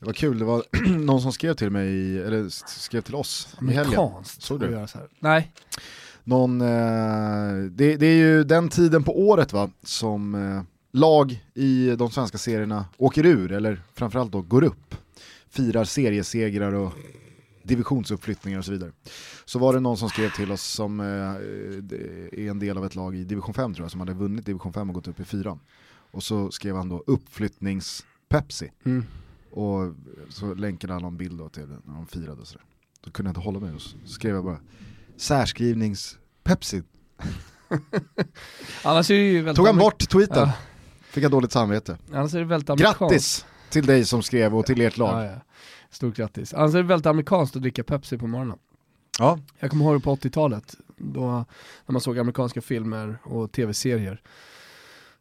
Det 0.00 0.06
var 0.06 0.12
kul, 0.12 0.38
det 0.38 0.44
var 0.44 0.64
någon 0.98 1.20
som 1.20 1.32
skrev 1.32 1.54
till 1.54 1.70
mig, 1.70 2.18
eller 2.22 2.48
skrev 2.68 3.00
till 3.00 3.14
oss 3.14 3.56
i 3.70 3.72
helgen. 3.72 4.10
Såg 4.24 4.60
du? 4.60 4.70
göra 4.70 4.86
så 4.86 4.98
här. 4.98 5.08
Nej. 5.18 5.52
Någon, 6.24 6.60
eh, 6.60 7.70
det, 7.70 7.96
det 7.96 8.06
är 8.06 8.16
ju 8.16 8.44
den 8.44 8.68
tiden 8.68 9.04
på 9.04 9.20
året 9.28 9.52
va, 9.52 9.70
som 9.82 10.34
eh, 10.34 10.62
lag 10.92 11.44
i 11.54 11.96
de 11.96 12.10
svenska 12.10 12.38
serierna 12.38 12.86
åker 12.96 13.26
ur, 13.26 13.52
eller 13.52 13.82
framförallt 13.94 14.32
då 14.32 14.42
går 14.42 14.64
upp. 14.64 14.94
Firar 15.50 15.84
seriesegrar 15.84 16.72
och 16.72 16.92
divisionsuppflyttningar 17.62 18.58
och 18.58 18.64
så 18.64 18.72
vidare. 18.72 18.92
Så 19.44 19.58
var 19.58 19.72
det 19.72 19.80
någon 19.80 19.96
som 19.96 20.08
skrev 20.08 20.30
till 20.30 20.52
oss 20.52 20.62
som 20.62 21.00
eh, 21.00 21.06
är 22.44 22.50
en 22.50 22.58
del 22.58 22.78
av 22.78 22.86
ett 22.86 22.94
lag 22.94 23.16
i 23.16 23.24
division 23.24 23.54
5 23.54 23.74
tror 23.74 23.84
jag, 23.84 23.90
som 23.90 24.00
hade 24.00 24.12
vunnit 24.12 24.46
division 24.46 24.72
5 24.72 24.88
och 24.88 24.94
gått 24.94 25.08
upp 25.08 25.20
i 25.20 25.24
4. 25.24 25.58
Och 26.10 26.22
så 26.22 26.50
skrev 26.50 26.76
han 26.76 26.88
då 26.88 27.04
uppflyttnings-Pepsi. 27.06 28.70
Mm. 28.84 29.04
Och 29.50 29.94
så 30.28 30.54
länkade 30.54 30.92
han 30.92 31.02
någon 31.02 31.16
bild 31.16 31.38
då 31.38 31.48
till 31.48 31.66
när 31.84 31.94
de 31.94 32.06
firade 32.06 32.40
och 32.40 32.46
sådär. 32.46 32.64
Då 33.04 33.10
kunde 33.10 33.28
jag 33.28 33.30
inte 33.30 33.40
hålla 33.40 33.60
mig 33.60 33.74
och 33.74 33.80
så 33.82 33.96
skrev 34.06 34.34
jag 34.34 34.44
bara 34.44 34.60
särskrivnings-Pepsi. 35.16 36.82
Annars 38.84 39.10
är 39.10 39.14
det 39.14 39.20
ju 39.20 39.36
väldigt 39.42 39.56
Tog 39.56 39.66
han 39.66 39.78
bort 39.78 40.08
tweeten, 40.08 40.48
Ja. 40.48 40.52
fick 41.00 41.24
jag 41.24 41.30
dåligt 41.30 41.52
samvete. 41.52 41.98
Annars 42.12 42.34
är 42.34 42.38
det 42.38 42.44
väldigt 42.44 42.70
amerikanskt. 42.70 42.98
Grattis 43.00 43.46
till 43.70 43.86
dig 43.86 44.04
som 44.04 44.22
skrev 44.22 44.56
och 44.56 44.66
till 44.66 44.80
ert 44.80 44.96
lag. 44.96 45.24
Ja, 45.24 45.30
ja. 45.30 45.40
Stort 45.90 46.16
grattis. 46.16 46.54
Annars 46.54 46.74
är 46.74 46.78
det 46.78 46.84
väldigt 46.88 47.06
amerikanskt 47.06 47.56
att 47.56 47.62
dricka 47.62 47.84
Pepsi 47.84 48.18
på 48.18 48.26
morgonen. 48.26 48.58
Ja. 49.18 49.38
Jag 49.58 49.70
kommer 49.70 49.84
ihåg 49.84 49.94
det 49.94 50.00
på 50.00 50.16
80-talet, 50.16 50.74
då 50.96 51.26
när 51.86 51.92
man 51.92 52.00
såg 52.00 52.18
amerikanska 52.18 52.60
filmer 52.60 53.18
och 53.24 53.52
tv-serier. 53.52 54.22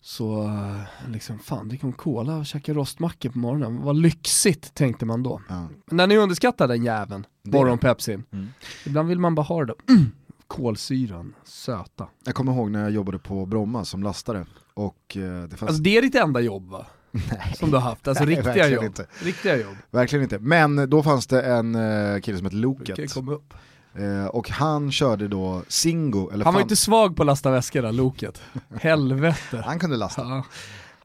Så 0.09 0.43
eh, 0.43 1.11
liksom, 1.11 1.39
fan 1.39 1.67
dricka 1.69 1.87
en 1.87 1.93
cola 1.93 2.35
och 2.37 2.45
käka 2.45 2.73
rostmackor 2.73 3.29
på 3.29 3.39
morgonen, 3.39 3.81
vad 3.81 3.95
lyxigt 3.97 4.73
tänkte 4.73 5.05
man 5.05 5.23
då. 5.23 5.41
Ja. 5.49 5.67
Men 5.85 5.97
när 5.97 6.07
ni 6.07 6.17
underskattar 6.17 6.67
den 6.67 6.83
jäveln, 6.83 7.25
morgonpepsin, 7.43 8.23
Mm. 8.31 8.47
ibland 8.85 9.09
vill 9.09 9.19
man 9.19 9.35
bara 9.35 9.41
ha 9.41 9.65
det. 9.65 9.73
Mm. 9.89 10.05
Kolsyran, 10.47 11.33
söta. 11.43 12.07
Jag 12.25 12.35
kommer 12.35 12.51
ihåg 12.53 12.71
när 12.71 12.81
jag 12.81 12.91
jobbade 12.91 13.19
på 13.19 13.45
Bromma 13.45 13.85
som 13.85 14.03
lastare 14.03 14.45
och 14.73 15.17
eh, 15.17 15.43
det 15.43 15.57
fanns... 15.57 15.69
Alltså 15.69 15.83
det 15.83 15.97
är 15.97 16.01
ditt 16.01 16.15
enda 16.15 16.39
jobb 16.39 16.69
va? 16.69 16.85
Nej. 17.11 17.53
Som 17.55 17.69
du 17.71 17.77
har 17.77 17.83
haft, 17.83 18.07
alltså 18.07 18.23
Nej, 18.23 18.35
riktiga 18.35 18.67
jobb. 18.69 18.83
inte. 18.83 19.05
Riktiga 19.23 19.57
jobb. 19.57 19.75
Verkligen 19.91 20.23
inte. 20.23 20.39
Men 20.39 20.89
då 20.89 21.03
fanns 21.03 21.27
det 21.27 21.41
en 21.41 21.75
eh, 21.75 22.19
kille 22.19 22.37
som 22.37 22.45
hette 22.45 22.55
Loket. 22.57 23.17
upp. 23.17 23.53
Eh, 23.97 24.25
och 24.25 24.49
han 24.49 24.91
körde 24.91 25.27
då 25.27 25.63
Singo, 25.67 26.29
eller 26.33 26.45
Han 26.45 26.53
var 26.53 26.59
fan- 26.59 26.65
inte 26.65 26.75
svag 26.75 27.15
på 27.15 27.23
att 27.23 27.27
lasta 27.27 27.51
väskor 27.51 27.81
där, 27.81 27.91
Loket. 27.91 28.41
Helvete. 28.81 29.63
han 29.65 29.79
kunde 29.79 29.97
lasta. 29.97 30.21
Ja. 30.21 30.43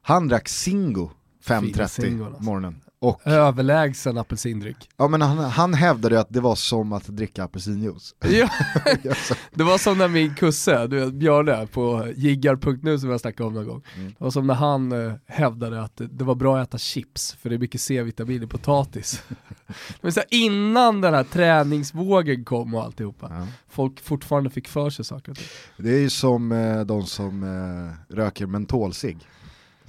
Han 0.02 0.28
drack 0.28 0.48
Singo 0.48 1.10
Fina 1.42 1.60
5.30 1.60 1.86
Zingo, 1.88 2.24
alltså. 2.24 2.42
morgonen. 2.42 2.80
Och 3.02 3.26
Överlägsen 3.26 4.18
apelsindryck. 4.18 4.88
ja, 4.96 5.08
men 5.08 5.22
han, 5.22 5.38
han 5.38 5.74
hävdade 5.74 6.20
att 6.20 6.26
det 6.30 6.40
var 6.40 6.54
som 6.54 6.92
att 6.92 7.06
dricka 7.06 7.44
apelsinjuice. 7.44 8.14
Ja, 8.30 8.48
det 9.54 9.64
var 9.64 9.78
som 9.78 9.98
när 9.98 10.08
min 10.08 10.34
kusse, 10.34 10.86
du 10.86 11.00
vet 11.00 11.14
Björne 11.14 11.66
på 11.66 12.08
jiggar.nu 12.16 12.98
som 12.98 13.10
jag 13.10 13.20
snackade 13.20 13.46
om 13.46 13.54
någon 13.54 13.66
gång. 13.66 13.82
Mm. 13.96 14.08
Det 14.08 14.24
var 14.24 14.30
som 14.30 14.46
när 14.46 14.54
han 14.54 14.92
eh, 14.92 15.12
hävdade 15.26 15.82
att 15.82 16.00
det, 16.10 16.24
var 16.24 16.34
bra 16.34 16.58
att 16.58 16.68
äta 16.68 16.78
chips 16.78 17.36
för 17.40 17.48
det 17.48 17.56
är 17.56 17.58
mycket 17.58 17.80
C-vitamin 17.80 18.42
i 18.42 18.46
potatis. 18.46 19.22
Men 20.00 20.12
så 20.12 20.20
här, 20.20 20.26
innan 20.30 21.00
den 21.00 21.14
här 21.14 21.24
träningsvågen 21.24 22.44
kom 22.44 22.74
och 22.74 22.84
alltihopa. 22.84 23.26
ja. 23.30 23.46
Folk 23.68 24.00
fortfarande 24.00 24.50
fick 24.50 24.68
för 24.68 24.90
sig 24.90 25.04
saker 25.04 25.30
och 25.32 25.38
ting. 25.38 25.46
Det 25.76 25.90
är 25.90 26.00
ju 26.00 26.10
som 26.10 26.52
eh, 26.52 26.80
de 26.80 27.06
som 27.06 27.42
eh, 27.42 28.14
röker 28.16 28.46
mentolcigg. 28.46 29.18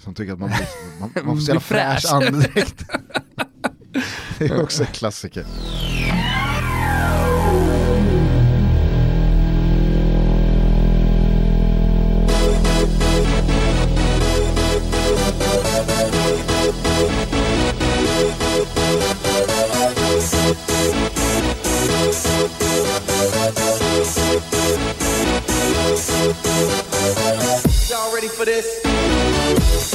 Som 0.03 0.13
tycker 0.13 0.33
att 0.33 0.39
man, 0.39 0.49
blir, 0.49 0.67
man, 0.99 1.11
man 1.25 1.35
får 1.35 1.41
så 1.41 1.47
jävla 1.47 1.59
fräsch 1.59 2.13
andedräkt. 2.13 2.83
det 4.39 4.45
är 4.45 4.63
också 4.63 4.83
en 4.83 4.91
klassiker. 4.91 5.45
Y'all 27.89 28.13
ready 28.13 28.28
for 28.28 28.45
this? 28.45 29.92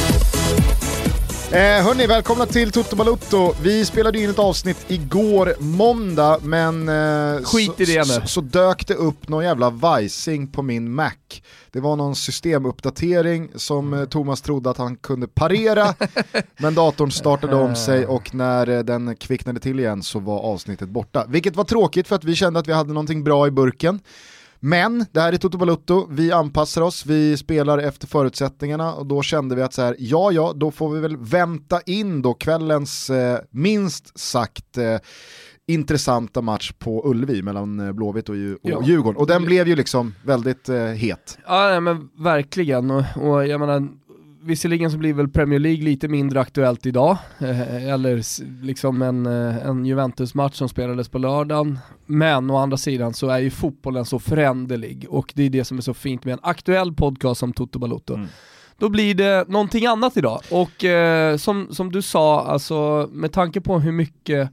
Eh, 1.53 1.84
hörni, 1.84 2.06
välkomna 2.06 2.47
till 2.47 2.72
Toto 2.72 2.97
Balutto. 2.97 3.54
Vi 3.62 3.84
spelade 3.84 4.20
in 4.20 4.31
ett 4.31 4.38
avsnitt 4.38 4.84
igår 4.88 5.54
måndag, 5.59 6.38
men 6.42 6.88
eh, 6.88 7.42
Skit 7.44 7.81
i 7.81 7.84
det 7.84 7.98
nu. 7.98 8.04
så, 8.04 8.20
så 8.26 8.41
dök 8.41 8.86
det 8.86 8.94
upp 8.94 9.28
någon 9.28 9.44
jävla 9.44 9.70
vajsing 9.70 10.47
på 10.47 10.62
min 10.62 10.94
Mac. 10.94 11.12
Det 11.70 11.81
var 11.81 11.97
någon 11.97 12.16
systemuppdatering 12.16 13.50
som 13.54 13.94
eh, 13.94 14.04
Thomas 14.04 14.42
trodde 14.42 14.70
att 14.70 14.78
han 14.78 14.97
kunde 14.97 15.26
parera, 15.26 15.94
men 16.56 16.75
datorn 16.75 17.10
startade 17.10 17.56
om 17.56 17.76
sig 17.76 18.06
och 18.06 18.34
när 18.34 18.69
eh, 18.69 18.78
den 18.80 19.16
kvicknade 19.16 19.60
till 19.60 19.80
igen 19.80 20.03
så 20.03 20.19
var 20.19 20.41
avsnittet 20.41 20.88
borta. 20.88 21.25
Vilket 21.28 21.56
var 21.56 21.65
tråkigt 21.65 22.09
för 22.09 22.16
att 22.16 22.25
vi 22.25 22.34
kände 22.34 22.60
att 22.60 22.69
vi 22.69 22.72
hade 22.72 22.92
någonting 22.92 23.25
bra 23.25 23.47
i 23.47 23.50
burken. 23.50 24.00
Men 24.61 25.07
det 25.13 25.21
här 25.21 25.33
är 25.33 25.37
Toto 25.37 25.59
Balutto, 25.59 26.07
vi 26.11 26.33
anpassar 26.33 26.83
oss, 26.83 27.07
vi 27.07 27.37
spelar 27.37 27.79
efter 27.79 28.07
förutsättningarna 28.07 28.95
och 28.95 29.07
då 29.07 29.23
kände 29.23 29.55
vi 29.55 29.63
att 29.63 29.75
så 29.75 29.83
här, 29.83 29.97
ja 29.99 30.33
ja, 30.33 30.53
då 30.57 30.71
får 30.71 30.91
vi 30.91 31.01
väl 31.01 31.17
vänta 31.17 31.81
in 31.81 32.23
då 32.23 32.35
kvällens 32.35 33.11
eh, 33.11 33.39
minst 33.51 34.19
sagt 34.19 34.79
eh, 34.79 34.97
intressanta 35.67 36.43
match 36.43 36.73
på 36.79 37.11
Ullevi 37.11 37.43
mellan 37.43 37.81
eh, 37.81 37.93
Blåvitt 37.93 38.29
och, 38.29 38.35
och 38.35 38.59
Ja. 38.63 38.83
Djurgården. 38.85 39.17
Och 39.17 39.27
den 39.27 39.45
blev 39.45 39.69
ju 39.69 39.77
liksom 39.77 40.15
väldigt 40.25 40.69
eh, 40.69 40.77
het. 40.77 41.39
Ja 41.47 41.81
men 41.81 42.09
verkligen, 42.19 42.91
och, 42.91 43.05
och 43.17 43.47
jag 43.47 43.61
menar 43.61 43.89
Visserligen 44.48 44.91
så 44.91 44.98
blir 44.98 45.14
väl 45.14 45.28
Premier 45.28 45.59
League 45.59 45.84
lite 45.84 46.09
mindre 46.09 46.41
aktuellt 46.41 46.86
idag, 46.86 47.16
eh, 47.38 47.86
eller 47.86 48.22
liksom 48.64 49.03
en, 49.03 49.26
eh, 49.26 49.66
en 49.66 49.86
Juventus-match 49.86 50.54
som 50.54 50.69
spelades 50.69 51.09
på 51.09 51.19
lördagen. 51.19 51.78
Men 52.06 52.50
å 52.50 52.56
andra 52.56 52.76
sidan 52.76 53.14
så 53.14 53.28
är 53.28 53.38
ju 53.38 53.50
fotbollen 53.50 54.04
så 54.04 54.19
föränderlig 54.19 55.06
och 55.09 55.32
det 55.34 55.42
är 55.42 55.50
det 55.50 55.64
som 55.64 55.78
är 55.78 55.82
så 55.82 55.94
fint 55.94 56.25
med 56.25 56.32
en 56.32 56.38
aktuell 56.42 56.92
podcast 56.92 57.41
som 57.41 57.53
Toto 57.53 57.78
Balotto. 57.78 58.14
Mm. 58.14 58.28
Då 58.78 58.88
blir 58.88 59.14
det 59.14 59.48
någonting 59.48 59.86
annat 59.86 60.16
idag 60.16 60.41
och 60.50 60.84
eh, 60.84 61.36
som, 61.36 61.75
som 61.75 61.92
du 61.92 62.03
sa, 62.03 62.47
alltså 62.47 63.09
med 63.12 63.32
tanke 63.32 63.60
på 63.60 63.78
hur 63.78 63.92
mycket 63.92 64.50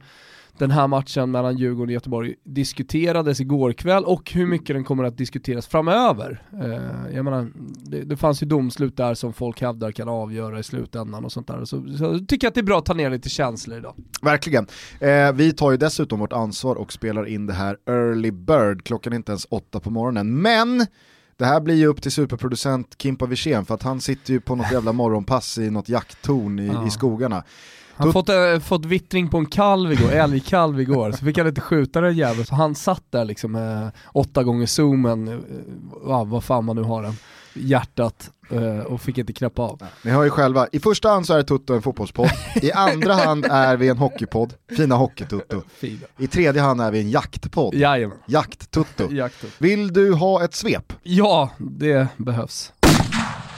den 0.58 0.70
här 0.70 0.86
matchen 0.86 1.30
mellan 1.30 1.56
Djurgården 1.56 1.88
och 1.88 1.92
Göteborg 1.92 2.34
diskuterades 2.44 3.40
igår 3.40 3.72
kväll 3.72 4.04
och 4.04 4.32
hur 4.32 4.46
mycket 4.46 4.76
den 4.76 4.84
kommer 4.84 5.04
att 5.04 5.16
diskuteras 5.18 5.66
framöver. 5.66 6.42
Eh, 6.62 7.14
jag 7.16 7.24
menar, 7.24 7.48
det, 7.84 8.02
det 8.02 8.16
fanns 8.16 8.42
ju 8.42 8.46
domslut 8.46 8.96
där 8.96 9.14
som 9.14 9.32
folk 9.32 9.60
hävdar 9.60 9.92
kan 9.92 10.08
avgöra 10.08 10.58
i 10.58 10.62
slutändan 10.62 11.24
och 11.24 11.32
sånt 11.32 11.46
där. 11.46 11.64
Så, 11.64 11.96
så 11.98 12.04
jag 12.04 12.28
tycker 12.28 12.48
att 12.48 12.54
det 12.54 12.60
är 12.60 12.64
bra 12.64 12.78
att 12.78 12.84
ta 12.86 12.94
ner 12.94 13.10
lite 13.10 13.28
känslor 13.28 13.78
idag. 13.78 13.94
Verkligen. 14.22 14.66
Eh, 15.00 15.32
vi 15.32 15.52
tar 15.52 15.70
ju 15.70 15.76
dessutom 15.76 16.18
vårt 16.20 16.32
ansvar 16.32 16.76
och 16.76 16.92
spelar 16.92 17.26
in 17.26 17.46
det 17.46 17.52
här 17.52 17.76
early 17.86 18.30
bird, 18.30 18.84
klockan 18.84 19.12
är 19.12 19.16
inte 19.16 19.32
ens 19.32 19.46
åtta 19.50 19.80
på 19.80 19.90
morgonen. 19.90 20.40
Men 20.42 20.86
det 21.36 21.44
här 21.44 21.60
blir 21.60 21.74
ju 21.74 21.86
upp 21.86 22.02
till 22.02 22.12
superproducent 22.12 22.94
Kimpa 22.98 23.26
Wirsén 23.26 23.64
för 23.64 23.74
att 23.74 23.82
han 23.82 24.00
sitter 24.00 24.32
ju 24.32 24.40
på 24.40 24.56
något 24.56 24.66
jävla 24.72 24.92
morgonpass 24.92 25.58
i 25.58 25.70
något 25.70 25.88
jakttorn 25.88 26.58
i, 26.58 26.66
Ja. 26.66 26.86
i 26.86 26.90
skogarna. 26.90 27.44
Han 27.96 28.08
Tut- 28.08 28.12
fått, 28.12 28.28
äh, 28.28 28.58
fått 28.58 28.84
vittring 28.84 29.28
på 29.28 29.38
en 29.38 29.46
kalv 29.46 29.92
igår, 29.92 30.10
älgkalv 30.12 30.80
igår, 30.80 31.12
så 31.12 31.24
fick 31.24 31.38
han 31.38 31.46
inte 31.46 31.60
skjuta 31.60 32.00
den 32.00 32.16
jäveln, 32.16 32.46
så 32.46 32.54
han 32.54 32.74
satt 32.74 33.02
där 33.10 33.24
liksom 33.24 33.52
med 33.52 33.90
åtta 34.12 34.42
gånger 34.44 34.66
zoomen, 34.66 35.44
ja, 36.06 36.24
vad 36.24 36.44
fan 36.44 36.64
man 36.64 36.76
nu 36.76 36.82
har 36.82 37.02
den, 37.02 37.16
hjärtat 37.54 38.30
eh, 38.50 38.78
och 38.78 39.00
fick 39.00 39.18
inte 39.18 39.32
knäppa 39.32 39.62
av. 39.62 39.82
Ni 40.02 40.10
hör 40.10 40.24
ju 40.24 40.30
själva, 40.30 40.66
i 40.72 40.80
första 40.80 41.08
hand 41.08 41.26
så 41.26 41.34
är 41.34 41.42
Tutto 41.42 41.74
en 41.74 41.82
fotbollspodd, 41.82 42.30
i 42.62 42.72
andra 42.72 43.14
hand 43.14 43.46
är 43.50 43.76
vi 43.76 43.88
en 43.88 43.98
hockeypodd, 43.98 44.54
fina 44.76 44.94
hockeytutto. 44.94 45.62
I 46.18 46.26
tredje 46.26 46.62
hand 46.62 46.80
är 46.80 46.90
vi 46.90 47.00
en 47.00 47.10
jaktpodd, 47.10 47.74
jakttutto. 48.26 49.12
Jakten. 49.12 49.50
Vill 49.58 49.92
du 49.92 50.12
ha 50.14 50.44
ett 50.44 50.54
svep? 50.54 50.92
Ja, 51.02 51.50
det 51.58 52.08
behövs. 52.16 52.72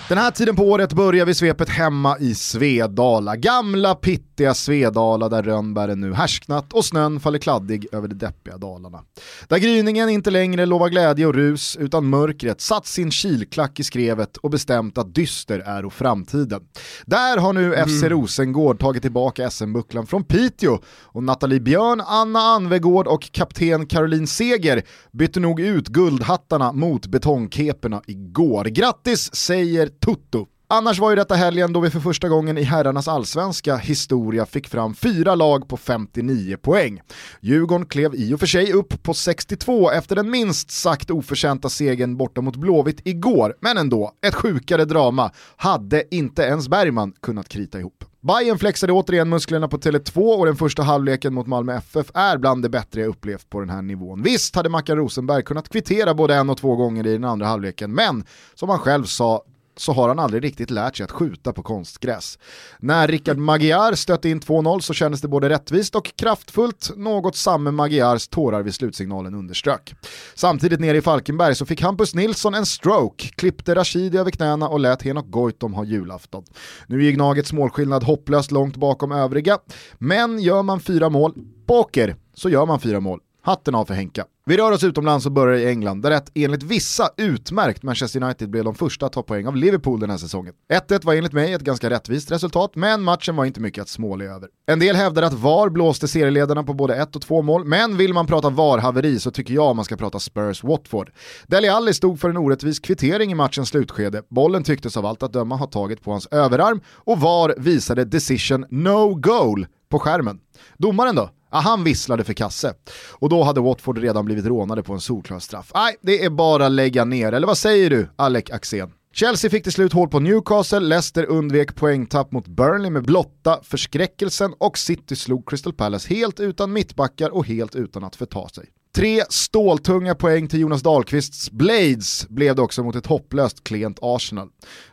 Den 0.08 0.19
här 0.19 0.31
tiden 0.31 0.56
på 0.56 0.62
året 0.62 0.93
börjar 0.93 1.26
vi 1.26 1.34
svepet 1.34 1.69
hemma 1.69 2.19
i 2.19 2.34
Svedala. 2.34 3.37
Gamla 3.37 3.94
pittiga 3.94 4.55
Svedala 4.55 5.28
där 5.28 5.43
rönnbären 5.43 6.00
nu 6.00 6.14
härsknat 6.14 6.72
och 6.72 6.84
snön 6.84 7.20
faller 7.20 7.38
kladdig 7.38 7.87
över 7.93 8.08
de 8.08 8.14
deppiga 8.14 8.58
dalarna. 8.58 9.02
Där 9.49 9.58
gryningen 9.58 10.08
inte 10.08 10.31
längre 10.31 10.66
lovar 10.66 10.88
glädje 10.88 11.26
och 11.26 11.34
rus 11.34 11.76
utan 11.76 12.08
mörkret 12.08 12.60
satt 12.60 12.87
sin 12.87 13.10
kilklack 13.10 13.81
i 13.81 13.84
skrevet 13.84 14.37
och 14.37 14.50
bestämt 14.50 14.99
att 14.99 15.14
dyster 15.14 15.58
är 15.58 15.84
och 15.84 15.93
framtiden. 15.93 16.60
Där 17.06 17.37
har 17.37 17.52
nu 17.52 17.84
FC 17.87 18.02
Rosengård 18.02 18.81
tagit 18.81 19.02
tillbaka 19.02 19.50
SM-bucklan 19.50 20.06
från 20.06 20.25
Piteå 20.25 20.78
och 21.02 21.22
Nathalie 21.22 21.60
Björn, 21.60 22.00
Anna 22.06 22.38
Anvegård 22.38 23.06
och 23.06 23.32
kapten 23.32 23.87
Caroline 23.87 24.26
Seger 24.26 24.82
bytte 25.12 25.40
nog 25.40 25.60
ut 25.60 25.88
guldhattarna 25.88 26.72
mot 26.72 27.06
betongkeperna 27.06 28.02
igår. 28.06 28.64
Grattis 28.64 29.34
säger 29.34 29.98
Toto. 30.00 30.47
Annars 30.71 30.99
var 30.99 31.11
ju 31.11 31.17
detta 31.17 31.35
helgen 31.35 31.73
då 31.73 31.81
vi 31.81 31.91
för 31.91 32.00
första 32.00 32.29
gången 32.29 32.59
i 32.59 32.62
herrarnas 32.62 33.09
allsvenska 33.09 33.77
historia 33.77 34.47
fick 34.47 34.69
fram 34.69 34.95
fyra 34.95 35.35
lag 35.35 35.69
på 35.69 35.77
59 35.77 36.56
poäng. 36.56 37.00
Djurgården 37.41 37.87
klev 37.87 38.15
i 38.15 38.35
och 38.35 38.41
för 38.41 38.47
sig 38.47 38.73
upp 38.73 39.03
på 39.03 39.15
62 39.15 39.91
efter 39.91 40.17
den 40.17 40.31
minst 40.31 40.71
sagt 40.71 41.11
oförtjänta 41.11 41.69
segern 41.69 42.17
borta 42.17 42.41
mot 42.41 42.56
Blåvitt 42.56 43.00
igår, 43.05 43.55
men 43.61 43.79
ändå, 43.79 44.12
ett 44.27 44.35
sjukare 44.35 44.85
drama 44.85 45.31
hade 45.56 46.15
inte 46.15 46.43
ens 46.43 46.69
Bergman 46.69 47.12
kunnat 47.23 47.49
krita 47.49 47.79
ihop. 47.79 48.05
Bayern 48.21 48.59
flexade 48.59 48.93
återigen 48.93 49.29
musklerna 49.29 49.69
på 49.69 49.79
Tele2 49.79 50.39
och 50.39 50.47
den 50.47 50.56
första 50.56 50.83
halvleken 50.83 51.35
mot 51.35 51.47
Malmö 51.47 51.77
FF 51.77 52.11
är 52.15 52.39
bland 52.39 52.62
det 52.62 52.69
bättre 52.69 53.01
jag 53.01 53.09
upplevt 53.09 53.51
på 53.51 53.61
den 53.61 53.71
här 53.71 53.83
nivån. 53.83 54.23
Visst 54.23 54.56
hade 54.56 54.69
Mackan 54.69 54.97
Rosenberg 54.97 55.43
kunnat 55.43 55.69
kvittera 55.69 56.15
både 56.15 56.35
en 56.35 56.51
och 56.51 56.59
två 56.59 56.77
gånger 56.77 57.06
i 57.06 57.12
den 57.12 57.25
andra 57.25 57.47
halvleken, 57.47 57.94
men 57.94 58.25
som 58.55 58.69
han 58.69 58.79
själv 58.79 59.05
sa 59.05 59.43
så 59.81 59.93
har 59.93 60.09
han 60.09 60.19
aldrig 60.19 60.45
riktigt 60.45 60.71
lärt 60.71 60.97
sig 60.97 61.05
att 61.05 61.11
skjuta 61.11 61.53
på 61.53 61.63
konstgräs. 61.63 62.39
När 62.79 63.09
Rickard 63.09 63.39
Magyar 63.39 63.95
stötte 63.95 64.29
in 64.29 64.41
2-0 64.41 64.81
så 64.81 64.95
kändes 64.95 65.21
det 65.21 65.29
både 65.29 65.49
rättvist 65.49 65.95
och 65.95 66.13
kraftfullt, 66.17 66.91
något 66.97 67.37
samme 67.37 67.71
Magyars 67.71 68.29
tårar 68.29 68.63
vid 68.63 68.75
slutsignalen 68.75 69.35
underströk. 69.35 69.95
Samtidigt 70.35 70.81
nere 70.81 70.97
i 70.97 71.03
Falkenberg 71.03 71.55
så 71.55 71.67
fick 71.67 71.83
Hampus 71.83 72.15
Nilsson 72.15 72.55
en 72.55 72.67
stroke, 72.67 73.29
klippte 73.29 73.75
Rashidi 73.75 74.19
över 74.19 74.31
knäna 74.31 74.69
och 74.69 74.81
lät 74.81 75.03
Henok 75.03 75.27
Goitom 75.31 75.75
ha 75.75 75.85
julafton. 75.85 76.45
Nu 76.87 77.07
är 77.07 77.13
Gnagets 77.13 77.53
målskillnad 77.53 78.03
hopplöst 78.03 78.51
långt 78.51 78.77
bakom 78.77 79.13
övriga, 79.13 79.59
men 79.99 80.39
gör 80.39 80.63
man 80.63 80.81
fyra 80.81 81.09
mål, 81.09 81.35
poker, 81.67 82.17
så 82.35 82.49
gör 82.49 82.67
man 82.67 82.81
fyra 82.81 83.01
mål. 83.01 83.21
Hatten 83.43 83.75
av 83.75 83.85
för 83.85 83.95
Henka. 83.95 84.25
Vi 84.49 84.56
rör 84.56 84.73
oss 84.73 84.85
utomlands 84.85 85.27
och 85.27 85.33
börjar 85.33 85.59
i 85.59 85.69
England, 85.69 86.03
där 86.03 86.11
ett 86.11 86.31
enligt 86.35 86.62
vissa 86.62 87.11
utmärkt 87.17 87.83
Manchester 87.83 88.23
United 88.23 88.50
blev 88.50 88.65
de 88.65 88.75
första 88.75 89.06
att 89.06 89.12
ta 89.12 89.23
poäng 89.23 89.47
av 89.47 89.56
Liverpool 89.56 90.00
den 90.00 90.11
här 90.11 90.17
säsongen. 90.17 90.55
1-1 90.73 91.05
var 91.05 91.15
enligt 91.15 91.33
mig 91.33 91.53
ett 91.53 91.62
ganska 91.62 91.91
rättvist 91.91 92.31
resultat, 92.31 92.71
men 92.75 93.03
matchen 93.03 93.37
var 93.37 93.45
inte 93.45 93.61
mycket 93.61 93.83
att 93.83 93.89
småle 93.89 94.25
över. 94.25 94.49
En 94.67 94.79
del 94.79 94.97
hävdar 94.97 95.23
att 95.23 95.33
VAR 95.33 95.69
blåste 95.69 96.09
serieledarna 96.09 96.62
på 96.62 96.75
både 96.75 96.97
ett 96.97 97.17
och 97.17 97.23
två 97.23 97.43
mål, 97.43 97.65
men 97.65 97.97
vill 97.97 98.15
man 98.15 98.27
prata 98.27 98.50
VAR-haveri 98.50 99.19
så 99.19 99.31
tycker 99.31 99.55
jag 99.55 99.77
man 99.77 99.85
ska 99.85 99.97
prata 99.97 100.19
Spurs-Watford. 100.19 101.09
Dele 101.47 101.73
Alli 101.73 101.94
stod 101.94 102.21
för 102.21 102.31
en 102.31 102.37
orättvis 102.37 102.81
kvittering 102.81 103.33
i 103.33 103.35
matchens 103.35 103.69
slutskede, 103.69 104.23
bollen 104.29 104.62
tycktes 104.62 104.97
av 104.97 105.06
allt 105.06 105.23
att 105.23 105.33
döma 105.33 105.56
ha 105.56 105.67
tagit 105.67 106.03
på 106.03 106.11
hans 106.11 106.27
överarm 106.27 106.81
och 106.89 107.21
VAR 107.21 107.55
visade 107.59 108.05
decision 108.05 108.67
no 108.71 109.15
goal 109.15 109.67
på 109.89 109.99
skärmen. 109.99 110.41
Domaren 110.77 111.15
då? 111.17 111.31
Ja, 111.50 111.59
han 111.59 111.85
visslade 111.85 112.25
för 112.25 112.33
kasse. 112.33 112.75
Och 113.12 113.29
då 113.29 113.43
hade 113.43 113.61
Watford 113.61 113.99
redan 113.99 114.25
blivit 114.25 114.47
rånade 114.47 114.83
på 114.83 114.93
en 114.93 115.00
solklar 115.00 115.39
straff. 115.39 115.71
Nej, 115.75 115.97
det 116.03 116.25
är 116.25 116.31
bara 116.31 116.69
lägga 116.69 117.05
ner, 117.05 117.33
eller 117.33 117.47
vad 117.47 117.59
säger 117.59 117.91
du, 117.91 118.09
Alec 118.17 118.50
Axén? 118.50 118.93
Chelsea 119.12 119.50
fick 119.50 119.62
till 119.62 119.73
slut 119.73 119.93
hål 119.93 120.09
på 120.09 120.21
Newcastle, 120.21 120.81
Leicester 120.81 121.25
undvek 121.25 121.75
poängtapp 121.75 122.33
mot 122.33 122.47
Burnley 122.47 122.91
med 122.91 123.05
blotta 123.05 123.61
förskräckelsen 123.62 124.55
och 124.59 124.79
City 124.79 125.17
slog 125.17 125.49
Crystal 125.50 125.73
Palace 125.73 126.15
helt 126.15 126.41
utan 126.41 126.73
mittbackar 126.73 127.31
och 127.31 127.47
helt 127.47 127.75
utan 127.75 128.05
att 128.05 128.17
förta 128.17 128.49
sig. 128.49 128.69
Tre 128.99 129.25
ståltunga 129.29 130.15
poäng 130.15 130.49
till 130.49 130.61
Jonas 130.61 130.83
Dahlqvists 130.83 131.50
Blades 131.50 132.29
blev 132.29 132.56
det 132.56 132.62
också 132.62 132.83
mot 132.83 132.97
ett 132.97 133.06
hopplöst 133.06 133.65
klent 133.65 133.99
Arsenal. 134.03 134.49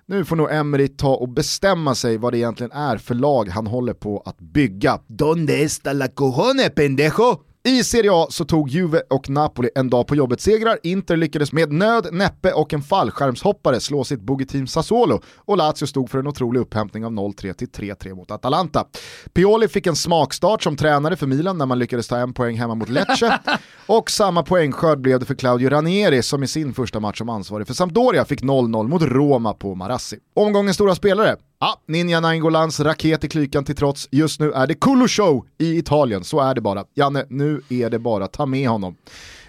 Nu 0.05 0.25
får 0.25 0.35
nog 0.35 0.51
Emery 0.51 0.87
ta 0.87 1.15
och 1.15 1.29
bestämma 1.29 1.95
sig 1.95 2.17
vad 2.17 2.33
det 2.33 2.37
egentligen 2.37 2.71
är 2.71 2.97
för 2.97 3.15
lag 3.15 3.49
han 3.49 3.67
håller 3.67 3.93
på 3.93 4.23
att 4.25 4.37
bygga. 4.39 4.99
Donde 5.07 5.53
está 5.63 5.93
la 5.93 6.07
cojone 6.07 6.69
pendejo? 6.69 7.39
I 7.67 7.83
Serie 7.83 8.11
A 8.13 8.27
så 8.29 8.45
tog 8.45 8.69
Juve 8.69 9.01
och 9.09 9.29
Napoli 9.29 9.69
en 9.75 9.89
dag 9.89 10.07
på 10.07 10.15
jobbet-segrar, 10.15 10.79
Inter 10.83 11.17
lyckades 11.17 11.51
med 11.51 11.71
nöd, 11.71 12.07
näppe 12.11 12.51
och 12.51 12.73
en 12.73 12.81
fallskärmshoppare 12.81 13.79
slå 13.79 14.03
sitt 14.03 14.21
bogeyteam 14.21 14.67
Sassuolo 14.67 15.21
och 15.37 15.57
Lazio 15.57 15.85
stod 15.87 16.09
för 16.09 16.19
en 16.19 16.27
otrolig 16.27 16.59
upphämtning 16.59 17.05
av 17.05 17.11
0-3 17.11 17.53
till 17.53 17.67
3-3 17.67 18.15
mot 18.15 18.31
Atalanta. 18.31 18.85
Pioli 19.33 19.67
fick 19.67 19.87
en 19.87 19.95
smakstart 19.95 20.63
som 20.63 20.77
tränare 20.77 21.15
för 21.15 21.27
Milan 21.27 21.57
när 21.57 21.65
man 21.65 21.79
lyckades 21.79 22.07
ta 22.07 22.17
en 22.17 22.33
poäng 22.33 22.57
hemma 22.57 22.75
mot 22.75 22.89
Lecce 22.89 23.39
och 23.85 24.11
samma 24.11 24.43
poängskörd 24.43 24.99
blev 24.99 25.19
det 25.19 25.25
för 25.25 25.35
Claudio 25.35 25.69
Ranieri 25.69 26.23
som 26.23 26.43
i 26.43 26.47
sin 26.47 26.73
första 26.73 26.99
match 26.99 27.17
som 27.17 27.29
ansvarig 27.29 27.67
för 27.67 27.73
Sampdoria 27.73 28.25
fick 28.25 28.41
0-0 28.41 28.87
mot 28.87 29.01
Roma 29.01 29.53
på 29.53 29.75
Marassi. 29.75 30.17
Omgångens 30.35 30.75
stora 30.75 30.95
spelare, 30.95 31.35
Ja, 31.65 31.81
Ninja 31.87 32.19
Naingolans 32.19 32.79
raket 32.79 33.23
i 33.23 33.27
klykan 33.27 33.65
till 33.65 33.75
trots, 33.75 34.07
just 34.11 34.39
nu 34.39 34.51
är 34.51 34.67
det 34.67 34.73
Kulu 34.75 35.07
Show 35.07 35.45
i 35.57 35.77
Italien, 35.77 36.23
så 36.23 36.39
är 36.39 36.55
det 36.55 36.61
bara. 36.61 36.85
Janne, 36.93 37.25
nu 37.29 37.61
är 37.69 37.89
det 37.89 37.99
bara 37.99 38.27
ta 38.27 38.45
med 38.45 38.69
honom. 38.69 38.95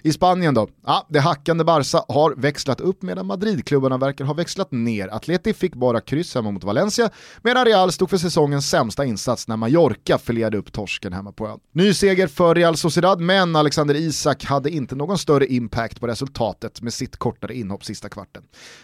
I 0.03 0.13
Spanien 0.13 0.55
då? 0.55 0.69
Ja, 0.87 1.07
det 1.09 1.21
hackande 1.21 1.65
Barca 1.65 2.05
har 2.09 2.35
växlat 2.37 2.81
upp 2.81 3.03
medan 3.03 3.27
Madridklubbarna 3.27 3.99
verkar 3.99 4.25
ha 4.25 4.35
växlat 4.35 4.73
ner. 4.73 5.09
Atleti 5.09 5.55
fick 5.55 5.75
bara 5.75 6.01
kryss 6.01 6.35
hemma 6.35 6.51
mot 6.51 6.65
Valencia, 6.65 7.11
medan 7.43 7.65
Real 7.65 7.93
stod 7.93 8.11
för 8.11 8.17
säsongens 8.17 8.71
sämsta 8.71 9.05
insats 9.05 9.49
när 9.49 9.57
Mallorca 9.57 10.19
filerade 10.19 10.59
upp 10.59 10.73
torsken 10.73 11.13
hemma 11.13 11.33
på 11.33 11.49
ön. 11.49 11.59
Ny 11.73 11.95
seger 11.95 12.27
för 12.27 12.55
Real 12.55 12.77
Sociedad, 12.77 13.21
men 13.21 13.57
Alexander 13.57 13.95
Isak 13.95 14.45
hade 14.45 14.71
inte 14.71 14.95
någon 14.95 15.19
större 15.19 15.47
impact 15.47 16.01
på 16.01 16.07
resultatet 16.07 16.83
med 16.83 16.93
sitt 16.93 17.17
kortare 17.17 17.55
inhopp 17.55 17.85
sista 17.85 18.09
kvarten. 18.09 18.43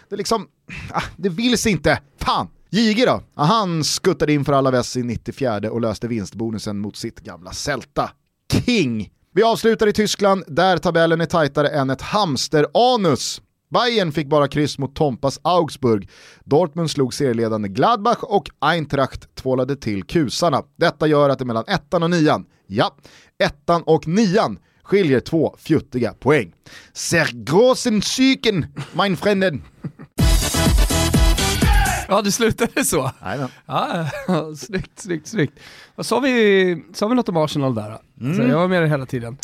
Det 0.09 0.15
liksom, 0.15 0.47
ah, 0.91 1.03
det 1.17 1.29
vill 1.29 1.57
sig 1.57 1.71
inte, 1.71 1.99
fan! 2.17 2.47
Jige 2.73 3.05
då? 3.05 3.21
Han 3.35 3.83
skuttade 3.83 4.33
in 4.33 4.45
för 4.45 4.53
alla 4.53 4.71
väss 4.71 4.97
i 4.97 5.03
94 5.03 5.71
och 5.71 5.81
löste 5.81 6.07
vinstbonusen 6.07 6.79
mot 6.79 6.95
sitt 6.95 7.19
gamla 7.19 7.51
Celta. 7.51 8.11
King! 8.53 9.11
Vi 9.33 9.43
avslutar 9.43 9.87
i 9.87 9.93
Tyskland, 9.93 10.43
där 10.47 10.77
tabellen 10.77 11.21
är 11.21 11.25
tajtare 11.25 11.67
än 11.67 11.89
ett 11.89 12.01
hamster-anus. 12.01 13.41
Bayern 13.69 14.11
fick 14.11 14.27
bara 14.27 14.47
kryss 14.47 14.77
mot 14.77 14.95
Tompas 14.95 15.39
Augsburg. 15.41 16.09
Dortmund 16.43 16.91
slog 16.91 17.13
serieledande 17.13 17.69
Gladbach 17.69 18.23
och 18.23 18.49
Eintracht 18.59 19.35
tvålade 19.35 19.75
till 19.75 20.03
kusarna. 20.03 20.63
Detta 20.75 21.07
gör 21.07 21.29
att 21.29 21.39
det 21.39 21.45
mellan 21.45 21.65
ettan 21.67 22.03
och 22.03 22.09
nian, 22.09 22.45
ja, 22.67 22.95
ettan 23.43 23.83
och 23.83 24.07
nian 24.07 24.59
skiljer 24.83 25.19
två 25.19 25.55
fjuttiga 25.59 26.13
poäng. 26.13 26.53
Sehr 26.93 27.29
großen 27.33 28.01
Psyken, 28.01 28.65
mein 28.93 29.17
Frenden. 29.17 29.61
Ja, 32.07 32.21
det 32.21 32.31
slutade 32.31 32.85
så. 32.85 33.11
Jajamän. 33.23 33.49
Ja, 33.65 34.05
snyggt, 34.57 34.99
snyggt, 34.99 35.27
snyggt. 35.27 35.59
Sa 36.01 36.19
vi, 36.19 36.83
sa 36.93 37.07
vi 37.07 37.15
något 37.15 37.29
om 37.29 37.37
Arsenal 37.37 37.75
där? 37.75 37.97
Mm. 38.21 38.37
Så 38.37 38.43
jag 38.43 38.57
var 38.57 38.67
med 38.67 38.81
dig 38.81 38.89
hela 38.89 39.05
tiden. 39.05 39.37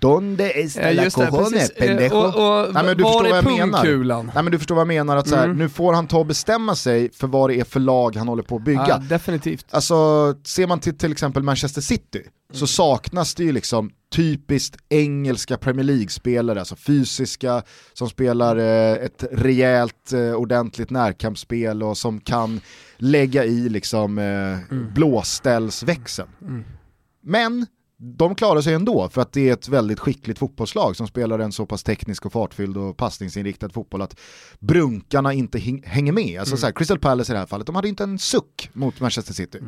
Donde 0.00 0.50
está 0.50 0.92
la 0.92 1.02
det, 1.04 1.10
cojone. 1.10 1.58
Eh, 1.58 1.68
pendejo? 1.78 2.14
Och, 2.16 2.26
och 2.26 2.74
Nej, 2.74 2.84
men 2.84 2.96
du 2.96 3.02
var 3.02 3.10
förstår 3.12 3.26
är 3.26 3.42
vad 3.42 3.52
jag 3.52 3.58
menar. 3.58 3.78
pungkulan? 3.84 4.30
Nej 4.34 4.42
men 4.42 4.52
du 4.52 4.58
förstår 4.58 4.74
vad 4.74 4.80
jag 4.80 4.88
menar, 4.88 5.16
att 5.16 5.28
så 5.28 5.36
här, 5.36 5.44
Mm. 5.44 5.56
nu 5.56 5.68
får 5.68 5.92
han 5.92 6.06
ta 6.06 6.18
och 6.18 6.26
bestämma 6.26 6.74
sig 6.74 7.12
för 7.12 7.26
vad 7.26 7.50
det 7.50 7.60
är 7.60 7.64
för 7.64 7.80
lag 7.80 8.16
han 8.16 8.28
håller 8.28 8.42
på 8.42 8.56
att 8.56 8.62
bygga. 8.62 8.84
Ja, 8.88 8.98
definitivt. 8.98 9.66
Alltså, 9.70 9.94
ser 10.44 10.66
man 10.66 10.80
till 10.80 10.98
till 10.98 11.12
exempel 11.12 11.42
Manchester 11.42 11.80
City 11.80 12.22
så 12.52 12.66
saknas 12.66 13.34
det 13.34 13.44
ju 13.44 13.52
liksom 13.52 13.90
typiskt 14.16 14.76
engelska 14.88 15.56
Premier 15.56 15.84
League-spelare, 15.84 16.58
alltså 16.58 16.76
fysiska, 16.76 17.62
som 17.92 18.08
spelar 18.08 18.56
eh, 18.56 19.04
ett 19.04 19.24
rejält, 19.32 20.12
eh, 20.12 20.32
ordentligt 20.34 20.90
närkampsspel 20.90 21.82
och 21.82 21.98
som 21.98 22.20
kan 22.20 22.60
lägga 22.96 23.44
i 23.44 23.68
liksom 23.68 24.18
eh, 24.18 24.76
blåställsväxeln. 24.94 26.28
Mm. 26.40 26.64
Men 27.22 27.66
de 27.98 28.34
klarar 28.34 28.60
sig 28.60 28.74
ändå 28.74 29.08
för 29.08 29.22
att 29.22 29.32
det 29.32 29.48
är 29.48 29.52
ett 29.52 29.68
väldigt 29.68 30.00
skickligt 30.00 30.38
fotbollslag 30.38 30.96
som 30.96 31.06
spelar 31.06 31.38
en 31.38 31.52
så 31.52 31.66
pass 31.66 31.82
teknisk 31.82 32.26
och 32.26 32.32
fartfylld 32.32 32.76
och 32.76 32.96
passningsinriktad 32.96 33.68
fotboll 33.68 34.02
att 34.02 34.20
brunkarna 34.58 35.32
inte 35.32 35.58
häng- 35.58 35.86
hänger 35.86 36.12
med. 36.12 36.40
Alltså 36.40 36.56
så 36.56 36.66
här, 36.66 36.72
Crystal 36.72 36.98
Palace 36.98 37.32
i 37.32 37.34
det 37.34 37.38
här 37.38 37.46
fallet, 37.46 37.66
de 37.66 37.76
hade 37.76 37.88
inte 37.88 38.04
en 38.04 38.18
suck 38.18 38.70
mot 38.72 39.00
Manchester 39.00 39.34
City. 39.34 39.58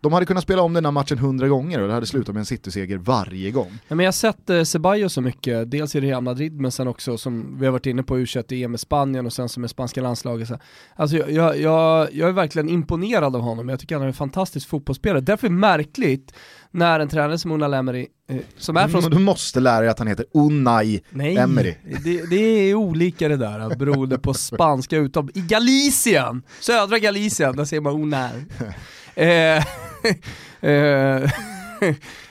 De 0.00 0.12
hade 0.12 0.26
kunnat 0.26 0.42
spela 0.42 0.62
om 0.62 0.72
den 0.72 0.84
här 0.84 0.92
matchen 0.92 1.18
hundra 1.18 1.48
gånger 1.48 1.80
och 1.80 1.88
det 1.88 1.94
hade 1.94 2.06
slutat 2.06 2.34
med 2.34 2.40
en 2.40 2.46
City-seger 2.46 2.98
varje 2.98 3.50
gång. 3.50 3.78
Ja, 3.88 3.94
men 3.94 4.04
jag 4.04 4.08
har 4.08 4.12
sett 4.12 4.50
eh, 4.50 4.62
Ceballos 4.62 5.12
så 5.12 5.20
mycket, 5.20 5.70
dels 5.70 5.94
i 5.94 6.00
Real 6.00 6.22
Madrid 6.22 6.60
men 6.60 6.72
sen 6.72 6.88
också 6.88 7.18
som 7.18 7.58
vi 7.58 7.66
har 7.66 7.72
varit 7.72 7.86
inne 7.86 8.02
på 8.02 8.18
u 8.18 8.26
i 8.48 8.62
EM 8.62 8.70
med 8.70 8.80
Spanien 8.80 9.26
och 9.26 9.32
sen 9.32 9.48
som 9.48 9.60
med 9.60 9.70
spanska 9.70 10.02
landslaget. 10.02 10.48
Så. 10.48 10.58
Alltså 10.96 11.16
jag, 11.16 11.30
jag, 11.30 11.60
jag, 11.60 12.08
jag 12.12 12.28
är 12.28 12.32
verkligen 12.32 12.68
imponerad 12.68 13.36
av 13.36 13.42
honom, 13.42 13.68
jag 13.68 13.80
tycker 13.80 13.94
han 13.94 14.02
är 14.02 14.08
en 14.08 14.14
fantastisk 14.14 14.68
fotbollsspelare. 14.68 15.20
Därför 15.20 15.46
är 15.46 15.50
det 15.50 15.56
märkligt 15.56 16.34
när 16.70 17.00
en 17.00 17.08
tränare 17.08 17.38
som 17.38 17.52
Una 17.52 17.76
Emery, 17.78 18.06
eh, 18.28 18.36
som 18.56 18.76
är 18.76 18.88
från... 18.88 19.02
Men 19.02 19.10
du 19.10 19.18
måste 19.18 19.60
lära 19.60 19.80
dig 19.80 19.88
att 19.88 19.98
han 19.98 20.08
heter 20.08 20.26
Unai 20.34 21.00
Nej, 21.10 21.36
Emery. 21.36 21.74
det, 22.04 22.30
det 22.30 22.36
är 22.36 22.74
olika 22.74 23.28
det 23.28 23.36
där 23.36 23.76
beroende 23.76 24.18
på 24.18 24.34
spanska 24.34 24.96
uttal. 24.96 25.30
I 25.34 25.40
Galicien, 25.40 26.42
södra 26.60 26.98
Galicien, 26.98 27.56
där 27.56 27.64
säger 27.64 27.80
man 27.80 28.02
Una. 28.02 28.30
Eh, 29.22 29.60
eh 30.62 31.26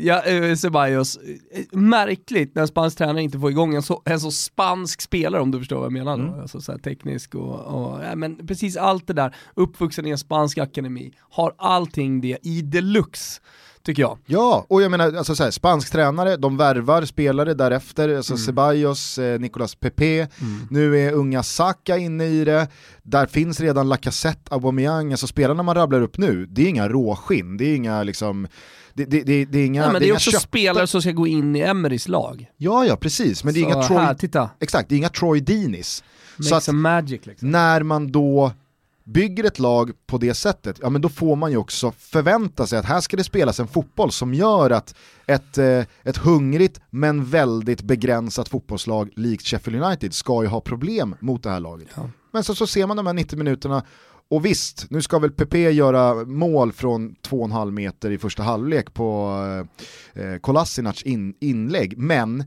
ja, 0.00 0.22
eh, 0.22 0.54
Ceballos, 0.54 1.18
eh, 1.52 1.78
märkligt 1.78 2.54
när 2.54 2.62
en 2.62 2.68
spansk 2.68 2.98
tränare 2.98 3.22
inte 3.22 3.38
får 3.38 3.50
igång 3.50 3.74
en 3.74 3.82
så, 3.82 4.02
en 4.04 4.20
så 4.20 4.30
spansk 4.30 5.00
spelare 5.00 5.42
om 5.42 5.50
du 5.50 5.58
förstår 5.58 5.76
vad 5.76 5.84
jag 5.84 5.92
menar. 5.92 6.14
Mm. 6.14 6.40
Alltså 6.40 6.60
så 6.60 6.78
teknisk 6.78 7.34
och, 7.34 7.60
och 7.60 8.04
ja, 8.04 8.16
men 8.16 8.46
precis 8.46 8.76
allt 8.76 9.06
det 9.06 9.12
där, 9.12 9.34
uppvuxen 9.54 10.06
i 10.06 10.10
en 10.10 10.18
spansk 10.18 10.58
akademi, 10.58 11.12
har 11.30 11.54
allting 11.58 12.20
det 12.20 12.38
i 12.42 12.62
deluxe. 12.62 13.40
tycker 13.82 14.02
jag. 14.02 14.18
Ja, 14.26 14.66
och 14.68 14.82
jag 14.82 14.90
menar, 14.90 15.12
alltså 15.12 15.34
så 15.34 15.44
här, 15.44 15.50
spansk 15.50 15.92
tränare, 15.92 16.36
de 16.36 16.56
värvar 16.56 17.04
spelare 17.04 17.54
därefter, 17.54 18.16
alltså 18.16 18.32
Mm. 18.32 18.38
Ceballos, 18.44 19.18
eh, 19.18 19.40
Nicolas 19.40 19.74
Pepe, 19.74 20.28
nu 20.70 20.98
är 20.98 21.12
unga 21.12 21.42
Saka 21.42 21.96
inne 21.98 22.24
i 22.24 22.44
det, 22.44 22.68
där 23.02 23.26
finns 23.26 23.60
redan 23.60 23.88
Lacazette, 23.88 24.54
Aubameyang, 24.54 25.10
alltså 25.10 25.26
spelarna 25.26 25.62
man 25.62 25.74
rabblar 25.74 26.02
upp 26.02 26.18
nu, 26.18 26.46
det 26.46 26.62
är 26.62 26.68
inga 26.68 26.88
råskinn, 26.88 27.56
det 27.56 27.64
är 27.64 27.76
inga 27.76 28.02
liksom, 28.02 28.46
det, 28.94 29.04
det, 29.04 29.22
det, 29.22 29.44
det 29.44 29.58
är 29.58 29.66
inga, 29.66 29.82
Nej, 29.82 29.92
men 29.92 30.02
det 30.02 30.08
är 30.08 30.12
också 30.12 30.30
köpta- 30.30 30.40
spelare 30.40 30.86
som 30.86 31.02
ska 31.02 31.10
gå 31.12 31.26
in 31.26 31.56
i 31.56 31.60
Emerys 31.60 32.08
lag. 32.08 32.46
Ja, 32.56 32.86
ja 32.86 32.96
precis, 32.96 33.44
men 33.44 33.54
det 33.54 33.60
är 33.60 33.64
Så 33.64 33.70
inga 33.70 33.82
Troy, 33.82 33.98
här, 33.98 34.14
titta. 34.14 34.50
exakt, 34.60 34.88
det 34.88 34.94
är 34.94 34.96
inga 34.96 35.08
Troy 35.08 35.40
Deenis. 35.40 36.04
Så 36.40 36.54
att 36.54 36.68
magic 36.74 37.26
liksom. 37.26 37.50
när 37.50 37.82
man 37.82 38.12
då 38.12 38.52
bygger 39.04 39.44
ett 39.44 39.58
lag 39.58 39.90
på 40.06 40.18
det 40.18 40.34
sättet, 40.34 40.78
ja 40.82 40.90
men 40.90 41.02
då 41.02 41.08
får 41.08 41.36
man 41.36 41.50
ju 41.50 41.56
också 41.56 41.92
förvänta 41.98 42.66
sig 42.66 42.78
att 42.78 42.84
här 42.84 43.00
ska 43.00 43.16
det 43.16 43.24
spelas 43.24 43.60
en 43.60 43.68
fotboll 43.68 44.12
som 44.12 44.34
gör 44.34 44.70
att 44.70 44.94
ett, 45.26 45.58
eh, 45.58 45.84
ett 46.02 46.16
hungrigt 46.16 46.80
men 46.90 47.24
väldigt 47.24 47.82
begränsat 47.82 48.48
fotbollslag 48.48 49.10
likt 49.16 49.46
Sheffield 49.46 49.82
United 49.84 50.14
ska 50.14 50.42
ju 50.42 50.48
ha 50.48 50.60
problem 50.60 51.14
mot 51.20 51.42
det 51.42 51.50
här 51.50 51.60
laget. 51.60 51.88
Ja. 51.94 52.10
Men 52.32 52.44
så, 52.44 52.54
så 52.54 52.66
ser 52.66 52.86
man 52.86 52.96
de 52.96 53.06
här 53.06 53.12
90 53.14 53.38
minuterna 53.38 53.82
och 54.32 54.44
visst, 54.44 54.90
nu 54.90 55.02
ska 55.02 55.18
väl 55.18 55.30
Pepe 55.30 55.58
göra 55.58 56.24
mål 56.24 56.72
från 56.72 57.16
2,5 57.16 57.70
meter 57.70 58.10
i 58.10 58.18
första 58.18 58.42
halvlek 58.42 58.94
på 58.94 59.36
eh, 60.16 60.22
eh 60.22 60.38
Kolasinac 60.38 61.02
in, 61.02 61.34
inlägg, 61.40 61.98
men 61.98 62.44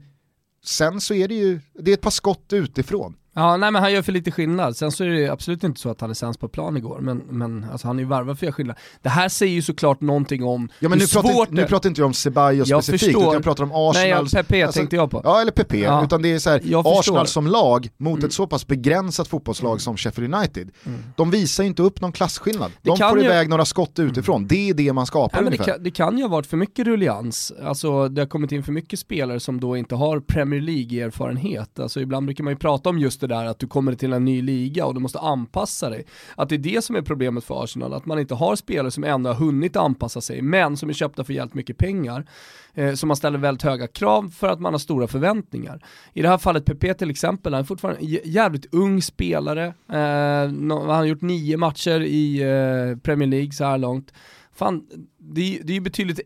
sen 0.66 1.02
så 1.02 1.14
är 1.14 1.28
det 1.28 1.36
ju, 1.36 1.60
det 1.74 1.92
är 1.92 1.94
ett 1.94 2.02
par 2.02 2.12
skott 2.12 2.54
utifrån. 2.54 3.16
Ja, 3.38 3.58
nej 3.58 3.72
men 3.72 3.82
han 3.82 3.94
gör 3.94 4.02
för 4.02 4.12
lite 4.12 4.32
skillnad. 4.32 4.78
Sen 4.78 4.92
så 4.92 5.04
är 5.04 5.08
det 5.10 5.30
absolut 5.30 5.64
inte 5.64 5.80
så 5.80 5.90
att 5.90 6.02
han 6.02 6.10
är 6.10 6.14
sämst 6.14 6.40
på 6.40 6.48
plan 6.48 6.78
igår, 6.78 7.00
men, 7.02 7.18
men 7.30 7.66
alltså, 7.72 7.88
han 7.88 8.00
är 8.00 8.04
ju 8.04 8.10
värvad 8.10 8.26
för 8.28 8.34
att 8.34 8.42
göra 8.42 8.52
skillnad. 8.54 8.76
Det 9.02 9.10
här 9.10 9.30
säger 9.30 9.54
ju 9.54 9.62
såklart 9.62 10.02
någonting 10.02 10.44
om 10.44 10.70
Ja 10.80 10.90
men 10.90 11.00
hur 11.00 11.06
nu 11.06 11.08
pratar, 11.08 11.30
svårt 11.30 11.48
inte, 11.48 11.56
nu 11.56 11.62
det 11.62 11.68
pratar 11.68 11.90
inte 11.90 12.02
jag 12.02 12.06
om 12.06 12.14
Ceballos 12.14 12.68
Jag 12.68 12.84
specifikt, 12.84 13.06
förstår. 13.06 13.22
utan 13.22 13.34
jag 13.34 13.44
pratar 13.44 13.64
om 13.64 13.72
Arsenal. 13.72 13.94
Nej, 13.94 14.10
ja, 14.34 14.42
Pepe 14.44 14.66
alltså- 14.66 14.80
tänkte 14.80 14.96
jag 14.96 15.12
på. 15.12 15.22
Ja 15.24 15.42
eller 15.42 15.52
Pepe, 15.52 15.78
Ja. 15.78 16.04
utan 16.04 16.22
det 16.22 16.32
är 16.34 16.40
så 16.40 16.50
här. 16.50 16.62
Arsenal 17.00 17.28
som 17.28 17.48
lag 17.48 17.90
mot 17.98 18.18
Mm. 18.18 18.26
ett 18.28 18.34
så 18.34 18.48
pass 18.48 18.68
begränsat 18.68 19.28
fotbollslag 19.28 19.82
som 19.82 19.98
Sheffield 19.98 20.36
United, 20.36 20.72
Mm. 20.86 21.00
de 21.16 21.32
visar 21.32 21.64
ju 21.64 21.68
inte 21.68 21.82
upp 21.82 22.02
någon 22.02 22.12
klasskillnad. 22.12 22.72
De 22.82 22.98
får 22.98 23.20
ju- 23.20 23.26
iväg 23.26 23.50
några 23.50 23.66
skott 23.66 24.00
utifrån, 24.00 24.48
det 24.48 24.70
är 24.70 24.74
det 24.74 24.94
man 24.94 25.06
skapar 25.06 25.38
Nej, 25.38 25.44
men 25.44 25.52
det, 25.52 25.58
ungefär. 25.58 25.74
kan, 25.74 25.84
det 25.84 25.92
kan 25.92 26.18
ju 26.18 26.24
ha 26.24 26.30
varit 26.30 26.48
för 26.48 26.58
mycket 26.58 26.88
rullians, 26.88 27.54
alltså 27.64 28.08
det 28.10 28.22
har 28.22 28.28
kommit 28.28 28.52
in 28.52 28.64
för 28.64 28.72
mycket 28.72 29.00
spelare 29.00 29.40
som 29.40 29.60
då 29.60 29.78
inte 29.78 29.96
har 29.96 30.20
Premier 30.20 30.62
League-erfarenhet. 30.62 31.80
Alltså 31.80 32.02
ibland 32.02 32.26
brukar 32.26 32.44
man 32.44 32.54
ju 32.54 32.58
prata 32.58 32.90
om 32.90 33.00
just 33.00 33.22
det 33.28 33.36
där 33.36 33.46
att 33.46 33.60
du 33.60 33.68
kommer 33.68 33.96
till 33.96 34.14
en 34.14 34.26
ny 34.26 34.42
liga 34.42 34.86
och 34.86 34.94
du 34.94 35.00
måste 35.00 35.20
anpassa 35.20 35.90
dig. 35.90 36.06
Att 36.36 36.50
det 36.50 36.56
är 36.56 36.60
det 36.60 36.84
som 36.84 36.96
är 36.96 37.02
problemet 37.02 37.44
för 37.44 37.64
Arsenal, 37.64 37.94
att 37.94 38.06
man 38.06 38.20
inte 38.20 38.36
har 38.36 38.56
spelare 38.56 38.92
som 38.92 39.04
ändå 39.04 39.30
har 39.30 39.36
hunnit 39.36 39.76
anpassa 39.76 40.22
sig, 40.22 40.42
men 40.42 40.78
som 40.78 40.90
är 40.90 40.94
köpta 40.94 41.24
för 41.24 41.34
jävligt 41.34 41.54
mycket 41.54 41.78
pengar. 41.78 42.26
Eh, 42.74 42.94
så 42.94 43.08
man 43.08 43.18
ställer 43.18 43.38
väldigt 43.38 43.64
höga 43.64 43.88
krav 43.88 44.30
för 44.30 44.48
att 44.48 44.60
man 44.60 44.74
har 44.74 44.80
stora 44.80 45.08
förväntningar. 45.08 45.86
I 46.14 46.22
det 46.22 46.30
här 46.30 46.38
fallet 46.38 46.66
Pepe 46.66 46.94
till 46.94 47.10
exempel, 47.10 47.54
han 47.54 47.62
är 47.62 47.66
fortfarande 47.66 48.02
en 48.02 48.20
jävligt 48.24 48.74
ung 48.74 49.02
spelare. 49.02 49.66
Eh, 49.92 49.98
han 49.98 50.72
har 50.72 51.06
gjort 51.06 51.22
nio 51.22 51.58
matcher 51.58 52.00
i 52.02 52.42
eh, 52.42 52.98
Premier 52.98 53.30
League 53.30 53.52
så 53.52 53.64
här 53.64 53.78
långt. 53.78 54.14
Fan, 54.54 54.86
det, 55.18 55.60
det 55.64 55.74
är 55.74 55.76
ju 55.76 55.82
betydligt 55.82 56.20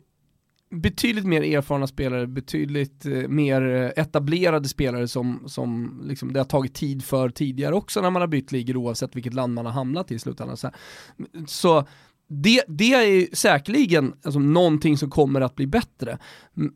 betydligt 0.69 1.25
mer 1.25 1.41
erfarna 1.41 1.87
spelare, 1.87 2.27
betydligt 2.27 3.05
eh, 3.05 3.27
mer 3.27 3.61
eh, 3.61 4.03
etablerade 4.03 4.67
spelare 4.67 5.07
som, 5.07 5.43
som 5.47 6.01
liksom, 6.03 6.33
det 6.33 6.39
har 6.39 6.45
tagit 6.45 6.73
tid 6.73 7.03
för 7.03 7.29
tidigare 7.29 7.75
också 7.75 8.01
när 8.01 8.09
man 8.09 8.21
har 8.21 8.27
bytt 8.27 8.51
ligor 8.51 8.77
oavsett 8.77 9.15
vilket 9.15 9.33
land 9.33 9.53
man 9.53 9.65
har 9.65 9.73
hamnat 9.73 10.11
i 10.11 10.15
i 10.15 10.19
slutändan. 10.19 10.57
Så, 10.57 10.71
så 11.47 11.87
det, 12.31 12.63
det 12.67 12.93
är 12.93 13.05
ju 13.05 13.27
säkerligen 13.33 14.13
alltså, 14.23 14.39
någonting 14.39 14.97
som 14.97 15.09
kommer 15.09 15.41
att 15.41 15.55
bli 15.55 15.67
bättre. 15.67 16.17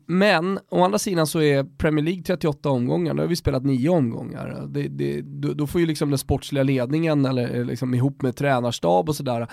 Men 0.06 0.58
å 0.68 0.84
andra 0.84 0.98
sidan 0.98 1.26
så 1.26 1.40
är 1.40 1.64
Premier 1.78 2.04
League 2.04 2.22
38 2.22 2.70
omgångar, 2.70 3.14
nu 3.14 3.22
har 3.22 3.28
vi 3.28 3.36
spelat 3.36 3.64
9 3.64 3.88
omgångar. 3.88 4.66
Det, 4.68 4.88
det, 4.88 5.20
då, 5.20 5.52
då 5.52 5.66
får 5.66 5.80
ju 5.80 5.86
liksom 5.86 6.10
den 6.10 6.18
sportsliga 6.18 6.62
ledningen 6.62 7.26
eller 7.26 7.56
eh, 7.56 7.64
liksom 7.64 7.94
ihop 7.94 8.22
med 8.22 8.36
tränarstab 8.36 9.08
och 9.08 9.16
sådär 9.16 9.48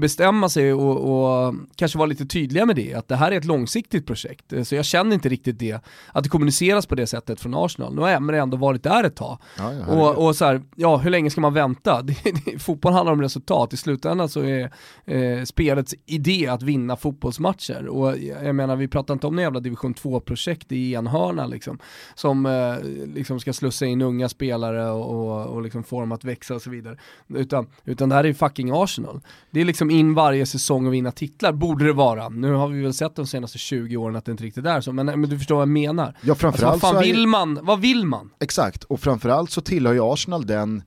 bestämma 0.00 0.48
sig 0.48 0.72
och, 0.72 0.96
och 0.96 1.54
kanske 1.76 1.98
vara 1.98 2.06
lite 2.06 2.26
tydliga 2.26 2.66
med 2.66 2.76
det, 2.76 2.94
att 2.94 3.08
det 3.08 3.16
här 3.16 3.32
är 3.32 3.38
ett 3.38 3.44
långsiktigt 3.44 4.06
projekt. 4.06 4.52
Så 4.64 4.74
jag 4.74 4.84
känner 4.84 5.14
inte 5.14 5.28
riktigt 5.28 5.58
det, 5.58 5.84
att 6.12 6.24
det 6.24 6.30
kommuniceras 6.30 6.86
på 6.86 6.94
det 6.94 7.06
sättet 7.06 7.40
från 7.40 7.54
Arsenal. 7.54 7.94
Nu 7.94 8.00
har 8.00 8.08
Emre 8.08 8.40
ändå 8.40 8.56
varit 8.56 8.82
där 8.82 9.04
ett 9.04 9.16
tag. 9.16 9.38
Ja, 9.58 9.72
ja, 9.72 9.86
Och, 9.86 10.26
och 10.26 10.36
så 10.36 10.44
här, 10.44 10.62
ja 10.76 10.96
hur 10.96 11.10
länge 11.10 11.30
ska 11.30 11.40
man 11.40 11.54
vänta? 11.54 12.02
Det, 12.06 12.14
det, 12.44 12.58
fotboll 12.58 12.92
handlar 12.92 13.12
om 13.12 13.22
resultat, 13.22 13.72
i 13.72 13.76
slutändan 13.76 14.28
så 14.28 14.40
är 14.40 14.72
eh, 15.06 15.44
spelets 15.44 15.94
idé 16.06 16.46
att 16.46 16.62
vinna 16.62 16.96
fotbollsmatcher. 16.96 17.86
Och 17.86 18.18
jag 18.18 18.54
menar, 18.54 18.76
vi 18.76 18.88
pratar 18.88 19.14
inte 19.14 19.26
om 19.26 19.34
några 19.34 19.42
jävla 19.42 19.60
division 19.60 19.94
2-projekt 19.94 20.72
i 20.72 20.92
enhörna 20.94 21.46
liksom, 21.46 21.78
som 22.14 22.46
eh, 22.46 22.74
liksom 23.14 23.40
ska 23.40 23.52
slussa 23.52 23.86
in 23.86 24.02
unga 24.02 24.28
spelare 24.28 24.90
och, 24.90 25.46
och, 25.54 25.62
liksom 25.62 25.84
få 25.84 26.00
dem 26.00 26.12
att 26.12 26.24
växa 26.24 26.54
och 26.54 26.62
så 26.62 26.70
vidare. 26.70 26.96
Utan, 27.28 27.66
utan 27.84 28.08
det 28.08 28.14
här 28.14 28.24
är 28.24 28.32
fucking 28.32 28.70
Arsenal. 28.74 29.20
Det 29.50 29.60
är 29.60 29.64
liksom 29.64 29.90
in 29.90 30.14
varje 30.14 30.46
säsong 30.46 30.86
och 30.86 30.94
vinna 30.94 31.12
titlar, 31.12 31.52
borde 31.52 31.84
det 31.84 31.92
vara. 31.92 32.28
Nu 32.28 32.52
har 32.52 32.68
vi 32.68 32.82
väl 32.82 32.94
sett 32.94 33.16
de 33.16 33.26
senaste 33.26 33.58
20 33.58 33.96
åren 33.96 34.16
att 34.16 34.24
det 34.24 34.32
inte 34.32 34.44
riktigt 34.44 34.66
är 34.66 34.80
så, 34.80 34.92
men, 34.92 35.06
men 35.06 35.22
du 35.30 35.38
förstår 35.38 35.54
vad 35.54 35.62
jag 35.62 35.68
menar. 35.68 36.04
ja 36.04 36.08
Alltså, 36.08 36.28
vad 36.28 36.38
framförallt 36.38 36.80
fan 36.80 37.04
ju- 37.04 37.12
vill 37.12 37.26
man? 37.26 37.58
Vad 37.62 37.80
vill 37.80 38.06
man? 38.06 38.30
Exakt, 38.40 38.84
och 38.84 39.00
framförallt 39.00 39.50
så 39.50 39.60
tillhör 39.60 39.92
ju 39.94 40.00
Arsenal 40.02 40.46
den, 40.46 40.82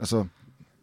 alltså, 0.00 0.26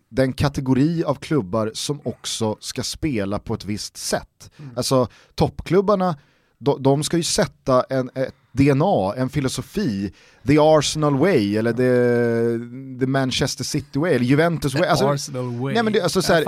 den 0.10 0.34
kategori 0.34 1.04
av 1.04 1.16
klubbar 1.16 1.72
som 1.74 2.00
också 2.04 2.58
ska 2.60 2.84
spela 2.84 3.40
på 3.40 3.54
ett 3.54 3.66
visst 3.66 3.98
sätt. 3.98 4.52
Alltså 4.76 5.08
toppklubbarna, 5.36 6.16
de, 6.58 6.84
de 6.84 7.04
ska 7.04 7.18
ju 7.18 7.24
sätta 7.24 7.84
en, 7.90 8.10
ett 8.16 8.34
DNA, 8.52 9.14
en 9.18 9.30
filosofi, 9.30 10.14
the 10.48 10.58
Arsenal 10.60 11.18
way 11.18 11.58
eller 11.58 11.74
the, 11.74 13.00
the 13.00 13.08
Manchester 13.08 13.64
City 13.64 14.00
way 14.00 14.14
eller 14.14 14.26
Juventus 14.26 14.74
way. 14.74 14.84
Alltså, 14.88 15.08
Arsenal 15.08 15.56
way. 15.60 15.74
nej, 15.74 15.84
men 15.84 15.94
det- 15.94 16.02
alltså, 16.02 16.22
så 16.22 16.34
här- 16.34 16.44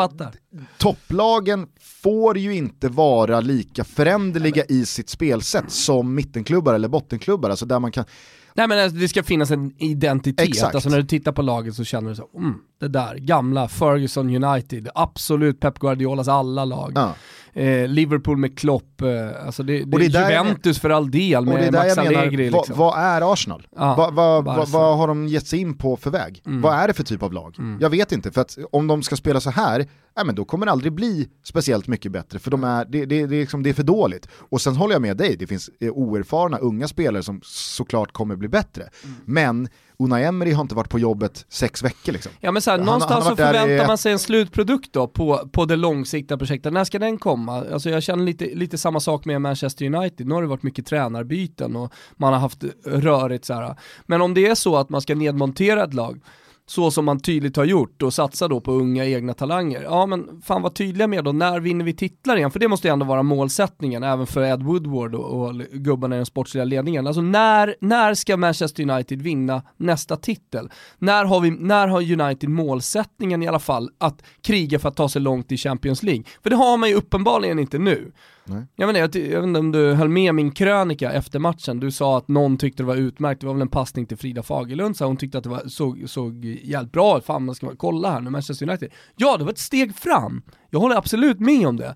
topplagen 0.78 1.68
får 1.80 2.38
ju 2.38 2.56
inte 2.56 2.88
vara 2.90 3.40
lika 3.42 3.84
föränderliga 3.84 4.64
i 4.70 4.86
sitt 4.86 5.10
spelsätt 5.10 5.72
som 5.72 6.16
mittenklubbar 6.16 6.74
eller 6.74 6.88
bottenklubbar, 6.88 7.50
alltså 7.50 7.66
där 7.66 7.80
man 7.80 7.92
kan 7.92 8.06
Nej 8.54 8.68
men 8.68 8.80
alltså, 8.80 8.98
det 8.98 9.08
ska 9.08 9.24
finnas 9.24 9.52
en 9.52 9.74
identitet, 9.78 10.48
Exakt. 10.48 10.76
alltså 10.76 10.90
när 10.90 10.98
du 10.98 11.04
tittar 11.04 11.32
på 11.32 11.42
laget 11.42 11.76
så 11.76 11.84
känner 11.84 12.10
du 12.10 12.16
så, 12.16 12.30
mm, 12.36 12.56
det 12.80 12.88
där, 12.88 13.16
gamla 13.16 13.68
Ferguson 13.68 14.44
United, 14.44 14.90
absolut 14.96 15.60
Pep 15.60 15.80
Guardiolas 15.80 16.28
alla 16.28 16.66
lag. 16.66 16.92
Ja. 16.96 17.16
Eh, 17.54 17.88
Liverpool 17.88 18.38
med 18.38 18.60
Klopp, 18.60 19.02
eh, 19.02 19.46
alltså 19.46 19.64
det, 19.64 19.78
det, 19.78 19.84
Och 19.84 20.00
det 20.00 20.06
är 20.06 20.10
är 20.10 20.12
där 20.12 20.32
Juventus 20.32 20.80
för 20.80 20.90
all 20.90 21.12
del 21.12 21.48
Och 21.48 21.54
det 21.54 21.60
är 21.60 21.72
med 21.72 21.74
där 21.74 21.80
Max 21.80 21.98
jag 21.98 22.06
menar, 22.06 22.22
Allegri 22.22 22.50
vad, 22.50 22.60
liksom. 22.60 22.78
vad 22.78 23.00
är 23.00 23.34
Arsenal? 23.34 23.68
Ja, 23.76 23.96
vad, 23.98 24.14
vad, 24.14 24.46
vad, 24.46 24.70
vad 24.70 24.98
har 24.98 25.08
de 25.08 25.28
gett 25.28 25.48
sig 25.48 25.60
in 25.60 25.78
på 25.78 25.98
för 25.98 26.10
väg? 26.10 26.42
Mm. 26.46 26.62
Vad 26.62 26.74
är 26.74 26.88
det 26.88 26.94
för 26.94 27.04
typ 27.04 27.24
av 27.24 27.34
lag? 27.34 27.56
Mm. 27.60 27.78
Jag 27.82 27.90
vet 27.90 28.12
inte, 28.12 28.32
för 28.32 28.42
att 28.42 28.58
om 28.72 28.88
de 28.88 29.04
ska 29.04 29.16
spela 29.16 29.40
så 29.40 29.50
här, 29.50 29.88
ja, 30.16 30.24
men 30.24 30.36
då 30.36 30.46
kommer 30.46 30.66
det 30.66 30.72
aldrig 30.72 30.94
bli 30.94 31.30
speciellt 31.44 31.88
mycket 31.88 32.12
bättre, 32.12 32.40
för 32.40 32.52
de 32.52 32.64
är, 32.64 32.86
det, 32.86 33.06
det, 33.06 33.26
det, 33.26 33.36
är 33.36 33.42
liksom, 33.42 33.64
det 33.64 33.70
är 33.70 33.74
för 33.74 33.84
dåligt. 33.84 34.28
Och 34.34 34.62
sen 34.62 34.76
håller 34.76 34.96
jag 34.96 35.02
med 35.02 35.18
dig, 35.18 35.36
det 35.40 35.48
finns 35.48 35.70
eh, 35.80 35.92
oerfarna 35.92 36.58
unga 36.58 36.88
spelare 36.88 37.24
som 37.24 37.42
såklart 37.44 38.12
kommer 38.12 38.36
bli 38.36 38.48
bättre. 38.48 38.84
Mm. 39.04 39.16
Men 39.26 39.70
Unai 40.04 40.24
Emery 40.24 40.52
har 40.52 40.62
inte 40.62 40.76
varit 40.76 40.90
på 40.90 41.00
jobbet 41.00 41.46
sex 41.50 41.84
veckor 41.84 42.12
liksom. 42.14 42.32
Ja 42.40 42.52
men 42.52 42.62
så 42.62 42.72
här, 42.72 42.78
Han- 42.78 42.86
någonstans 42.86 43.26
han 43.26 43.32
så 43.32 43.36
förväntar 43.36 43.84
i- 43.84 43.88
man 43.88 43.98
sig 43.98 44.12
en 44.12 44.20
slutprodukt 44.20 44.94
då 44.94 45.08
på, 45.08 45.50
på 45.52 45.66
det 45.66 45.76
långsiktiga 45.76 46.38
projektet. 46.38 46.74
När 46.74 46.84
ska 46.84 47.00
den 47.00 47.18
komma? 47.18 47.66
Alltså 47.74 47.90
jag 47.90 48.04
känner 48.04 48.24
lite, 48.24 48.46
lite 48.46 48.78
samma 48.78 49.00
sak 49.00 49.26
med 49.26 49.42
Manchester 49.42 49.86
United. 49.96 50.28
Nu 50.28 50.34
har 50.36 50.42
det 50.42 50.48
varit 50.48 50.64
mycket 50.64 50.86
tränarbyten 50.86 51.76
och 51.76 51.94
man 52.18 52.34
har 52.34 52.40
haft 52.40 52.64
rörigt 52.86 53.46
så 53.46 53.54
här. 53.54 53.76
Men 54.06 54.22
om 54.22 54.34
det 54.34 54.48
är 54.48 54.56
så 54.56 54.78
att 54.78 54.90
man 54.90 55.02
ska 55.02 55.16
nedmontera 55.16 55.84
ett 55.84 55.94
lag, 55.94 56.22
så 56.70 56.92
som 56.92 57.06
man 57.06 57.20
tydligt 57.20 57.56
har 57.56 57.66
gjort 57.66 58.02
och 58.02 58.14
satsa 58.14 58.48
då 58.48 58.62
på 58.62 58.72
unga 58.72 59.06
egna 59.06 59.34
talanger. 59.34 59.82
Ja 59.82 60.06
men 60.06 60.42
fan 60.42 60.62
var 60.62 60.70
tydliga 60.70 61.08
med 61.08 61.24
då, 61.24 61.32
när 61.32 61.60
vinner 61.60 61.86
vi 61.86 61.94
titlar 61.94 62.38
igen? 62.38 62.52
För 62.52 62.60
det 62.60 62.68
måste 62.68 62.88
ju 62.88 62.92
ändå 62.92 63.06
vara 63.06 63.24
målsättningen 63.24 64.04
även 64.04 64.28
för 64.28 64.44
Ed 64.44 64.64
Woodward 64.64 65.16
och, 65.16 65.48
och 65.48 65.56
gubbarna 65.72 66.16
i 66.16 66.20
den 66.20 66.26
sportsliga 66.26 66.64
ledningen. 66.64 67.08
Alltså 67.08 67.22
när, 67.22 67.76
när 67.82 68.14
ska 68.14 68.38
Manchester 68.38 68.90
United 68.90 69.22
vinna 69.22 69.64
nästa 69.78 70.16
titel? 70.16 70.70
När 70.98 71.26
har, 71.26 71.40
vi, 71.40 71.52
när 71.52 71.88
har 71.88 72.22
United 72.22 72.50
målsättningen 72.50 73.44
i 73.44 73.48
alla 73.48 73.60
fall 73.60 73.90
att 73.98 74.24
kriga 74.42 74.80
för 74.80 74.90
att 74.90 74.96
ta 74.96 75.10
sig 75.10 75.22
långt 75.22 75.52
i 75.52 75.58
Champions 75.58 76.04
League? 76.04 76.24
För 76.44 76.50
det 76.50 76.56
har 76.56 76.78
man 76.78 76.90
ju 76.90 76.96
uppenbarligen 76.96 77.60
inte 77.60 77.78
nu. 77.78 78.12
Nej. 78.50 78.64
Jag, 78.76 78.88
menar, 78.88 79.00
jag, 79.00 79.16
jag 79.16 79.42
vet 79.42 79.48
inte 79.48 79.60
om 79.60 79.72
du 79.72 79.94
höll 79.94 80.10
med 80.10 80.36
min 80.36 80.52
krönika 80.52 81.12
efter 81.12 81.40
matchen, 81.40 81.80
du 81.80 81.92
sa 81.92 82.18
att 82.18 82.28
någon 82.28 82.58
tyckte 82.58 82.84
det 82.84 82.88
var 82.88 82.96
utmärkt, 82.96 83.42
det 83.42 83.48
var 83.48 83.54
väl 83.54 83.62
en 83.62 83.68
passning 83.68 84.06
till 84.06 84.18
Frida 84.18 84.44
Fagerlund, 84.44 84.98
så 84.98 85.06
hon 85.06 85.18
tyckte 85.18 85.38
att 85.38 85.44
det 85.44 85.50
var, 85.50 85.68
såg, 85.68 86.04
såg 86.10 86.46
jävligt 86.46 86.92
bra 86.92 87.18
ut, 87.18 87.26
fan 87.26 87.46
man 87.46 87.56
ska 87.56 87.76
kolla 87.76 88.12
här 88.12 88.22
nu, 88.22 88.30
Manchester 88.30 88.70
United. 88.70 88.92
Ja, 89.16 89.38
det 89.38 89.44
var 89.44 89.52
ett 89.52 89.60
steg 89.60 89.96
fram, 89.96 90.42
jag 90.70 90.80
håller 90.80 90.96
absolut 90.96 91.40
med 91.40 91.68
om 91.68 91.78
det. 91.78 91.96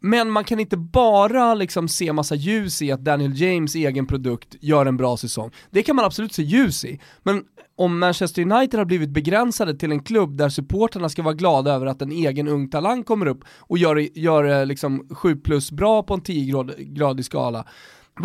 Men 0.00 0.30
man 0.30 0.44
kan 0.44 0.60
inte 0.60 0.76
bara 0.76 1.54
liksom 1.54 1.88
se 1.88 2.12
massa 2.12 2.34
ljus 2.34 2.82
i 2.82 2.92
att 2.92 3.04
Daniel 3.04 3.40
James 3.40 3.74
egen 3.74 4.06
produkt 4.06 4.56
gör 4.60 4.86
en 4.86 4.96
bra 4.96 5.16
säsong. 5.16 5.50
Det 5.70 5.82
kan 5.82 5.96
man 5.96 6.04
absolut 6.04 6.32
se 6.32 6.42
ljus 6.42 6.84
i. 6.84 7.00
Men 7.22 7.44
om 7.78 7.98
Manchester 7.98 8.42
United 8.42 8.78
har 8.78 8.84
blivit 8.84 9.10
begränsade 9.10 9.74
till 9.74 9.92
en 9.92 10.02
klubb 10.02 10.36
där 10.36 10.48
supporterna 10.48 11.08
ska 11.08 11.22
vara 11.22 11.34
glada 11.34 11.72
över 11.72 11.86
att 11.86 12.02
en 12.02 12.12
egen 12.12 12.48
ung 12.48 12.70
talang 12.70 13.04
kommer 13.04 13.26
upp 13.26 13.44
och 13.58 13.78
gör, 13.78 14.18
gör 14.18 14.66
liksom 14.66 15.08
7 15.10 15.36
plus 15.36 15.72
bra 15.72 16.02
på 16.02 16.14
en 16.14 16.22
10-gradig 16.22 17.22
skala, 17.22 17.64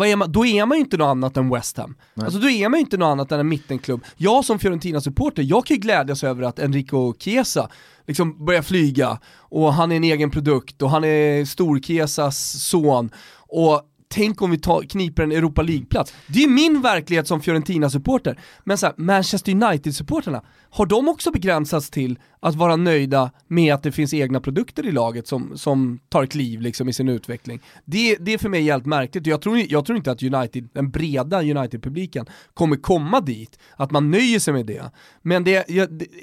är 0.02 0.16
man, 0.16 0.32
då 0.32 0.46
är 0.46 0.66
man 0.66 0.78
ju 0.78 0.84
inte 0.84 0.96
något 0.96 1.06
annat 1.06 1.36
än 1.36 1.50
West 1.50 1.76
Ham. 1.76 1.96
Alltså 2.14 2.38
då 2.38 2.50
är 2.50 2.68
man 2.68 2.78
ju 2.78 2.80
inte 2.80 2.96
något 2.96 3.06
annat 3.06 3.32
än 3.32 3.40
en 3.40 3.48
mittenklubb. 3.48 4.04
Jag 4.16 4.44
som 4.44 4.58
Fiorentina-supporter, 4.58 5.42
jag 5.42 5.66
kan 5.66 5.74
ju 5.74 5.80
glädjas 5.80 6.24
över 6.24 6.42
att 6.42 6.58
Enrico 6.58 7.14
Chiesa 7.18 7.68
liksom 8.06 8.44
börjar 8.44 8.62
flyga 8.62 9.18
och 9.36 9.72
han 9.72 9.92
är 9.92 9.96
en 9.96 10.04
egen 10.04 10.30
produkt 10.30 10.82
och 10.82 10.90
han 10.90 11.04
är 11.04 11.44
Stor-Chiesas 11.44 12.56
son 12.58 13.10
och 13.48 13.82
tänk 14.14 14.42
om 14.42 14.50
vi 14.50 14.58
tar, 14.58 14.82
kniper 14.82 15.22
en 15.22 15.32
Europa 15.32 15.62
League-plats. 15.62 16.14
Det 16.26 16.44
är 16.44 16.48
min 16.48 16.82
verklighet 16.82 17.28
som 17.28 17.40
Fiorentina-supporter. 17.40 18.38
Men 18.64 18.78
så 18.78 18.86
här, 18.86 18.94
Manchester 18.98 19.52
United-supporterna, 19.52 20.42
har 20.74 20.86
de 20.86 21.08
också 21.08 21.30
begränsats 21.30 21.90
till 21.90 22.18
att 22.40 22.54
vara 22.54 22.76
nöjda 22.76 23.30
med 23.46 23.74
att 23.74 23.82
det 23.82 23.92
finns 23.92 24.14
egna 24.14 24.40
produkter 24.40 24.86
i 24.86 24.92
laget 24.92 25.26
som, 25.26 25.58
som 25.58 25.98
tar 26.08 26.26
kliv 26.26 26.60
liksom 26.60 26.88
i 26.88 26.92
sin 26.92 27.08
utveckling? 27.08 27.60
Det, 27.84 28.16
det 28.16 28.34
är 28.34 28.38
för 28.38 28.48
mig 28.48 28.62
helt 28.62 28.86
märkligt. 28.86 29.26
Jag 29.26 29.42
tror, 29.42 29.58
jag 29.68 29.86
tror 29.86 29.96
inte 29.96 30.10
att 30.10 30.22
United, 30.22 30.68
den 30.72 30.90
breda 30.90 31.42
United-publiken 31.42 32.26
kommer 32.54 32.76
komma 32.76 33.20
dit, 33.20 33.58
att 33.76 33.90
man 33.90 34.10
nöjer 34.10 34.38
sig 34.38 34.54
med 34.54 34.66
det. 34.66 34.90
Men 35.22 35.44
det, 35.44 35.64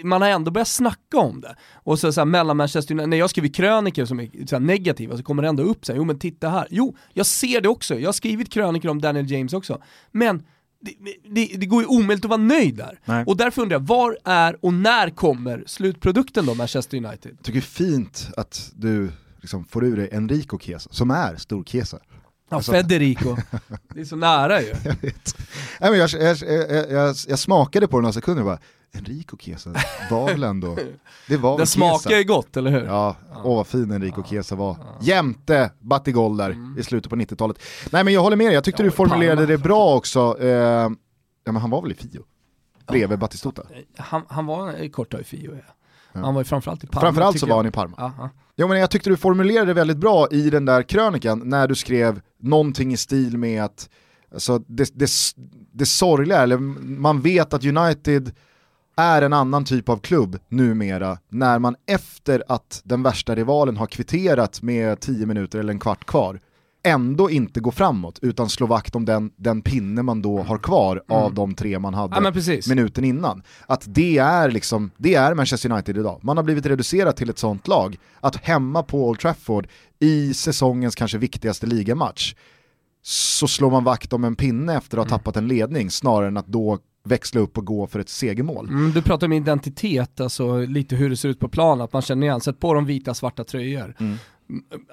man 0.03 0.21
har 0.21 0.29
ändå 0.29 0.51
börjat 0.51 0.67
snacka 0.67 1.17
om 1.17 1.41
det. 1.41 1.55
Och 1.73 1.99
så, 1.99 2.13
så 2.13 2.21
här, 2.21 2.25
mellan 2.25 2.57
Manchester 2.57 2.93
United, 2.93 3.09
när 3.09 3.17
jag 3.17 3.29
skriver 3.29 3.49
krönikor 3.49 4.05
som 4.05 4.19
är 4.19 4.47
så 4.47 4.55
här, 4.55 4.59
negativa 4.63 5.17
så 5.17 5.23
kommer 5.23 5.41
det 5.41 5.49
ändå 5.49 5.63
upp 5.63 5.85
så 5.85 5.91
här, 5.91 5.97
jo 5.97 6.03
men 6.03 6.19
titta 6.19 6.49
här, 6.49 6.67
jo 6.69 6.95
jag 7.13 7.25
ser 7.25 7.61
det 7.61 7.69
också, 7.69 7.99
jag 7.99 8.07
har 8.07 8.13
skrivit 8.13 8.49
krönikor 8.49 8.91
om 8.91 9.01
Daniel 9.01 9.31
James 9.31 9.53
också. 9.53 9.81
Men 10.11 10.43
det, 10.81 10.93
det, 11.29 11.57
det, 11.57 11.65
går 11.65 11.81
ju 11.81 11.87
omöjligt 11.87 12.25
att 12.25 12.29
vara 12.29 12.41
nöjd 12.41 12.75
där. 12.75 12.99
Nej. 13.05 13.23
Och 13.27 13.37
därför 13.37 13.61
undrar 13.61 13.75
jag, 13.75 13.87
var 13.87 14.17
är 14.23 14.65
och 14.65 14.73
när 14.73 15.09
kommer 15.09 15.63
slutprodukten 15.67 16.45
då, 16.45 16.55
Manchester 16.55 16.97
United? 16.97 17.31
Jag 17.37 17.43
tycker 17.43 17.59
det 17.59 17.65
är 17.65 17.87
fint 17.87 18.29
att 18.37 18.71
du 18.75 19.11
liksom 19.41 19.65
får 19.65 19.85
ur 19.85 19.97
dig 19.97 20.09
Enrico 20.11 20.59
Chiesa, 20.59 20.89
som 20.93 21.11
är 21.11 21.35
stor 21.35 21.63
Chiesa. 21.63 21.99
Ja, 22.51 22.57
alltså, 22.57 22.71
Federico. 22.71 23.37
Det 23.93 24.01
är 24.01 24.05
så 24.05 24.15
nära 24.15 24.61
ju. 24.61 24.67
jag, 24.67 24.95
vet. 25.01 25.37
Nej, 25.79 25.91
men 25.91 25.99
jag, 25.99 26.09
jag, 26.09 26.37
jag, 26.91 27.15
jag, 27.27 27.39
smakade 27.39 27.87
på 27.87 27.97
det 27.97 28.01
några 28.01 28.13
sekunder 28.13 28.41
och 28.41 28.45
bara, 28.45 28.59
Enrico 28.93 29.37
Chiesa 29.37 29.73
var 30.09 30.25
väl 30.25 30.43
ändå, 30.43 30.77
det 31.27 31.37
var 31.37 31.57
Den 31.57 31.67
smakar 31.67 32.17
ju 32.17 32.23
gott, 32.23 32.57
eller 32.57 32.71
hur? 32.71 32.85
Ja, 32.85 33.15
åh 33.43 33.55
vad 33.55 33.67
fin 33.67 33.91
Enrico 33.91 34.23
Chiesa 34.23 34.55
var. 34.55 34.77
Jämte 35.01 35.71
Batigol 35.79 36.37
där 36.37 36.49
mm. 36.49 36.79
i 36.79 36.83
slutet 36.83 37.09
på 37.09 37.15
90-talet. 37.15 37.59
Nej 37.91 38.03
men 38.03 38.13
jag 38.13 38.21
håller 38.21 38.37
med 38.37 38.47
dig, 38.47 38.53
jag 38.53 38.63
tyckte 38.63 38.83
ja, 38.83 38.85
du 38.85 38.91
formulerade 38.91 39.45
det 39.45 39.57
bra 39.57 39.95
också. 39.95 40.37
Eh, 40.39 40.47
ja 40.47 40.91
men 41.43 41.55
han 41.55 41.69
var 41.69 41.81
väl 41.81 41.91
i 41.91 41.95
Fio? 41.95 42.23
Bredvid 42.87 43.11
ja. 43.11 43.17
Batistuta? 43.17 43.63
Han, 43.97 44.21
han 44.27 44.45
var 44.45 44.89
kort 44.91 45.13
i 45.13 45.23
Fio 45.23 45.51
ja. 45.55 45.73
Ja. 46.13 46.21
Han 46.21 46.33
var 46.33 46.41
ju 46.41 46.45
framförallt 46.45 46.83
i 46.83 46.87
Parma. 46.87 47.01
Framförallt 47.01 47.39
så 47.39 47.45
var 47.45 47.55
han 47.55 47.65
i 47.65 47.71
Parma. 47.71 47.97
Aha. 47.97 48.29
Jo 48.61 48.67
men 48.67 48.79
jag 48.79 48.91
tyckte 48.91 49.09
du 49.09 49.17
formulerade 49.17 49.65
det 49.65 49.73
väldigt 49.73 49.97
bra 49.97 50.27
i 50.31 50.49
den 50.49 50.65
där 50.65 50.83
krönikan 50.83 51.41
när 51.45 51.67
du 51.67 51.75
skrev 51.75 52.21
någonting 52.39 52.93
i 52.93 52.97
stil 52.97 53.37
med 53.37 53.63
att 53.63 53.89
alltså, 54.33 54.59
det, 54.59 54.91
det, 54.93 55.09
det 55.71 55.85
sorgliga, 55.85 56.41
eller 56.41 56.57
man 56.57 57.21
vet 57.21 57.53
att 57.53 57.65
United 57.65 58.31
är 58.97 59.21
en 59.21 59.33
annan 59.33 59.65
typ 59.65 59.89
av 59.89 59.97
klubb 59.97 60.39
numera 60.47 61.17
när 61.29 61.59
man 61.59 61.75
efter 61.87 62.43
att 62.47 62.81
den 62.83 63.03
värsta 63.03 63.35
rivalen 63.35 63.77
har 63.77 63.87
kvitterat 63.87 64.61
med 64.61 64.99
10 64.99 65.25
minuter 65.25 65.59
eller 65.59 65.73
en 65.73 65.79
kvart 65.79 66.05
kvar 66.05 66.39
ändå 66.83 67.29
inte 67.29 67.59
går 67.59 67.71
framåt 67.71 68.19
utan 68.21 68.49
slår 68.49 68.67
vakt 68.67 68.95
om 68.95 69.05
den, 69.05 69.31
den 69.35 69.61
pinne 69.61 70.03
man 70.03 70.21
då 70.21 70.41
har 70.41 70.57
kvar 70.57 71.03
mm. 71.09 71.23
av 71.23 71.33
de 71.33 71.55
tre 71.55 71.79
man 71.79 71.93
hade 71.93 72.15
ja, 72.15 72.59
minuten 72.67 73.03
innan. 73.03 73.43
Att 73.67 73.83
det 73.87 74.17
är, 74.17 74.51
liksom, 74.51 74.91
det 74.97 75.15
är 75.15 75.35
Manchester 75.35 75.71
United 75.71 75.97
idag. 75.97 76.19
Man 76.23 76.37
har 76.37 76.43
blivit 76.43 76.65
reducerat 76.65 77.17
till 77.17 77.29
ett 77.29 77.39
sånt 77.39 77.67
lag. 77.67 77.97
Att 78.19 78.35
hemma 78.35 78.83
på 78.83 79.07
Old 79.09 79.19
Trafford 79.19 79.67
i 79.99 80.33
säsongens 80.33 80.95
kanske 80.95 81.17
viktigaste 81.17 81.65
ligamatch 81.65 82.35
så 83.03 83.47
slår 83.47 83.71
man 83.71 83.83
vakt 83.83 84.13
om 84.13 84.23
en 84.23 84.35
pinne 84.35 84.77
efter 84.77 84.97
att 84.97 85.09
ha 85.09 85.15
mm. 85.15 85.19
tappat 85.19 85.37
en 85.37 85.47
ledning 85.47 85.91
snarare 85.91 86.27
än 86.27 86.37
att 86.37 86.47
då 86.47 86.79
växla 87.03 87.41
upp 87.41 87.57
och 87.57 87.65
gå 87.65 87.87
för 87.87 87.99
ett 87.99 88.09
segermål. 88.09 88.67
Mm, 88.67 88.91
du 88.91 89.01
pratar 89.01 89.27
om 89.27 89.33
identitet, 89.33 90.21
alltså 90.21 90.57
lite 90.57 90.95
hur 90.95 91.09
det 91.09 91.17
ser 91.17 91.29
ut 91.29 91.39
på 91.39 91.49
plan, 91.49 91.81
att 91.81 91.93
man 91.93 92.01
känner 92.01 92.27
igen, 92.27 92.41
sätt 92.41 92.59
på 92.59 92.73
de 92.73 92.85
vita 92.85 93.13
svarta 93.13 93.43
tröjor. 93.43 93.95
Mm 93.99 94.17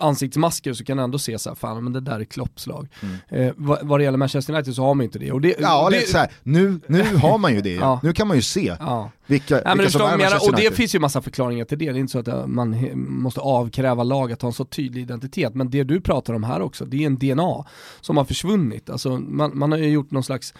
ansiktsmasker 0.01 0.73
så 0.73 0.85
kan 0.85 0.97
man 0.97 1.05
ändå 1.05 1.19
se 1.19 1.39
så 1.39 1.51
här, 1.51 1.55
fan 1.55 1.85
men 1.85 1.93
det 1.93 2.01
där 2.01 2.21
är 2.21 2.25
kloppslag. 2.25 2.89
Mm. 3.03 3.47
Eh, 3.49 3.55
vad, 3.57 3.87
vad 3.87 4.01
det 4.01 4.05
gäller 4.05 4.19
Manchester 4.19 4.55
United 4.55 4.75
så 4.75 4.83
har 4.83 4.95
man 4.95 5.05
inte 5.05 5.19
det. 5.19 5.33
Och 5.33 5.41
det 5.41 5.55
ja, 5.59 5.89
det, 5.91 6.09
så 6.09 6.19
här, 6.19 6.33
nu, 6.43 6.81
nu 6.87 7.03
har 7.03 7.39
man 7.39 7.55
ju 7.55 7.61
det, 7.61 7.75
ja. 7.75 8.01
nu 8.03 8.13
kan 8.13 8.29
man 8.29 8.37
ju 8.37 8.43
se 8.43 8.77
ja. 8.81 9.11
vilka, 9.27 9.63
ja, 9.65 9.75
vilka 9.75 9.91
som 9.91 10.01
är 10.01 10.19
Manchester 10.19 10.51
Och 10.51 10.57
det 10.57 10.77
finns 10.77 10.95
ju 10.95 10.99
massa 10.99 11.23
förklaringar 11.23 11.65
till 11.65 11.79
det, 11.79 11.93
det 11.93 11.99
är 11.99 12.01
inte 12.01 12.13
så 12.13 12.19
att 12.19 12.29
eh, 12.29 12.47
man 12.47 12.77
måste 12.95 13.41
avkräva 13.41 14.03
laget 14.03 14.35
att 14.35 14.43
ha 14.43 14.49
en 14.49 14.53
så 14.53 14.65
tydlig 14.65 15.03
identitet, 15.03 15.55
men 15.55 15.71
det 15.71 15.85
du 15.85 16.01
pratar 16.01 16.35
om 16.35 16.45
här 16.45 16.61
också, 16.61 16.85
det 16.85 17.03
är 17.03 17.07
en 17.07 17.19
DNA 17.19 17.65
som 18.01 18.17
har 18.17 18.25
försvunnit. 18.25 18.91
Alltså, 18.91 19.19
man, 19.19 19.59
man 19.59 19.73
har 19.73 19.79
ju 19.79 19.89
gjort 19.89 20.11
någon 20.11 20.25
slags 20.25 20.55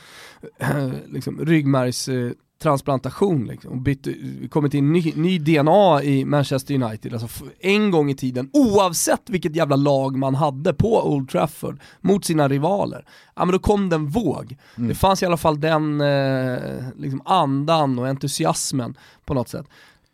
äh, 0.59 0.89
liksom, 1.09 1.41
ryggmärgs 1.45 2.09
äh, 2.09 2.31
transplantation 2.63 3.47
liksom, 3.47 3.71
och 3.71 3.79
bytt, 3.79 4.07
kommit 4.51 4.75
in 4.75 4.93
ny, 4.93 5.13
ny 5.17 5.39
DNA 5.39 6.03
i 6.03 6.25
Manchester 6.25 6.75
United, 6.75 7.13
alltså 7.13 7.45
en 7.61 7.91
gång 7.91 8.11
i 8.11 8.15
tiden, 8.15 8.51
oavsett 8.53 9.31
vilket 9.31 9.57
jävla 9.57 9.77
lag 9.77 10.17
man 10.17 10.35
hade 10.35 10.75
på 10.75 11.09
Old 11.13 11.31
Trafford 11.31 11.81
mot 12.01 12.25
sina 12.25 12.49
rivaler, 12.49 13.05
ja 13.37 13.45
men 13.45 13.53
då 13.53 13.59
kom 13.59 13.89
den 13.89 14.07
våg. 14.07 14.57
Mm. 14.77 14.89
Det 14.89 14.95
fanns 14.95 15.23
i 15.23 15.27
alla 15.27 15.37
fall 15.37 15.61
den 15.61 16.01
eh, 16.01 16.59
liksom 16.97 17.23
andan 17.25 17.99
och 17.99 18.09
entusiasmen 18.09 18.95
på 19.25 19.35
något 19.35 19.49
sätt. 19.49 19.67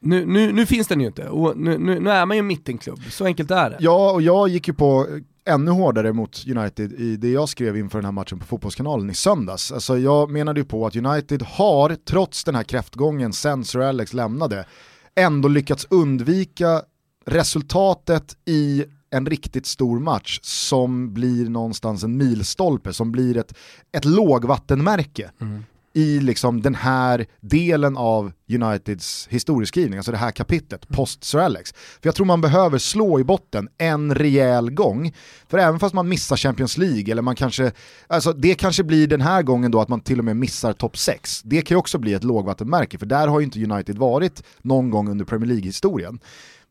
Nu, 0.04 0.26
nu, 0.26 0.52
nu 0.52 0.66
finns 0.66 0.88
den 0.88 1.00
ju 1.00 1.06
inte, 1.06 1.28
och 1.28 1.56
nu, 1.56 1.78
nu, 1.78 2.00
nu 2.00 2.10
är 2.10 2.26
man 2.26 2.36
ju 2.36 2.38
en 2.38 2.46
mittenklubb, 2.46 3.00
så 3.10 3.24
enkelt 3.24 3.50
är 3.50 3.70
det. 3.70 3.76
Ja, 3.80 4.12
och 4.12 4.22
jag 4.22 4.48
gick 4.48 4.68
ju 4.68 4.74
på 4.74 5.06
ännu 5.46 5.70
hårdare 5.70 6.12
mot 6.12 6.44
United 6.56 6.92
i 6.92 7.16
det 7.16 7.28
jag 7.28 7.48
skrev 7.48 7.76
inför 7.76 7.98
den 7.98 8.04
här 8.04 8.12
matchen 8.12 8.38
på 8.38 8.46
Fotbollskanalen 8.46 9.10
i 9.10 9.14
söndags. 9.14 9.72
Alltså 9.72 9.98
jag 9.98 10.30
menade 10.30 10.60
ju 10.60 10.64
på 10.64 10.86
att 10.86 10.96
United 10.96 11.42
har, 11.42 11.96
trots 12.08 12.44
den 12.44 12.54
här 12.54 12.62
kräftgången 12.62 13.32
sen 13.32 13.64
Sir 13.64 13.80
Alex 13.80 14.12
lämnade, 14.12 14.66
ändå 15.14 15.48
lyckats 15.48 15.86
undvika 15.90 16.82
resultatet 17.26 18.36
i 18.44 18.84
en 19.10 19.26
riktigt 19.26 19.66
stor 19.66 19.98
match 19.98 20.40
som 20.42 21.14
blir 21.14 21.48
någonstans 21.48 22.04
en 22.04 22.16
milstolpe, 22.16 22.92
som 22.92 23.12
blir 23.12 23.36
ett, 23.36 23.54
ett 23.92 24.04
lågvattenmärke 24.04 25.30
mm 25.40 25.64
i 25.94 26.20
liksom 26.20 26.62
den 26.62 26.74
här 26.74 27.26
delen 27.40 27.96
av 27.96 28.32
Uniteds 28.48 29.28
historieskrivning, 29.30 29.98
alltså 29.98 30.12
det 30.12 30.18
här 30.18 30.30
kapitlet, 30.30 30.84
mm. 30.84 30.96
post 30.96 31.24
Sir 31.24 31.38
Alex. 31.38 31.72
För 31.72 32.08
jag 32.08 32.14
tror 32.14 32.26
man 32.26 32.40
behöver 32.40 32.78
slå 32.78 33.20
i 33.20 33.24
botten 33.24 33.68
en 33.78 34.14
rejäl 34.14 34.70
gång, 34.70 35.14
för 35.48 35.58
även 35.58 35.80
fast 35.80 35.94
man 35.94 36.08
missar 36.08 36.36
Champions 36.36 36.78
League, 36.78 37.12
eller 37.12 37.22
man 37.22 37.36
kanske, 37.36 37.72
alltså 38.06 38.32
det 38.32 38.54
kanske 38.54 38.84
blir 38.84 39.06
den 39.06 39.20
här 39.20 39.42
gången 39.42 39.70
då 39.70 39.80
att 39.80 39.88
man 39.88 40.00
till 40.00 40.18
och 40.18 40.24
med 40.24 40.36
missar 40.36 40.72
topp 40.72 40.98
6, 40.98 41.42
det 41.44 41.62
kan 41.62 41.74
ju 41.74 41.78
också 41.78 41.98
bli 41.98 42.14
ett 42.14 42.24
lågvattenmärke, 42.24 42.98
för 42.98 43.06
där 43.06 43.28
har 43.28 43.40
ju 43.40 43.44
inte 43.44 43.64
United 43.64 43.98
varit 43.98 44.42
någon 44.62 44.90
gång 44.90 45.10
under 45.10 45.24
Premier 45.24 45.48
League-historien. 45.48 46.20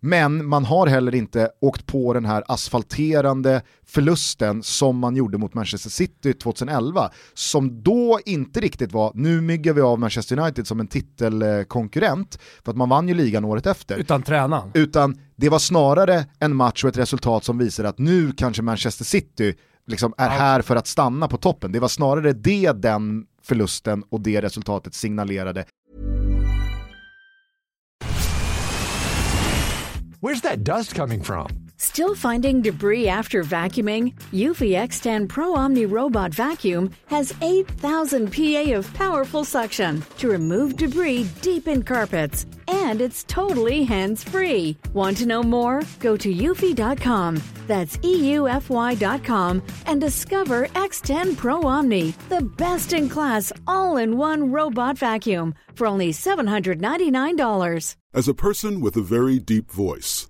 Men 0.06 0.46
man 0.46 0.66
har 0.66 0.88
heller 0.88 1.16
inte 1.16 1.50
åkt 1.62 1.86
på 1.86 2.14
den 2.14 2.26
här 2.26 2.44
asfalterande 2.48 3.62
förlusten 3.86 4.64
som 4.64 4.98
man 4.98 5.16
gjorde 5.16 5.38
mot 5.38 5.54
Manchester 5.54 5.90
City 5.90 6.34
2011, 6.34 7.12
som 7.34 7.84
då 7.84 8.20
inte 8.26 8.60
riktigt 8.60 8.92
var, 8.92 9.12
nu 9.16 9.42
myggar 9.42 9.74
vi 9.74 9.82
av 9.82 10.00
Manchester 10.00 10.40
United 10.40 10.68
som 10.68 10.80
en 10.80 10.88
titelkonkurrent, 10.88 12.40
för 12.64 12.72
att 12.72 12.78
man 12.78 12.90
vann 12.90 13.08
ju 13.08 13.14
ligan 13.14 13.46
året 13.46 13.66
efter. 13.66 13.98
Utan 13.98 14.24
tränaren. 14.24 14.72
Utan 14.74 15.18
det 15.36 15.50
var 15.50 15.60
snarare 15.60 16.26
en 16.40 16.56
match 16.56 16.84
och 16.84 16.90
ett 16.90 16.98
resultat 16.98 17.44
som 17.44 17.58
visade 17.58 17.90
att 17.90 18.00
nu 18.00 18.32
kanske 18.32 18.62
Manchester 18.62 19.06
City 19.06 19.56
liksom 19.88 20.14
är 20.18 20.30
här 20.30 20.62
för 20.62 20.76
att 20.76 20.88
stanna 20.88 21.28
på 21.28 21.38
toppen. 21.38 21.72
Det 21.72 21.80
var 21.80 21.88
snarare 21.88 22.34
det 22.34 22.72
den 22.72 23.26
förlusten 23.44 24.04
och 24.10 24.22
det 24.22 24.42
resultatet 24.42 24.94
signalerade 24.94 25.66
Where's 30.24 30.40
that 30.44 30.64
dust 30.64 30.96
coming 30.96 31.22
from? 31.22 31.73
Still 31.78 32.16
finding 32.16 32.62
debris 32.62 33.08
after 33.08 33.44
vacuuming? 33.44 34.14
Eufy 34.32 34.72
X10 34.72 35.28
Pro 35.28 35.56
Omni 35.56 35.86
Robot 35.86 36.34
Vacuum 36.34 36.90
has 37.08 37.34
8,000 37.42 38.32
PA 38.32 38.72
of 38.78 38.94
powerful 38.94 39.44
suction 39.44 40.02
to 40.18 40.30
remove 40.30 40.78
debris 40.78 41.28
deep 41.42 41.68
in 41.68 41.84
carpets. 41.84 42.46
And 42.68 43.02
it's 43.02 43.24
totally 43.26 43.84
hands 43.84 44.24
free. 44.24 44.78
Want 44.94 45.18
to 45.18 45.26
know 45.26 45.44
more? 45.44 45.82
Go 46.00 46.16
to 46.16 46.34
eufy.com. 46.34 47.42
That's 47.68 47.98
EUFY.com 47.98 49.62
and 49.86 50.02
discover 50.02 50.68
X10 50.68 51.38
Pro 51.38 51.64
Omni, 51.64 52.14
the 52.30 52.42
best 52.42 52.94
in 52.94 53.10
class 53.10 53.52
all 53.68 53.98
in 53.98 54.18
one 54.18 54.52
robot 54.52 54.98
vacuum 54.98 55.54
for 55.76 55.88
only 55.88 56.12
$799. 56.12 57.96
As 58.14 58.28
a 58.28 58.34
person 58.34 58.80
with 58.82 58.96
a 58.96 59.02
very 59.02 59.40
deep 59.40 59.72
voice, 59.72 60.30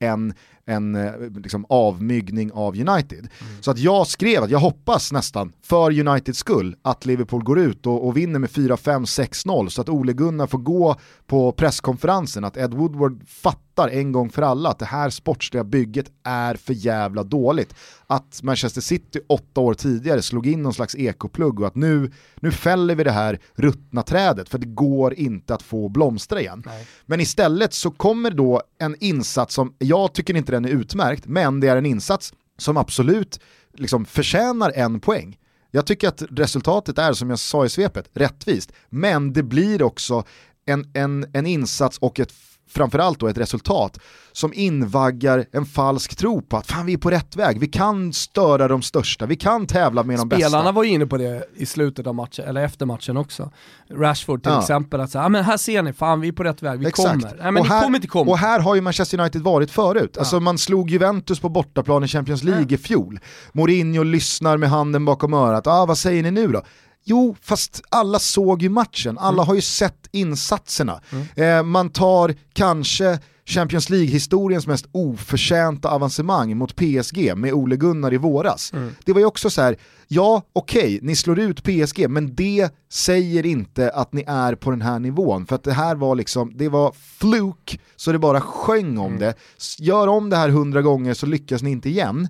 En, 0.00 0.34
en 0.70 0.94
eh, 0.94 1.12
liksom 1.36 1.66
avmygning 1.68 2.52
av 2.52 2.74
United. 2.74 3.18
Mm. 3.18 3.62
Så 3.62 3.70
att 3.70 3.78
jag 3.78 4.06
skrev 4.06 4.42
att 4.42 4.50
jag 4.50 4.58
hoppas 4.58 5.12
nästan, 5.12 5.52
för 5.62 6.00
Uniteds 6.00 6.38
skull, 6.38 6.76
att 6.82 7.06
Liverpool 7.06 7.44
går 7.44 7.58
ut 7.58 7.86
och, 7.86 8.06
och 8.06 8.16
vinner 8.16 8.38
med 8.38 8.50
4-5-6-0 8.50 9.68
så 9.68 9.80
att 9.80 9.88
Ole 9.88 10.12
Gunnar 10.12 10.46
får 10.46 10.58
gå 10.58 10.96
på 11.26 11.52
presskonferensen, 11.52 12.44
att 12.44 12.56
Ed 12.56 12.74
Woodward 12.74 13.28
fattar 13.28 13.88
en 13.88 14.12
gång 14.12 14.30
för 14.30 14.42
alla 14.42 14.68
att 14.68 14.78
det 14.78 14.84
här 14.84 15.10
sportsliga 15.10 15.64
bygget 15.64 16.06
är 16.24 16.54
för 16.54 16.72
jävla 16.72 17.22
dåligt. 17.22 17.74
Att 18.06 18.42
Manchester 18.42 18.80
City 18.80 19.20
åtta 19.28 19.60
år 19.60 19.74
tidigare 19.74 20.22
slog 20.22 20.46
in 20.46 20.62
någon 20.62 20.74
slags 20.74 20.94
ekoplugg 20.94 21.60
och 21.60 21.66
att 21.66 21.74
nu, 21.74 22.12
nu 22.36 22.50
fäller 22.52 22.94
vi 22.94 23.04
det 23.04 23.10
här 23.10 23.38
ruttna 23.54 24.02
trädet 24.02 24.48
för 24.48 24.58
det 24.58 24.66
går 24.66 25.14
inte 25.14 25.54
att 25.54 25.62
få 25.62 25.88
blomstra 25.88 26.40
igen. 26.40 26.62
Nej. 26.66 26.86
Men 27.06 27.20
istället 27.20 27.74
så 27.74 27.90
kommer 27.90 28.30
då 28.30 28.62
en 28.78 28.96
insats 29.00 29.54
som, 29.54 29.74
jag 29.78 30.12
tycker 30.12 30.36
inte 30.36 30.52
den 30.52 30.59
är 30.64 30.68
utmärkt, 30.68 31.26
men 31.26 31.60
det 31.60 31.68
är 31.68 31.76
en 31.76 31.86
insats 31.86 32.32
som 32.58 32.76
absolut 32.76 33.40
liksom 33.74 34.04
förtjänar 34.04 34.72
en 34.74 35.00
poäng. 35.00 35.38
Jag 35.70 35.86
tycker 35.86 36.08
att 36.08 36.22
resultatet 36.30 36.98
är, 36.98 37.12
som 37.12 37.30
jag 37.30 37.38
sa 37.38 37.64
i 37.64 37.68
svepet, 37.68 38.10
rättvist. 38.12 38.72
Men 38.88 39.32
det 39.32 39.42
blir 39.42 39.82
också 39.82 40.24
en, 40.66 40.90
en, 40.94 41.26
en 41.32 41.46
insats 41.46 41.98
och 41.98 42.20
ett 42.20 42.32
framförallt 42.70 43.20
då 43.20 43.28
ett 43.28 43.38
resultat 43.38 43.98
som 44.32 44.52
invaggar 44.54 45.44
en 45.52 45.66
falsk 45.66 46.16
tro 46.16 46.42
på 46.42 46.56
att 46.56 46.66
fan 46.66 46.86
vi 46.86 46.92
är 46.92 46.98
på 46.98 47.10
rätt 47.10 47.36
väg, 47.36 47.60
vi 47.60 47.66
kan 47.66 48.12
störa 48.12 48.68
de 48.68 48.82
största, 48.82 49.26
vi 49.26 49.36
kan 49.36 49.66
tävla 49.66 50.02
med 50.02 50.18
de 50.18 50.28
bästa. 50.28 50.48
Spelarna 50.48 50.72
var 50.72 50.84
ju 50.84 50.90
inne 50.90 51.06
på 51.06 51.16
det 51.16 51.44
i 51.56 51.66
slutet 51.66 52.06
av 52.06 52.14
matchen, 52.14 52.44
eller 52.48 52.64
efter 52.64 52.86
matchen 52.86 53.16
också. 53.16 53.50
Rashford 53.90 54.42
till 54.42 54.52
ja. 54.52 54.60
exempel, 54.60 55.00
att 55.00 55.10
säga, 55.10 55.24
ah, 55.24 55.28
men 55.28 55.44
här 55.44 55.56
ser 55.56 55.82
ni, 55.82 55.92
fan 55.92 56.20
vi 56.20 56.28
är 56.28 56.32
på 56.32 56.44
rätt 56.44 56.62
väg, 56.62 56.78
vi 56.80 56.86
Exakt. 56.86 57.08
kommer. 57.08 57.36
Nej, 57.42 57.52
men 57.52 57.60
och 57.60 57.66
här, 57.66 57.82
kommer 57.82 57.98
inte 57.98 58.08
komma. 58.08 58.30
Och 58.30 58.38
här 58.38 58.60
har 58.60 58.74
ju 58.74 58.80
Manchester 58.80 59.20
United 59.20 59.42
varit 59.42 59.70
förut, 59.70 60.10
ja. 60.14 60.20
alltså 60.20 60.40
man 60.40 60.58
slog 60.58 60.90
Juventus 60.90 61.40
på 61.40 61.48
bortaplan 61.48 62.04
i 62.04 62.08
Champions 62.08 62.42
League 62.42 62.66
ja. 62.68 62.74
i 62.74 62.78
fjol. 62.78 63.20
Mourinho 63.52 64.02
lyssnar 64.02 64.56
med 64.56 64.70
handen 64.70 65.04
bakom 65.04 65.34
örat, 65.34 65.66
ah, 65.66 65.86
vad 65.86 65.98
säger 65.98 66.22
ni 66.22 66.30
nu 66.30 66.48
då? 66.48 66.62
Jo, 67.04 67.36
fast 67.42 67.82
alla 67.88 68.18
såg 68.18 68.62
ju 68.62 68.68
matchen, 68.68 69.18
alla 69.18 69.42
mm. 69.42 69.46
har 69.46 69.54
ju 69.54 69.60
sett 69.60 70.08
insatserna. 70.12 71.00
Mm. 71.10 71.58
Eh, 71.58 71.62
man 71.62 71.90
tar 71.90 72.34
kanske 72.52 73.18
Champions 73.50 73.90
League-historiens 73.90 74.66
mest 74.66 74.86
oförtjänta 74.92 75.90
avancemang 75.90 76.56
mot 76.56 76.76
PSG 76.76 77.36
med 77.36 77.52
Ole 77.52 77.76
Gunnar 77.76 78.14
i 78.14 78.16
våras. 78.16 78.72
Mm. 78.72 78.94
Det 79.04 79.12
var 79.12 79.20
ju 79.20 79.26
också 79.26 79.50
så 79.50 79.62
här, 79.62 79.76
ja 80.08 80.42
okej, 80.52 80.80
okay, 80.80 80.98
ni 81.02 81.16
slår 81.16 81.38
ut 81.38 81.62
PSG, 81.62 82.08
men 82.08 82.34
det 82.34 82.74
säger 82.92 83.46
inte 83.46 83.90
att 83.90 84.12
ni 84.12 84.24
är 84.26 84.54
på 84.54 84.70
den 84.70 84.82
här 84.82 84.98
nivån. 84.98 85.46
För 85.46 85.54
att 85.54 85.64
det 85.64 85.72
här 85.72 85.94
var 85.94 86.14
liksom, 86.14 86.52
det 86.54 86.68
var 86.68 86.94
fluk, 87.18 87.80
så 87.96 88.12
det 88.12 88.18
bara 88.18 88.40
sjöng 88.40 88.98
om 88.98 89.06
mm. 89.06 89.18
det. 89.18 89.34
Gör 89.78 90.06
om 90.06 90.30
det 90.30 90.36
här 90.36 90.48
hundra 90.48 90.82
gånger 90.82 91.14
så 91.14 91.26
lyckas 91.26 91.62
ni 91.62 91.70
inte 91.70 91.88
igen. 91.88 92.28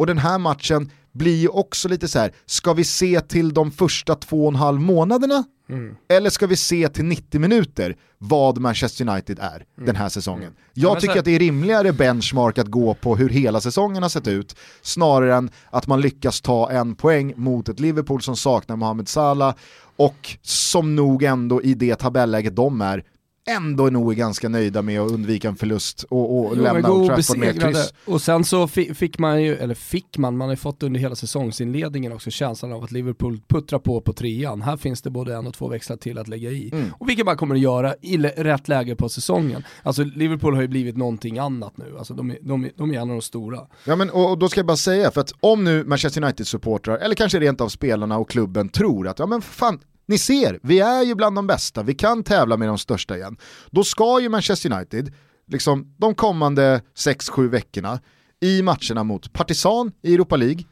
Och 0.00 0.06
den 0.06 0.18
här 0.18 0.38
matchen, 0.38 0.90
blir 1.12 1.36
ju 1.36 1.48
också 1.48 1.88
lite 1.88 2.08
så 2.08 2.18
här, 2.18 2.32
ska 2.46 2.72
vi 2.72 2.84
se 2.84 3.20
till 3.20 3.54
de 3.54 3.70
första 3.70 4.14
två 4.14 4.42
och 4.42 4.52
en 4.52 4.56
halv 4.56 4.80
månaderna? 4.80 5.44
Mm. 5.70 5.96
Eller 6.08 6.30
ska 6.30 6.46
vi 6.46 6.56
se 6.56 6.88
till 6.88 7.04
90 7.04 7.40
minuter 7.40 7.96
vad 8.18 8.58
Manchester 8.58 9.08
United 9.08 9.38
är 9.38 9.54
mm. 9.54 9.86
den 9.86 9.96
här 9.96 10.08
säsongen? 10.08 10.42
Mm. 10.42 10.54
Jag 10.74 10.96
ja, 10.96 11.00
tycker 11.00 11.18
att 11.18 11.24
det 11.24 11.34
är 11.34 11.38
rimligare 11.38 11.92
benchmark 11.92 12.58
att 12.58 12.66
gå 12.66 12.94
på 12.94 13.16
hur 13.16 13.28
hela 13.28 13.60
säsongen 13.60 14.02
har 14.02 14.10
sett 14.10 14.28
ut, 14.28 14.56
snarare 14.82 15.34
än 15.34 15.50
att 15.70 15.86
man 15.86 16.00
lyckas 16.00 16.40
ta 16.40 16.70
en 16.70 16.94
poäng 16.94 17.32
mot 17.36 17.68
ett 17.68 17.80
Liverpool 17.80 18.22
som 18.22 18.36
saknar 18.36 18.76
Mohamed 18.76 19.08
Salah 19.08 19.54
och 19.96 20.36
som 20.42 20.96
nog 20.96 21.22
ändå 21.22 21.62
i 21.62 21.74
det 21.74 21.94
tabelläget 21.94 22.56
de 22.56 22.80
är 22.80 23.04
ändå 23.46 23.84
nog 23.84 24.12
är 24.12 24.16
ganska 24.16 24.48
nöjda 24.48 24.82
med 24.82 25.00
att 25.00 25.10
undvika 25.10 25.48
en 25.48 25.56
förlust 25.56 26.02
och, 26.02 26.38
och 26.38 26.56
jo, 26.56 26.62
lämna 26.62 26.92
Old 26.92 27.08
Trafford 27.08 27.38
med 27.38 27.60
kryss. 27.60 27.94
Och 28.04 28.22
sen 28.22 28.44
så 28.44 28.68
fick 28.68 29.18
man 29.18 29.42
ju, 29.42 29.56
eller 29.56 29.74
fick 29.74 30.18
man, 30.18 30.36
man 30.36 30.48
har 30.48 30.52
ju 30.52 30.56
fått 30.56 30.82
under 30.82 31.00
hela 31.00 31.14
säsongsinledningen 31.14 32.12
också 32.12 32.30
känslan 32.30 32.72
av 32.72 32.84
att 32.84 32.92
Liverpool 32.92 33.40
puttrar 33.48 33.78
på 33.78 34.00
på 34.00 34.12
trean. 34.12 34.62
Här 34.62 34.76
finns 34.76 35.02
det 35.02 35.10
både 35.10 35.34
en 35.34 35.46
och 35.46 35.54
två 35.54 35.68
växlar 35.68 35.96
till 35.96 36.18
att 36.18 36.28
lägga 36.28 36.50
i. 36.50 36.70
Mm. 36.72 36.86
Och 36.98 37.08
vilket 37.08 37.26
man 37.26 37.36
kommer 37.36 37.54
att 37.54 37.60
göra 37.60 37.94
i 38.00 38.18
rätt 38.18 38.68
läge 38.68 38.96
på 38.96 39.08
säsongen. 39.08 39.64
Alltså 39.82 40.04
Liverpool 40.04 40.54
har 40.54 40.62
ju 40.62 40.68
blivit 40.68 40.96
någonting 40.96 41.38
annat 41.38 41.76
nu, 41.76 41.94
alltså 41.98 42.14
de, 42.14 42.36
de, 42.40 42.70
de 42.76 42.90
är 42.90 42.94
en 42.94 43.00
av 43.00 43.08
de 43.08 43.22
stora. 43.22 43.60
Ja 43.84 43.96
men 43.96 44.10
och, 44.10 44.30
och 44.30 44.38
då 44.38 44.48
ska 44.48 44.58
jag 44.58 44.66
bara 44.66 44.76
säga, 44.76 45.10
för 45.10 45.20
att 45.20 45.32
om 45.40 45.64
nu 45.64 45.84
Manchester 45.84 46.22
United-supportrar, 46.22 46.98
eller 46.98 47.14
kanske 47.14 47.40
rent 47.40 47.60
av 47.60 47.68
spelarna 47.68 48.18
och 48.18 48.30
klubben 48.30 48.68
tror 48.68 49.08
att 49.08 49.18
ja 49.18 49.26
men 49.26 49.42
fan, 49.42 49.78
ni 50.10 50.18
ser, 50.18 50.58
vi 50.62 50.80
är 50.80 51.02
ju 51.02 51.14
bland 51.14 51.36
de 51.36 51.46
bästa, 51.46 51.82
vi 51.82 51.94
kan 51.94 52.24
tävla 52.24 52.56
med 52.56 52.68
de 52.68 52.78
största 52.78 53.16
igen. 53.16 53.36
Då 53.70 53.84
ska 53.84 54.20
ju 54.20 54.28
Manchester 54.28 54.72
United, 54.72 55.14
liksom 55.46 55.94
de 55.98 56.14
kommande 56.14 56.82
6-7 56.96 57.48
veckorna, 57.48 58.00
i 58.40 58.62
matcherna 58.62 59.04
mot 59.04 59.32
Partizan 59.32 59.92
i 60.02 60.14
Europa 60.14 60.36
League, 60.36 60.64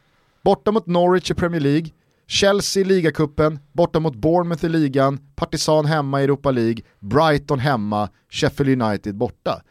borta 0.45 0.73
mot 0.73 0.87
Norwich 0.87 1.31
i 1.31 1.35
Premier 1.35 1.61
League, 1.61 1.91
Chelsea 2.27 2.81
i 2.81 2.85
ligacupen, 2.85 3.59
borta 3.73 4.01
mot 4.01 4.15
Bournemouth 4.15 4.65
i 4.65 4.69
ligan, 4.69 5.19
Partizan 5.37 5.87
hemma 5.87 6.21
i 6.21 6.25
Europa 6.25 6.51
League, 6.51 6.83
Brighton 7.01 7.59
hemma, 7.59 8.09
Sheffield 8.31 8.83
United 8.83 9.17
borta. 9.17 9.63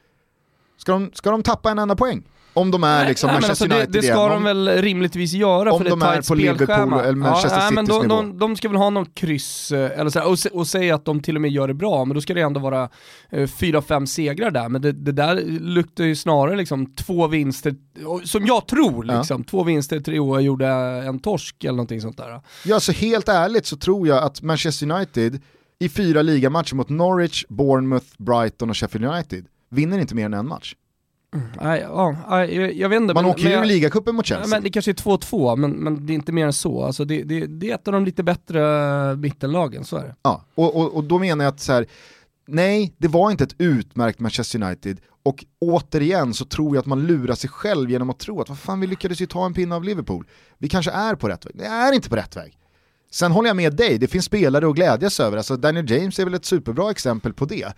Ska 0.77 0.91
de, 0.91 1.11
ska 1.13 1.31
de 1.31 1.43
tappa 1.43 1.71
en 1.71 1.79
enda 1.79 1.95
poäng? 1.95 2.23
Om 2.57 2.71
de 2.71 2.83
är 2.83 3.07
liksom 3.07 3.27
nej, 3.27 3.33
Manchester 3.33 3.65
alltså 3.65 3.77
United 3.77 3.93
Det, 3.93 4.01
det 4.01 4.07
ska 4.07 4.29
de 4.29 4.43
väl 4.43 4.67
rimligtvis 4.67 5.33
göra 5.33 5.71
om 5.71 5.83
för 5.83 5.89
de 5.89 5.99
det 5.99 6.05
är 6.05 6.21
på 6.21 6.35
Liverpool 6.35 6.93
eller 6.93 7.15
Manchester 7.15 7.59
ja, 7.59 7.61
Citys 7.61 7.75
men 7.75 7.85
de, 7.85 8.01
nivå. 8.01 8.15
De, 8.15 8.39
de, 8.39 8.55
ska 8.55 8.69
väl 8.69 8.77
ha 8.77 8.89
någon 8.89 9.05
kryss, 9.05 9.71
eh, 9.71 9.99
eller 9.99 10.09
så 10.09 10.19
här, 10.19 10.27
och, 10.27 10.59
och 10.59 10.67
säga 10.67 10.95
att 10.95 11.05
de 11.05 11.21
till 11.21 11.35
och 11.35 11.41
med 11.41 11.51
gör 11.51 11.67
det 11.67 11.73
bra, 11.73 12.05
men 12.05 12.15
då 12.15 12.21
ska 12.21 12.33
det 12.33 12.41
ändå 12.41 12.59
vara 12.59 12.89
eh, 13.29 13.47
fyra, 13.47 13.81
fem 13.81 14.07
segrar 14.07 14.51
där. 14.51 14.69
Men 14.69 14.81
det, 14.81 14.91
det, 14.91 15.11
där 15.11 15.35
luktar 15.59 16.03
ju 16.03 16.15
snarare 16.15 16.55
liksom 16.55 16.95
två 16.95 17.27
vinster, 17.27 17.75
som 18.23 18.45
jag 18.45 18.67
tror, 18.67 19.03
liksom, 19.03 19.41
ja. 19.41 19.49
två 19.49 19.63
vinster, 19.63 19.99
tre 19.99 20.19
år 20.19 20.41
gjorde 20.41 20.67
en 21.07 21.19
torsk 21.19 21.63
eller 21.63 21.77
någonting 21.77 22.01
sånt 22.01 22.17
där. 22.17 22.41
Ja, 22.65 22.79
så 22.79 22.91
helt 22.91 23.29
ärligt 23.29 23.65
så 23.65 23.77
tror 23.77 24.07
jag 24.07 24.23
att 24.23 24.41
Manchester 24.41 24.91
United 24.91 25.41
i 25.79 25.89
fyra 25.89 26.21
ligamatcher 26.21 26.75
mot 26.75 26.89
Norwich, 26.89 27.45
Bournemouth, 27.49 28.05
Brighton 28.17 28.69
och 28.69 28.77
Sheffield 28.77 29.05
United 29.05 29.45
vinner 29.69 29.99
inte 29.99 30.15
mer 30.15 30.25
än 30.25 30.33
en 30.33 30.47
match. 30.47 30.75
Nej, 31.61 31.81
ja, 31.81 32.45
jag, 32.45 32.89
vet 32.89 33.01
inte. 33.01 33.13
Man 33.13 33.23
men, 33.23 33.31
åker 33.31 33.49
ju 33.49 33.55
ur 33.55 33.65
ligacupen 33.65 34.15
mot 34.15 34.25
Chelsea. 34.25 34.47
Men 34.47 34.63
det 34.63 34.69
kanske 34.69 34.91
är 34.91 34.95
2-2, 34.95 35.55
men, 35.55 35.71
men 35.71 36.05
det 36.05 36.13
är 36.13 36.15
inte 36.15 36.31
mer 36.31 36.45
än 36.45 36.53
så. 36.53 36.83
Alltså 36.83 37.05
det, 37.05 37.23
det, 37.23 37.45
det 37.45 37.71
är 37.71 37.75
ett 37.75 37.87
av 37.87 37.93
de 37.93 38.05
lite 38.05 38.23
bättre 38.23 39.15
mittenlagen, 39.15 39.85
så 39.85 39.97
är 39.97 40.03
det. 40.03 40.15
Ja, 40.21 40.45
och, 40.55 40.75
och, 40.75 40.95
och 40.95 41.03
då 41.03 41.19
menar 41.19 41.45
jag 41.45 41.53
att 41.53 41.59
så 41.59 41.73
här, 41.73 41.85
nej, 42.47 42.93
det 42.97 43.07
var 43.07 43.31
inte 43.31 43.43
ett 43.43 43.55
utmärkt 43.57 44.19
Manchester 44.19 44.63
United 44.63 44.97
och 45.23 45.45
återigen 45.59 46.33
så 46.33 46.45
tror 46.45 46.75
jag 46.75 46.81
att 46.81 46.85
man 46.85 47.07
lurar 47.07 47.35
sig 47.35 47.49
själv 47.49 47.91
genom 47.91 48.09
att 48.09 48.19
tro 48.19 48.41
att 48.41 48.49
vad 48.49 48.59
fan 48.59 48.79
vi 48.79 48.87
lyckades 48.87 49.21
ju 49.21 49.25
ta 49.25 49.45
en 49.45 49.53
pinne 49.53 49.75
av 49.75 49.83
Liverpool. 49.83 50.27
Vi 50.57 50.69
kanske 50.69 50.91
är 50.91 51.15
på 51.15 51.29
rätt 51.29 51.45
väg. 51.45 51.53
Det 51.57 51.65
är 51.65 51.93
inte 51.93 52.09
på 52.09 52.15
rätt 52.15 52.37
väg. 52.37 52.57
Sen 53.11 53.31
håller 53.31 53.49
jag 53.49 53.55
med 53.55 53.75
dig, 53.75 53.97
det 53.97 54.07
finns 54.07 54.25
spelare 54.25 54.69
att 54.69 54.75
glädjas 54.75 55.19
över. 55.19 55.37
Alltså 55.37 55.57
Daniel 55.57 55.91
James 55.91 56.19
är 56.19 56.25
väl 56.25 56.33
ett 56.33 56.45
superbra 56.45 56.91
exempel 56.91 57.33
på 57.33 57.45
det. 57.45 57.73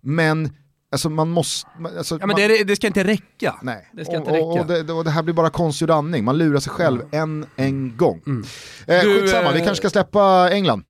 Men 0.00 0.50
Alltså 0.92 1.10
man 1.10 1.28
måste... 1.28 1.68
Alltså 1.98 2.14
ja 2.14 2.18
men 2.18 2.28
man, 2.28 2.36
det, 2.36 2.64
det, 2.64 2.76
ska 2.76 2.86
inte 2.86 3.04
räcka. 3.04 3.54
Nej, 3.62 3.88
det 3.92 4.04
ska 4.04 4.12
och, 4.12 4.18
inte 4.18 4.32
räcka. 4.32 4.44
Och 4.44 4.66
det, 4.66 4.92
och 4.92 5.04
det, 5.04 5.10
här 5.10 5.22
blir 5.22 5.34
bara 5.34 5.50
konstgjord 5.50 5.90
andning, 5.90 6.24
man 6.24 6.38
lurar 6.38 6.60
sig 6.60 6.72
själv 6.72 7.00
mm. 7.00 7.22
en, 7.22 7.46
en 7.56 7.96
gång. 7.96 8.20
Mm. 8.26 8.44
Eh, 8.86 9.00
du, 9.00 9.20
skitsamma, 9.20 9.48
eh, 9.48 9.54
vi 9.54 9.58
kanske 9.58 9.76
ska 9.76 9.90
släppa 9.90 10.50
England. 10.50 10.84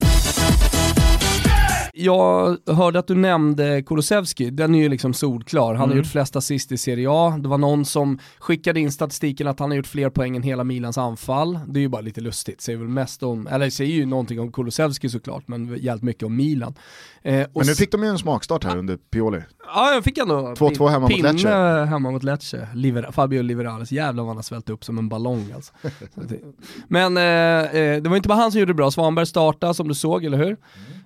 Jag 1.94 2.56
hörde 2.66 2.98
att 2.98 3.06
du 3.06 3.14
nämnde 3.14 3.82
Kulusevski, 3.82 4.50
den 4.50 4.74
är 4.74 4.78
ju 4.78 4.88
liksom 4.88 5.14
solklar. 5.14 5.68
Han 5.68 5.76
har 5.76 5.84
Mm. 5.86 5.96
gjort 5.98 6.06
flest 6.06 6.36
assist 6.36 6.72
i 6.72 6.78
Serie 6.78 7.06
A. 7.10 7.38
Det 7.42 7.48
var 7.48 7.58
någon 7.58 7.84
som 7.84 8.18
skickade 8.38 8.80
in 8.80 8.92
statistiken 8.92 9.46
att 9.46 9.60
han 9.60 9.70
har 9.70 9.76
gjort 9.76 9.86
fler 9.86 10.10
poäng 10.10 10.36
än 10.36 10.42
hela 10.42 10.64
Milans 10.64 10.98
anfall. 10.98 11.58
Det 11.66 11.80
är 11.80 11.82
ju 11.82 11.88
bara 11.88 12.00
lite 12.02 12.20
lustigt, 12.20 12.60
säger 12.60 12.78
väl 12.78 12.88
mest 12.88 13.22
om, 13.22 13.46
eller 13.46 13.70
säger 13.70 13.94
ju 13.94 14.06
någonting 14.06 14.40
om 14.40 14.52
Kulusevski 14.52 15.08
såklart, 15.08 15.48
men 15.48 15.76
jävligt 15.80 16.02
mycket 16.02 16.22
om 16.22 16.36
Milan. 16.36 16.74
Eh, 17.22 17.34
Men 17.34 17.48
nu 17.66 17.74
fick 17.74 17.92
de 17.92 18.02
ju 18.02 18.08
en 18.08 18.18
smakstart 18.18 18.64
här 18.64 18.76
under 18.76 18.96
Pioli. 18.96 19.40
Ja, 19.74 19.94
jag 19.94 20.04
fick 20.04 20.18
ändå 20.18 20.54
2-2 20.54 20.88
hemma 20.88 21.00
mot 21.00 21.10
pinne 21.10 21.32
Lecce. 21.32 21.84
hemma 21.84 22.10
mot 22.10 22.22
Lecce. 22.22 22.68
Liver, 22.74 23.08
Fabio 23.12 23.42
Liverales, 23.42 23.92
jävlar 23.92 24.22
vad 24.22 24.28
han 24.30 24.36
har 24.36 24.42
svällt 24.42 24.70
upp 24.70 24.84
som 24.84 24.98
en 24.98 25.08
ballong 25.08 25.52
alltså. 25.54 25.72
Men 26.88 27.16
eh, 27.16 27.22
eh, 27.80 28.02
det 28.02 28.08
var 28.08 28.16
inte 28.16 28.28
bara 28.28 28.38
han 28.38 28.52
som 28.52 28.60
gjorde 28.60 28.70
det 28.72 28.76
bra, 28.76 28.90
Svanberg 28.90 29.26
startade 29.26 29.74
som 29.74 29.88
du 29.88 29.94
såg, 29.94 30.24
eller 30.24 30.38
hur? 30.38 30.56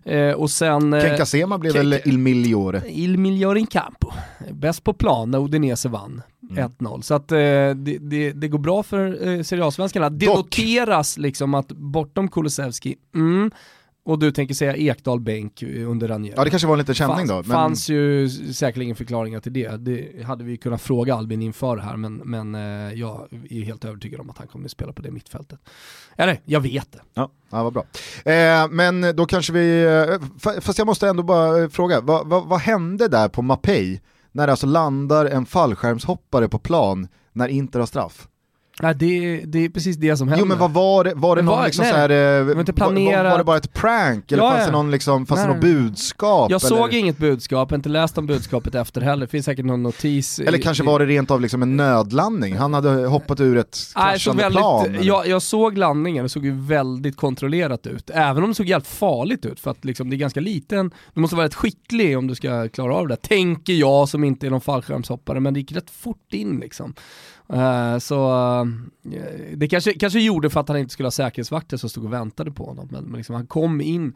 Eh, 0.07 0.33
och 0.33 0.51
sen... 0.51 0.93
eh, 0.93 1.01
Ken 1.03 1.17
Kasema 1.17 1.59
blev 1.59 1.73
Ken- 1.73 1.91
väl 1.91 2.01
Il 2.05 2.19
Migliore. 2.19 2.83
Il 2.89 3.19
migliore 3.19 3.61
in 3.61 3.67
campo. 3.67 4.13
Bäst 4.53 4.85
på 4.85 4.93
plan 4.93 5.31
när 5.31 5.39
Udinese 5.45 5.89
vann 5.89 6.23
Mm. 6.51 6.71
1-0. 6.79 7.01
Så 7.01 7.15
att 7.15 7.33
eh, 7.33 7.39
det, 7.39 7.75
det, 8.01 8.33
det 8.33 8.49
går 8.49 8.59
bra 8.59 8.83
för 8.83 9.29
eh, 9.29 9.43
Serie 9.43 9.65
A-svenskarna. 9.65 10.11
Det 10.11 10.27
Dock. 10.27 10.37
noteras 10.37 11.19
liksom 11.19 11.55
att 11.55 11.69
bortom 11.69 12.29
Kulusevski, 12.29 12.97
mm, 13.15 13.51
och 14.07 14.19
du 14.19 14.33
tänker 14.33 14.55
säga 14.55 14.77
Ekdal 14.77 15.21
bänk 15.21 15.63
under 15.63 16.09
Ranieri. 16.09 16.35
Ja 16.37 16.45
det 16.45 16.51
kanske 16.51 16.69
var 16.69 16.75
en 16.75 16.79
liten 16.79 16.95
känning 16.95 17.17
fanns, 17.17 17.29
då. 17.31 17.35
Men 17.37 17.45
fanns 17.45 17.89
ju 17.89 18.29
säkerligen 18.53 18.97
förklaringar 18.97 19.41
till 19.41 19.53
det. 19.53 19.77
Det 19.77 20.23
hade 20.27 20.45
vi 20.45 20.57
kunnat 20.57 20.83
fråga 20.83 21.15
Albin 21.15 21.43
inför 21.43 21.77
här, 21.77 21.97
men, 21.97 22.15
men 22.15 22.55
eh, 22.55 22.95
jag 22.95 23.29
är 23.51 23.63
helt 23.65 23.85
övertygad 23.85 24.21
om 24.21 24.31
att 24.31 24.39
han 24.39 24.47
kommer 24.47 24.65
att 24.65 24.71
spela 24.71 24.93
på 24.93 25.03
det 25.03 25.11
mittfältet. 25.11 25.59
Eller, 26.17 26.41
jag 26.45 26.61
vet 26.61 26.93
det. 26.93 27.01
Ja, 27.15 27.31
ja 27.51 27.63
vad 27.63 27.73
bra. 27.73 27.85
Eh, 28.33 28.69
men 28.71 29.17
då 29.17 29.27
kanske 29.27 29.53
vi, 29.53 29.83
eh, 29.85 29.89
fa- 30.41 30.61
fast 30.61 30.79
jag 30.79 30.87
måste 30.87 31.09
ändå 31.09 31.23
bara 31.23 31.63
eh, 31.63 31.69
fråga, 31.69 32.01
vad, 32.01 32.27
vad, 32.29 32.47
vad 32.47 32.61
hände 32.61 33.09
där 33.09 33.29
på 33.29 33.43
Mapei 33.43 34.01
när 34.33 34.47
det 34.47 34.53
alltså 34.53 34.67
landar 34.67 35.27
en 35.27 35.47
fallskärmshoppare 35.47 36.49
på 36.49 36.59
plan 36.59 37.09
när 37.33 37.49
Inter 37.49 37.79
har 37.81 37.87
straff? 37.87 38.29
Nej, 38.83 38.95
det, 38.95 39.41
det 39.47 39.65
är 39.65 39.69
precis 39.69 39.97
det 39.97 40.17
som 40.17 40.29
händer. 40.29 40.43
Jo 40.45 40.49
men 40.49 40.59
vad 40.59 40.71
var 40.71 41.05
det, 41.05 41.13
var 41.15 41.37
det 41.37 41.43
någon 41.43 41.59
var- 41.59 41.65
liksom 41.65 41.83
nej, 41.83 41.93
så 41.93 41.99
här, 41.99 42.11
eh, 42.11 42.45
var 42.45 42.55
var, 43.31 43.39
det 43.39 43.45
bara 43.45 43.57
ett 43.57 43.73
prank 43.75 44.33
eller 44.33 44.43
Ja, 44.43 44.51
fanns 44.53 44.67
det 44.67 44.73
någon 44.73 44.91
liksom, 44.91 45.27
fanns 45.27 45.41
det 45.41 45.47
Nej. 45.47 45.55
något 45.57 45.63
budskap? 45.65 46.51
Jag 46.51 46.63
eller? 46.63 46.77
såg 46.77 46.93
inget 46.95 47.19
budskap, 47.19 47.73
inte 47.73 47.89
läst 47.89 48.19
om 48.19 48.27
budskapet 48.27 48.75
efter 48.75 49.01
heller. 49.01 49.27
Det 49.27 49.31
finns 49.31 49.47
säkert 49.47 49.65
någon 49.65 49.83
notis. 49.83 50.41
i- 50.41 50.45
Eller 50.45 50.59
kanske 50.59 50.85
var 50.85 50.99
det 50.99 51.07
rent 51.07 51.31
av 51.31 51.41
liksom 51.41 51.63
en 51.63 51.77
nödlandning, 51.77 52.57
han 52.57 52.75
hade 52.75 52.89
hoppat 53.07 53.41
ur 53.41 53.57
ett 53.59 53.79
Nej, 53.97 54.05
kraschande 54.13 54.51
plan. 54.51 54.83
väldigt, 54.83 55.01
eller? 55.01 55.09
jag, 55.09 55.27
jag 55.29 55.43
såg 55.43 55.79
landningen, 55.79 56.23
det 56.23 56.29
såg 56.29 56.45
ju 56.45 56.53
väldigt 56.61 57.17
kontrollerat 57.17 57.87
ut. 57.87 58.11
Även 58.11 58.43
om 58.43 58.49
det 58.51 58.55
såg 58.55 58.67
helt 58.69 58.87
farligt 58.87 59.47
ut, 59.47 59.61
för 59.61 59.71
att 59.71 59.85
liksom, 59.85 60.11
det 60.11 60.17
är 60.17 60.19
ganska 60.19 60.41
liten, 60.41 60.91
du 61.15 61.21
måste 61.21 61.37
vara 61.37 61.47
rätt 61.47 61.55
skicklig 61.55 62.19
om 62.19 62.27
du 62.27 62.35
ska 62.35 62.69
klara 62.69 62.95
av 62.95 63.09
det. 63.09 63.17
Tänker 63.17 63.73
jag 63.73 64.09
som 64.09 64.25
inte 64.25 64.47
är 64.47 64.51
någon 64.51 64.61
fallskärmshoppare, 64.61 65.41
men 65.41 65.55
det 65.55 65.61
gick 65.61 65.73
rätt 65.73 65.91
fort 65.91 66.33
in 66.35 66.59
liksom. 66.61 66.95
Eh, 67.49 67.99
så 67.99 68.31
eh, 69.13 69.57
det 69.57 69.69
kanske, 69.69 69.93
kanske 69.93 70.21
gjorde 70.21 70.51
för 70.51 70.61
att 70.61 70.69
han 70.69 70.79
inte 70.79 70.93
skulle 70.93 71.07
ha 71.07 71.11
säkerhetsvakter 71.11 71.77
som 71.77 71.91
stod 71.91 72.05
och 72.05 72.13
väntade 72.13 72.51
på 72.51 72.67
honom. 72.67 72.89
Men, 72.91 73.05
men 73.05 73.17
liksom, 73.17 73.35
han 73.35 73.47
kom 73.47 73.81
in 73.81 74.15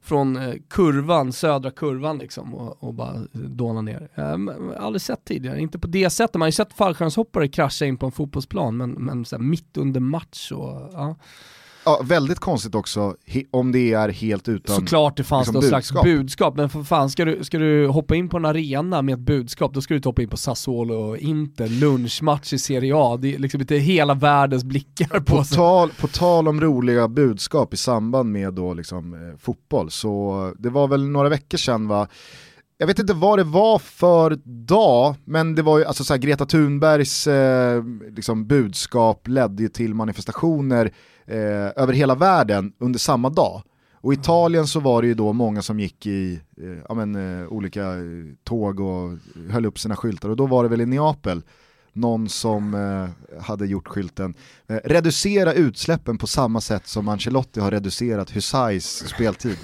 från 0.00 0.36
eh, 0.36 0.54
kurvan, 0.68 1.32
södra 1.32 1.70
kurvan 1.70 2.18
liksom 2.18 2.54
och, 2.54 2.84
och 2.84 2.94
bara 2.94 3.14
dånade 3.32 3.82
ner. 3.82 4.08
Uh, 4.18 4.60
aldrig 4.78 5.02
sett 5.02 5.24
tidigare, 5.24 5.60
inte 5.60 5.78
på 5.78 5.86
det 5.86 6.10
sättet. 6.10 6.34
Man 6.34 6.40
har 6.40 6.48
ju 6.48 6.52
sett 6.52 6.72
fallskärmshoppare 6.72 7.48
krascha 7.48 7.84
in 7.86 7.96
på 7.96 8.06
en 8.06 8.12
fotbollsplan 8.12 8.76
men, 8.76 8.90
men 8.90 9.24
så 9.24 9.36
här, 9.36 9.42
mitt 9.42 9.76
under 9.76 10.00
match 10.00 10.52
och 10.52 10.90
ja. 10.92 11.16
Ja, 11.84 12.00
väldigt 12.04 12.38
konstigt 12.38 12.74
också 12.74 13.14
om 13.50 13.72
det 13.72 13.92
är 13.92 14.08
helt 14.08 14.48
utan... 14.48 14.76
Såklart 14.76 15.16
det 15.16 15.24
fanns 15.24 15.48
liksom 15.48 15.62
slags 15.62 15.92
budskap. 15.92 16.04
budskap, 16.04 16.56
men 16.56 16.70
för 16.70 16.82
fan 16.82 17.10
ska 17.10 17.24
du, 17.24 17.44
ska 17.44 17.58
du 17.58 17.86
hoppa 17.86 18.14
in 18.14 18.28
på 18.28 18.36
en 18.36 18.44
arena 18.44 19.02
med 19.02 19.12
ett 19.12 19.20
budskap, 19.20 19.74
då 19.74 19.80
ska 19.80 19.94
du 19.94 19.96
inte 19.96 20.08
hoppa 20.08 20.22
in 20.22 20.28
på 20.28 20.36
Sassuolo 20.36 20.94
och 20.94 21.18
Inter, 21.18 21.68
lunchmatch 21.68 22.52
i 22.52 22.58
Serie 22.58 22.92
A, 22.96 23.16
det 23.16 23.34
är 23.34 23.38
liksom 23.38 23.60
inte 23.60 23.76
hela 23.76 24.14
världens 24.14 24.64
blickar 24.64 25.20
på 25.20 25.36
På 25.36 25.44
sig. 25.44 25.56
tal, 25.56 25.90
på 26.00 26.08
tal 26.08 26.48
om 26.48 26.60
roliga 26.60 27.08
budskap 27.08 27.74
i 27.74 27.76
samband 27.76 28.32
med 28.32 28.54
då 28.54 28.74
liksom, 28.74 29.14
eh, 29.14 29.38
fotboll, 29.38 29.90
så 29.90 30.52
det 30.58 30.70
var 30.70 30.88
väl 30.88 31.08
några 31.08 31.28
veckor 31.28 31.58
sedan 31.58 31.88
va, 31.88 32.08
jag 32.80 32.86
vet 32.86 32.98
inte 32.98 33.14
vad 33.14 33.38
det 33.38 33.44
var 33.44 33.78
för 33.78 34.38
dag, 34.44 35.14
men 35.24 35.54
det 35.54 35.62
var 35.62 35.78
ju 35.78 35.84
alltså 35.84 36.04
så 36.04 36.12
här, 36.12 36.18
Greta 36.18 36.46
Thunbergs 36.46 37.26
eh, 37.26 37.84
liksom, 38.16 38.46
budskap 38.46 39.28
ledde 39.28 39.62
ju 39.62 39.68
till 39.68 39.94
manifestationer 39.94 40.92
eh, 41.26 41.82
över 41.82 41.92
hela 41.92 42.14
världen 42.14 42.72
under 42.78 42.98
samma 42.98 43.30
dag. 43.30 43.62
Och 43.94 44.12
i 44.12 44.16
Italien 44.16 44.66
så 44.66 44.80
var 44.80 45.02
det 45.02 45.08
ju 45.08 45.14
då 45.14 45.32
många 45.32 45.62
som 45.62 45.80
gick 45.80 46.06
i 46.06 46.40
eh, 46.62 46.78
ja, 46.88 46.94
men, 46.94 47.40
eh, 47.40 47.48
olika 47.48 47.82
eh, 47.82 48.00
tåg 48.44 48.80
och 48.80 49.18
höll 49.50 49.66
upp 49.66 49.78
sina 49.78 49.96
skyltar 49.96 50.28
och 50.28 50.36
då 50.36 50.46
var 50.46 50.62
det 50.62 50.68
väl 50.68 50.80
i 50.80 50.86
Neapel 50.86 51.42
någon 51.92 52.28
som 52.28 52.74
eh, 52.74 53.40
hade 53.42 53.66
gjort 53.66 53.88
skylten 53.88 54.34
eh, 54.68 54.76
reducera 54.84 55.52
utsläppen 55.52 56.18
på 56.18 56.26
samma 56.26 56.60
sätt 56.60 56.86
som 56.86 57.08
Ancelotti 57.08 57.60
har 57.60 57.70
reducerat 57.70 58.36
Husais 58.36 59.08
speltid. 59.08 59.56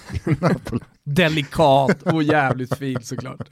Delikat 1.08 2.02
och 2.02 2.22
jävligt 2.22 2.78
fint 2.78 3.06
såklart. 3.06 3.48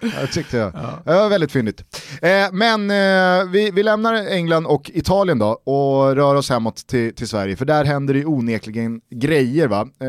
Jag 0.00 0.32
tyckte 0.32 0.56
jag. 0.56 0.72
Det 1.04 1.14
var 1.14 1.28
väldigt 1.28 1.52
fyndigt. 1.52 1.84
Eh, 2.22 2.52
men 2.52 2.90
eh, 2.90 3.50
vi, 3.50 3.70
vi 3.74 3.82
lämnar 3.82 4.14
England 4.14 4.66
och 4.66 4.90
Italien 4.94 5.38
då 5.38 5.46
och 5.46 6.16
rör 6.16 6.34
oss 6.34 6.50
hemåt 6.50 6.76
till, 6.86 7.14
till 7.14 7.28
Sverige, 7.28 7.56
för 7.56 7.64
där 7.64 7.84
händer 7.84 8.14
det 8.14 8.20
ju 8.20 8.26
onekligen 8.26 9.00
grejer 9.10 9.68
va. 9.68 9.88
Eh, 10.00 10.08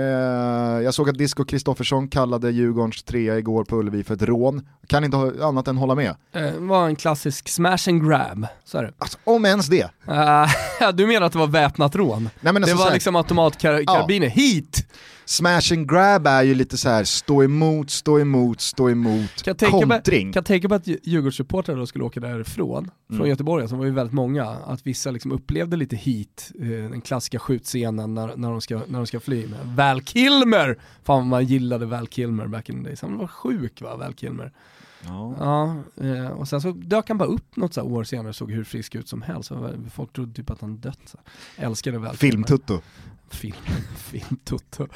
jag 0.84 0.94
såg 0.94 1.10
att 1.10 1.18
Disco 1.18 1.46
Kristoffersson 1.46 2.08
kallade 2.08 2.52
Djurgårdens 2.52 3.04
trea 3.04 3.38
igår 3.38 3.64
på 3.64 3.76
Ullevi 3.76 4.04
för 4.04 4.14
ett 4.14 4.22
rån. 4.22 4.68
Kan 4.88 5.04
inte 5.04 5.18
ha 5.18 5.48
annat 5.48 5.68
än 5.68 5.78
hålla 5.78 5.96
med. 5.96 6.16
Det 6.32 6.54
var 6.58 6.88
en 6.88 6.96
klassisk 6.96 7.50
smash 7.50 7.90
and 7.90 8.08
grab, 8.10 8.48
så 8.66 8.78
är 8.78 8.84
det. 8.84 8.94
Alltså, 8.98 9.18
om 9.24 9.46
ens 9.46 9.68
det. 9.68 9.90
Du 10.94 11.08
menar 11.08 11.26
att 11.28 11.34
det 11.34 11.40
var 11.40 11.48
väpnat 11.48 11.96
rån? 11.96 12.30
Nej, 12.40 12.54
men 12.54 12.56
det 12.56 12.60
alltså, 12.60 12.76
var 12.76 12.84
så 12.84 12.88
här- 12.88 12.94
liksom 12.94 13.16
automatkarbiner, 13.16 14.28
hit! 14.28 14.88
Smash 15.26 15.74
and 15.74 15.90
grab 15.90 16.28
är 16.28 16.44
ju 16.44 16.56
lite 16.56 16.78
så 16.78 16.90
här 16.90 17.04
stå 17.04 17.44
emot, 17.44 17.90
stå 17.90 18.20
emot, 18.20 18.62
stå 18.62 18.90
emot, 18.90 19.44
Kan 19.44 19.56
kontring. 19.72 20.34
kan 20.34 20.40
jag 20.40 20.46
tänka 20.46 20.68
mig 20.68 20.76
att 20.76 20.88
Dju- 20.88 21.00
Djurgårdssupportrar 21.04 21.76
då 21.76 21.86
skulle 21.88 22.04
åka 22.04 22.20
därifrån, 22.20 22.92
från 23.08 23.16
Mm. 23.18 23.30
Göteborg, 23.30 23.68
som 23.70 23.78
var 23.78 23.86
ju 23.86 23.92
väldigt 23.92 24.14
många, 24.14 24.44
att 24.46 24.88
vissa 24.88 25.12
liksom 25.12 25.32
upplevde 25.32 25.78
lite 25.78 25.96
hit, 25.96 26.52
eh, 26.60 26.68
den 26.68 27.02
klassiska 27.02 27.40
skjutscenen 27.40 28.14
när, 28.14 28.36
när, 28.38 28.52
de 28.52 28.62
ska, 28.62 28.82
när 28.88 29.00
de 29.00 29.08
ska 29.08 29.20
fly 29.20 29.48
med 29.48 29.60
Val 29.76 30.02
Kilmer! 30.02 30.78
Fan 31.04 31.28
man 31.28 31.46
gillade 31.46 31.86
Val 31.86 32.08
Kilmer 32.08 32.48
back 32.48 32.70
in 32.70 32.84
the 32.84 32.90
days, 32.90 33.02
han 33.02 33.18
var 33.18 33.28
sjuk 33.28 33.82
va, 33.82 33.96
Val 33.96 34.14
Kilmer. 34.14 34.52
Ja. 35.08 35.36
Ja, 35.40 35.76
eh, 36.06 36.28
och 36.28 36.48
sen 36.48 36.62
så 36.62 36.72
dök 36.72 37.08
han 37.08 37.18
bara 37.18 37.30
upp 37.30 37.56
något 37.58 37.74
så 37.74 37.82
här 37.82 37.88
år 37.92 38.04
senare 38.04 38.30
och 38.30 38.36
såg 38.36 38.52
hur 38.52 38.64
frisk 38.64 38.96
ut 38.96 39.08
som 39.08 39.22
helst. 39.22 39.52
Folk 39.94 40.14
trodde 40.14 40.34
typ 40.34 40.50
att 40.50 40.62
han 40.62 40.78
dött. 40.78 41.00
Så. 41.06 41.18
Älskade 41.58 41.98
Kilmer. 41.98 42.14
Filmtutto. 42.14 42.82
Film, 43.30 43.56
filmtutto. 43.98 44.88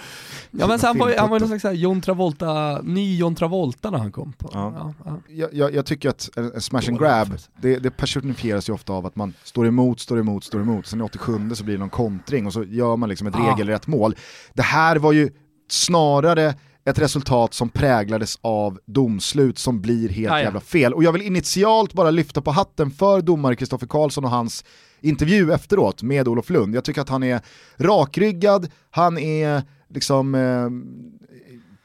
Ja 0.51 0.67
men 0.67 0.79
han, 0.79 0.97
var, 0.97 1.17
han 1.17 1.29
var 1.29 1.39
ju 1.39 1.47
någon 1.47 1.59
slags 1.59 1.79
John 1.79 2.01
Travolta, 2.01 2.81
ny 2.83 3.17
John 3.17 3.35
Travolta 3.35 3.89
när 3.89 3.97
han 3.97 4.11
kom 4.11 4.33
på. 4.33 4.49
Ja. 4.53 4.93
Ja, 5.05 5.19
ja. 5.29 5.47
Jag, 5.51 5.73
jag, 5.73 5.85
tycker 5.85 6.09
att 6.09 6.29
en, 6.35 6.51
en 6.53 6.61
smash 6.61 6.87
and 6.87 6.99
grab, 6.99 7.37
det, 7.61 7.79
det 7.79 7.91
personifieras 7.91 8.69
ju 8.69 8.73
ofta 8.73 8.93
av 8.93 9.05
att 9.05 9.15
man 9.15 9.33
står 9.43 9.67
emot, 9.67 9.99
står 9.99 10.19
emot, 10.19 10.43
står 10.43 10.61
emot, 10.61 10.87
sen 10.87 11.01
i 11.01 11.03
87 11.03 11.49
så 11.55 11.63
blir 11.63 11.73
det 11.73 11.79
någon 11.79 11.89
kontring 11.89 12.45
och 12.45 12.53
så 12.53 12.63
gör 12.63 12.95
man 12.95 13.09
liksom 13.09 13.27
ett 13.27 13.35
Ah. 13.35 13.51
regelrätt 13.51 13.87
mål. 13.87 14.15
Det 14.53 14.61
här 14.61 14.95
var 14.95 15.11
ju 15.11 15.29
snarare 15.69 16.55
ett 16.85 16.99
resultat 16.99 17.53
som 17.53 17.69
präglades 17.69 18.39
av 18.41 18.79
domslut 18.85 19.57
som 19.57 19.81
blir 19.81 20.09
helt 20.09 20.31
ja. 20.31 20.41
jävla 20.41 20.59
fel. 20.59 20.93
Och 20.93 21.03
jag 21.03 21.11
vill 21.11 21.21
initialt 21.21 21.93
bara 21.93 22.11
lyfta 22.11 22.41
på 22.41 22.51
hatten 22.51 22.91
för 22.91 23.21
domare 23.21 23.55
Kristoffer 23.55 23.87
Karlsson 23.87 24.25
och 24.25 24.31
hans 24.31 24.63
intervju 25.01 25.53
efteråt 25.53 26.03
med 26.03 26.27
Olof 26.27 26.49
Lund. 26.49 26.75
Jag 26.75 26.83
tycker 26.83 27.01
att 27.01 27.09
han 27.09 27.23
är 27.23 27.41
rakryggad, 27.77 28.71
han 28.89 29.17
är 29.17 29.63
liksom 29.87 30.35
eh, 30.35 30.69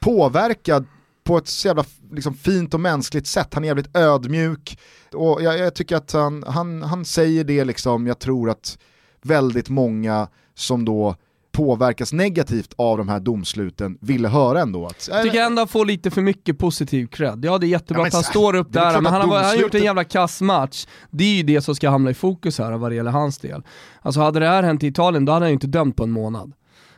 påverkad 0.00 0.87
på 1.24 1.38
ett 1.38 1.48
så 1.48 1.68
jävla 1.68 1.85
liksom, 2.12 2.35
fint 2.35 2.74
och 2.74 2.81
mänskligt 2.81 3.27
sätt. 3.27 3.55
Han 3.55 3.64
är 3.64 3.68
jävligt 3.68 3.96
ödmjuk 3.96 4.79
och 5.12 5.42
jag, 5.42 5.59
jag 5.59 5.74
tycker 5.74 5.96
att 5.96 6.12
han, 6.12 6.44
han, 6.46 6.83
han 6.83 7.05
säger 7.05 7.44
det 7.44 7.64
liksom, 7.64 8.07
jag 8.07 8.18
tror 8.18 8.50
att 8.50 8.79
väldigt 9.22 9.68
många 9.68 10.29
som 10.55 10.85
då 10.85 11.16
påverkas 11.55 12.12
negativt 12.12 12.75
av 12.77 12.99
de 12.99 13.09
här 13.09 13.21
domsluten 13.21 13.99
ville 14.01 14.29
höra 14.29 14.61
ändå. 14.61 14.87
Att, 14.87 15.09
Jag 15.11 15.23
tycker 15.23 15.40
ändå 15.43 15.61
han 15.61 15.69
får 15.69 15.85
lite 15.87 16.11
för 16.11 16.23
mycket 16.23 16.59
positiv 16.59 17.07
cred. 17.07 17.45
Ja 17.45 17.59
det 17.59 17.67
är 17.67 17.69
jättebra 17.69 18.03
Ja, 18.03 18.07
att 18.07 18.14
han 18.14 18.23
står 18.23 18.55
upp 18.57 18.73
där, 18.73 19.01
men 19.01 19.12
han 19.12 19.29
har, 19.31 19.37
han 19.37 19.45
har 19.45 19.55
gjort 19.55 19.62
en 19.62 19.81
domslutet- 19.81 19.85
jävla 19.85 20.05
kass 20.05 20.40
match. 20.40 20.87
Det 21.11 21.25
är 21.25 21.35
ju 21.37 21.43
det 21.43 21.61
som 21.61 21.75
ska 21.75 21.90
hamna 21.90 22.11
i 22.11 22.14
fokus 22.14 22.59
här 22.59 22.73
vad 22.73 22.90
det 22.90 22.95
gäller 22.95 23.11
hans 23.11 23.38
del. 23.38 23.62
Alltså 24.03 24.21
hade 24.21 24.40
det 24.40 24.47
här 24.49 24.62
hänt 24.62 24.83
i 24.83 24.87
Italien, 24.87 25.25
då 25.25 25.33
hade 25.33 25.45
han 25.45 25.51
ju 25.51 25.55
inte 25.55 25.67
dömt 25.67 25.97
på 25.97 26.05
en 26.05 26.11
månad. 26.11 26.53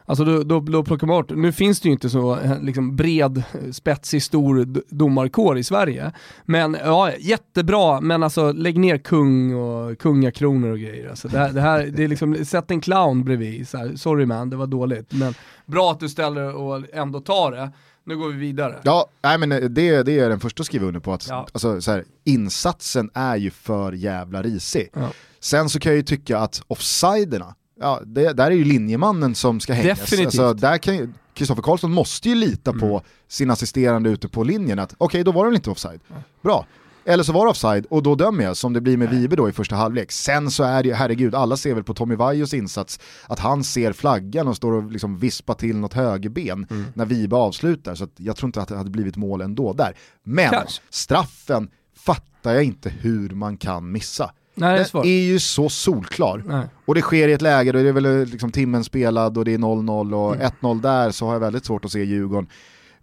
Alltså 0.08 0.24
då, 0.24 0.42
då, 0.42 0.60
då 0.60 0.84
plockar 0.84 1.06
man 1.06 1.16
bort, 1.16 1.30
nu 1.30 1.52
finns 1.52 1.80
det 1.80 1.88
ju 1.88 1.92
inte 1.92 2.10
så 2.10 2.38
eh, 2.38 2.62
liksom, 2.62 2.96
bred, 2.96 3.38
eh, 3.38 3.70
spetsig, 3.72 4.22
stor 4.22 4.66
domarkår 4.94 5.58
i 5.58 5.64
Sverige. 5.64 6.12
Men 6.44 6.76
ja, 6.84 7.12
jättebra, 7.18 8.00
men 8.00 8.22
alltså 8.22 8.52
lägg 8.52 8.78
ner 8.78 8.98
kung 8.98 9.54
och 9.54 9.98
kungakronor 9.98 10.70
och 10.70 10.78
grejer. 10.78 11.10
Alltså, 11.10 11.28
det, 11.28 11.38
här, 11.38 11.52
det 11.52 11.60
här, 11.60 11.86
det 11.96 12.04
är 12.04 12.08
liksom, 12.08 12.44
sätt 12.44 12.70
en 12.70 12.80
clown 12.80 13.24
bredvid, 13.24 13.68
så 13.68 13.78
här, 13.78 13.96
sorry 13.96 14.26
man, 14.26 14.50
det 14.50 14.56
var 14.56 14.66
dåligt. 14.66 15.12
Men 15.12 15.34
bra 15.66 15.90
att 15.90 16.00
du 16.00 16.08
ställer 16.08 16.54
och 16.56 16.82
ändå 16.94 17.20
tar 17.20 17.52
det. 17.52 17.70
Nu 18.04 18.16
går 18.16 18.28
vi 18.28 18.36
vidare. 18.38 18.74
Ja, 18.82 19.06
nej, 19.22 19.38
men 19.38 19.48
det, 19.48 19.68
det 20.02 20.12
är 20.12 20.22
jag 20.22 20.30
den 20.30 20.40
första 20.40 20.60
att 20.60 20.66
skriva 20.66 20.86
under 20.86 21.00
på. 21.00 21.12
Att, 21.12 21.26
Ja. 21.28 21.46
alltså, 21.52 21.80
så 21.80 21.90
här, 21.90 22.04
insatsen 22.24 23.10
är 23.14 23.36
ju 23.36 23.50
för 23.50 23.92
jävla 23.92 24.42
risig. 24.42 24.90
Ja. 24.94 25.08
Sen 25.40 25.68
så 25.68 25.80
kan 25.80 25.92
jag 25.92 25.96
ju 25.96 26.02
tycka 26.02 26.38
att 26.38 26.62
offsiderna, 26.66 27.54
ja, 27.80 28.00
det, 28.06 28.32
där 28.32 28.46
är 28.46 28.50
ju 28.54 28.64
linjemannen 28.64 29.34
som 29.34 29.60
ska 29.60 29.72
hängas. 29.72 29.98
Definitivt. 30.00 30.26
Alltså, 30.40 30.54
där 30.54 30.78
kan 30.78 31.14
Kristoffer 31.34 31.62
Karlsson 31.62 31.92
måste 31.92 32.28
ju 32.28 32.34
lita 32.34 32.72
på 32.72 32.86
Mm. 32.86 33.00
sin 33.28 33.50
assisterande 33.50 34.10
ute 34.10 34.28
på 34.28 34.42
linjen 34.44 34.78
att 34.78 34.94
okej, 34.98 35.24
då 35.24 35.32
var 35.32 35.44
det 35.44 35.50
väl 35.50 35.56
inte 35.56 35.70
offside. 35.70 36.00
Bra. 36.42 36.66
Eller 37.08 37.24
så 37.24 37.32
var 37.32 37.44
det 37.44 37.50
offside 37.50 37.86
och 37.90 38.02
då 38.02 38.14
dömer 38.14 38.44
jag 38.44 38.56
som 38.56 38.72
det 38.72 38.80
blir 38.80 38.96
med 38.96 39.10
Vibe 39.10 39.36
då 39.36 39.48
i 39.48 39.52
första 39.52 39.76
halvlek. 39.76 40.12
Sen 40.12 40.50
så 40.50 40.64
är 40.64 40.82
det 40.82 40.88
ju, 40.88 40.94
herregud, 40.94 41.34
alla 41.34 41.56
ser 41.56 41.74
väl 41.74 41.84
på 41.84 41.94
Tommy 41.94 42.14
Vaios 42.14 42.54
insats 42.54 43.00
att 43.26 43.38
han 43.38 43.64
ser 43.64 43.92
flaggan 43.92 44.48
och 44.48 44.56
står 44.56 44.72
och 44.72 44.90
liksom 44.92 45.18
vispar 45.18 45.54
till 45.54 45.76
något 45.76 45.92
högerben 45.94 46.66
Mm. 46.70 46.84
när 46.94 47.04
Vibe 47.04 47.36
avslutar. 47.36 47.94
Så 47.94 48.06
jag 48.16 48.36
tror 48.36 48.48
inte 48.48 48.62
att 48.62 48.68
det 48.68 48.76
hade 48.76 48.90
blivit 48.90 49.16
mål 49.16 49.40
ändå 49.40 49.72
där. 49.72 49.96
Men 50.22 50.50
Kanske. 50.50 50.82
straffen 50.90 51.70
fattar 51.96 52.52
jag 52.54 52.64
inte 52.64 52.88
hur 52.90 53.30
man 53.30 53.56
kan 53.56 53.92
missa. 53.92 54.30
Nej, 54.58 54.84
det 54.92 54.98
är 54.98 55.04
är 55.06 55.24
ju 55.26 55.38
så 55.38 55.68
solklar. 55.68 56.42
Nej. 56.46 56.66
Och 56.84 56.94
det 56.94 57.00
sker 57.00 57.28
i 57.28 57.32
ett 57.32 57.42
läge 57.42 57.72
då 57.72 57.82
det 57.82 57.88
är 57.88 57.92
väl 57.92 58.24
liksom 58.24 58.52
timmen 58.52 58.84
spelad 58.84 59.38
och 59.38 59.44
det 59.44 59.54
är 59.54 59.58
0-0 59.58 60.14
och 60.14 60.34
Mm. 60.34 60.50
1-0 60.60 60.80
där 60.80 61.10
så 61.10 61.26
har 61.26 61.32
jag 61.32 61.40
väldigt 61.40 61.64
svårt 61.64 61.84
att 61.84 61.92
se 61.92 62.04
Djurgården 62.04 62.46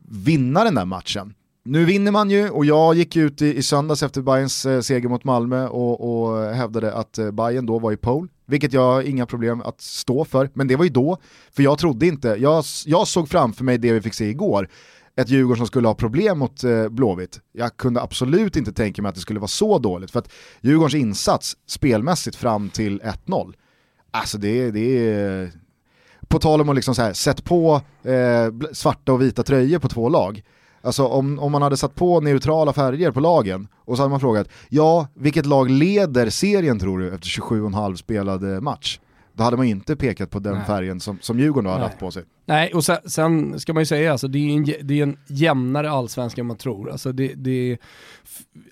vinna 0.09 0.63
den 0.63 0.75
där 0.75 0.85
matchen. 0.85 1.33
Nu 1.65 1.85
vinner 1.85 2.11
man 2.11 2.29
ju 2.29 2.49
och 2.49 2.65
jag 2.65 2.95
gick 2.95 3.15
ut 3.15 3.41
i, 3.41 3.57
i 3.57 3.63
söndags 3.63 4.03
efter 4.03 4.21
Bayerns 4.21 4.65
eh, 4.65 4.81
seger 4.81 5.09
mot 5.09 5.23
Malmö 5.23 5.67
och, 5.67 6.25
och 6.25 6.55
hävdade 6.55 6.93
att 6.93 7.17
eh, 7.17 7.31
Bayern 7.31 7.65
då 7.65 7.79
var 7.79 7.91
i 7.91 7.97
pole, 7.97 8.27
vilket 8.45 8.73
jag 8.73 8.81
har 8.93 9.01
inga 9.01 9.25
problem 9.25 9.61
att 9.61 9.81
stå 9.81 10.25
för, 10.25 10.49
men 10.53 10.67
det 10.67 10.75
var 10.75 10.83
ju 10.83 10.89
då, 10.89 11.17
för 11.55 11.63
jag 11.63 11.77
trodde 11.77 12.07
inte, 12.07 12.27
jag, 12.27 12.63
jag 12.85 13.07
såg 13.07 13.29
framför 13.29 13.63
mig 13.63 13.77
det 13.77 13.93
vi 13.93 14.01
fick 14.01 14.13
se 14.13 14.29
igår, 14.29 14.69
ett 15.15 15.29
Djurgården 15.29 15.57
som 15.57 15.67
skulle 15.67 15.87
ha 15.87 15.95
problem 15.95 16.39
mot 16.39 16.63
eh, 16.63 16.89
Blåvitt. 16.89 17.39
Jag 17.51 17.77
kunde 17.77 18.01
absolut 18.01 18.55
inte 18.55 18.73
tänka 18.73 19.01
mig 19.01 19.09
att 19.09 19.15
det 19.15 19.21
skulle 19.21 19.39
vara 19.39 19.47
så 19.47 19.79
dåligt, 19.79 20.11
för 20.11 20.19
att 20.19 20.31
Djurgårdens 20.61 20.93
insats 20.93 21.57
spelmässigt 21.65 22.35
fram 22.35 22.69
till 22.69 23.01
1-0, 23.01 23.53
alltså 24.11 24.37
det, 24.37 24.71
det 24.71 25.09
är... 25.09 25.51
På 26.27 26.39
tal 26.39 26.61
om 26.61 26.69
att 26.69 26.75
liksom 26.75 26.95
så 26.95 27.01
här, 27.01 27.13
sätt 27.13 27.43
på 27.43 27.81
eh, 28.03 28.71
svarta 28.71 29.13
och 29.13 29.21
vita 29.21 29.43
tröjor 29.43 29.79
på 29.79 29.89
två 29.89 30.09
lag. 30.09 30.43
Alltså 30.81 31.07
om, 31.07 31.39
om 31.39 31.51
man 31.51 31.61
hade 31.61 31.77
satt 31.77 31.95
på 31.95 32.21
neutrala 32.21 32.73
färger 32.73 33.11
på 33.11 33.19
lagen 33.19 33.67
och 33.75 33.97
så 33.97 34.03
hade 34.03 34.09
man 34.09 34.19
frågat, 34.19 34.47
ja, 34.69 35.07
vilket 35.13 35.45
lag 35.45 35.69
leder 35.69 36.29
serien 36.29 36.79
tror 36.79 36.99
du 36.99 37.13
efter 37.13 37.27
27,5 37.27 37.95
spelad 37.95 38.53
eh, 38.53 38.61
match? 38.61 38.99
Då 39.33 39.43
hade 39.43 39.57
man 39.57 39.65
inte 39.65 39.95
pekat 39.95 40.29
på 40.29 40.39
den 40.39 40.53
Nej. 40.53 40.65
färgen 40.65 40.99
som, 40.99 41.17
som 41.21 41.39
Djurgården 41.39 41.63
då 41.63 41.69
hade 41.69 41.81
Nej. 41.81 41.89
haft 41.89 41.99
på 41.99 42.11
sig. 42.11 42.23
Nej, 42.45 42.73
och 42.73 42.85
sen, 42.85 42.97
sen 43.05 43.59
ska 43.59 43.73
man 43.73 43.81
ju 43.81 43.85
säga, 43.85 44.11
alltså, 44.11 44.27
det, 44.27 44.37
är 44.37 44.49
en, 44.49 44.87
det 44.87 44.99
är 44.99 45.03
en 45.03 45.17
jämnare 45.27 45.89
allsvenska 45.89 46.41
än 46.41 46.47
man 46.47 46.57
tror. 46.57 46.91
Alltså, 46.91 47.11
det, 47.11 47.33
det, 47.35 47.77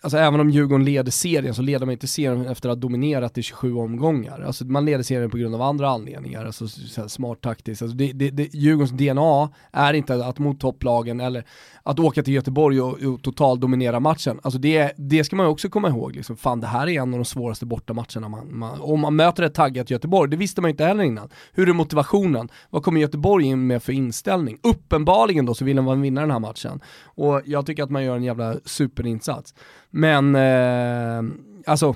alltså, 0.02 0.18
även 0.18 0.40
om 0.40 0.50
Djurgården 0.50 0.86
leder 0.86 1.12
serien 1.12 1.54
så 1.54 1.62
leder 1.62 1.86
man 1.86 1.94
inte 1.94 2.08
serien 2.08 2.48
efter 2.48 2.70
att 2.70 2.78
ha 2.78 2.82
dominerat 2.82 3.38
i 3.38 3.44
27 3.44 3.76
omgångar. 3.76 4.42
Alltså, 4.42 4.66
man 4.66 4.86
leder 4.86 5.04
serien 5.04 5.30
på 5.30 5.38
grund 5.38 5.56
av 5.56 5.62
andra 5.62 5.90
anledningar, 5.90 6.46
alltså, 6.46 6.68
så 6.68 7.02
här, 7.02 7.08
smart 7.08 7.42
taktiskt. 7.42 7.82
Alltså, 7.82 7.98
det, 7.98 8.12
det, 8.12 8.30
det, 8.30 8.54
Djurgårdens 8.54 8.92
DNA 8.92 9.50
är 9.72 9.94
inte 9.94 10.26
att 10.26 10.40
mot 10.40 10.60
topplagen 10.60 11.20
eller 11.20 11.46
att 11.84 12.00
åka 12.00 12.24
till 12.24 12.34
Göteborg 12.34 12.82
och, 12.82 13.02
och 13.02 13.24
total 13.24 13.60
dominera 13.60 14.00
matchen. 14.00 14.40
Alltså, 14.44 14.60
det, 14.60 14.94
det 14.98 15.24
ska 15.24 15.36
man 15.36 15.46
ju 15.46 15.52
också 15.52 15.70
komma 15.70 15.90
ihåg. 15.90 16.16
Liksom. 16.16 16.38
Fan, 16.38 16.60
det 16.60 16.68
här 16.68 16.90
är 16.90 17.02
en 17.02 17.14
av 17.14 17.20
de 17.20 17.26
svåraste 17.26 17.66
bortamatcherna. 17.66 18.30
Man, 18.30 18.58
man, 18.58 18.82
om 18.82 19.00
man 19.00 19.16
möter 19.16 19.44
ett 19.44 19.54
taggat 19.54 19.90
Göteborg, 19.90 20.32
det 20.32 20.38
visste 20.38 20.62
man 20.62 20.70
ju 20.70 20.72
inte 20.72 20.86
heller 20.86 21.04
innan. 21.04 21.30
Hur 21.54 21.70
är 21.70 21.74
motivationen? 21.74 22.50
Vad 22.70 22.84
kommer 22.84 23.02
Göteborg 23.02 23.46
in 23.46 23.61
med 23.68 23.84
för 23.84 23.94
inställning? 23.94 24.58
Uppenbarligen 24.64 25.46
då 25.46 25.54
så 25.54 25.66
vill 25.66 25.82
man 25.82 26.02
vinna 26.02 26.22
den 26.22 26.32
här 26.32 26.40
matchen. 26.40 26.80
Och 27.04 27.42
jag 27.46 27.66
tycker 27.66 27.84
att 27.84 27.90
man 27.90 28.04
gör 28.04 28.16
en 28.16 28.24
jävla 28.24 28.56
superinsats. 28.66 29.54
Men, 29.90 30.36
eh, 30.36 31.34
alltså, 31.66 31.96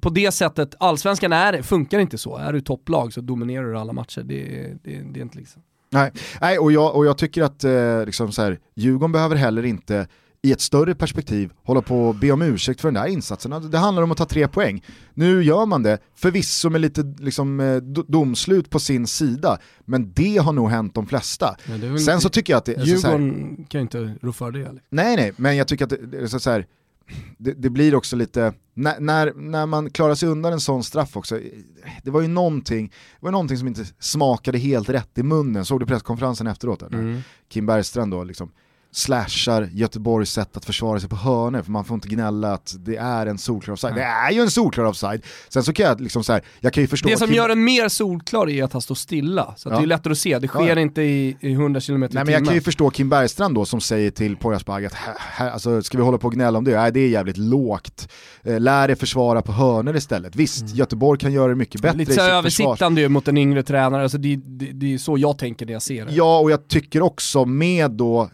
på 0.00 0.10
det 0.10 0.30
sättet, 0.30 0.74
allsvenskan 0.78 1.32
är, 1.32 1.62
funkar 1.62 1.98
inte 1.98 2.18
så. 2.18 2.36
Är 2.36 2.52
du 2.52 2.60
topplag 2.60 3.12
så 3.12 3.20
dominerar 3.20 3.64
du 3.64 3.78
alla 3.78 3.92
matcher. 3.92 4.22
Det, 4.22 4.44
det, 4.82 5.02
det 5.12 5.20
är 5.20 5.22
inte 5.22 5.38
liksom. 5.38 5.62
Nej, 5.90 6.12
Nej 6.40 6.58
och, 6.58 6.72
jag, 6.72 6.96
och 6.96 7.06
jag 7.06 7.18
tycker 7.18 7.42
att 7.42 7.64
eh, 7.64 8.04
liksom 8.06 8.32
så 8.32 8.42
här, 8.42 8.58
Djurgården 8.74 9.12
behöver 9.12 9.36
heller 9.36 9.64
inte 9.64 10.06
i 10.44 10.52
ett 10.52 10.60
större 10.60 10.94
perspektiv 10.94 11.52
hålla 11.62 11.82
på 11.82 12.08
och 12.08 12.14
be 12.14 12.30
om 12.32 12.42
ursäkt 12.42 12.80
för 12.80 12.88
den 12.88 12.94
där 13.02 13.06
insatsen. 13.06 13.70
Det 13.70 13.78
handlar 13.78 14.02
om 14.02 14.10
att 14.10 14.18
ta 14.18 14.24
tre 14.24 14.48
poäng. 14.48 14.84
Nu 15.14 15.42
gör 15.42 15.66
man 15.66 15.82
det, 15.82 15.98
förvisso 16.14 16.70
med 16.70 16.80
lite 16.80 17.14
liksom, 17.18 17.60
eh, 17.60 17.64
do- 17.64 18.04
domslut 18.08 18.70
på 18.70 18.78
sin 18.80 19.06
sida, 19.06 19.58
men 19.84 20.12
det 20.12 20.36
har 20.36 20.52
nog 20.52 20.70
hänt 20.70 20.94
de 20.94 21.06
flesta. 21.06 21.56
Sen 21.98 22.14
inte- 22.14 22.20
så 22.20 22.28
tycker 22.28 22.52
jag 22.52 22.58
att 22.58 22.64
det, 22.64 22.76
alltså, 22.78 22.96
så 23.00 23.06
Djurgården 23.08 23.64
kan 23.68 23.78
ju 23.78 23.82
inte 23.82 24.14
rå 24.22 24.32
för 24.32 24.50
det. 24.50 24.60
Eller? 24.60 24.82
Nej, 24.90 25.16
nej, 25.16 25.32
men 25.36 25.56
jag 25.56 25.68
tycker 25.68 25.84
att 25.84 25.92
det, 26.10 26.28
så 26.28 26.40
så 26.40 26.50
här, 26.50 26.66
det, 27.38 27.52
det 27.52 27.70
blir 27.70 27.94
också 27.94 28.16
lite, 28.16 28.52
när, 28.74 29.00
när, 29.00 29.32
när 29.36 29.66
man 29.66 29.90
klarar 29.90 30.14
sig 30.14 30.28
undan 30.28 30.52
en 30.52 30.60
sån 30.60 30.84
straff 30.84 31.16
också, 31.16 31.40
det 32.02 32.10
var 32.10 32.20
ju 32.20 32.28
någonting, 32.28 32.86
det 33.20 33.24
var 33.24 33.30
någonting 33.32 33.58
som 33.58 33.68
inte 33.68 33.84
smakade 33.98 34.58
helt 34.58 34.88
rätt 34.88 35.18
i 35.18 35.22
munnen, 35.22 35.64
såg 35.64 35.80
du 35.80 35.86
presskonferensen 35.86 36.46
efteråt? 36.46 36.80
Där, 36.80 36.88
när 36.90 37.22
Kim 37.48 37.66
Bergstrand 37.66 38.10
då 38.12 38.24
liksom 38.24 38.50
slashar 38.96 39.68
Göteborgs 39.72 40.30
sätt 40.32 40.56
att 40.56 40.64
försvara 40.64 41.00
sig 41.00 41.08
på 41.08 41.16
hörnor, 41.16 41.62
för 41.62 41.70
man 41.70 41.84
får 41.84 41.94
inte 41.94 42.08
gnälla 42.08 42.52
att 42.52 42.74
det 42.78 42.96
är 42.96 43.26
en 43.26 43.38
solklar 43.38 43.72
offside. 43.74 43.94
Det 43.94 44.02
är 44.02 44.30
ju 44.30 44.40
en 44.40 44.50
solklar 44.50 44.84
offside. 44.84 45.22
Sen 45.48 45.62
så 45.62 45.72
kan 45.72 45.86
jag 45.86 46.00
liksom 46.00 46.24
så 46.24 46.32
här, 46.32 46.42
jag 46.60 46.72
kan 46.72 46.82
ju 46.82 46.86
förstå 46.86 47.08
Det 47.08 47.16
som 47.16 47.32
gör 47.32 47.48
den 47.48 47.64
mer 47.64 47.88
solklar 47.88 48.48
är 48.50 48.64
att 48.64 48.72
han 48.72 48.82
står 48.82 48.94
stilla. 48.94 49.54
Så 49.56 49.68
Ja. 49.68 49.76
det 49.78 49.82
är 49.82 49.86
lättare 49.86 50.12
att 50.12 50.18
se, 50.18 50.38
det 50.38 50.48
sker 50.48 50.76
Ja, 50.76 50.80
inte 50.80 51.02
i, 51.02 51.36
i 51.40 51.52
100 51.52 51.80
km 51.80 51.96
i 51.96 52.00
Nej 52.00 52.08
timmen. 52.08 52.24
men 52.26 52.34
jag 52.34 52.44
kan 52.44 52.54
ju 52.54 52.60
förstå 52.60 52.90
Kim 52.90 53.08
Bergstrand 53.08 53.54
då 53.54 53.64
som 53.64 53.80
säger 53.80 54.10
till 54.10 54.36
Poyas 54.36 54.62
att 54.68 54.92
alltså, 55.38 55.82
ska 55.82 55.98
vi 55.98 56.04
hålla 56.04 56.18
på 56.18 56.26
och 56.26 56.32
gnälla 56.34 56.58
om 56.58 56.64
det? 56.64 56.76
Nej 56.80 56.92
det 56.92 57.00
är 57.00 57.08
jävligt 57.08 57.36
lågt. 57.36 58.08
Eh, 58.42 58.60
lär 58.60 58.88
er 58.90 58.94
försvara 58.94 59.42
på 59.42 59.52
hörnor 59.52 59.96
istället. 59.96 60.36
Visst, 60.36 60.74
Göteborg 60.74 61.20
kan 61.20 61.32
göra 61.32 61.48
det 61.48 61.54
mycket 61.54 61.80
bättre 61.80 61.98
Lite 61.98 62.12
i 62.12 62.14
så 62.14 62.20
sitt 62.20 62.30
här 62.32 62.42
försvar. 62.42 62.64
översittande 62.66 63.00
ju 63.00 63.08
mot 63.08 63.28
en 63.28 63.36
yngre 63.38 63.62
tränare, 63.62 64.02
alltså 64.02 64.18
det, 64.18 64.36
det, 64.36 64.66
det 64.72 64.94
är 64.94 64.98
så 64.98 65.18
jag 65.18 65.38
tänker 65.38 65.66
när 65.66 65.72
jag 65.72 65.82
ser 65.82 66.06
det. 66.06 66.12
Ja 66.12 66.38
och 66.38 66.50
jag 66.50 66.68
tycker 66.68 67.02
också 67.02 67.44
med 67.44 67.90
då, 67.90 68.22
eh, 68.22 68.28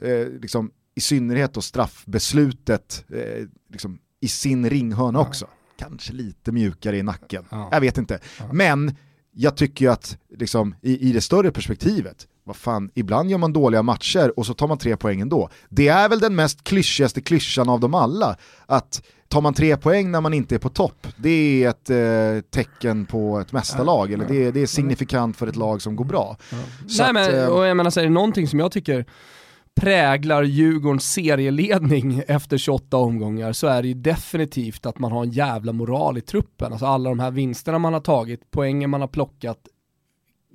liksom, 0.50 0.70
i 0.94 1.00
synnerhet 1.00 1.54
då 1.54 1.60
straffbeslutet 1.60 3.04
eh, 3.08 3.46
liksom, 3.72 3.98
i 4.20 4.28
sin 4.28 4.70
ringhörna 4.70 5.20
också. 5.20 5.46
Kanske 5.78 6.12
lite 6.12 6.52
mjukare 6.52 6.96
i 6.96 7.02
nacken. 7.02 7.44
Ja. 7.50 7.68
Jag 7.72 7.80
vet 7.80 7.98
inte. 7.98 8.18
Men 8.52 8.96
jag 9.32 9.56
tycker 9.56 9.84
ju 9.84 9.90
att 9.90 10.18
liksom, 10.36 10.74
i, 10.82 11.08
i 11.08 11.12
det 11.12 11.20
större 11.20 11.50
perspektivet, 11.50 12.26
vad 12.44 12.56
fan, 12.56 12.90
ibland 12.94 13.30
gör 13.30 13.38
man 13.38 13.52
dåliga 13.52 13.82
matcher 13.82 14.38
och 14.38 14.46
så 14.46 14.54
tar 14.54 14.68
man 14.68 14.78
tre 14.78 14.96
poäng 14.96 15.20
ändå. 15.20 15.48
Det 15.68 15.88
är 15.88 16.08
väl 16.08 16.20
den 16.20 16.34
mest 16.34 16.64
klyschigaste 16.64 17.20
klyschan 17.20 17.68
av 17.68 17.80
dem 17.80 17.94
alla, 17.94 18.36
att 18.66 19.02
tar 19.28 19.40
man 19.40 19.54
tre 19.54 19.76
poäng 19.76 20.10
när 20.10 20.20
man 20.20 20.34
inte 20.34 20.54
är 20.54 20.58
på 20.58 20.68
topp, 20.68 21.06
det 21.16 21.64
är 21.64 21.70
ett 21.70 21.90
eh, 21.90 22.50
tecken 22.50 23.06
på 23.06 23.40
ett 23.40 23.52
mästarlag, 23.52 24.12
eller 24.12 24.28
det 24.28 24.44
är, 24.44 24.52
det 24.52 24.60
är 24.60 24.66
signifikant 24.66 25.36
för 25.36 25.46
ett 25.46 25.56
lag 25.56 25.82
som 25.82 25.96
går 25.96 26.04
bra. 26.04 26.36
Så 26.88 27.02
Nej 27.02 27.06
att, 27.06 27.14
men, 27.14 27.44
eh, 27.44 27.46
och 27.46 27.66
jag 27.66 27.76
menar 27.76 27.90
så 27.90 28.00
är 28.00 28.04
det 28.04 28.10
någonting 28.10 28.48
som 28.48 28.58
jag 28.58 28.72
tycker 28.72 29.06
präglar 29.74 30.42
Djurgårdens 30.42 31.12
serieledning 31.12 32.22
efter 32.26 32.58
28 32.58 32.96
omgångar 32.96 33.52
så 33.52 33.66
är 33.66 33.82
det 33.82 33.88
ju 33.88 33.94
definitivt 33.94 34.86
att 34.86 34.98
man 34.98 35.12
har 35.12 35.22
en 35.22 35.30
jävla 35.30 35.72
moral 35.72 36.18
i 36.18 36.20
truppen. 36.20 36.72
Alltså 36.72 36.86
alla 36.86 37.08
de 37.10 37.20
här 37.20 37.30
vinsterna 37.30 37.78
man 37.78 37.92
har 37.92 38.00
tagit, 38.00 38.50
poängen 38.50 38.90
man 38.90 39.00
har 39.00 39.08
plockat 39.08 39.68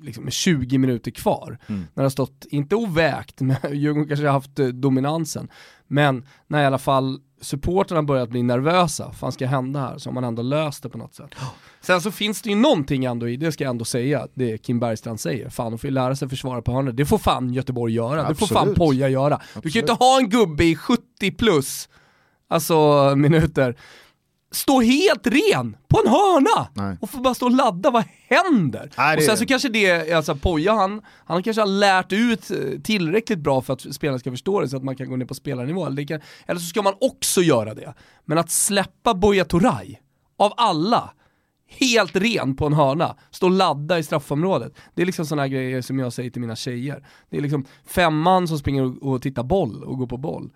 liksom 0.01 0.23
med 0.23 0.33
20 0.33 0.77
minuter 0.77 1.11
kvar. 1.11 1.57
Mm. 1.67 1.81
När 1.81 2.03
det 2.03 2.05
har 2.05 2.09
stått, 2.09 2.45
inte 2.49 2.75
ovägt, 2.75 3.41
men 3.41 3.57
Djurgården 3.71 4.07
kanske 4.07 4.25
har 4.25 4.33
haft 4.33 4.59
eh, 4.59 4.67
dominansen. 4.67 5.47
Men 5.87 6.25
när 6.47 6.63
i 6.63 6.65
alla 6.65 6.77
fall 6.77 7.19
supporterna 7.41 8.03
börjat 8.03 8.29
bli 8.29 8.43
nervösa, 8.43 9.05
vad 9.05 9.15
fan 9.15 9.31
ska 9.31 9.47
hända 9.47 9.79
här? 9.79 9.97
Så 9.97 10.09
har 10.09 10.13
man 10.13 10.23
ändå 10.23 10.41
löst 10.41 10.83
det 10.83 10.89
på 10.89 10.97
något 10.97 11.15
sätt. 11.15 11.29
Sen 11.81 12.01
så 12.01 12.11
finns 12.11 12.41
det 12.41 12.49
ju 12.49 12.55
någonting 12.55 13.05
ändå 13.05 13.29
i, 13.29 13.37
det 13.37 13.51
ska 13.51 13.63
jag 13.63 13.69
ändå 13.69 13.85
säga, 13.85 14.27
det 14.33 14.57
Kim 14.57 14.79
Bergstrand 14.79 15.19
säger. 15.19 15.49
Fan, 15.49 15.71
de 15.71 15.77
får 15.77 15.87
ju 15.87 15.93
lära 15.93 16.15
sig 16.15 16.29
försvara 16.29 16.61
på 16.61 16.71
hörnor. 16.71 16.91
Det 16.91 17.05
får 17.05 17.17
fan 17.17 17.53
Göteborg 17.53 17.93
göra, 17.93 18.29
det 18.29 18.35
får 18.35 18.47
fan 18.47 18.57
Absolut. 18.57 18.77
Poja 18.77 19.09
göra. 19.09 19.41
Du 19.53 19.61
kan 19.61 19.71
ju 19.71 19.79
inte 19.79 19.93
ha 19.93 20.19
en 20.19 20.29
gubbe 20.29 20.63
i 20.63 20.75
70 20.75 21.31
plus, 21.31 21.89
alltså 22.47 23.13
minuter, 23.15 23.75
stå 24.55 24.81
helt 24.81 25.27
ren 25.27 25.77
på 25.87 26.01
en 26.05 26.11
hörna 26.11 26.67
Nej. 26.73 26.97
och 27.01 27.09
få 27.09 27.17
bara 27.17 27.33
stå 27.33 27.45
och 27.45 27.51
ladda, 27.51 27.91
vad 27.91 28.03
händer? 28.27 28.91
Nej, 28.97 29.17
och 29.17 29.23
sen 29.23 29.37
så 29.37 29.45
kanske 29.45 29.69
det, 29.69 30.11
alltså 30.11 30.35
Poja 30.35 30.73
han, 30.73 31.01
han 31.25 31.43
kanske 31.43 31.61
har 31.61 31.67
lärt 31.67 32.13
ut 32.13 32.51
eh, 32.51 32.57
tillräckligt 32.83 33.39
bra 33.39 33.61
för 33.61 33.73
att 33.73 33.81
spelarna 33.81 34.19
ska 34.19 34.31
förstå 34.31 34.61
det 34.61 34.69
så 34.69 34.77
att 34.77 34.83
man 34.83 34.95
kan 34.95 35.09
gå 35.09 35.15
ner 35.15 35.25
på 35.25 35.33
spelarnivå. 35.33 35.85
Eller, 35.85 36.07
kan, 36.07 36.21
eller 36.47 36.59
så 36.59 36.65
ska 36.65 36.81
man 36.81 36.93
också 37.01 37.41
göra 37.41 37.73
det. 37.73 37.93
Men 38.25 38.37
att 38.37 38.51
släppa 38.51 39.13
Buya 39.13 39.45
Turay, 39.45 39.95
av 40.37 40.53
alla, 40.57 41.13
helt 41.67 42.15
ren 42.15 42.55
på 42.55 42.65
en 42.65 42.73
hörna, 42.73 43.15
stå 43.31 43.45
och 43.45 43.51
ladda 43.51 43.99
i 43.99 44.03
straffområdet. 44.03 44.73
Det 44.93 45.01
är 45.01 45.05
liksom 45.05 45.25
sådana 45.25 45.47
grejer 45.47 45.81
som 45.81 45.99
jag 45.99 46.13
säger 46.13 46.29
till 46.29 46.41
mina 46.41 46.55
tjejer. 46.55 47.07
Det 47.29 47.37
är 47.37 47.41
liksom 47.41 47.65
femman 47.85 48.47
som 48.47 48.59
springer 48.59 48.83
och, 48.83 49.13
och 49.13 49.21
tittar 49.21 49.43
boll 49.43 49.83
och 49.83 49.97
går 49.97 50.07
på 50.07 50.17
boll 50.17 50.49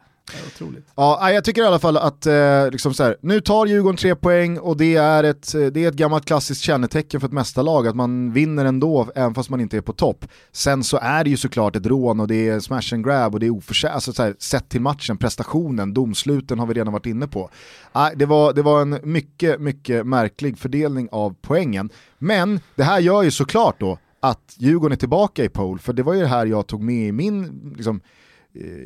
otroligt. 0.48 0.86
Ja, 0.96 1.32
jag 1.32 1.44
tycker 1.44 1.62
i 1.62 1.66
alla 1.66 1.80
fall 1.80 1.98
att 1.98 2.26
eh, 2.26 2.72
liksom 2.72 2.94
så 2.94 3.04
här, 3.04 3.18
nu 3.22 3.42
tar 3.42 3.66
Djurgården 3.66 3.98
tre 3.98 4.16
poäng 4.16 4.58
och 4.58 4.78
det 4.78 4.96
är, 4.96 5.24
ett, 5.24 5.56
eh, 5.56 5.66
det 5.66 5.84
är 5.84 5.88
ett 5.88 5.96
gammalt 5.96 6.26
klassiskt 6.26 6.62
kännetecken 6.62 7.20
för 7.20 7.28
ett 7.28 7.34
mästarlag 7.34 7.88
att 7.88 7.96
man 7.96 8.34
vinner 8.34 8.66
ändå 8.66 9.10
även 9.16 9.34
fast 9.34 9.50
man 9.50 9.62
inte 9.62 9.78
är 9.78 9.82
på 9.82 9.94
topp. 9.94 10.26
Sen 10.52 10.84
så 10.84 10.98
är 11.02 11.24
det 11.24 11.30
ju 11.30 11.38
såklart 11.38 11.76
ett 11.76 11.86
rån 11.86 12.20
och 12.20 12.28
det 12.28 12.50
är 12.50 12.60
smash 12.60 12.94
and 12.94 13.06
grab 13.06 13.34
och 13.34 13.40
det 13.40 13.46
är 13.46 13.50
oförtjänt, 13.50 13.94
alltså 13.94 14.14
så 14.14 14.24
här, 14.24 14.36
sett 14.40 14.70
till 14.70 14.82
matchen, 14.82 15.18
prestationen, 15.18 15.94
domsluten 15.94 16.60
har 16.60 16.68
vi 16.68 16.74
redan 16.74 16.94
varit 16.94 17.06
inne 17.06 17.28
på. 17.28 17.50
Ah, 17.92 18.10
det, 18.16 18.26
var, 18.26 18.54
det 18.54 18.62
var 18.62 18.82
en 18.82 19.00
mycket, 19.04 19.62
mycket 19.62 20.08
märklig 20.08 20.58
fördelning 20.58 21.10
av 21.12 21.36
poängen. 21.42 21.90
Men 22.18 22.60
det 22.76 22.84
här 22.84 23.00
gör 23.00 23.24
ju 23.24 23.32
såklart 23.32 23.80
då 23.80 23.98
att 24.20 24.56
Djurgården 24.58 24.92
är 24.92 24.98
tillbaka 24.98 25.44
i 25.44 25.50
pole, 25.50 25.80
för 25.80 25.94
det 25.94 26.04
var 26.04 26.14
ju 26.14 26.20
det 26.20 26.28
här 26.28 26.46
jag 26.46 26.68
tog 26.68 26.84
med 26.84 27.08
i 27.08 27.12
min 27.12 27.74
liksom, 27.76 28.02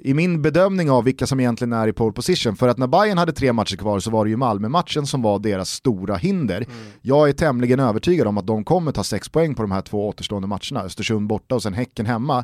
i 0.04 0.14
min 0.14 0.42
bedömning 0.42 0.92
av 0.92 1.04
vilka 1.04 1.28
som 1.28 1.40
egentligen 1.40 1.74
är 1.74 1.88
i 1.88 1.94
pole 1.94 2.14
position, 2.14 2.56
för 2.56 2.68
att 2.68 2.78
när 2.78 2.88
Bayern 2.88 3.18
hade 3.18 3.32
tre 3.32 3.54
matcher 3.54 3.76
kvar 3.76 4.00
så 4.00 4.12
var 4.12 4.26
det 4.26 4.30
ju 4.32 4.38
Malmö-matchen 4.38 5.06
som 5.06 5.22
var 5.22 5.40
deras 5.40 5.70
stora 5.70 6.16
hinder. 6.16 6.58
Mm. 6.58 6.70
Jag 7.02 7.30
är 7.30 7.34
tämligen 7.34 7.80
övertygad 7.80 8.28
om 8.28 8.38
att 8.38 8.48
de 8.48 8.64
kommer 8.64 8.92
ta 8.92 9.04
sex 9.04 9.30
poäng 9.30 9.56
på 9.56 9.62
de 9.62 9.72
här 9.72 9.82
två 9.82 10.08
återstående 10.08 10.48
matcherna, 10.48 10.84
Östersund 10.84 11.28
borta 11.28 11.56
och 11.56 11.64
sen 11.64 11.74
Häcken 11.74 12.06
hemma. 12.06 12.44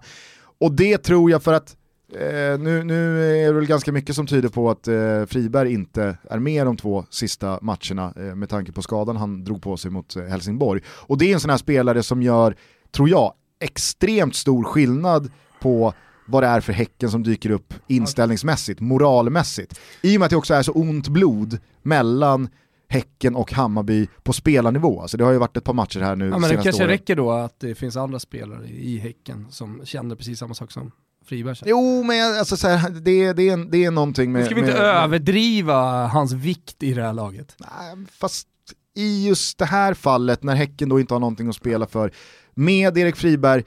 Och 0.59 0.71
det 0.71 0.97
tror 0.97 1.31
jag 1.31 1.43
för 1.43 1.53
att 1.53 1.75
Eh, 2.13 2.59
nu, 2.59 2.83
nu 2.83 3.25
är 3.43 3.45
det 3.45 3.53
väl 3.53 3.65
ganska 3.65 3.91
mycket 3.91 4.15
som 4.15 4.27
tyder 4.27 4.49
på 4.49 4.69
att 4.69 4.87
eh, 4.87 5.25
Friberg 5.25 5.73
inte 5.73 6.17
är 6.29 6.39
med 6.39 6.65
de 6.65 6.77
två 6.77 7.05
sista 7.09 7.59
matcherna 7.61 8.13
eh, 8.15 8.35
med 8.35 8.49
tanke 8.49 8.71
på 8.71 8.81
skadan 8.81 9.17
han 9.17 9.43
drog 9.43 9.61
på 9.61 9.77
sig 9.77 9.91
mot 9.91 10.15
eh, 10.15 10.23
Helsingborg. 10.23 10.81
Och 10.87 11.17
det 11.17 11.25
är 11.25 11.33
en 11.33 11.39
sån 11.39 11.49
här 11.49 11.57
spelare 11.57 12.03
som 12.03 12.21
gör, 12.21 12.55
tror 12.91 13.09
jag, 13.09 13.33
extremt 13.59 14.35
stor 14.35 14.63
skillnad 14.63 15.31
på 15.61 15.93
vad 16.29 16.43
det 16.43 16.47
är 16.47 16.61
för 16.61 16.73
Häcken 16.73 17.11
som 17.11 17.23
dyker 17.23 17.51
upp 17.51 17.73
inställningsmässigt, 17.87 18.79
moralmässigt. 18.79 19.79
I 20.01 20.17
och 20.17 20.19
med 20.19 20.25
att 20.25 20.29
det 20.29 20.35
också 20.35 20.53
är 20.53 20.63
så 20.63 20.71
ont 20.71 21.07
blod 21.07 21.59
mellan 21.81 22.49
Häcken 22.89 23.35
och 23.35 23.53
Hammarby 23.53 24.07
på 24.23 24.33
spelarnivå. 24.33 25.01
Alltså 25.01 25.17
det 25.17 25.23
har 25.23 25.31
ju 25.31 25.37
varit 25.37 25.57
ett 25.57 25.63
par 25.63 25.73
matcher 25.73 25.99
här 25.99 26.15
nu 26.15 26.29
Ja 26.29 26.37
men 26.37 26.49
det 26.49 26.55
kanske 26.55 26.83
åren. 26.83 26.87
räcker 26.87 27.15
då 27.15 27.31
att 27.31 27.59
det 27.59 27.75
finns 27.75 27.97
andra 27.97 28.19
spelare 28.19 28.67
i 28.67 28.97
Häcken 28.97 29.47
som 29.49 29.81
känner 29.83 30.15
precis 30.15 30.39
samma 30.39 30.53
sak 30.53 30.71
som 30.71 30.91
Friberg. 31.25 31.55
Jo 31.65 32.03
men 32.03 32.39
alltså 32.39 32.57
så 32.57 32.67
här, 32.67 32.89
det, 32.89 33.33
det, 33.33 33.49
är, 33.49 33.71
det 33.71 33.85
är 33.85 33.91
någonting 33.91 34.31
med... 34.31 34.39
Nu 34.39 34.45
ska 34.45 34.55
vi 34.55 34.61
inte 34.61 34.73
med, 34.73 34.81
överdriva 34.81 36.07
hans 36.07 36.33
vikt 36.33 36.83
i 36.83 36.93
det 36.93 37.01
här 37.01 37.13
laget. 37.13 37.55
Nej, 37.59 38.05
fast 38.11 38.47
i 38.95 39.27
just 39.27 39.57
det 39.57 39.65
här 39.65 39.93
fallet 39.93 40.43
när 40.43 40.55
Häcken 40.55 40.89
då 40.89 40.99
inte 40.99 41.13
har 41.13 41.19
någonting 41.19 41.49
att 41.49 41.55
spela 41.55 41.87
för, 41.87 42.11
med 42.53 42.97
Erik 42.97 43.15
Friberg, 43.15 43.63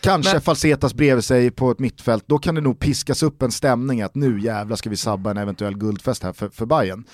kanske 0.00 0.32
men... 0.32 0.40
Falsetas 0.40 0.94
bredvid 0.94 1.24
sig 1.24 1.50
på 1.50 1.70
ett 1.70 1.78
mittfält, 1.78 2.24
då 2.26 2.38
kan 2.38 2.54
det 2.54 2.60
nog 2.60 2.78
piskas 2.78 3.22
upp 3.22 3.42
en 3.42 3.52
stämning 3.52 4.02
att 4.02 4.14
nu 4.14 4.40
jävlar 4.40 4.76
ska 4.76 4.90
vi 4.90 4.96
sabba 4.96 5.30
en 5.30 5.36
eventuell 5.36 5.78
guldfest 5.78 6.22
här 6.22 6.32
för, 6.32 6.48
för 6.48 6.66
Bayern. 6.66 7.04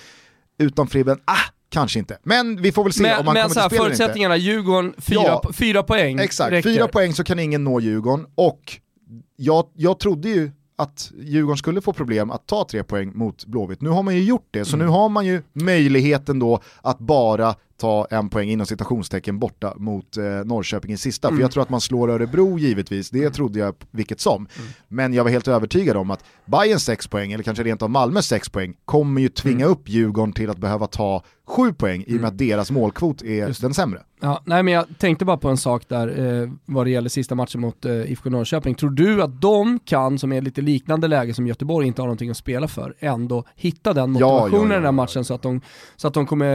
Utan 0.57 0.87
Friberg, 0.87 1.17
ah, 1.25 1.35
kanske 1.69 1.99
inte. 1.99 2.17
Men 2.23 2.61
vi 2.61 2.71
får 2.71 2.83
väl 2.83 2.93
se 2.93 3.03
men, 3.03 3.19
om 3.19 3.25
man 3.25 3.33
men 3.33 3.43
kommer 3.43 3.61
till 3.61 3.69
spela 3.69 3.83
förutsättningarna, 3.83 4.35
inte. 4.35 4.45
Djurgården, 4.45 4.93
fyra, 4.97 5.21
ja, 5.23 5.43
fyra 5.53 5.83
poäng 5.83 6.19
Exakt, 6.19 6.51
räcker. 6.51 6.69
fyra 6.69 6.87
poäng 6.87 7.13
så 7.13 7.23
kan 7.23 7.39
ingen 7.39 7.63
nå 7.63 7.79
Djurgården 7.79 8.25
och 8.35 8.79
jag, 9.35 9.65
jag 9.73 9.99
trodde 9.99 10.29
ju 10.29 10.51
att 10.75 11.11
Djurgården 11.17 11.57
skulle 11.57 11.81
få 11.81 11.93
problem 11.93 12.31
att 12.31 12.47
ta 12.47 12.67
tre 12.71 12.83
poäng 12.83 13.11
mot 13.17 13.45
Blåvitt. 13.45 13.81
Nu 13.81 13.89
har 13.89 14.03
man 14.03 14.15
ju 14.15 14.23
gjort 14.23 14.47
det, 14.51 14.65
så 14.65 14.75
mm. 14.75 14.85
nu 14.85 14.91
har 14.91 15.09
man 15.09 15.25
ju 15.25 15.43
möjligheten 15.53 16.39
då 16.39 16.61
att 16.81 16.99
bara 16.99 17.55
ta 17.77 18.07
en 18.09 18.29
poäng 18.29 18.49
inom 18.49 18.65
citationstecken 18.65 19.39
borta 19.39 19.73
mot 19.77 20.17
eh, 20.17 20.23
Norrköping 20.23 20.91
i 20.91 20.97
sista. 20.97 21.27
Mm. 21.27 21.37
För 21.37 21.41
jag 21.41 21.51
tror 21.51 21.63
att 21.63 21.69
man 21.69 21.81
slår 21.81 22.09
Örebro 22.09 22.59
givetvis, 22.59 23.09
det 23.09 23.19
mm. 23.19 23.31
trodde 23.31 23.59
jag 23.59 23.75
vilket 23.91 24.19
som. 24.19 24.35
Mm. 24.35 24.69
Men 24.87 25.13
jag 25.13 25.23
var 25.23 25.31
helt 25.31 25.47
övertygad 25.47 25.97
om 25.97 26.11
att 26.11 26.23
Bayern 26.45 26.79
6 26.79 27.07
poäng, 27.07 27.31
eller 27.31 27.43
kanske 27.43 27.63
rent 27.63 27.81
av 27.81 27.89
Malmö 27.89 28.21
6 28.21 28.49
poäng, 28.49 28.73
kommer 28.85 29.21
ju 29.21 29.29
tvinga 29.29 29.65
mm. 29.65 29.71
upp 29.71 29.89
Djurgården 29.89 30.33
till 30.33 30.49
att 30.49 30.57
behöva 30.57 30.87
ta 30.87 31.23
7 31.47 31.73
poäng 31.73 32.01
i 32.01 32.03
och 32.03 32.09
med 32.09 32.17
mm. 32.19 32.27
att 32.29 32.37
deras 32.37 32.71
målkvot 32.71 33.21
är 33.21 33.47
Just. 33.47 33.61
den 33.61 33.73
sämre. 33.73 34.01
Ja, 34.21 34.41
nej 34.45 34.63
men 34.63 34.73
jag 34.73 34.85
tänkte 34.97 35.25
bara 35.25 35.37
på 35.37 35.49
en 35.49 35.57
sak 35.57 35.83
där 35.87 36.41
eh, 36.41 36.49
vad 36.65 36.85
det 36.85 36.89
gäller 36.89 37.09
sista 37.09 37.35
matchen 37.35 37.61
mot 37.61 37.85
eh, 37.85 38.11
IFK 38.11 38.29
Norrköping. 38.29 38.75
Tror 38.75 38.89
du 38.89 39.23
att 39.23 39.41
de 39.41 39.79
kan, 39.79 40.19
som 40.19 40.31
är 40.31 40.41
lite 40.41 40.61
liknande 40.61 41.07
läge 41.07 41.33
som 41.33 41.47
Göteborg 41.47 41.87
inte 41.87 42.01
har 42.01 42.07
någonting 42.07 42.29
att 42.29 42.37
spela 42.37 42.67
för, 42.67 42.95
ändå 42.99 43.43
hitta 43.55 43.93
den 43.93 44.11
motivationen 44.11 44.51
ja, 44.51 44.57
ja, 44.57 44.67
ja, 44.67 44.71
i 44.71 44.75
den 44.75 44.83
här 44.83 44.91
matchen 44.91 45.25
så 45.25 45.33
att 45.33 45.41
de, 45.41 45.61
så 45.95 46.07
att 46.07 46.13
de 46.13 46.25
kommer 46.25 46.47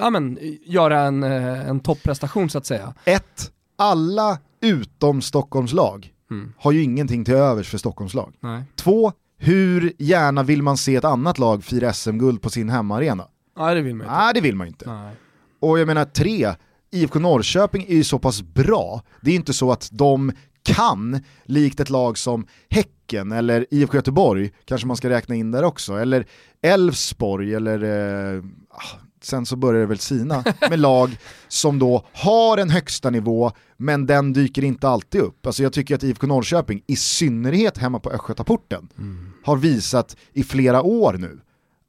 ja, 0.00 0.10
men, 0.10 0.38
göra 0.66 1.00
en, 1.00 1.22
eh, 1.22 1.68
en 1.68 1.80
topprestation 1.80 2.50
så 2.50 2.58
att 2.58 2.66
säga? 2.66 2.94
Ett, 3.04 3.52
alla 3.76 4.38
utom 4.60 5.22
Stockholmslag 5.22 6.12
mm. 6.30 6.52
har 6.58 6.72
ju 6.72 6.82
ingenting 6.82 7.24
till 7.24 7.34
övers 7.34 7.68
för 7.68 7.78
Stockholmslag. 7.78 8.34
Nej. 8.40 8.62
Två, 8.76 9.12
hur 9.38 9.92
gärna 9.98 10.42
vill 10.42 10.62
man 10.62 10.76
se 10.76 10.96
ett 10.96 11.04
annat 11.04 11.38
lag 11.38 11.64
fira 11.64 11.92
SM-guld 11.92 12.42
på 12.42 12.50
sin 12.50 12.68
hemmaarena? 12.68 13.24
Nej 13.58 13.74
det 13.74 13.82
vill 13.82 13.94
man 13.94 14.06
inte. 14.06 14.16
Nej 14.16 14.34
det 14.34 14.40
vill 14.40 14.56
man 14.56 14.66
inte. 14.66 14.94
Nej. 14.94 15.14
Och 15.60 15.78
jag 15.78 15.86
menar 15.86 16.04
tre, 16.04 16.54
IFK 16.90 17.18
Norrköping 17.18 17.84
är 17.88 17.94
ju 17.94 18.04
så 18.04 18.18
pass 18.18 18.42
bra, 18.42 19.02
det 19.20 19.30
är 19.30 19.34
inte 19.34 19.52
så 19.52 19.72
att 19.72 19.88
de 19.92 20.32
kan, 20.62 21.20
likt 21.44 21.80
ett 21.80 21.90
lag 21.90 22.18
som 22.18 22.46
Häcken 22.70 23.32
eller 23.32 23.66
IFK 23.70 23.96
Göteborg, 23.96 24.50
kanske 24.64 24.86
man 24.86 24.96
ska 24.96 25.10
räkna 25.10 25.34
in 25.34 25.50
där 25.50 25.64
också, 25.64 25.94
eller 25.94 26.26
Elfsborg 26.62 27.54
eller 27.54 27.84
eh, 27.84 28.44
ah, 28.70 28.98
sen 29.24 29.46
så 29.46 29.56
börjar 29.56 29.80
det 29.80 29.86
väl 29.86 29.98
sina, 29.98 30.44
med 30.70 30.78
lag 30.78 31.18
som 31.48 31.78
då 31.78 32.04
har 32.12 32.58
en 32.58 32.70
högsta 32.70 33.10
nivå 33.10 33.52
men 33.76 34.06
den 34.06 34.32
dyker 34.32 34.64
inte 34.64 34.88
alltid 34.88 35.20
upp. 35.20 35.46
Alltså 35.46 35.62
jag 35.62 35.72
tycker 35.72 35.94
att 35.94 36.02
IFK 36.02 36.26
Norrköping, 36.26 36.82
i 36.86 36.96
synnerhet 36.96 37.78
hemma 37.78 38.00
på 38.00 38.10
Östgötaporten, 38.10 38.88
mm. 38.98 39.32
har 39.44 39.56
visat 39.56 40.16
i 40.32 40.42
flera 40.42 40.82
år 40.82 41.12
nu 41.12 41.40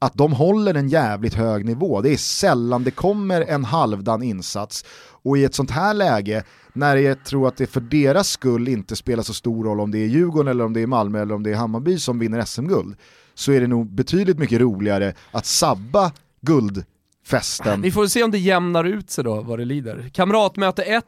att 0.01 0.13
de 0.13 0.33
håller 0.33 0.73
en 0.73 0.89
jävligt 0.89 1.33
hög 1.33 1.65
nivå. 1.65 2.01
Det 2.01 2.13
är 2.13 2.17
sällan 2.17 2.83
det 2.83 2.91
kommer 2.91 3.41
en 3.41 3.65
halvdan 3.65 4.23
insats 4.23 4.85
och 5.23 5.37
i 5.37 5.43
ett 5.43 5.55
sånt 5.55 5.71
här 5.71 5.93
läge, 5.93 6.43
när 6.73 6.95
jag 6.95 7.25
tror 7.25 7.47
att 7.47 7.57
det 7.57 7.67
för 7.67 7.81
deras 7.81 8.29
skull 8.29 8.67
inte 8.67 8.95
spelar 8.95 9.23
så 9.23 9.33
stor 9.33 9.63
roll 9.63 9.79
om 9.79 9.91
det 9.91 9.97
är 9.97 10.07
Djurgården 10.07 10.47
eller 10.47 10.65
om 10.65 10.73
det 10.73 10.81
är 10.81 10.87
Malmö 10.87 11.21
eller 11.21 11.35
om 11.35 11.43
det 11.43 11.51
är 11.51 11.55
Hammarby 11.55 11.99
som 11.99 12.19
vinner 12.19 12.45
SM-guld, 12.45 12.95
så 13.33 13.51
är 13.51 13.61
det 13.61 13.67
nog 13.67 13.91
betydligt 13.91 14.39
mycket 14.39 14.61
roligare 14.61 15.13
att 15.31 15.45
sabba 15.45 16.11
guld 16.41 16.85
guldfesten. 17.31 17.81
Vi 17.81 17.91
får 17.91 18.07
se 18.07 18.23
om 18.23 18.31
det 18.31 18.37
jämnar 18.37 18.83
ut 18.83 19.09
sig 19.09 19.23
då 19.23 19.41
vad 19.41 19.59
det 19.59 19.65
lider. 19.65 20.09
Kamratmöte 20.13 20.83
1, 20.83 21.05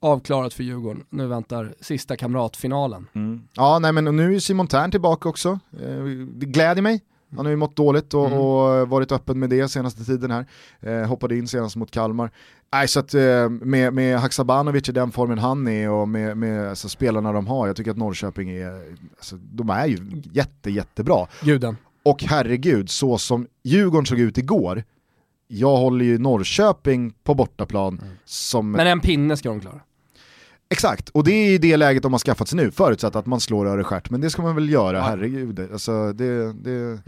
avklarat 0.00 0.54
för 0.54 0.62
Djurgården. 0.62 1.04
Nu 1.10 1.26
väntar 1.26 1.74
sista 1.80 2.16
kamratfinalen. 2.16 3.06
Mm. 3.14 3.42
Ja, 3.54 3.78
nej 3.78 3.92
men 3.92 4.16
nu 4.16 4.34
är 4.34 4.38
Simon 4.38 4.66
Tern 4.66 4.90
tillbaka 4.90 5.28
också. 5.28 5.58
Eh, 5.72 6.04
det 6.34 6.46
gläder 6.46 6.82
mig. 6.82 7.00
Han 7.36 7.46
har 7.46 7.50
ju 7.50 7.56
mått 7.56 7.76
dåligt 7.76 8.14
och, 8.14 8.26
mm. 8.26 8.38
och, 8.38 8.88
varit 8.88 9.12
öppen 9.12 9.38
med 9.38 9.50
det 9.50 9.68
senaste 9.68 10.04
tiden 10.04 10.30
här. 10.30 10.46
Eh, 10.80 11.08
hoppade 11.08 11.36
in 11.36 11.48
senast 11.48 11.76
mot 11.76 11.90
Kalmar. 11.90 12.30
Nej, 12.72 12.88
så 12.88 13.00
att, 13.00 13.14
eh, 13.14 13.48
med, 13.48 13.94
med 13.94 14.20
Haksabanovic 14.20 14.88
i 14.88 14.92
den 14.92 15.12
formen 15.12 15.38
han 15.38 15.68
är 15.68 15.90
och 15.90 16.08
med, 16.08 16.36
med 16.36 16.68
alltså, 16.68 16.88
spelarna 16.88 17.32
de 17.32 17.46
har, 17.46 17.66
jag 17.66 17.76
tycker 17.76 17.90
att 17.90 17.96
Norrköping 17.96 18.50
är, 18.50 18.82
alltså, 19.16 19.36
de 19.36 19.70
är 19.70 19.86
ju 19.86 20.22
jätte, 20.32 20.70
jättebra. 20.70 21.26
Guden. 21.42 21.76
Och 22.02 22.22
herregud, 22.22 22.90
så 22.90 23.18
som 23.18 23.46
Djurgården 23.62 24.06
såg 24.06 24.18
ut 24.18 24.38
igår, 24.38 24.82
jag 25.52 25.76
håller 25.76 26.04
ju 26.04 26.18
Norrköping 26.18 27.12
på 27.24 27.34
bortaplan 27.34 27.98
mm. 27.98 28.14
som... 28.24 28.70
Men 28.70 28.86
en 28.86 29.00
pinne 29.00 29.36
ska 29.36 29.48
de 29.48 29.60
klara. 29.60 29.80
Exakt, 30.68 31.08
och 31.08 31.24
det 31.24 31.32
är 31.32 31.50
i 31.50 31.58
det 31.58 31.76
läget 31.76 32.02
de 32.02 32.12
har 32.12 32.18
skaffat 32.18 32.48
sig 32.48 32.56
nu, 32.56 32.70
förutsatt 32.70 33.16
att 33.16 33.26
man 33.26 33.40
slår 33.40 33.66
Örestjärt, 33.66 34.10
men 34.10 34.20
det 34.20 34.30
ska 34.30 34.42
man 34.42 34.54
väl 34.54 34.70
göra, 34.70 34.96
ja. 34.96 35.02
herregud. 35.02 35.68
Alltså, 35.72 36.12
det, 36.12 36.52
det, 36.52 36.70
mm. 36.70 37.00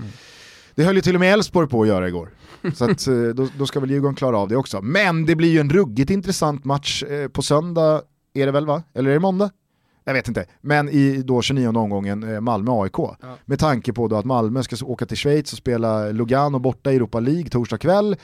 det 0.75 0.85
höll 0.85 0.97
ju 0.97 1.03
till 1.03 1.15
och 1.15 1.21
med 1.21 1.33
Elfsborg 1.33 1.69
på 1.69 1.83
att 1.83 1.89
göra 1.89 2.09
igår. 2.09 2.31
Så 2.75 2.85
att, 2.85 3.07
eh, 3.07 3.15
då, 3.15 3.49
då, 3.59 3.67
ska 3.67 3.81
väl 3.81 3.91
Djurgården 3.91 4.15
klara 4.15 4.39
av 4.39 4.49
det 4.49 4.57
också. 4.57 4.83
Men 4.83 5.27
det 5.27 5.37
blir 5.37 5.51
ju 5.51 5.59
en 5.59 5.71
ruggigt 5.71 6.11
intressant 6.11 6.65
match 6.65 7.03
eh, 7.03 7.29
på 7.29 7.43
söndag, 7.43 8.03
är 8.35 8.47
det 8.47 8.53
väl 8.53 8.67
va? 8.67 8.83
Eller 8.95 9.11
är 9.11 9.15
det 9.15 9.21
måndag? 9.21 9.51
Jag 10.05 10.15
vet 10.15 10.29
inte, 10.29 10.47
men 10.61 10.89
i 10.89 11.23
då 11.23 11.43
29 11.43 11.69
omgången 11.69 12.35
eh, 12.35 12.41
Malmö-AIK. 12.41 12.99
Ja. 12.99 13.17
Med 13.45 13.59
tanke 13.59 13.93
på 13.93 14.09
då 14.09 14.17
att 14.17 14.25
Malmö 14.25 14.63
ska 14.63 14.87
åka 14.87 15.07
till 15.07 15.17
Schweiz 15.17 15.53
och 15.53 15.59
spela 15.59 16.09
Lugano 16.09 16.59
borta 16.59 16.93
i 16.93 16.97
Europa 16.97 17.21
League 17.21 17.49
torsdag 17.49 17.79
kväll. 17.79 18.17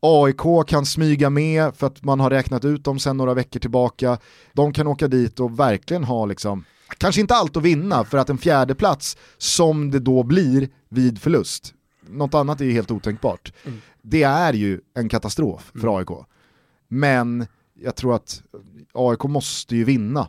AIK 0.00 0.66
kan 0.66 0.86
smyga 0.86 1.30
med 1.30 1.76
för 1.76 1.86
att 1.86 2.04
man 2.04 2.20
har 2.20 2.30
räknat 2.30 2.64
ut 2.64 2.84
dem 2.84 2.98
sedan 2.98 3.16
några 3.16 3.34
veckor 3.34 3.60
tillbaka. 3.60 4.18
De 4.52 4.72
kan 4.72 4.86
åka 4.86 5.08
dit 5.08 5.40
och 5.40 5.60
verkligen 5.60 6.04
ha 6.04 6.26
liksom, 6.26 6.64
kanske 6.98 7.20
inte 7.20 7.34
allt 7.34 7.56
att 7.56 7.62
vinna 7.62 8.04
för 8.04 8.18
att 8.18 8.30
en 8.30 8.38
fjärde 8.38 8.74
plats 8.74 9.16
som 9.38 9.90
det 9.90 9.98
då 9.98 10.22
blir 10.22 10.68
vid 10.88 11.20
förlust, 11.20 11.74
något 12.08 12.34
annat 12.34 12.60
är 12.60 12.64
ju 12.64 12.72
helt 12.72 12.90
otänkbart. 12.90 13.52
Mm. 13.64 13.80
Det 14.02 14.22
är 14.22 14.52
ju 14.52 14.80
en 14.94 15.08
katastrof 15.08 15.70
för 15.74 15.88
mm. 15.88 15.94
AIK. 15.94 16.26
Men 16.88 17.46
jag 17.80 17.96
tror 17.96 18.14
att 18.14 18.42
AIK 18.94 19.24
måste 19.24 19.76
ju 19.76 19.84
vinna 19.84 20.28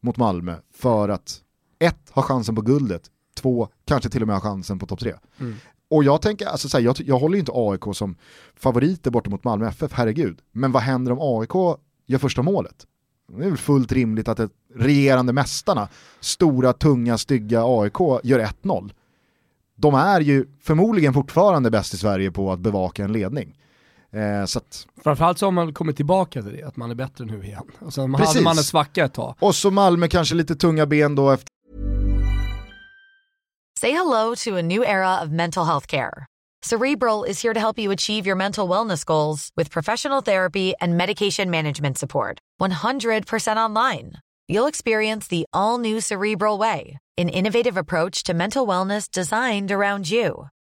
mot 0.00 0.16
Malmö 0.16 0.54
för 0.74 1.08
att 1.08 1.40
ett, 1.78 2.10
ha 2.10 2.22
chansen 2.22 2.54
på 2.54 2.62
guldet, 2.62 3.02
två, 3.34 3.68
kanske 3.84 4.10
till 4.10 4.22
och 4.22 4.28
med 4.28 4.36
ha 4.36 4.40
chansen 4.40 4.78
på 4.78 4.86
topp 4.86 5.00
tre. 5.00 5.14
Mm. 5.38 5.54
Och 5.90 6.04
jag 6.04 6.22
tänker, 6.22 6.46
alltså 6.46 6.68
så 6.68 6.76
här, 6.76 6.84
jag, 6.84 6.96
jag 7.00 7.18
håller 7.18 7.38
inte 7.38 7.52
AIK 7.54 7.96
som 7.96 8.16
favoriter 8.54 9.10
borta 9.10 9.30
mot 9.30 9.44
Malmö 9.44 9.68
FF, 9.68 9.92
herregud. 9.92 10.38
Men 10.52 10.72
vad 10.72 10.82
händer 10.82 11.12
om 11.12 11.18
AIK 11.40 11.78
gör 12.06 12.18
första 12.18 12.42
målet? 12.42 12.86
Det 13.28 13.44
är 13.44 13.48
väl 13.48 13.58
fullt 13.58 13.92
rimligt 13.92 14.28
att 14.28 14.40
ett 14.40 14.50
regerande 14.74 15.32
mästarna, 15.32 15.88
stora, 16.20 16.72
tunga, 16.72 17.18
stygga 17.18 17.62
AIK 17.64 18.00
gör 18.22 18.38
1-0. 18.62 18.92
de 19.76 19.94
är 19.94 20.20
ju 20.20 20.46
förmodligen 20.60 21.14
fortfarande 21.14 21.70
bäst 21.70 21.94
i 21.94 21.96
Sverige 21.96 22.30
på 22.30 22.52
att 22.52 22.60
bevaka 22.60 23.04
en 23.04 23.12
ledning. 23.12 23.56
Eh, 24.12 24.44
så 24.44 24.58
att, 24.58 24.86
Framförallt 25.04 25.38
så 25.38 25.46
har 25.46 25.50
man 25.50 25.74
kommit 25.74 25.96
tillbaka 25.96 26.42
till 26.42 26.56
det, 26.56 26.62
att 26.62 26.76
man 26.76 26.90
är 26.90 26.94
bättre 26.94 27.24
nu 27.24 27.44
igen. 27.44 27.70
Och 27.78 27.94
sen 27.94 28.12
Precis. 28.14 28.28
hade 28.34 28.44
man 28.44 28.58
en 28.58 28.64
svacka 28.64 29.04
ett 29.04 29.14
tag. 29.14 29.34
och 29.40 29.54
så 29.54 29.70
Malmö 29.70 30.08
kanske 30.08 30.34
lite 30.34 30.54
tunga 30.56 30.86
ben 30.86 31.14
då 31.14 31.30
efter 31.30 31.46
Say 33.80 33.92
hello 33.92 34.34
to 34.44 34.56
a 34.58 34.62
new 34.62 34.82
era 34.82 35.22
of 35.22 35.30
mental 35.30 35.64
health 35.66 35.86
care. 35.86 36.26
Cerebral 36.62 37.24
is 37.24 37.42
here 37.42 37.54
to 37.54 37.60
help 37.60 37.78
you 37.78 37.90
achieve 37.92 38.26
your 38.26 38.36
mental 38.36 38.68
wellness 38.68 39.04
goals 39.06 39.50
with 39.56 39.70
professional 39.70 40.22
therapy 40.22 40.74
and 40.80 40.96
medication 40.96 41.50
management 41.50 41.96
support. 41.98 42.38
100% 42.60 43.56
online. 43.56 44.12
You'll 44.48 44.66
experience 44.68 45.28
the 45.28 45.46
all 45.54 45.78
new 45.78 46.00
Cerebral 46.00 46.58
Way, 46.58 46.98
an 47.16 47.30
innovative 47.30 47.78
approach 47.78 48.22
to 48.24 48.34
mental 48.34 48.66
wellness 48.66 49.10
designed 49.10 49.70
around 49.72 50.10
you. 50.10 50.48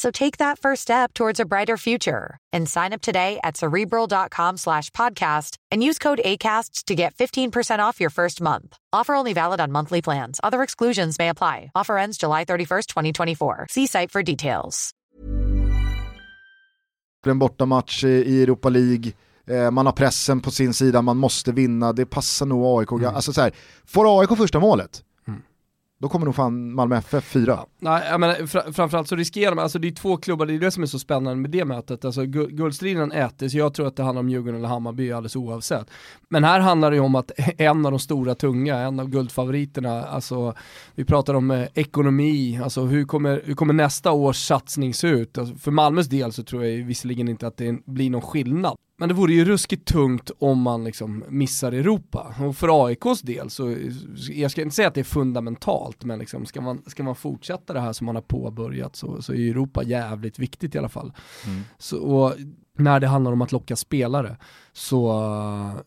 So 0.00 0.10
take 0.10 0.38
that 0.38 0.58
first 0.58 0.80
step 0.80 1.12
towards 1.12 1.40
a 1.40 1.44
brighter 1.44 1.76
future 1.76 2.38
and 2.54 2.66
sign 2.66 2.94
up 2.94 3.02
today 3.02 3.38
at 3.44 3.58
cerebral.com 3.58 4.56
slash 4.56 4.88
podcast 4.90 5.58
and 5.70 5.84
use 5.84 5.98
code 5.98 6.20
ACAST 6.24 6.84
to 6.86 6.94
get 6.94 7.14
15% 7.14 7.80
off 7.80 8.00
your 8.00 8.10
first 8.10 8.40
month. 8.40 8.78
Offer 8.94 9.14
only 9.14 9.34
valid 9.34 9.60
on 9.60 9.70
monthly 9.72 10.00
plans. 10.00 10.40
Other 10.42 10.62
exclusions 10.62 11.18
may 11.18 11.28
apply. 11.28 11.70
Offer 11.74 11.98
ends 11.98 12.16
July 12.16 12.46
31st, 12.46 12.86
2024. 12.86 13.66
See 13.68 13.86
site 13.86 14.10
for 14.10 14.22
details. 14.22 14.90
en 17.26 17.38
bortamatch 17.38 18.04
i 18.04 18.42
Europa 18.42 18.68
League, 18.68 19.12
eh, 19.46 19.70
man 19.70 19.86
har 19.86 19.92
pressen 19.92 20.40
på 20.40 20.50
sin 20.50 20.74
sida, 20.74 21.02
man 21.02 21.16
måste 21.16 21.52
vinna, 21.52 21.92
det 21.92 22.06
passar 22.06 22.46
nog 22.46 22.80
AIK. 22.80 23.04
Alltså 23.04 23.32
så 23.32 23.40
här, 23.40 23.52
får 23.86 24.20
AIK 24.20 24.36
första 24.36 24.60
målet, 24.60 25.02
då 26.02 26.08
kommer 26.08 26.26
nog 26.26 26.34
fan 26.34 26.74
Malmö 26.74 26.96
FF 26.96 27.24
fyra. 27.24 27.58
Nej, 27.78 28.02
jag 28.10 28.20
menar, 28.20 28.34
fr- 28.34 28.72
framförallt 28.72 29.08
så 29.08 29.16
riskerar 29.16 29.54
man, 29.54 29.62
alltså 29.62 29.78
det 29.78 29.88
är 29.88 29.92
två 29.92 30.16
klubbar, 30.16 30.46
det 30.46 30.54
är 30.54 30.58
det 30.58 30.70
som 30.70 30.82
är 30.82 30.86
så 30.86 30.98
spännande 30.98 31.36
med 31.36 31.50
det 31.50 31.64
mötet. 31.64 32.04
Alltså 32.04 32.20
gu- 32.22 32.50
guldstriden 32.50 33.12
äter, 33.12 33.48
så 33.48 33.58
jag 33.58 33.74
tror 33.74 33.86
att 33.86 33.96
det 33.96 34.02
handlar 34.02 34.20
om 34.20 34.28
Djurgården 34.28 34.54
eller 34.58 34.68
Hammarby 34.68 35.12
alldeles 35.12 35.36
oavsett. 35.36 35.86
Men 36.28 36.44
här 36.44 36.60
handlar 36.60 36.90
det 36.90 36.96
ju 36.96 37.02
om 37.02 37.14
att 37.14 37.30
en 37.58 37.86
av 37.86 37.92
de 37.92 37.98
stora 37.98 38.34
tunga, 38.34 38.76
en 38.78 39.00
av 39.00 39.08
guldfavoriterna, 39.08 40.04
alltså 40.04 40.54
vi 40.94 41.04
pratar 41.04 41.34
om 41.34 41.50
eh, 41.50 41.66
ekonomi, 41.74 42.60
alltså 42.62 42.84
hur 42.84 43.04
kommer, 43.04 43.42
hur 43.44 43.54
kommer 43.54 43.74
nästa 43.74 44.12
års 44.12 44.36
satsning 44.36 44.94
se 44.94 45.08
ut? 45.08 45.38
Alltså, 45.38 45.54
för 45.54 45.70
Malmös 45.70 46.06
del 46.08 46.32
så 46.32 46.42
tror 46.42 46.64
jag 46.64 46.84
visserligen 46.84 47.28
inte 47.28 47.46
att 47.46 47.56
det 47.56 47.86
blir 47.86 48.10
någon 48.10 48.22
skillnad. 48.22 48.76
Men 49.00 49.08
det 49.08 49.14
vore 49.14 49.32
ju 49.32 49.44
ruskigt 49.44 49.84
tungt 49.84 50.30
om 50.38 50.62
man 50.62 50.84
liksom 50.84 51.24
missar 51.28 51.72
Europa. 51.72 52.34
Och 52.40 52.56
för 52.56 52.86
AIKs 52.86 53.22
del 53.22 53.50
så, 53.50 53.76
jag 54.30 54.50
ska 54.50 54.62
inte 54.62 54.74
säga 54.74 54.88
att 54.88 54.94
det 54.94 55.00
är 55.00 55.04
fundamentalt, 55.04 56.04
men 56.04 56.18
liksom 56.18 56.46
ska, 56.46 56.60
man, 56.60 56.82
ska 56.86 57.02
man 57.02 57.14
fortsätta 57.14 57.72
det 57.72 57.80
här 57.80 57.92
som 57.92 58.06
man 58.06 58.14
har 58.14 58.22
påbörjat 58.22 58.96
så, 58.96 59.22
så 59.22 59.32
är 59.32 59.50
Europa 59.50 59.82
jävligt 59.82 60.38
viktigt 60.38 60.74
i 60.74 60.78
alla 60.78 60.88
fall. 60.88 61.12
Så, 61.78 61.98
och 61.98 62.34
när 62.80 63.00
det 63.00 63.06
handlar 63.06 63.32
om 63.32 63.42
att 63.42 63.52
locka 63.52 63.76
spelare 63.76 64.36
så 64.72 65.12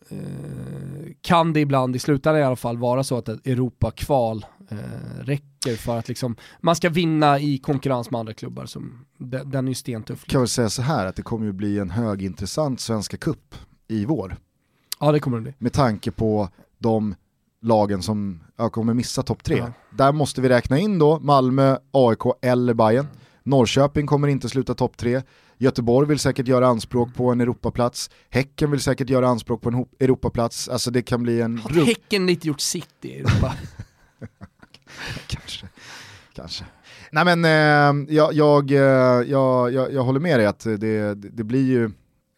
eh, 0.08 0.18
kan 1.20 1.52
det 1.52 1.60
ibland, 1.60 1.96
i 1.96 1.98
slutändan 1.98 2.42
i 2.42 2.44
alla 2.44 2.56
fall, 2.56 2.78
vara 2.78 3.04
så 3.04 3.18
att 3.18 3.28
ett 3.28 3.46
Europa-kval 3.46 4.46
eh, 4.68 4.76
räcker 5.20 5.76
för 5.76 5.98
att 5.98 6.08
liksom, 6.08 6.36
man 6.60 6.76
ska 6.76 6.88
vinna 6.88 7.38
i 7.38 7.58
konkurrens 7.58 8.10
med 8.10 8.18
andra 8.18 8.34
klubbar. 8.34 8.66
Som, 8.66 9.04
den, 9.18 9.50
den 9.50 9.64
är 9.64 9.68
ju 9.68 9.74
stentuff. 9.74 10.24
Kan 10.24 10.40
väl 10.40 10.48
säga 10.48 10.68
så 10.68 10.82
här 10.82 11.06
att 11.06 11.16
det 11.16 11.22
kommer 11.22 11.46
ju 11.46 11.52
bli 11.52 11.78
en 11.78 11.90
högintressant 11.90 12.80
Svenska 12.80 13.16
Cup 13.16 13.54
i 13.88 14.04
vår. 14.04 14.36
Ja 15.00 15.12
det 15.12 15.20
kommer 15.20 15.36
det 15.36 15.42
bli. 15.42 15.54
Med 15.58 15.72
tanke 15.72 16.10
på 16.10 16.48
de 16.78 17.14
lagen 17.62 18.02
som 18.02 18.40
ja, 18.56 18.70
kommer 18.70 18.94
missa 18.94 19.22
topp 19.22 19.42
tre. 19.44 19.56
Ja. 19.56 19.72
Där 19.90 20.12
måste 20.12 20.40
vi 20.40 20.48
räkna 20.48 20.78
in 20.78 20.98
då 20.98 21.18
Malmö, 21.20 21.76
AIK 21.90 22.20
eller 22.42 22.74
Bayern. 22.74 23.06
Norrköping 23.42 24.06
kommer 24.06 24.28
inte 24.28 24.48
sluta 24.48 24.74
topp 24.74 24.96
tre. 24.96 25.22
Göteborg 25.58 26.08
vill 26.08 26.18
säkert 26.18 26.48
göra 26.48 26.66
anspråk 26.66 27.14
på 27.14 27.30
en 27.30 27.40
Europaplats. 27.40 28.10
Häcken 28.30 28.70
vill 28.70 28.80
säkert 28.80 29.10
göra 29.10 29.28
anspråk 29.28 29.62
på 29.62 29.68
en 29.68 29.86
Europaplats. 30.00 30.68
Alltså 30.68 30.90
det 30.90 31.02
kan 31.02 31.22
bli 31.22 31.40
en... 31.40 31.58
Har 31.58 31.70
Häcken 31.70 32.26
lite 32.26 32.48
gjort 32.48 32.60
sitt 32.60 32.94
i 33.02 33.18
Europa? 33.18 33.54
kanske. 35.26 35.66
kanske. 36.32 36.64
Nej 37.10 37.24
men 37.24 37.44
eh, 37.44 38.14
jag, 38.14 38.32
jag, 38.32 38.70
eh, 38.70 38.78
jag, 39.30 39.72
jag, 39.72 39.92
jag 39.92 40.02
håller 40.02 40.20
med 40.20 40.38
dig 40.38 40.46
att 40.46 40.60
det, 40.60 40.76
det, 40.76 41.14
det 41.14 41.44
blir 41.44 41.64
ju, 41.64 41.90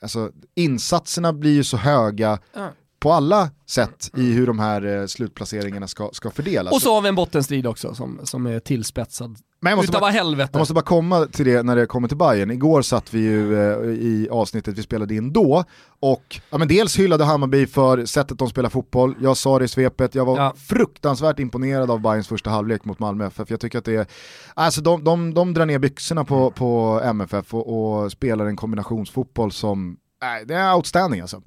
alltså 0.02 0.30
insatserna 0.54 1.32
blir 1.32 1.54
ju 1.54 1.64
så 1.64 1.76
höga 1.76 2.38
Ja. 2.52 2.72
På 2.98 3.12
alla 3.12 3.50
sätt 3.66 4.10
i 4.16 4.32
hur 4.32 4.46
de 4.46 4.58
här 4.58 5.00
eh, 5.00 5.06
slutplaceringarna 5.06 5.88
ska, 5.88 6.10
ska 6.12 6.30
fördelas. 6.30 6.74
Och 6.74 6.82
så 6.82 6.94
har 6.94 7.02
vi 7.02 7.08
en 7.08 7.14
bottenstrid 7.14 7.66
också 7.66 7.94
som, 7.94 8.20
som 8.24 8.46
är 8.46 8.60
tillspetsad. 8.60 9.38
men 9.60 9.70
jag 9.70 9.76
måste, 9.76 9.90
Utav 9.90 10.00
bara, 10.00 10.10
helvete. 10.10 10.50
jag 10.52 10.58
måste 10.58 10.74
bara 10.74 10.84
komma 10.84 11.26
till 11.26 11.46
det 11.46 11.62
när 11.62 11.76
det 11.76 11.86
kommer 11.86 12.08
till 12.08 12.16
Bayern. 12.16 12.50
Igår 12.50 12.82
satt 12.82 13.14
vi 13.14 13.20
ju 13.20 13.54
eh, 13.54 13.88
i 13.90 14.28
avsnittet 14.30 14.78
vi 14.78 14.82
spelade 14.82 15.14
in 15.14 15.32
då 15.32 15.64
och 16.00 16.40
ja, 16.50 16.58
men 16.58 16.68
dels 16.68 16.98
hyllade 16.98 17.24
Hammarby 17.24 17.66
för 17.66 18.04
sättet 18.06 18.38
de 18.38 18.48
spelar 18.48 18.68
fotboll. 18.70 19.14
Jag 19.20 19.36
sa 19.36 19.58
det 19.58 19.64
i 19.64 19.68
svepet, 19.68 20.14
jag 20.14 20.24
var 20.24 20.36
Ja. 20.38 20.54
fruktansvärt 20.56 21.38
imponerad 21.38 21.90
av 21.90 22.00
Bayerns 22.00 22.28
första 22.28 22.50
halvlek 22.50 22.84
mot 22.84 22.98
Malmö 22.98 23.26
FF. 23.26 23.50
Jag 23.50 23.60
tycker 23.60 23.78
att 23.78 23.84
det 23.84 23.94
är, 23.96 24.06
alltså 24.54 24.80
de, 24.80 25.04
de, 25.04 25.34
de 25.34 25.54
drar 25.54 25.66
ner 25.66 25.78
byxorna 25.78 26.24
på, 26.24 26.50
på 26.50 27.00
MFF 27.04 27.54
och, 27.54 28.02
och 28.02 28.12
spelar 28.12 28.46
en 28.46 28.56
kombinationsfotboll 28.56 29.52
som 29.52 29.96
Nej, 30.26 30.44
det 30.46 30.54
är 30.54 30.74
outstanding 30.74 31.20
alltså. 31.20 31.42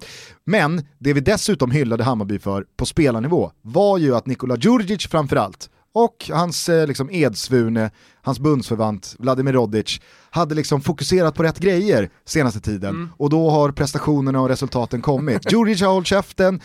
Men 0.46 0.86
det 0.98 1.14
vi 1.14 1.22
dessutom 1.22 1.72
hyllade 1.72 2.04
Hammarby 2.04 2.40
för 2.40 2.66
på 2.78 2.86
spelarnivå 2.86 3.52
var 3.62 3.98
ju 3.98 4.16
att 4.16 4.26
Nikola 4.26 4.58
Djurdjic 4.58 5.08
framförallt 5.08 5.70
och 5.94 6.30
hans 6.32 6.70
eh, 6.70 6.88
liksom 6.88 7.10
edsvurne, 7.12 7.92
hans 8.22 8.40
bundsförvant 8.40 9.16
Vladimir 9.20 9.54
Rodic 9.54 10.02
hade 10.30 10.56
liksom 10.56 10.82
fokuserat 10.82 11.36
på 11.36 11.44
rätt 11.44 11.60
grejer 11.60 12.10
senaste 12.26 12.60
tiden 12.60 13.10
och 13.18 13.30
då 13.30 13.50
har 13.50 13.72
prestationerna 13.72 14.42
och 14.42 14.50
resultaten 14.50 15.02
kommit. 15.02 15.42
Djurdjic 15.52 15.82
har 15.82 15.94
hållit 15.94 16.08
käften, 16.08 16.62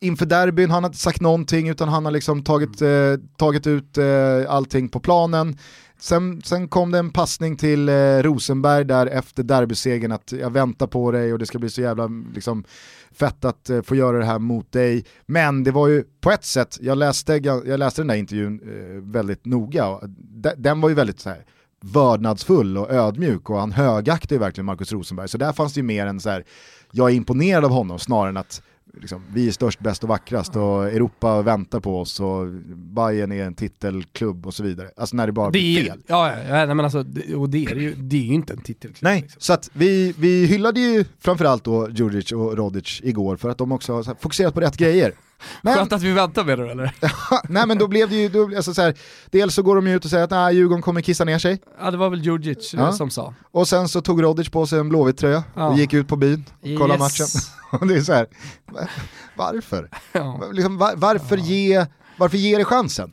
inför 0.00 0.26
derbyn 0.26 0.70
han 0.70 0.84
har 0.84 0.88
inte 0.88 0.98
sagt 0.98 1.20
någonting 1.20 1.68
utan 1.68 1.88
han 1.88 2.04
har 2.04 2.12
liksom 2.12 2.44
tagit, 2.44 2.82
eh, 2.82 2.88
tagit 3.36 3.66
ut 3.66 3.98
eh, 3.98 4.04
allting 4.48 4.88
på 4.88 5.00
planen. 5.00 5.58
Sen, 5.98 6.42
sen 6.44 6.68
kom 6.68 6.90
det 6.90 6.98
en 6.98 7.10
passning 7.10 7.56
till 7.56 7.88
eh, 7.88 7.94
Rosenberg 8.22 8.84
där 8.84 9.06
efter 9.06 9.42
derbysegern 9.42 10.12
att 10.12 10.32
jag 10.32 10.50
väntar 10.50 10.86
på 10.86 11.10
dig 11.12 11.32
och 11.32 11.38
det 11.38 11.46
ska 11.46 11.58
bli 11.58 11.70
så 11.70 11.80
jävla 11.80 12.10
liksom, 12.34 12.64
fett 13.12 13.44
att 13.44 13.70
eh, 13.70 13.82
få 13.82 13.94
göra 13.94 14.18
det 14.18 14.24
här 14.24 14.38
mot 14.38 14.72
dig. 14.72 15.04
Men 15.26 15.64
det 15.64 15.70
var 15.70 15.88
ju 15.88 16.04
på 16.20 16.30
ett 16.30 16.44
sätt, 16.44 16.78
jag 16.80 16.98
läste, 16.98 17.34
jag 17.44 17.78
läste 17.78 18.00
den 18.00 18.06
där 18.08 18.14
intervjun 18.14 18.60
eh, 18.64 19.02
väldigt 19.12 19.44
noga, 19.44 19.86
och 19.88 20.08
de- 20.18 20.54
den 20.56 20.80
var 20.80 20.88
ju 20.88 20.94
väldigt 20.94 21.20
så 21.20 21.28
här 21.28 21.44
vördnadsfull 21.80 22.78
och 22.78 22.90
ödmjuk 22.90 23.50
och 23.50 23.58
han 23.60 23.72
högaktar 23.72 24.36
ju 24.36 24.40
verkligen 24.40 24.66
Markus 24.66 24.92
Rosenberg. 24.92 25.28
Så 25.28 25.38
där 25.38 25.52
fanns 25.52 25.72
det 25.74 25.78
ju 25.78 25.84
mer 25.84 26.06
än 26.06 26.20
så 26.20 26.30
här, 26.30 26.44
jag 26.92 27.10
är 27.10 27.14
imponerad 27.14 27.64
av 27.64 27.70
honom 27.70 27.98
snarare 27.98 28.28
än 28.28 28.36
att 28.36 28.62
liksom, 29.00 29.22
vi 29.34 29.48
är 29.48 29.52
störst, 29.52 29.80
bäst 29.80 30.02
och 30.02 30.08
vackrast 30.08 30.56
och 30.56 30.86
Europa 30.86 31.42
väntar 31.42 31.80
på 31.80 32.00
oss 32.00 32.20
och 32.20 32.46
Bayern 32.76 33.32
är 33.32 33.44
en 33.44 33.54
titelklubb 33.54 34.46
och 34.46 34.54
så 34.54 34.62
vidare. 34.62 34.90
Alltså 34.96 35.16
när 35.16 35.26
det 35.26 35.32
bara 35.32 35.46
Det 35.46 35.50
blir 35.50 35.80
är, 35.80 35.84
fel. 35.84 36.02
ja, 36.06 36.32
ja, 36.32 36.38
ja, 36.48 36.66
nej, 36.66 36.74
men 36.74 36.80
alltså, 36.80 37.02
det, 37.02 37.34
och 37.34 37.50
det 37.50 37.64
är 37.64 37.74
ju, 37.76 37.94
det 37.94 38.16
är 38.16 38.20
ju 38.20 38.34
inte 38.34 38.52
en 38.52 38.60
titelklubb. 38.60 38.98
Nej, 39.02 39.20
liksom. 39.20 39.40
så 39.40 39.52
att 39.52 39.70
vi, 39.72 40.14
vi 40.18 40.46
hyllade 40.46 40.80
ju 40.80 41.04
framförallt 41.18 41.64
då 41.64 41.88
Djurdjic 41.90 42.32
och 42.32 42.56
Rodic 42.56 43.00
igår 43.04 43.36
för 43.36 43.48
att 43.48 43.58
de 43.58 43.72
också 43.72 43.92
har 43.92 44.02
fokuserat 44.20 44.54
på 44.54 44.60
rätt 44.60 44.76
grejer. 44.76 45.12
Men, 45.62 45.74
Skönt 45.74 45.92
att 45.92 46.02
vi 46.02 46.12
väntar 46.12 46.44
med 46.44 46.58
det 46.58 46.70
eller? 46.70 46.92
nej 47.48 47.66
men 47.66 47.78
då 47.78 47.88
blev 47.88 48.08
det 48.10 48.16
ju, 48.16 48.28
då, 48.28 48.56
alltså 48.56 48.74
så 48.74 48.82
här, 48.82 48.94
dels 49.30 49.54
så 49.54 49.62
går 49.62 49.76
de 49.76 49.86
ju 49.86 49.94
ut 49.96 50.04
och 50.04 50.10
säger 50.10 50.24
att 50.24 50.30
nej, 50.30 50.54
Djurgården 50.54 50.82
kommer 50.82 51.00
kissa 51.00 51.24
ner 51.24 51.38
sig, 51.38 51.60
Ja 51.80 51.90
det 51.90 51.96
var 51.96 52.10
väl 52.10 52.22
Djurdjic 52.24 52.74
eh, 52.74 52.80
Ja. 52.80 52.92
som 52.92 53.10
sa. 53.10 53.34
och 53.52 53.68
sen 53.68 53.88
så 53.88 54.00
tog 54.00 54.22
Rodic 54.22 54.48
på 54.48 54.66
sig 54.66 54.78
en 54.78 54.88
blåvit 54.88 55.18
tröja 55.18 55.44
Ja. 55.54 55.68
och 55.68 55.78
gick 55.78 55.94
ut 55.94 56.08
på 56.08 56.16
byn, 56.16 56.44
kolla 56.78 56.94
Yes. 56.94 57.00
matchen. 57.00 57.26
Och 57.80 57.86
det 57.86 57.94
är 57.94 58.00
så 58.00 58.12
här, 58.12 58.26
va- 58.72 58.88
varför? 59.36 59.90
Ja. 60.12 60.40
Liksom, 60.52 60.78
var, 60.78 60.92
varför, 60.96 61.36
ge, 61.36 61.86
varför 62.16 62.36
ge 62.36 62.58
det 62.58 62.64
chansen? 62.64 63.12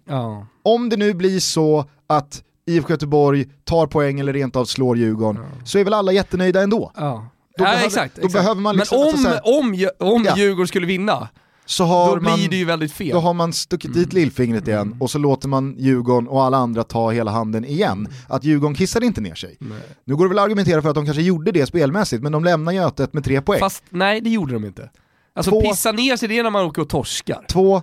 Om 0.63 0.89
det 0.89 0.97
nu 0.97 1.13
blir 1.13 1.39
så 1.39 1.85
att 2.07 2.43
IFK 2.67 2.89
Göteborg 2.93 3.45
tar 3.63 3.87
poäng 3.87 4.19
eller 4.19 4.33
rent 4.33 4.55
av 4.55 4.65
slår 4.65 4.97
Djurgården, 4.97 5.43
så 5.65 5.79
är 5.79 5.83
väl 5.83 5.93
alla 5.93 6.11
jättenöjda 6.11 6.61
ändå. 6.61 6.91
Då 6.95 7.01
ja, 7.03 7.29
behöver- 7.57 7.85
exakt, 7.85 8.15
då 8.15 8.19
exakt. 8.21 8.33
behöver 8.33 8.61
man 8.61 8.75
liksom- 8.75 8.97
Men 8.97 9.07
om, 9.07 9.13
alltså 9.13 9.23
så 9.23 9.29
här- 9.29 9.59
om, 9.59 9.89
om 10.15 10.23
Ja. 10.23 10.37
Djurgården 10.37 10.67
skulle 10.67 10.87
vinna, 10.87 11.29
Så 11.65 11.83
har 11.83 12.15
då 12.15 12.21
blir 12.21 12.29
man, 12.29 12.39
det 12.49 12.55
ju 12.55 12.65
väldigt 12.65 12.91
fel. 12.91 13.09
då 13.09 13.19
har 13.19 13.33
man 13.33 13.53
stuckit 13.53 13.93
dit 13.93 14.13
lillfingret 14.13 14.67
igen 14.67 14.95
och 14.99 15.11
så 15.11 15.17
låter 15.17 15.47
man 15.47 15.75
Djurgården 15.77 16.27
och 16.27 16.43
alla 16.43 16.57
andra 16.57 16.83
ta 16.83 17.11
hela 17.11 17.31
handen 17.31 17.65
igen. 17.65 18.07
Att 18.29 18.43
Djurgården 18.43 18.75
kissade 18.75 19.05
inte 19.05 19.21
ner 19.21 19.35
sig. 19.35 19.57
Nu 20.05 20.15
går 20.15 20.25
det 20.25 20.29
väl 20.29 20.39
att 20.39 20.45
argumentera 20.45 20.81
för 20.81 20.89
att 20.89 20.95
de 20.95 21.05
kanske 21.05 21.23
gjorde 21.23 21.51
det 21.51 21.65
spelmässigt, 21.65 22.23
men 22.23 22.31
de 22.31 22.43
lämnar 22.43 22.71
Götet 22.71 23.13
med 23.13 23.23
tre 23.23 23.41
poäng. 23.41 23.59
Fast 23.59 23.83
nej, 23.89 24.21
det 24.21 24.29
gjorde 24.29 24.53
de 24.53 24.65
inte. 24.65 24.89
Alltså 25.35 25.51
Två- 25.51 25.61
pissa 25.61 25.91
ner 25.91 26.17
sig 26.17 26.27
det 26.29 26.39
är 26.39 26.43
när 26.43 26.49
man 26.49 26.65
åker 26.65 26.81
och 26.81 26.89
torskar. 26.89 27.45
Två, 27.49 27.81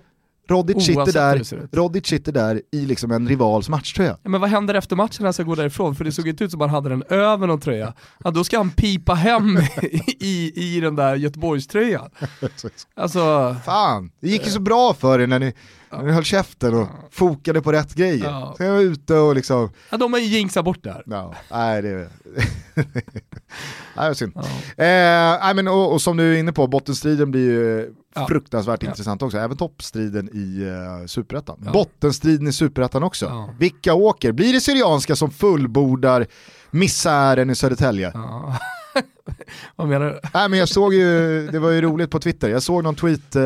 Rodic 0.51 0.87
sitter, 0.87 1.13
där. 1.13 1.69
Rodic 1.77 2.07
sitter 2.07 2.33
där 2.33 2.63
i 2.73 2.87
liksom 2.87 3.11
en 3.11 3.29
rivals 3.29 3.69
matchtröja. 3.69 4.17
Ja, 4.23 4.31
men 4.31 4.41
vad 4.41 4.51
händer 4.51 4.75
efter 4.75 4.97
matchen 4.97 5.17
när 5.19 5.27
han 5.27 5.33
ska 5.33 5.43
gå 5.43 5.55
därifrån? 5.55 5.95
För 5.95 6.05
det 6.05 6.13
såg 6.13 6.29
inte 6.29 6.45
ut 6.45 6.51
som 6.51 6.61
att 6.61 6.71
han 6.71 6.75
hade 6.75 6.89
den 6.89 7.03
över 7.09 7.47
någon 7.47 7.61
tröja. 7.61 7.95
Ja, 8.25 8.31
då 8.31 8.45
ska 8.45 8.57
han 8.57 8.71
pipa 8.71 9.15
hem 9.15 9.59
i, 10.21 10.53
i 10.55 10.81
den 10.81 10.97
där 10.97 11.17
Göteborgströjan. 11.17 12.11
Alltså, 12.95 13.57
Fan, 13.65 14.11
det 14.21 14.29
gick 14.29 14.47
ju 14.47 14.51
så 14.51 14.61
bra 14.61 14.95
för 14.95 15.19
er 15.19 15.27
när 15.27 15.39
ni, 15.39 15.55
ni 16.03 16.13
höll 16.13 16.25
käften 16.25 16.75
och 16.75 16.89
fokade 17.11 17.63
på 17.63 17.73
rätt 17.73 17.95
grejer. 17.95 18.25
Ja. 18.25 18.55
Sen 18.59 18.69
var 18.69 18.75
jag 18.75 18.85
ute 18.85 19.15
och 19.15 19.35
liksom, 19.35 19.71
ja, 19.91 19.97
de 19.97 20.13
har 20.13 20.21
ju 20.21 20.27
jinxat 20.27 20.65
bort 20.65 20.83
där. 20.85 21.03
ja, 21.07 21.35
nej 21.51 21.83
det 21.83 22.09
nej, 22.75 24.09
vad 24.09 24.17
synd. 24.17 24.33
Ja. 24.35 24.43
Eh, 24.85 25.39
nej, 25.43 25.55
men, 25.55 25.69
och, 25.69 25.93
och 25.93 26.03
som 26.03 26.17
du 26.17 26.35
är 26.35 26.39
inne 26.39 26.53
på, 26.53 26.67
bottenstriden 26.67 27.31
blir 27.31 27.51
ju 27.51 27.95
Ja. 28.15 28.27
fruktansvärt 28.27 28.83
intressant 28.83 29.23
också, 29.23 29.39
även 29.39 29.57
toppstriden 29.57 30.29
i 30.33 30.65
uh, 30.65 31.07
Superettan. 31.07 31.69
Bottenstriden 31.73 32.47
i 32.49 32.53
Superettan 32.53 33.03
också. 33.03 33.51
Vilka 33.59 33.95
åker? 33.95 34.33
Blir 34.33 34.53
det 34.53 34.61
Syrianska 34.61 35.17
som 35.17 35.31
fullbordar 35.31 36.27
misären 36.71 37.51
i 37.51 37.55
Södertälje? 37.55 38.13
Vad 39.77 39.89
menar 39.89 40.07
du? 40.07 40.21
Nej 40.35 40.49
men 40.49 40.59
jag 40.59 40.69
såg 40.69 40.95
ju, 40.95 41.47
det 41.47 41.59
var 41.59 41.71
ju 41.71 41.81
roligt 41.81 42.11
på 42.11 42.19
Twitter, 42.19 42.49
jag 42.49 42.63
såg 42.63 42.85
någon 42.85 42.95
tweet, 42.95 43.37
eh, 43.37 43.43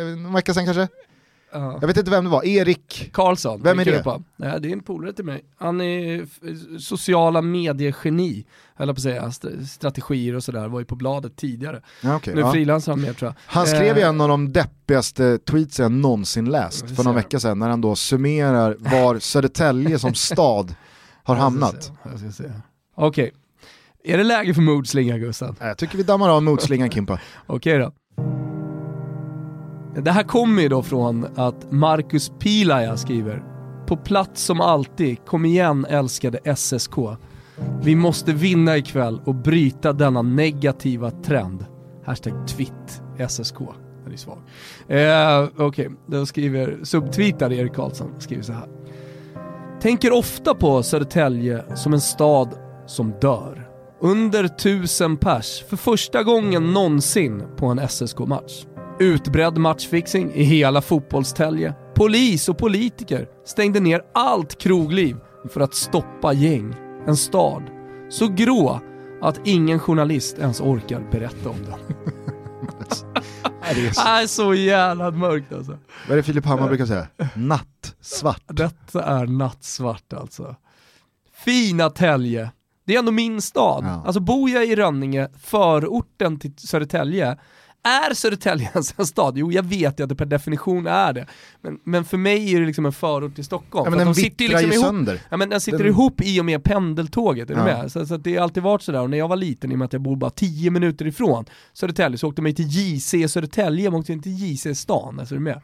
en 0.00 0.32
vecka 0.32 0.54
sedan 0.54 0.64
kanske? 0.64 0.88
Ja. 1.52 1.78
Jag 1.80 1.86
vet 1.88 1.96
inte 1.96 2.10
vem 2.10 2.24
det 2.24 2.30
var, 2.30 2.44
Erik 2.44 3.10
Karlsson, 3.12 3.62
Vem 3.62 3.78
är 3.78 3.84
det? 3.84 4.02
på. 4.02 4.22
Nej, 4.36 4.60
det 4.60 4.68
är 4.68 4.72
en 4.72 4.82
polare 4.82 5.12
till 5.12 5.24
mig. 5.24 5.44
Han 5.58 5.80
är 5.80 6.26
sociala 6.78 7.42
mediegeni, 7.42 8.46
höll 8.74 8.88
på 8.88 8.92
att 8.92 9.00
säga. 9.00 9.26
St- 9.26 9.66
strategier 9.66 10.34
och 10.36 10.44
sådär, 10.44 10.68
var 10.68 10.78
ju 10.78 10.84
på 10.84 10.94
bladet 10.96 11.36
tidigare. 11.36 11.82
Ja, 12.02 12.16
okej, 12.16 12.34
nu 12.34 12.40
ja. 12.40 12.52
frilansar 12.52 12.92
han 12.92 13.00
mer 13.00 13.12
tror 13.12 13.28
jag. 13.28 13.34
Han 13.46 13.66
skrev 13.66 13.96
ju 13.96 14.02
Eh, 14.02 14.08
en 14.08 14.20
av 14.20 14.28
de 14.28 14.52
deppigaste 14.52 15.38
tweets 15.38 15.78
jag 15.78 15.92
någonsin 15.92 16.50
läst 16.50 16.96
för 16.96 17.04
någon 17.04 17.14
vecka 17.14 17.40
sedan 17.40 17.58
när 17.58 17.68
han 17.68 17.80
då 17.80 17.96
summerar 17.96 18.76
var 18.78 19.18
Södertälje 19.18 19.98
som 19.98 20.14
stad 20.14 20.74
har 21.22 21.34
hamnat. 21.36 21.92
Okej, 22.94 23.32
är 24.04 24.18
det 24.18 24.24
läge 24.24 24.54
för 24.54 24.62
modslinga 24.62 25.18
Gusten? 25.18 25.56
Jag 25.60 25.78
tycker 25.78 25.96
vi 25.96 26.02
dammar 26.02 26.28
av 26.28 26.42
motslingan 26.42 26.90
Kimpa. 26.90 27.20
Okej 27.46 27.78
då. 27.78 27.92
Det 30.02 30.10
här 30.10 30.22
kommer 30.22 30.62
ju 30.62 30.68
då 30.68 30.82
från 30.82 31.26
att 31.36 31.72
Marcus 31.72 32.32
Pilaja 32.38 32.96
skriver 32.96 33.42
På 33.86 33.96
plats 33.96 34.42
som 34.44 34.60
alltid, 34.60 35.24
kom 35.26 35.44
igen 35.44 35.86
älskade 35.88 36.56
SSK. 36.56 36.94
Vi 37.82 37.94
måste 37.94 38.32
vinna 38.32 38.76
ikväll 38.76 39.20
och 39.24 39.34
bryta 39.34 39.92
denna 39.92 40.22
negativa 40.22 41.10
trend. 41.10 41.64
Hashtag 42.04 42.48
twitt 42.48 43.02
SSK. 43.28 43.58
Den 44.04 44.12
är 44.12 44.16
svag. 44.16 44.38
Eh, 44.88 45.66
Okej, 45.66 45.90
då 46.06 46.26
skriver 46.26 46.78
subtweetar 46.82 47.52
Erik 47.52 47.74
Karlsson, 47.74 48.14
skriver 48.18 48.42
så 48.42 48.52
här. 48.52 48.68
Tänker 49.80 50.12
ofta 50.12 50.54
på 50.54 50.82
Södertälje 50.82 51.64
som 51.76 51.92
en 51.92 52.00
stad 52.00 52.48
som 52.86 53.14
dör. 53.20 53.68
Under 54.00 54.48
tusen 54.48 55.16
pers 55.16 55.64
för 55.68 55.76
första 55.76 56.22
gången 56.22 56.72
någonsin 56.72 57.42
på 57.56 57.66
en 57.66 57.88
SSK-match. 57.88 58.64
Utbredd 59.00 59.58
matchfixing 59.58 60.32
i 60.34 60.42
hela 60.42 60.80
fotbollstälje. 60.82 61.74
Polis 61.94 62.48
och 62.48 62.58
politiker 62.58 63.28
stängde 63.46 63.80
ner 63.80 64.02
allt 64.14 64.58
krogliv 64.58 65.16
för 65.52 65.60
att 65.60 65.74
stoppa 65.74 66.32
gäng. 66.32 66.74
En 67.06 67.16
stad 67.16 67.62
så 68.10 68.28
grå 68.28 68.80
att 69.22 69.40
ingen 69.44 69.78
journalist 69.78 70.38
ens 70.38 70.60
orkar 70.60 71.00
berätta 71.10 71.48
om 71.48 71.56
den. 71.64 71.96
Nej, 73.62 73.74
det 73.74 73.86
är 73.86 73.90
så- 73.92 74.02
Det 74.02 74.08
är 74.08 74.26
så 74.26 74.54
jävla 74.54 75.10
mörkt 75.10 75.52
alltså. 75.52 75.72
Vad 76.08 76.12
är 76.12 76.16
det 76.16 76.22
Filip 76.22 76.44
Hammar 76.44 76.68
brukar 76.68 76.86
säga? 76.86 77.06
Nattsvart. 77.34 78.42
Detta 78.46 79.02
är 79.04 79.26
nattsvart 79.26 80.12
alltså. 80.12 80.56
Fina 81.44 81.90
Tälje. 81.90 82.50
Det 82.86 82.94
är 82.94 82.98
ändå 82.98 83.12
min 83.12 83.42
stad. 83.42 83.84
Ja. 83.84 84.02
Alltså 84.06 84.20
bor 84.20 84.50
jag 84.50 84.66
i 84.66 84.76
Rönninge, 84.76 85.28
förorten 85.42 86.38
till 86.38 86.52
Södertälje, 86.58 87.38
är 87.88 88.14
Södertälje 88.14 88.68
ens 88.72 88.94
en 88.98 89.06
stad? 89.06 89.34
Jo, 89.38 89.52
jag 89.52 89.62
vet 89.62 90.00
ju 90.00 90.02
att 90.02 90.08
det 90.08 90.14
per 90.14 90.26
definition 90.26 90.86
är 90.86 91.12
det. 91.12 91.26
Men, 91.62 91.78
men 91.84 92.04
för 92.04 92.16
mig 92.16 92.54
är 92.54 92.60
det 92.60 92.66
liksom 92.66 92.86
en 92.86 92.92
förort 92.92 93.34
till 93.34 93.44
Stockholm. 93.44 93.84
Ja, 93.84 93.90
men 93.90 93.98
den 93.98 94.06
de 94.08 94.14
sitter 94.14 94.44
vittrar 94.44 94.60
ju 94.60 94.66
liksom 94.66 94.82
ihop 94.84 94.94
sönder. 94.94 95.20
Ja 95.30 95.36
men 95.36 95.48
den 95.48 95.60
sitter 95.60 95.78
Den- 95.78 95.86
ihop 95.86 96.20
i 96.20 96.40
och 96.40 96.44
med 96.44 96.64
pendeltåget, 96.64 97.50
är 97.50 97.54
du 97.54 97.60
Ja. 97.60 97.64
med? 97.64 97.92
Så, 97.92 98.06
så 98.06 98.14
att 98.14 98.24
det 98.24 98.36
har 98.36 98.42
alltid 98.42 98.62
varit 98.62 98.82
sådär, 98.82 99.00
och 99.02 99.10
när 99.10 99.18
jag 99.18 99.28
var 99.28 99.36
liten, 99.36 99.70
i 99.72 99.74
och 99.74 99.78
med 99.78 99.86
att 99.86 99.92
jag 99.92 100.02
bor 100.02 100.16
bara 100.16 100.30
10 100.30 100.70
minuter 100.70 101.06
ifrån 101.06 101.44
Södertälje, 101.72 102.18
så 102.18 102.28
åkte 102.28 102.42
man 102.42 102.54
till 102.54 102.66
JC 102.68 103.28
Södertälje, 103.28 103.90
man 103.90 104.00
åkte 104.00 104.12
inte 104.12 104.22
till 104.22 104.38
JC 104.52 104.66
stan, 104.78 105.20
alltså 105.20 105.34
är 105.34 105.38
du 105.38 105.44
med? 105.44 105.60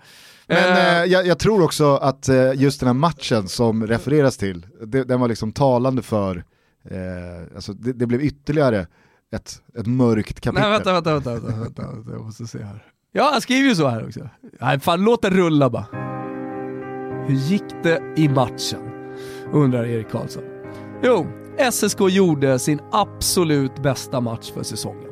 Men 0.47 0.57
Eh, 0.57 0.99
eh, 1.01 1.05
jag, 1.05 1.27
jag 1.27 1.39
tror 1.39 1.63
också 1.65 1.97
att 1.97 2.29
eh, 2.29 2.53
just 2.55 2.81
den 2.81 2.87
här 2.87 2.95
matchen 2.95 3.49
som 3.49 3.87
refereras 3.87 4.37
till, 4.37 4.67
det, 4.87 5.05
den 5.05 5.21
var 5.21 5.29
liksom 5.29 5.53
talande 5.53 6.03
för, 6.03 6.45
eh, 6.91 7.55
alltså 7.55 7.73
det, 7.73 7.93
det 7.93 8.07
blev 8.07 8.23
ytterligare 8.23 8.87
ett, 9.35 9.63
ett 9.79 9.87
mörkt 9.87 10.41
kapitel. 10.41 10.63
Nej 10.63 10.71
vänta, 10.71 10.93
vänta, 10.93 11.13
vänta, 11.13 11.31
vänta, 11.31 11.61
vänta, 11.61 11.83
vänta, 11.93 12.11
jag 12.13 12.21
måste 12.25 12.47
se 12.47 12.63
här. 12.63 12.85
Ja, 13.13 13.31
jag 13.33 13.43
skriver 13.43 13.69
ju 13.69 13.75
så 13.75 13.89
här 13.89 14.07
också. 14.07 14.29
Nej 14.61 14.81
fan, 14.81 15.05
låt 15.05 15.23
det 15.23 15.31
rulla 15.31 15.71
bara. 15.71 15.87
Hur 17.27 17.35
gick 17.35 17.65
det 17.83 18.03
i 18.17 18.29
matchen? 18.29 18.81
Undrar 19.53 19.85
Erik 19.85 20.11
Karlsson. 20.11 20.43
Jo, 21.03 21.27
SSK 21.73 22.01
gjorde 22.11 22.59
sin 22.59 22.81
absolut 22.93 23.83
bästa 23.83 24.21
match 24.21 24.51
för 24.55 24.63
säsongen. 24.63 25.11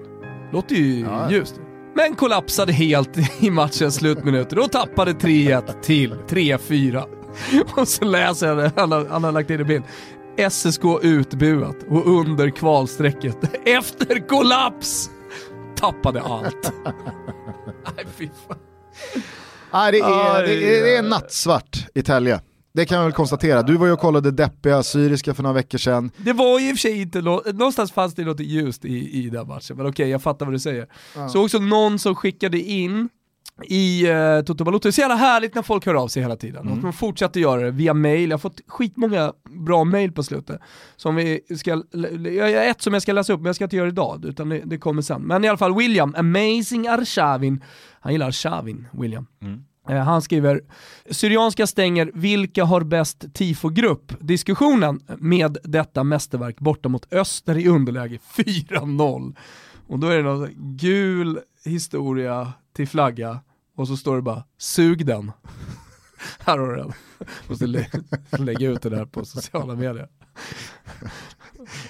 Låter 0.53 0.75
ju 0.75 1.01
Ja. 1.01 1.31
ljust. 1.31 1.61
Men 1.95 2.15
kollapsade 2.15 2.73
helt 2.73 3.43
i 3.43 3.51
matchens 3.51 3.95
slutminuter 3.95 4.59
och 4.59 4.73
tappade 4.73 5.13
3-1 5.13 5.81
till 5.83 6.15
3-4. 6.29 7.05
Och 7.77 7.89
så 7.89 8.05
läser 8.05 8.47
jag 8.49 8.57
det, 8.59 8.73
han 8.77 8.93
har, 8.93 9.07
han 9.11 9.25
har 9.25 9.33
lagt 9.33 9.51
in 9.51 9.61
en 9.61 9.67
bild. 9.67 9.85
SSK 10.51 10.81
utbuat 11.03 11.77
och 11.89 12.07
under 12.21 12.51
kvalstrecket 12.51 13.37
efter 13.67 14.29
kollaps 14.29 15.11
tappade 15.77 16.21
allt. 16.23 16.73
Nej 17.97 18.07
fy 18.17 18.29
fan. 18.49 18.59
Nej, 19.73 19.93
det, 19.93 19.99
är, 19.99 20.35
Aj, 20.37 20.47
det, 20.47 20.79
är, 20.79 20.83
det 20.85 20.97
är 20.97 21.03
nattsvart 21.03 21.87
i 21.95 22.03
Tälje. 22.03 22.41
Det 22.75 22.85
kan 22.87 22.97
jag 22.99 23.05
väl 23.05 23.13
konstatera. 23.13 23.63
Du 23.63 23.77
var 23.77 23.87
ju 23.87 23.93
och 23.93 23.99
kollade 24.01 24.31
deppiga 24.31 24.83
Syriska 24.83 25.35
för 25.35 25.43
några 25.43 25.55
veckor 25.55 25.79
sedan. 25.79 26.11
Det 26.17 26.33
var 26.33 26.59
ju 26.61 26.69
i 26.71 26.73
och 26.73 26.77
för 26.77 26.81
sig 26.81 27.01
inte, 27.01 27.21
nå- 27.21 27.43
någonstans 27.53 27.93
fanns 27.93 28.15
det 28.15 28.25
något 28.25 28.41
ljust 28.41 28.85
i, 28.85 29.25
i 29.25 29.31
den 29.31 29.49
matchen, 29.49 29.77
men 29.77 29.87
okej 29.87 30.09
jag 30.09 30.23
fattar 30.23 30.47
vad 30.47 30.55
du 30.55 30.59
säger. 30.59 30.87
Så 31.33 31.45
också 31.45 31.59
någon 31.59 31.99
som 31.99 32.15
skickade 32.15 32.61
in 32.61 33.09
i 33.65 34.13
uh, 34.13 34.45
Toto 34.45 34.65
Balotto, 34.65 34.83
det 34.83 34.89
är 34.89 34.93
så 34.93 35.01
jävla 35.01 35.15
härligt 35.17 35.55
när 35.55 35.63
folk 35.63 35.87
hör 35.87 35.95
av 35.95 36.09
sig 36.09 36.23
hela 36.23 36.37
tiden. 36.37 36.69
Och 36.69 36.77
man 36.79 36.93
fortsätter 36.93 37.41
göra 37.41 37.61
det 37.63 37.71
via 37.71 37.95
mail, 37.95 38.31
jag 38.31 38.35
har 38.35 38.41
fått 38.41 38.61
skitmånga 38.67 39.33
bra 39.51 39.85
mail 39.85 40.13
på 40.13 40.23
slutet. 40.23 40.61
Som 40.97 41.17
vi 41.17 41.41
ska, 41.59 41.71
jag 42.33 42.45
har 42.45 42.71
ett 42.71 42.83
som 42.83 42.93
jag 42.93 43.03
ska 43.03 43.13
läsa 43.13 43.33
upp 43.33 43.41
men 43.41 43.47
jag 43.47 43.55
ska 43.57 43.65
inte 43.65 43.77
göra 43.77 43.87
det 43.87 43.93
idag, 43.93 44.25
utan 44.25 44.49
det, 44.49 44.61
det 44.65 44.79
kommer 44.79 45.03
sen. 45.03 45.23
Men 45.23 45.45
i 45.45 45.49
alla 45.49 45.59
fall 45.59 45.77
William, 45.77 46.15
Amazing 46.19 46.89
Arshavin, 46.89 47.65
han 48.01 48.13
gillar 48.13 48.29
Arshavin, 48.29 48.89
William. 48.93 49.27
Eh, 49.89 49.97
Han 49.97 50.23
skriver, 50.23 50.61
Syrianska 51.11 51.67
stänger 51.67 52.11
vilka 52.15 52.65
har 52.65 52.81
bäst 52.81 53.35
tifogrupp? 53.35 54.13
Diskussionen 54.21 55.01
med 55.19 55.59
detta 55.65 56.05
mästerverk 56.05 56.59
borta 56.61 56.89
mot 56.89 57.13
Öster 57.13 57.59
i 57.59 57.69
underläge 57.69 58.19
4-0. 58.37 59.35
Och 59.89 59.99
då 59.99 60.07
är 60.07 60.17
det 60.17 60.23
någon 60.23 60.49
gul 60.57 61.39
historia 61.65 62.53
till 62.77 62.89
flagga 62.89 63.39
och 63.77 63.89
så 63.89 63.97
står 63.97 64.17
det 64.17 64.23
bara 64.23 64.45
sug 64.59 65.07
den. 65.07 65.33
Här 66.39 66.59
har 66.59 66.69
du 66.69 66.77
den. 66.77 66.93
Måste 67.49 67.67
lä 67.67 67.87
lägga 68.31 68.69
ut 68.71 68.83
det 68.83 68.91
där 68.91 69.05
på 69.05 69.25
sociala 69.25 69.75
medier. 69.75 70.09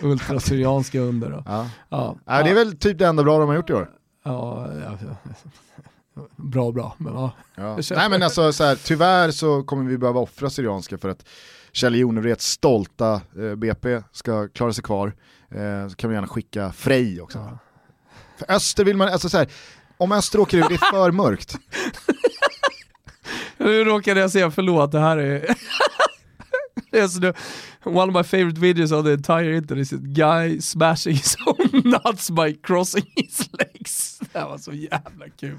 Ultrasyrianska 0.02 1.00
under 1.00 1.30
då. 1.30 1.42
Ja. 1.46 1.70
Ja, 1.88 2.16
Ja, 2.24 2.42
det 2.42 2.50
är 2.50 2.54
väl 2.54 2.76
typ 2.76 2.98
det 2.98 3.06
enda 3.06 3.22
bra 3.22 3.38
de 3.38 3.48
har 3.48 3.56
gjort 3.56 3.70
i 3.70 3.72
år. 3.72 3.90
ja, 4.24 4.68
ja. 4.84 4.98
Bra 6.36 6.72
bra, 6.72 6.94
men 6.98 7.14
ja. 7.14 7.30
Ja. 7.54 7.78
Nej 7.96 8.10
men 8.10 8.22
alltså 8.22 8.52
så 8.52 8.64
här, 8.64 8.76
tyvärr 8.76 9.30
så 9.30 9.62
kommer 9.62 9.90
vi 9.90 9.98
behöva 9.98 10.20
offra 10.20 10.50
Syrianska 10.50 10.98
för 10.98 11.08
att 11.08 11.24
Kjell 11.72 11.94
Jonevrets 11.94 12.46
stolta 12.46 13.20
eh, 13.38 13.54
BP 13.54 14.02
ska 14.12 14.48
klara 14.48 14.72
sig 14.72 14.84
kvar. 14.84 15.14
Eh, 15.50 15.88
så 15.88 15.94
kan 15.96 16.10
vi 16.10 16.16
gärna 16.16 16.26
skicka 16.26 16.72
Frej 16.72 17.20
också. 17.20 17.58
För 18.36 18.52
Öster 18.52 18.84
vill 18.84 18.96
man, 18.96 19.08
alltså 19.08 19.28
så 19.28 19.38
här, 19.38 19.48
om 20.03 20.12
Öster 20.12 20.40
åker 20.40 20.59
ur, 20.59 20.68
det 20.68 20.74
är 20.74 20.90
för 20.90 21.11
mörkt. 21.11 21.59
Nu 23.59 23.84
råkade 23.84 24.20
jag 24.20 24.30
säga 24.30 24.50
förlåt, 24.50 24.92
det 24.92 25.00
här 25.00 25.16
är... 25.16 25.57
Yes, 26.94 27.18
no. 27.20 27.32
one 27.84 28.09
of 28.09 28.14
my 28.14 28.22
favorite 28.22 28.59
videos 28.59 28.92
of 28.92 29.05
the 29.05 29.12
entire 29.12 29.57
internet 29.57 29.82
is 29.82 29.92
a 29.92 29.96
guy 29.96 30.61
smashing 30.61 31.14
his 31.14 31.36
own 31.46 31.82
nuts 32.05 32.30
by 32.30 32.53
crossing 32.53 33.07
his 33.16 33.48
här 34.38 34.48
var 34.48 34.58
så 34.58 34.72
jävla 34.72 35.24
kul. 35.40 35.58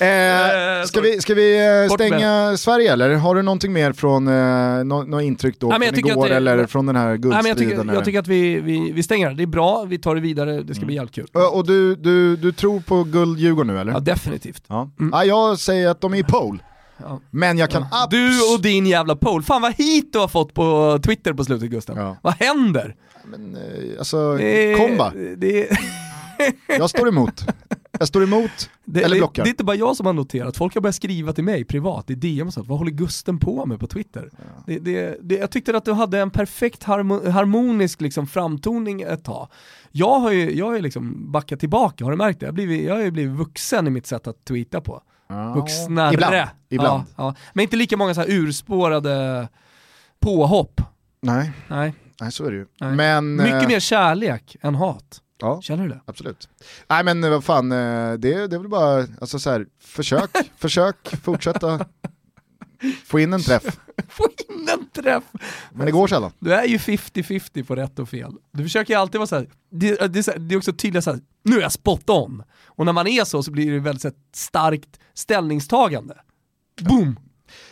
Eh, 0.00 0.84
ska, 0.86 1.00
vi, 1.00 1.20
ska 1.20 1.34
vi 1.34 1.66
eh, 1.88 1.94
stänga 1.94 2.56
Sverige 2.56 2.92
eller? 2.92 3.14
Har 3.14 3.34
du 3.34 3.42
någonting 3.42 3.72
mer 3.72 3.92
från 3.92 4.28
eh, 4.28 4.84
nå, 4.84 5.02
nå 5.02 5.20
intryck 5.20 5.58
då 5.60 5.68
Nej, 5.68 5.88
från 5.88 5.98
igår 5.98 6.28
det- 6.28 6.36
eller 6.36 6.66
från 6.66 6.86
den 6.86 6.96
här 6.96 7.06
Nej, 7.08 7.18
men 7.18 7.30
jag 7.30 7.42
guldstriden? 7.42 7.56
tycker, 7.70 7.80
eller? 7.80 7.94
jag 7.94 8.04
tycker 8.04 8.18
att 8.18 8.28
vi, 8.28 8.60
vi, 8.60 8.92
vi 8.92 9.02
stänger 9.02 9.28
det. 9.30 9.34
Det 9.36 9.42
är 9.42 9.46
bra, 9.46 9.84
vi 9.84 9.98
tar 9.98 10.14
det 10.14 10.20
vidare, 10.20 10.62
det 10.62 10.74
ska 10.74 10.86
bli 10.86 10.94
jävligt 10.94 11.14
kul. 11.14 11.26
Och- 11.32 11.66
du, 11.66 11.96
du, 11.96 12.36
du 12.36 12.52
tror 12.52 12.80
på 12.80 13.04
guld-Djurgården 13.04 13.74
nu 13.74 13.80
eller? 13.80 13.92
Ja, 13.92 14.00
definitivt. 14.00 14.62
Ja. 14.68 14.90
Ja, 15.12 15.24
jag 15.24 15.58
säger 15.58 15.88
att 15.88 16.00
de 16.00 16.14
är 16.14 16.18
i 16.18 16.22
pole. 16.24 16.58
Ja. 16.96 17.20
Men 17.30 17.58
jag 17.58 17.70
kan 17.70 17.82
abs- 17.82 18.10
Du 18.10 18.54
och 18.54 18.62
din 18.62 18.86
jävla 18.86 19.16
pole. 19.16 19.42
Fan 19.44 19.62
vad 19.62 19.74
hit 19.74 20.12
du 20.12 20.18
har 20.18 20.28
fått 20.28 20.54
på 20.54 20.98
Twitter 21.04 21.32
på 21.32 21.44
slutet 21.44 21.70
Gustav. 21.70 21.96
Ja. 21.98 22.16
Vad 22.22 22.34
händer? 22.34 22.94
Men, 23.24 23.54
eh, 23.56 23.98
alltså, 23.98 24.36
Det 24.36 24.74
komba. 24.74 25.12
Det, 25.36 25.68
Jag 26.78 26.90
står 26.90 27.08
emot. 27.08 27.44
Jag 28.02 28.08
står 28.08 28.22
emot, 28.22 28.70
det, 28.84 29.02
eller 29.02 29.16
det, 29.16 29.20
blockar. 29.20 29.42
det 29.42 29.48
är 29.48 29.50
inte 29.50 29.64
bara 29.64 29.76
jag 29.76 29.96
som 29.96 30.06
har 30.06 30.12
noterat, 30.12 30.56
folk 30.56 30.74
har 30.74 30.80
börjat 30.80 30.94
skriva 30.94 31.32
till 31.32 31.44
mig 31.44 31.64
privat 31.64 32.10
i 32.10 32.14
DM 32.14 32.46
och 32.46 32.54
sånt. 32.54 32.68
Vad 32.68 32.78
håller 32.78 32.90
Gusten 32.90 33.38
på 33.38 33.66
med 33.66 33.80
på 33.80 33.86
Twitter? 33.86 34.30
Det, 34.66 34.78
det, 34.78 35.18
det, 35.22 35.34
jag 35.34 35.50
tyckte 35.50 35.76
att 35.76 35.84
du 35.84 35.92
hade 35.92 36.18
en 36.18 36.30
perfekt 36.30 36.82
harmo, 36.82 37.30
harmonisk 37.30 38.00
liksom, 38.00 38.26
framtoning 38.26 39.02
ett 39.02 39.24
tag. 39.24 39.48
Jag 39.90 40.20
har 40.20 40.30
ju 40.30 40.56
jag 40.56 40.66
har 40.66 40.74
ju 40.74 40.82
liksom 40.82 41.32
backat 41.32 41.60
tillbaka, 41.60 42.04
har 42.04 42.10
du 42.10 42.16
märkt 42.16 42.40
det? 42.40 42.46
Jag, 42.46 42.52
har 42.52 42.54
blivit, 42.54 42.84
jag 42.84 42.94
har 42.94 43.02
ju 43.02 43.10
blivit 43.10 43.36
vuxen 43.36 43.86
i 43.86 43.90
mitt 43.90 44.06
sätt 44.06 44.26
att 44.26 44.44
tweeta 44.44 44.80
på. 44.80 45.02
Ja. 45.28 45.54
Vuxnare. 45.54 46.14
Ibland. 46.14 46.34
Ibland. 46.68 47.04
Ja, 47.16 47.24
ja. 47.24 47.34
Men 47.52 47.62
inte 47.62 47.76
lika 47.76 47.96
många 47.96 48.14
så 48.14 48.20
här 48.20 48.30
urspårade 48.30 49.48
påhopp. 50.20 50.80
Nej, 51.20 51.52
Nej. 51.68 51.94
nej, 52.20 52.32
så 52.32 52.44
är 52.44 52.50
det 52.50 52.56
ju. 52.56 52.66
Nej. 52.80 52.92
Men, 52.96 53.36
Mycket 53.36 53.62
eh, 53.62 53.68
mer 53.68 53.80
kärlek 53.80 54.56
än 54.60 54.74
hat. 54.74 55.21
Ja, 55.42 55.62
Känner 55.62 55.82
du 55.82 55.88
det? 55.88 56.00
absolut. 56.04 56.48
Nej 56.88 57.04
men 57.04 57.24
eh, 57.24 57.30
vad 57.30 57.44
fan, 57.44 57.72
eh, 57.72 57.78
det, 58.12 58.46
det 58.46 58.56
är 58.56 58.58
väl 58.58 58.68
bara, 58.68 59.06
alltså 59.20 59.38
så 59.38 59.50
här, 59.50 59.66
försök, 59.80 60.30
försök, 60.56 60.96
fortsätta 61.22 61.86
få 63.06 63.20
in 63.20 63.32
en 63.32 63.42
träff. 63.42 63.64
Få 64.08 64.24
in 64.48 64.68
en 64.68 64.88
träff! 65.02 65.24
Men 65.72 65.86
det 65.86 65.92
går 65.92 66.06
sällan. 66.06 66.32
Du 66.38 66.54
är 66.54 66.64
ju 66.64 66.76
50-50 66.76 67.64
på 67.64 67.76
rätt 67.76 67.98
och 67.98 68.08
fel. 68.08 68.32
Du 68.52 68.62
försöker 68.62 68.94
ju 68.94 69.00
alltid 69.00 69.18
vara 69.18 69.26
såhär, 69.26 69.48
det, 69.70 70.06
det, 70.12 70.22
så 70.22 70.30
här- 70.30 70.38
det 70.38 70.54
är 70.54 70.56
också 70.58 70.72
tydligt 70.72 71.04
såhär, 71.04 71.20
nu 71.44 71.56
är 71.56 71.60
jag 71.60 71.72
spot 71.72 72.10
on. 72.10 72.42
Och 72.66 72.86
när 72.86 72.92
man 72.92 73.06
är 73.06 73.24
så 73.24 73.42
så 73.42 73.50
blir 73.50 73.72
det 73.72 73.78
väldigt 73.78 74.02
så 74.02 74.08
här, 74.08 74.14
starkt 74.34 75.00
ställningstagande. 75.14 76.14
Boom! 76.80 77.18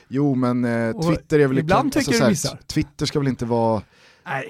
Jo 0.09 0.35
men 0.35 0.65
eh, 0.65 0.97
Och 0.97 1.05
Twitter 1.07 1.39
är 1.39 1.47
väl 1.47 1.59
ibland 1.59 1.87
inte, 1.87 1.99
tycker 1.99 2.13
så 2.13 2.19
du 2.19 2.23
här, 2.25 2.31
missar. 2.31 2.59
Twitter 2.67 3.07
ska 3.07 3.19
väl 3.19 3.29
inte 3.29 3.45
vara, 3.45 3.83
Nej. 4.27 4.45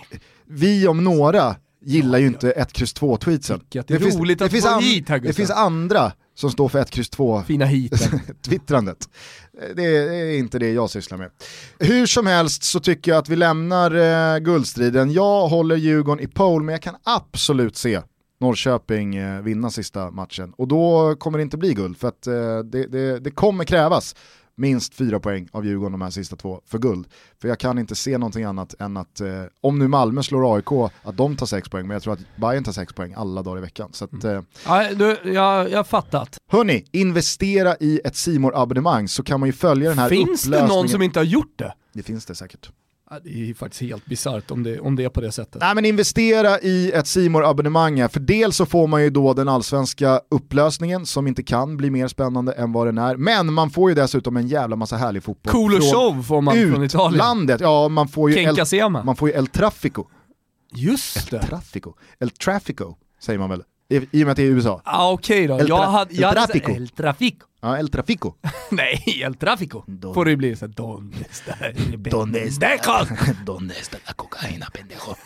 vi 0.44 0.88
om 0.88 1.04
några 1.04 1.56
gillar 1.82 2.18
ju 2.18 2.26
inte 2.26 2.50
1, 2.50 2.80
X 2.82 2.92
2 2.92 3.16
tweetsen. 3.16 3.60
Att 3.78 3.88
det 3.88 3.94
är 3.94 4.18
roligt 4.18 4.42
att 4.42 4.50
finns 4.50 4.66
an- 4.66 4.82
hit 4.82 5.08
här, 5.08 5.18
Det 5.18 5.32
finns 5.32 5.50
andra 5.50 6.12
som 6.34 6.50
står 6.50 6.68
för 6.68 6.78
1, 6.78 6.98
X 6.98 7.10
2 7.10 7.42
Fina 7.42 7.66
twittrandet. 8.44 9.08
Det 9.76 9.84
är, 9.86 10.10
det 10.10 10.16
är 10.16 10.38
inte 10.38 10.58
det 10.58 10.72
jag 10.72 10.90
sysslar 10.90 11.18
med. 11.18 11.30
Hur 11.78 12.06
som 12.06 12.26
helst 12.26 12.62
så 12.62 12.80
tycker 12.80 13.10
jag 13.10 13.18
att 13.18 13.28
vi 13.28 13.36
lämnar 13.36 13.94
eh, 14.34 14.38
guldstriden. 14.38 15.12
Jag 15.12 15.48
håller 15.48 15.76
Djurgården 15.76 16.24
i 16.24 16.26
pole 16.26 16.64
men 16.64 16.72
jag 16.72 16.82
kan 16.82 16.96
absolut 17.04 17.76
se 17.76 18.00
Norrköping 18.40 19.16
eh, 19.16 19.42
vinna 19.42 19.70
sista 19.70 20.10
matchen. 20.10 20.52
Och 20.56 20.68
då 20.68 21.14
kommer 21.18 21.38
det 21.38 21.42
inte 21.42 21.56
bli 21.56 21.74
guld 21.74 21.96
för 21.98 22.08
att 22.08 22.26
eh, 22.26 22.58
det, 22.58 22.86
det, 22.86 23.18
det 23.18 23.30
kommer 23.30 23.64
krävas 23.64 24.14
minst 24.60 24.94
fyra 24.94 25.20
poäng 25.20 25.48
av 25.52 25.66
Djurgården 25.66 25.92
de 25.92 26.00
här 26.02 26.10
sista 26.10 26.36
två 26.36 26.60
för 26.66 26.78
guld. 26.78 27.06
För 27.40 27.48
jag 27.48 27.58
kan 27.58 27.78
inte 27.78 27.94
se 27.94 28.18
någonting 28.18 28.44
annat 28.44 28.74
än 28.80 28.96
att, 28.96 29.20
eh, 29.20 29.28
om 29.60 29.78
nu 29.78 29.88
Malmö 29.88 30.22
slår 30.22 30.56
AIK, 30.56 30.90
att 31.02 31.16
de 31.16 31.36
tar 31.36 31.46
sex 31.46 31.68
poäng, 31.68 31.86
men 31.86 31.94
jag 31.94 32.02
tror 32.02 32.12
att 32.12 32.20
Bayern 32.36 32.64
tar 32.64 32.72
sex 32.72 32.92
poäng 32.92 33.14
alla 33.16 33.42
dagar 33.42 33.58
i 33.58 33.60
veckan. 33.60 33.90
Så 33.92 34.04
att, 34.04 34.24
eh, 34.24 34.40
ja, 34.66 34.94
du, 34.94 35.18
jag 35.24 35.70
jag 35.70 35.86
fattat. 35.86 36.38
Hörni, 36.50 36.84
investera 36.92 37.76
i 37.80 38.00
ett 38.04 38.16
simor 38.16 38.62
abonnemang 38.62 39.08
så 39.08 39.22
kan 39.22 39.40
man 39.40 39.46
ju 39.48 39.52
följa 39.52 39.88
den 39.88 39.98
här 39.98 40.08
Finns 40.08 40.42
det 40.42 40.48
upplösningen. 40.48 40.68
någon 40.68 40.88
som 40.88 41.02
inte 41.02 41.18
har 41.18 41.24
gjort 41.24 41.58
det? 41.58 41.74
Det 41.92 42.02
finns 42.02 42.26
det 42.26 42.34
säkert. 42.34 42.70
Det 43.18 43.50
är 43.50 43.54
faktiskt 43.54 43.82
helt 43.82 44.06
bisarrt 44.06 44.50
om 44.50 44.62
det, 44.62 44.80
om 44.80 44.96
det 44.96 45.04
är 45.04 45.08
på 45.08 45.20
det 45.20 45.32
sättet. 45.32 45.60
Nej 45.60 45.74
men 45.74 45.84
investera 45.84 46.60
i 46.60 46.92
ett 46.92 47.06
simor 47.06 47.44
abonnemang 47.44 48.08
för 48.08 48.20
dels 48.20 48.56
så 48.56 48.66
får 48.66 48.86
man 48.86 49.02
ju 49.02 49.10
då 49.10 49.34
den 49.34 49.48
allsvenska 49.48 50.20
upplösningen 50.30 51.06
som 51.06 51.26
inte 51.26 51.42
kan 51.42 51.76
bli 51.76 51.90
mer 51.90 52.08
spännande 52.08 52.52
än 52.52 52.72
vad 52.72 52.86
den 52.86 52.98
är, 52.98 53.16
men 53.16 53.52
man 53.52 53.70
får 53.70 53.90
ju 53.90 53.94
dessutom 53.94 54.36
en 54.36 54.48
jävla 54.48 54.76
massa 54.76 54.96
härlig 54.96 55.22
fotboll. 55.22 55.52
Cool 55.52 55.80
show 55.80 56.22
får 56.22 56.40
man 56.40 56.54
från 56.54 56.84
Italien. 56.84 57.14
Utlandet, 57.14 57.60
ja 57.60 57.88
man 57.88 58.08
får 58.08 58.30
ju 58.30 58.36
El, 58.38 58.56
Kenka 58.56 58.88
man 58.88 59.16
får 59.16 59.28
ju 59.28 59.34
El 59.34 59.46
Trafico. 59.46 60.04
Just 60.74 61.30
det. 61.30 61.42
Trafico. 61.42 61.94
El 62.18 62.30
Trafico 62.30 62.94
säger 63.20 63.38
man 63.38 63.50
väl, 63.50 63.62
i, 63.90 64.08
i 64.12 64.22
och 64.22 64.26
med 64.26 64.30
att 64.30 64.36
det 64.36 64.42
är 64.42 64.46
USA. 64.46 64.80
Ah, 64.84 65.12
Okej 65.12 65.46
då, 65.46 65.58
El 65.60 65.68
jag 65.68 65.76
hade... 65.82 66.14
Jag 66.14 66.28
hade 66.28 66.40
Trafico. 66.46 66.72
El 66.72 66.88
Trafico. 66.88 67.46
Ja, 67.60 67.78
El 67.78 67.88
Trafico. 67.90 68.34
Nej, 68.70 69.22
El 69.24 69.34
Trafico. 69.34 69.82
Don- 69.86 70.14
Får 70.14 70.24
det 70.24 70.36
bli 70.36 70.56
såhär, 70.56 70.72
Donde 70.72 71.16
está 71.30 71.52
el 71.66 71.74
pendejo? 71.92 72.16
Donde 73.44 73.74
está 73.80 73.98
la 74.06 74.12
cocaína 74.12 74.66
pendejo? 74.72 75.16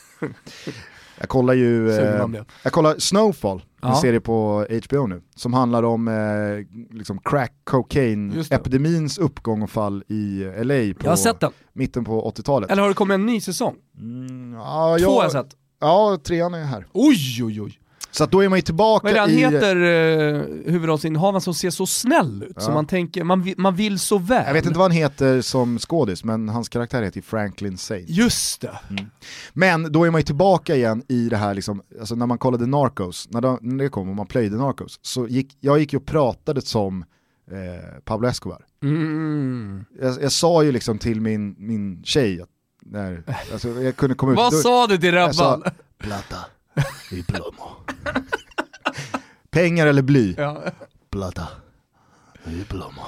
Jag 1.19 1.29
kollar 1.29 1.55
ju, 1.55 1.91
eh, 1.91 2.43
jag 2.63 2.73
kollar 2.73 2.99
Snowfall, 2.99 3.57
en 3.83 3.89
Ja. 3.89 3.95
serie 4.01 4.21
på 4.21 4.67
HBO 4.89 5.07
nu, 5.07 5.23
som 5.37 5.53
handlar 5.53 5.83
om 5.83 6.09
eh, 6.09 6.95
liksom 6.97 7.19
crack 7.25 7.53
cocaine 7.65 8.33
Just 8.33 8.51
det. 8.51 8.57
epidemins 8.57 9.19
uppgång 9.19 9.63
och 9.63 9.71
fall 9.71 10.05
i 10.09 10.45
LA 10.65 10.75
Jag 10.75 10.99
på 10.99 11.09
har 11.11 11.53
mitten 11.73 12.05
på 12.05 12.31
80-talet. 12.37 12.71
Eller 12.71 12.83
har 12.83 12.89
det 12.89 12.95
kommit 12.95 13.15
en 13.15 13.27
ny 13.27 13.41
säsong? 13.41 13.75
Mm, 13.99 14.53
ja, 14.53 14.63
Två 15.01 15.07
har 15.11 15.17
jag 15.17 15.25
jag, 15.25 15.33
sett. 15.33 15.47
ja, 15.81 16.19
trean 16.25 16.55
är 16.55 16.65
här. 16.65 16.87
Oj 16.93 17.45
oj 17.45 17.63
oj. 17.63 17.79
Så 18.15 18.27
då 18.27 18.45
är 18.45 18.49
man 18.49 18.59
ju 18.59 18.63
tillbaka 18.63 19.05
Vad 19.05 19.11
är 19.11 19.15
det 19.15 19.21
han 19.21 19.31
i... 19.31 19.35
heter, 19.37 19.77
uh, 19.77 20.73
huvudrollsinnehavaren 20.73 21.41
som 21.41 21.55
ser 21.55 21.71
så 21.71 21.87
snäll 21.87 22.43
ut? 22.43 22.53
Ja. 22.57 22.63
Så 22.63 22.71
man 22.71 22.87
tänker, 22.87 23.25
man, 23.25 23.55
man 23.57 23.75
vill 23.75 23.99
så 23.99 24.19
väl. 24.19 24.45
Jag 24.47 24.53
vet 24.53 24.67
inte 24.67 24.79
vad 24.79 24.91
han 24.91 24.97
heter 24.97 25.41
som 25.41 25.79
skådis, 25.79 26.25
men 26.25 26.49
hans 26.49 26.69
karaktär 26.69 27.03
heter 27.03 27.21
Franklin 27.21 27.79
Saint. 27.79 28.09
Just 28.09 28.61
det. 28.61 28.79
Men 29.53 29.93
då 29.93 30.05
är 30.05 30.11
man 30.11 30.21
ju 30.21 30.25
tillbaka 30.25 30.77
igen 30.77 31.03
i 31.09 31.29
det 31.29 31.37
här, 31.37 31.55
liksom, 31.55 31.83
alltså 32.01 32.15
när 32.15 32.27
man 32.27 32.39
kollade 32.39 32.67
Narcos, 32.67 33.29
när, 33.31 33.41
de, 33.41 33.59
när 33.61 33.85
det 33.85 33.91
kom 33.91 34.09
och 34.09 34.17
man 34.17 34.27
plöjde 34.27 34.57
Narcos, 34.57 34.99
så 35.03 35.29
gick 35.29 35.57
jag 35.61 35.79
gick 35.79 35.93
ju 35.93 35.97
och 35.97 36.07
pratade 36.07 36.61
som 36.61 37.05
eh, 37.51 38.01
Pablo 38.05 38.29
Escobar. 38.29 38.65
Mm. 38.83 39.85
Jag, 40.01 40.23
jag 40.23 40.33
sa 40.33 40.63
ju 40.63 40.73
liksom 40.73 40.99
till 40.99 41.21
min, 41.21 41.55
min 41.59 42.03
tjej, 42.05 42.43
att 42.43 42.49
när, 42.83 43.23
alltså 43.53 43.69
jag 43.69 43.97
kunde 43.97 44.15
komma 44.15 44.33
ut, 44.33 44.39
Vad 44.39 44.53
då- 44.53 44.59
sa 44.59 44.87
du 44.87 44.99
till 44.99 45.15
jag 45.15 45.35
sa 45.35 45.63
Y 47.13 47.23
plomo. 47.23 47.71
Pengar 49.51 49.87
eller 49.87 50.03
bly? 50.03 50.35
Ja. 50.39 50.63
Plata 51.11 51.49
y 52.47 52.65
plomo. 52.65 53.03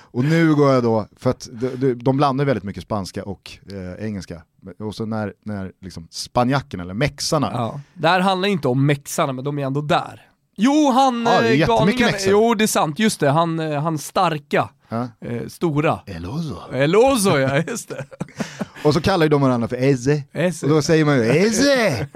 och 0.00 0.24
nu 0.24 0.54
går 0.54 0.72
jag 0.72 0.82
då, 0.82 1.08
för 1.16 1.30
att 1.30 1.48
de, 1.52 1.68
de, 1.68 1.94
de 1.94 2.16
blandar 2.16 2.44
väldigt 2.44 2.64
mycket 2.64 2.82
spanska 2.82 3.24
och 3.24 3.58
eh, 3.72 4.04
engelska. 4.06 4.42
Och 4.78 4.94
så 4.94 5.06
när, 5.06 5.34
när 5.44 5.72
liksom 5.80 6.08
spanjackerna, 6.10 6.82
eller 6.82 6.94
mexarna, 6.94 7.50
Ja. 7.52 7.80
Det 7.94 8.08
här 8.08 8.20
handlar 8.20 8.48
inte 8.48 8.68
om 8.68 8.86
mexarna, 8.86 9.32
men 9.32 9.44
de 9.44 9.58
är 9.58 9.66
ändå 9.66 9.80
där. 9.80 10.30
Jo, 10.56 10.90
han 10.90 11.22
Ja, 11.26 11.40
det 11.40 11.48
är 11.48 11.60
eh, 11.60 11.66
galningen- 11.66 12.04
mexare. 12.06 12.30
Jo, 12.30 12.54
det 12.54 12.64
är 12.64 12.68
sant. 12.68 12.98
Just 12.98 13.20
det, 13.20 13.30
han, 13.30 13.58
eh, 13.60 13.82
han 13.82 13.98
starka, 13.98 14.68
Ja. 14.88 15.08
eh, 15.26 15.46
stora. 15.48 16.00
El 16.06 16.26
oso. 16.26 16.56
El 16.72 16.96
Oso, 16.96 17.38
ja, 17.38 17.62
just 17.68 17.88
det. 17.88 18.04
Och 18.84 18.94
så 18.94 19.00
kallar 19.00 19.24
ju 19.26 19.30
de 19.30 19.40
varandra 19.42 19.68
för 19.68 19.76
Eze. 19.76 20.22
Eze. 20.32 20.66
Och 20.66 20.72
då 20.72 20.82
säger 20.82 21.04
man 21.04 21.16
ju 21.16 21.22
Eze! 21.24 22.06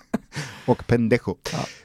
och 0.66 0.86
pendejo. 0.86 1.36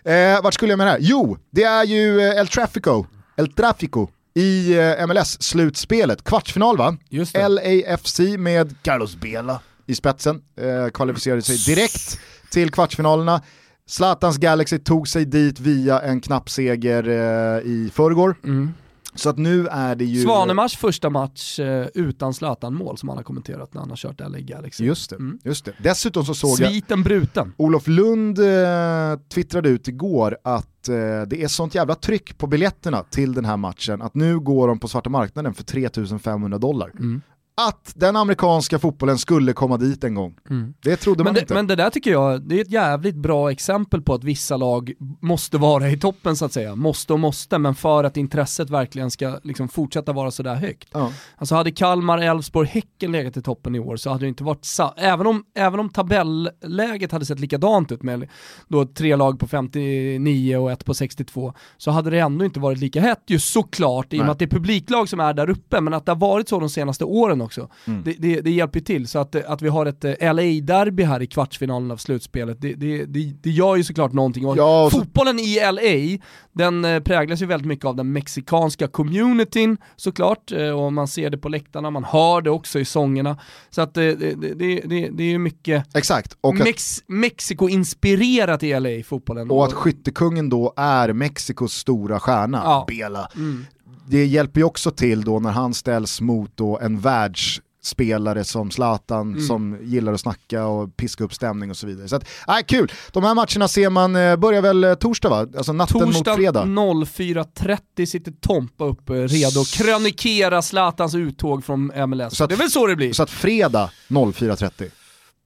Eh, 0.04 0.41
vart 0.43 0.54
skulle 0.54 0.72
jag 0.72 0.78
med 0.78 0.88
det 0.88 0.91
här? 0.91 1.00
Jo, 1.02 1.38
det 1.52 1.64
är 1.64 1.84
ju 1.84 2.22
eh, 2.22 2.38
El 2.39 2.48
Trafico, 2.48 3.06
El 3.36 3.54
Trafico 3.54 4.08
i 4.34 4.76
MLS-slutspelet. 5.08 6.24
Kvartsfinal 6.24 6.78
va? 6.78 6.98
Just 7.10 7.34
det. 7.34 7.48
LAFC 7.48 8.20
med 8.38 8.76
Carlos 8.82 9.16
Bela 9.16 9.60
i 9.86 9.95
spetsen. 9.95 10.41
Eh, 10.62 10.89
kvalificerade 10.91 11.41
sig 11.41 11.58
direkt 11.76 12.20
till 12.52 12.72
kvartsfinalerna. 12.72 13.41
Zlatans 13.88 14.38
Galaxy 14.38 14.79
tog 14.79 15.07
sig 15.07 15.25
dit 15.25 15.59
via 15.59 15.99
en 16.01 16.21
knapp 16.21 16.49
seger 16.49 17.07
eh, 17.07 17.61
i 17.65 17.89
förrgår. 17.93 18.35
Mm. 18.43 18.73
Så 19.15 19.29
att 19.29 19.38
nu 19.38 19.67
är 19.67 19.95
det 19.95 20.05
ju... 20.05 20.23
Svanemars 20.23 20.77
första 20.77 21.09
match 21.09 21.59
eh, 21.59 21.88
utan 21.93 22.33
Zlatan-mål 22.33 22.97
som 22.97 23.09
han 23.09 23.17
har 23.17 23.23
kommenterat 23.23 23.73
när 23.73 23.81
han 23.81 23.89
har 23.89 23.97
kört 23.97 24.19
LA 24.19 24.39
Galaxy. 24.39 24.85
Just 24.85 25.09
det, 25.09 25.15
Mm. 25.15 25.39
just 25.43 25.65
det. 25.65 25.73
Dessutom 25.83 26.25
så 26.25 26.33
såg 26.33 26.49
jag... 26.59 26.71
Sviten 26.71 27.03
bruten. 27.03 27.53
Olof 27.57 27.88
Lund 27.88 28.39
eh, 28.39 29.19
twittrade 29.33 29.69
ut 29.69 29.88
igår 29.88 30.38
att 30.43 30.89
eh, 30.89 30.95
det 31.27 31.43
är 31.43 31.47
sånt 31.47 31.75
jävla 31.75 31.95
tryck 31.95 32.38
på 32.38 32.47
biljetterna 32.47 33.03
till 33.03 33.33
den 33.33 33.45
här 33.45 33.57
matchen 33.57 34.01
att 34.01 34.15
nu 34.15 34.39
går 34.39 34.67
de 34.67 34.79
på 34.79 34.88
svarta 34.88 35.09
marknaden 35.09 35.53
för 35.53 35.63
3500 35.63 36.57
dollar. 36.57 36.89
Mm. 36.99 37.21
Att 37.62 37.93
den 37.95 38.16
amerikanska 38.16 38.80
fotbollen 38.80 39.18
skulle 39.18 39.53
komma 39.53 39.78
dit 39.78 40.03
en 40.03 40.16
gång. 40.16 40.36
Det 40.84 40.97
trodde 40.97 41.24
man 41.24 41.26
Men 41.26 41.34
det, 41.34 41.41
inte. 41.41 41.53
men 41.53 41.68
det 41.68 41.76
där 41.76 41.89
tycker 41.89 42.12
jag, 42.12 42.41
det 42.41 42.58
är 42.58 42.62
ett 42.62 42.72
jävligt 42.72 43.16
bra 43.16 43.51
exempel 43.51 44.01
på 44.01 44.14
att 44.14 44.24
vissa 44.24 44.58
lag 44.58 44.93
måste 45.22 45.58
vara 45.58 45.89
i 45.89 45.97
toppen 45.97 46.36
så 46.36 46.45
att 46.45 46.53
säga. 46.53 46.76
Måste 46.76 47.14
och 47.14 47.20
måste, 47.20 47.58
men 47.58 47.76
för 47.76 48.03
att 48.03 48.18
intresset 48.18 48.70
verkligen 48.70 49.12
ska 49.12 49.39
liksom 49.43 49.70
fortsätta 49.70 50.14
vara 50.14 50.32
sådär 50.32 50.55
högt. 50.55 50.89
ja. 50.93 51.12
Alltså 51.36 51.55
hade 51.55 51.72
Kalmar, 51.72 52.18
Elfsborg, 52.18 52.68
Häcken 52.68 53.12
legat 53.12 53.38
i 53.38 53.41
toppen 53.41 53.76
i 53.76 53.80
år 53.80 53.97
så 53.97 54.10
hade 54.10 54.26
det 54.26 54.30
inte 54.30 54.43
varit 54.43 54.68
även 54.97 55.28
om, 55.28 55.43
även 55.55 55.80
om 55.80 55.89
tabelläget 55.89 57.12
hade 57.12 57.26
sett 57.26 57.39
likadant 57.39 57.91
ut 57.91 58.03
med 58.03 58.30
då 58.68 58.86
tre 58.86 59.16
lag 59.16 59.39
på 59.39 59.47
59 59.47 60.58
och 60.58 60.72
ett 60.72 60.86
på 60.86 60.93
62 60.93 61.53
så 61.78 61.91
hade 61.91 62.10
det 62.10 62.20
ändå 62.20 62.45
inte 62.45 62.60
varit 62.60 62.78
lika 62.78 63.01
hett 63.01 63.24
just 63.28 63.53
såklart 63.53 64.14
i 64.14 64.20
och 64.20 64.22
med 64.22 64.32
att 64.32 64.39
det 64.39 64.45
är 64.45 64.49
publiklag 64.49 65.10
som 65.10 65.20
är 65.20 65.34
där 65.34 65.49
uppe 65.49 65.82
men 65.82 65.93
att 65.93 66.05
det 66.05 66.12
har 66.12 66.20
varit 66.20 66.49
så 66.49 66.60
de 66.60 66.70
senaste 66.70 67.05
åren 67.05 67.41
också. 67.48 67.70
Mm. 67.86 68.04
Det, 68.04 68.16
det, 68.20 68.41
det 68.41 68.52
hjälper 68.52 68.80
till 68.80 69.08
så 69.08 69.20
att, 69.20 69.36
att 69.36 69.62
vi 69.62 69.70
har 69.70 69.86
ett 69.86 70.06
eh, 70.06 70.34
LA-derby 70.34 71.04
här 71.04 71.22
i 71.22 71.28
kvartsfinalen 71.28 71.91
av 71.91 71.98
slutspelet 71.98 72.62
det, 72.62 72.74
det, 72.74 73.06
det, 73.06 73.34
det 73.43 73.50
gör 73.50 73.76
ju 73.76 73.84
såklart 73.84 74.14
någonting. 74.14 74.45
Och 74.45 74.58
Ja, 74.58 74.89
så- 74.91 74.98
Fotbollen 75.00 75.39
i 75.39 75.60
LA, 75.72 76.24
den 76.54 76.86
eh, 76.86 77.00
präglas 77.00 77.41
ju 77.41 77.45
väldigt 77.45 77.68
mycket 77.68 77.86
av 77.86 77.95
den 77.95 78.12
mexikanska 78.12 78.88
communityn 78.88 79.78
såklart, 79.95 80.52
eh, 80.52 80.70
och 80.70 80.93
man 80.93 81.08
ser 81.08 81.30
det 81.30 81.38
på 81.38 81.50
läktarna, 81.50 81.89
man 81.91 82.04
hör 82.04 82.41
det 82.41 82.50
också 82.50 82.80
i 82.80 82.86
sångerna. 82.86 83.38
Så 83.70 83.82
att 83.82 83.93
det, 83.93 84.16
det, 84.16 85.24
är 85.24 85.30
ju 85.30 85.38
mycket 85.38 85.95
Exakt, 85.95 86.38
och 86.41 86.54
att, 86.56 86.64
Mex 86.64 87.04
Mexiko-inspirerat 87.08 88.64
i 88.64 88.80
LA, 88.80 89.04
fotbollen. 89.04 89.52
och 89.52 89.66
att 89.66 89.74
skyttekungen 89.74 90.50
då 90.50 90.74
är 90.78 91.14
Mexikos 91.14 91.74
stora 91.74 92.20
stjärna, 92.20 92.62
Ja. 92.64 92.86
Bela. 92.88 93.30
Mm. 93.36 93.66
Det 94.10 94.26
hjälper 94.26 94.60
ju 94.60 94.64
också 94.64 94.91
till 94.91 95.22
då 95.22 95.39
när 95.39 95.51
han 95.51 95.74
ställs 95.74 96.22
mot 96.22 96.51
då 96.58 96.80
en 96.80 96.99
världsspelare 96.99 98.43
som 98.43 98.72
Zlatan 98.72 99.32
Mm. 99.34 99.47
som 99.47 99.78
gillar 99.82 100.14
att 100.14 100.20
snacka 100.22 100.66
och 100.66 100.97
piska 100.97 101.24
upp 101.24 101.34
stämning 101.34 101.70
och 101.70 101.78
så 101.78 101.88
vidare. 101.88 102.08
Så 102.08 102.16
att, 102.16 102.28
nej, 102.47 102.64
kul! 102.68 102.91
De 103.12 103.24
här 103.24 103.36
matcherna 103.36 103.68
ser 103.68 103.89
man, 103.89 104.16
eh, 104.16 104.36
börjar 104.36 104.62
väl 104.62 104.84
eh, 104.84 104.93
torsdag 104.93 105.30
va? 105.30 105.47
Alltså 105.58 105.74
natten 105.74 105.99
Torsdag 106.01 106.32
mot 106.32 106.38
fredag. 106.38 106.64
04.30 106.66 108.05
sitter 108.05 108.32
Tompa 108.32 108.86
upp 108.86 109.10
eh, 109.10 109.14
redo 109.14 109.62
att 109.62 109.72
krönikera 109.72 110.62
Zlatans 110.62 111.16
uttåg 111.16 111.64
från 111.66 111.91
MLS. 112.10 112.38
Så 112.38 112.43
att- 112.43 112.49
det 112.49 112.55
är 112.55 112.58
väl 112.60 112.72
så 112.72 112.88
det 112.88 112.95
blir? 112.95 113.14
Så 113.14 113.24
att 113.24 113.30
fredag 113.30 113.89
04.30. 114.10 114.89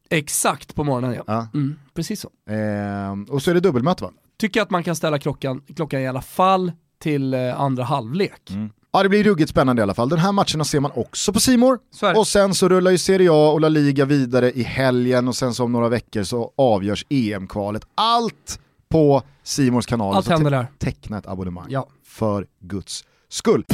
Exakt 0.09 0.75
på 0.75 0.83
morgonen 0.83 1.13
ja. 1.17 1.23
Ja. 1.27 1.47
Mm, 1.53 1.75
precis 1.93 2.21
så. 2.21 2.29
Eh, 2.53 3.33
och 3.35 3.41
så 3.43 3.49
är 3.51 3.53
det 3.53 3.59
dubbelmöte 3.59 4.03
va? 4.03 4.11
Tycker 4.39 4.61
att 4.61 4.69
man 4.69 4.83
kan 4.83 4.95
ställa 4.95 5.19
klockan, 5.19 5.61
klockan 5.75 5.99
i 6.01 6.07
alla 6.07 6.21
fall 6.21 6.71
till 7.01 7.33
eh, 7.33 7.61
andra 7.61 7.83
halvlek. 7.83 8.51
Ja 8.93 9.03
det 9.03 9.09
blir 9.09 9.23
ruggigt 9.23 9.49
spännande 9.49 9.81
i 9.81 9.83
alla 9.83 9.93
fall. 9.93 10.09
Den 10.09 10.19
här 10.19 10.31
matcherna 10.31 10.63
ser 10.63 10.79
man 10.79 10.91
också 10.95 11.33
på 11.33 11.39
Simor. 11.39 11.79
Och 12.15 12.27
sen 12.27 12.53
så 12.55 12.69
rullar 12.69 12.91
ju 12.91 12.97
Serie 12.97 13.29
A 13.31 13.51
och 13.51 13.61
La 13.61 13.69
Liga 13.69 14.05
vidare 14.05 14.51
i 14.51 14.63
helgen 14.63 15.27
och 15.27 15.35
sen 15.35 15.53
så 15.53 15.63
om 15.63 15.71
några 15.71 15.89
veckor 15.89 16.23
så 16.23 16.51
avgörs 16.57 17.05
EM-kvalet. 17.09 17.83
Allt 17.95 18.59
på 18.89 19.21
Simors 19.43 19.85
kanal. 19.85 20.15
Allt 20.15 20.25
Så 20.25 20.31
händer 20.31 20.51
te- 20.51 20.57
där. 20.57 20.67
Teckna 20.77 21.17
ett 21.17 21.27
abonnemang. 21.27 21.65
Ja. 21.69 21.87
För 22.05 22.45
Guds 22.61 23.03
skull. 23.29 23.65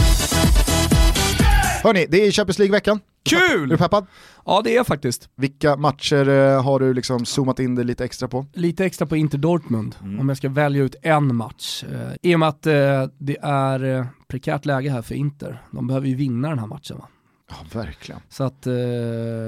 Hörni, 1.84 2.06
det 2.10 2.28
är 2.28 2.32
Champions 2.32 2.60
League-veckan. 2.60 3.00
Är 3.36 3.50
Kul! 3.50 3.70
du 3.70 3.78
peppad? 3.78 4.06
Ja 4.46 4.62
det 4.64 4.72
är 4.72 4.76
jag 4.76 4.88
faktiskt. 4.88 5.30
Vilka 5.36 5.76
matcher 5.78 6.30
eh, 6.30 6.64
har 6.64 6.80
du 6.80 6.94
liksom 6.94 7.26
zoomat 7.26 7.60
in 7.60 7.76
dig 7.76 7.86
lite 7.86 8.06
extra 8.06 8.28
på? 8.28 8.46
Lite 8.54 8.86
extra 8.86 9.08
på 9.08 9.16
Inter 9.16 9.38
Dortmund, 9.38 9.96
Mm. 10.02 10.20
om 10.20 10.30
jag 10.30 10.38
ska 10.38 10.50
välja 10.50 10.84
ut 10.84 10.96
en 11.02 11.36
match. 11.36 11.84
Eh, 11.84 12.14
I 12.32 12.36
och 12.36 12.40
med 12.40 12.50
att 12.50 12.66
eh, 12.68 12.74
det 13.18 13.38
är 13.42 13.84
eh, 14.00 14.06
prekärt 14.28 14.66
läge 14.66 14.90
här 14.92 15.02
för 15.02 15.16
Inter. 15.16 15.62
De 15.72 15.88
behöver 15.88 16.08
ju 16.08 16.16
vinna 16.16 16.50
den 16.50 16.60
här 16.60 16.68
matchen 16.68 16.98
va? 16.98 17.08
Ja, 17.50 17.56
verkligen. 17.80 18.22
Så 18.30 18.44
att, 18.44 18.68
eh, 18.68 18.74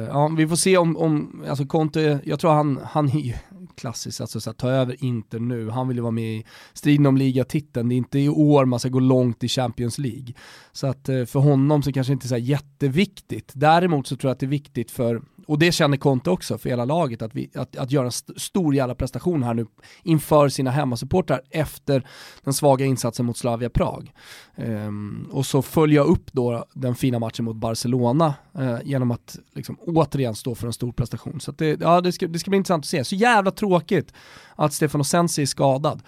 ja 0.07 0.31
vi 0.37 0.47
får 0.47 0.55
se 0.55 0.77
om, 0.77 0.97
om 0.97 1.43
alltså 1.49 1.65
Conte, 1.65 2.19
jag 2.23 2.39
tror 2.39 2.51
han, 2.51 2.79
han 2.85 3.09
är 3.17 3.37
klassiskt, 3.79 4.21
alltså 4.21 4.41
så 4.41 4.49
här, 4.49 4.55
ta 4.55 4.69
över 4.69 5.03
Inter 5.03 5.39
nu, 5.39 5.69
han 5.69 5.87
vill 5.87 5.97
ju 5.97 6.01
vara 6.01 6.11
med 6.11 6.35
i 6.37 6.45
striden 6.73 7.05
om 7.05 7.17
ligatiteln, 7.17 7.89
det 7.89 7.95
är 7.95 7.97
inte 7.97 8.19
i 8.19 8.29
år 8.29 8.65
man 8.65 8.79
ska 8.79 8.89
gå 8.89 8.99
långt 8.99 9.43
i 9.43 9.47
Champions 9.47 9.97
League. 9.97 10.33
Så 10.71 10.87
att 10.87 11.09
eh, 11.09 11.25
för 11.25 11.39
honom 11.39 11.83
så 11.83 11.91
kanske 11.91 12.13
inte 12.13 12.27
så 12.27 12.35
här 12.35 12.41
jätteviktigt, 12.41 13.51
däremot 13.55 14.07
så 14.07 14.15
tror 14.15 14.29
jag 14.29 14.33
att 14.33 14.39
det 14.39 14.45
är 14.45 14.47
viktigt 14.47 14.91
för, 14.91 15.21
och 15.49 15.59
det 15.59 15.71
känner 15.71 15.97
Conte 15.97 16.29
också 16.29 16.57
för 16.57 16.69
hela 16.69 16.85
laget, 16.85 17.21
att, 17.21 17.35
vi, 17.35 17.49
att, 17.55 17.77
att 17.77 17.91
göra 17.91 18.05
en 18.05 18.09
st- 18.09 18.39
stor 18.39 18.75
jävla 18.75 18.95
prestation 18.95 19.43
här 19.43 19.53
nu 19.53 19.65
inför 20.03 20.49
sina 20.49 20.71
hemmasupportrar 20.71 21.41
efter 21.49 22.07
den 22.43 22.53
svaga 22.53 22.85
insatsen 22.85 23.25
mot 23.25 23.37
Slavia 23.37 23.69
Prag. 23.69 24.13
Ehm, 24.55 25.29
och 25.31 25.45
så 25.45 25.61
följa 25.61 26.01
upp 26.01 26.31
då 26.31 26.65
den 26.73 26.95
fina 26.95 27.19
matchen 27.19 27.45
mot 27.45 27.55
Barcelona 27.55 28.33
eh, 28.57 28.77
genom 28.83 29.11
att 29.11 29.37
liksom 29.55 29.77
återigen 29.79 30.35
stå 30.35 30.55
för 30.55 30.67
en 30.67 30.73
stor 30.73 30.91
prestation. 30.91 31.39
Så 31.39 31.51
att 31.51 31.57
det, 31.57 31.81
ja, 31.81 32.01
det, 32.01 32.11
ska, 32.11 32.27
det 32.27 32.39
ska 32.39 32.49
bli 32.49 32.57
intressant 32.57 32.81
att 32.81 32.89
se. 32.89 33.03
Så 33.03 33.15
jävla 33.15 33.51
tråkigt 33.51 34.13
att 34.55 34.73
Stefano 34.73 35.03
Sensi 35.03 35.41
är 35.41 35.45
skadad. 35.45 36.01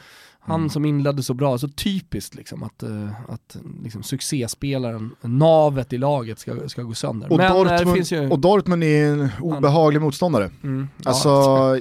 Han 0.43 0.59
Mm. 0.59 0.69
som 0.69 0.85
inledde 0.85 1.23
så 1.23 1.33
bra, 1.33 1.57
så 1.57 1.67
typiskt 1.67 2.35
liksom 2.35 2.63
att, 2.63 2.83
eh, 2.83 3.07
att 3.27 3.57
liksom, 3.83 4.03
succéspelaren, 4.03 5.15
navet 5.21 5.93
i 5.93 5.97
laget 5.97 6.39
ska, 6.39 6.69
ska 6.69 6.81
gå 6.83 6.93
sönder. 6.93 7.31
Och, 7.31 7.37
Men 7.37 7.45
eh, 7.51 7.53
Dortmund, 7.53 7.95
finns 7.95 8.11
ju... 8.11 8.29
och 8.29 8.39
Dortmund 8.39 8.83
är 8.83 9.05
en 9.05 9.29
obehaglig 9.41 10.01
motståndare. 10.01 10.49
Mm, 10.63 10.87
ja. 10.97 11.09
Alltså, 11.09 11.29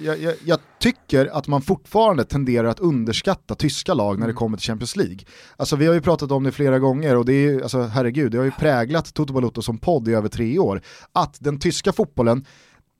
jag, 0.06 0.20
jag, 0.22 0.34
jag 0.44 0.58
tycker 0.80 1.26
att 1.26 1.48
man 1.48 1.62
fortfarande 1.62 2.24
tenderar 2.24 2.68
att 2.68 2.80
underskatta 2.80 3.54
tyska 3.54 3.94
lag 3.94 4.18
när 4.18 4.26
det 4.26 4.30
Mm. 4.30 4.36
kommer 4.38 4.56
till 4.58 4.66
Champions 4.66 4.96
League. 4.96 5.18
Alltså 5.56 5.76
vi 5.76 5.86
har 5.86 5.94
ju 5.94 6.00
pratat 6.00 6.30
om 6.32 6.44
det 6.44 6.52
flera 6.52 6.78
gånger 6.78 7.16
och 7.16 7.24
det 7.24 7.32
är 7.32 7.50
ju, 7.50 7.62
alltså 7.62 7.82
herregud, 7.82 8.32
det 8.32 8.38
har 8.38 8.44
ju 8.44 8.50
präglat 8.50 9.14
Toto 9.14 9.32
Balotto 9.32 9.62
som 9.62 9.78
podd 9.78 10.08
i 10.08 10.12
över 10.12 10.28
tre 10.28 10.58
år. 10.58 10.82
Att 11.12 11.36
den 11.40 11.58
tyska 11.58 11.92
fotbollen, 11.92 12.44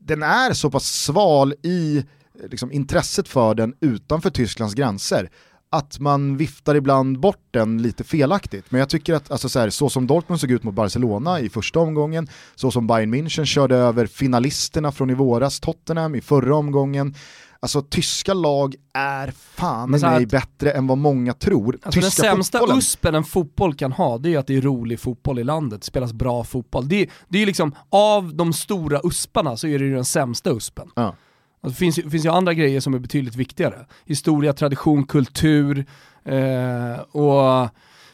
den 0.00 0.22
är 0.22 0.52
så 0.52 0.70
pass 0.70 0.84
sval 0.84 1.54
i 1.62 2.04
liksom, 2.50 2.72
intresset 2.72 3.28
för 3.28 3.54
den 3.54 3.74
utanför 3.80 4.30
Tysklands 4.30 4.74
gränser 4.74 5.30
att 5.72 5.98
man 5.98 6.36
viftar 6.36 6.74
ibland 6.74 7.20
bort 7.20 7.44
den 7.50 7.82
lite 7.82 8.04
felaktigt. 8.04 8.64
Men 8.68 8.78
jag 8.78 8.88
tycker 8.88 9.14
att 9.14 9.30
alltså, 9.30 9.48
så, 9.48 9.58
här, 9.58 9.70
så 9.70 9.88
som 9.88 10.06
Dortmund 10.06 10.40
såg 10.40 10.50
ut 10.50 10.62
mot 10.62 10.74
Barcelona 10.74 11.40
i 11.40 11.48
första 11.48 11.80
omgången, 11.80 12.28
så 12.54 12.70
som 12.70 12.86
Bayern 12.86 13.14
München 13.14 13.44
körde 13.44 13.76
över 13.76 14.06
finalisterna 14.06 14.92
från 14.92 15.10
i 15.10 15.14
våras, 15.14 15.60
Tottenham 15.60 16.14
i 16.14 16.20
förra 16.20 16.56
omgången. 16.56 17.14
Alltså 17.62 17.82
tyska 17.82 18.34
lag 18.34 18.74
är 18.94 19.32
fan 19.54 19.90
mig 19.90 20.04
att- 20.04 20.28
bättre 20.30 20.72
än 20.72 20.86
vad 20.86 20.98
många 20.98 21.32
tror. 21.34 21.78
Alltså 21.82 22.00
den 22.00 22.10
sämsta 22.10 22.58
fotbollen. 22.58 22.78
uspen 22.78 23.14
en 23.14 23.24
fotboll 23.24 23.74
kan 23.74 23.92
ha, 23.92 24.18
det 24.18 24.34
är 24.34 24.38
att 24.38 24.46
det 24.46 24.56
är 24.56 24.60
rolig 24.60 25.00
fotboll 25.00 25.38
i 25.38 25.44
landet, 25.44 25.80
det 25.80 25.86
spelas 25.86 26.12
bra 26.12 26.44
fotboll. 26.44 26.88
Det 26.88 27.02
är, 27.02 27.08
det 27.28 27.42
är 27.42 27.46
liksom, 27.46 27.74
av 27.90 28.34
de 28.34 28.52
stora 28.52 29.00
usparna 29.04 29.56
så 29.56 29.66
är 29.66 29.78
det 29.78 29.84
ju 29.84 29.94
den 29.94 30.04
sämsta 30.04 30.50
uspen. 30.50 30.88
Ja. 30.94 31.14
Alltså, 31.62 31.78
finns, 31.78 31.96
finns 31.96 32.24
ju 32.24 32.30
andra 32.30 32.54
grejer 32.54 32.80
som 32.80 32.94
är 32.94 32.98
betydligt 32.98 33.36
viktigare. 33.36 33.86
Historia, 34.04 34.52
tradition, 34.52 35.06
kultur 35.06 35.86
eh, 36.24 37.00
och 37.00 37.68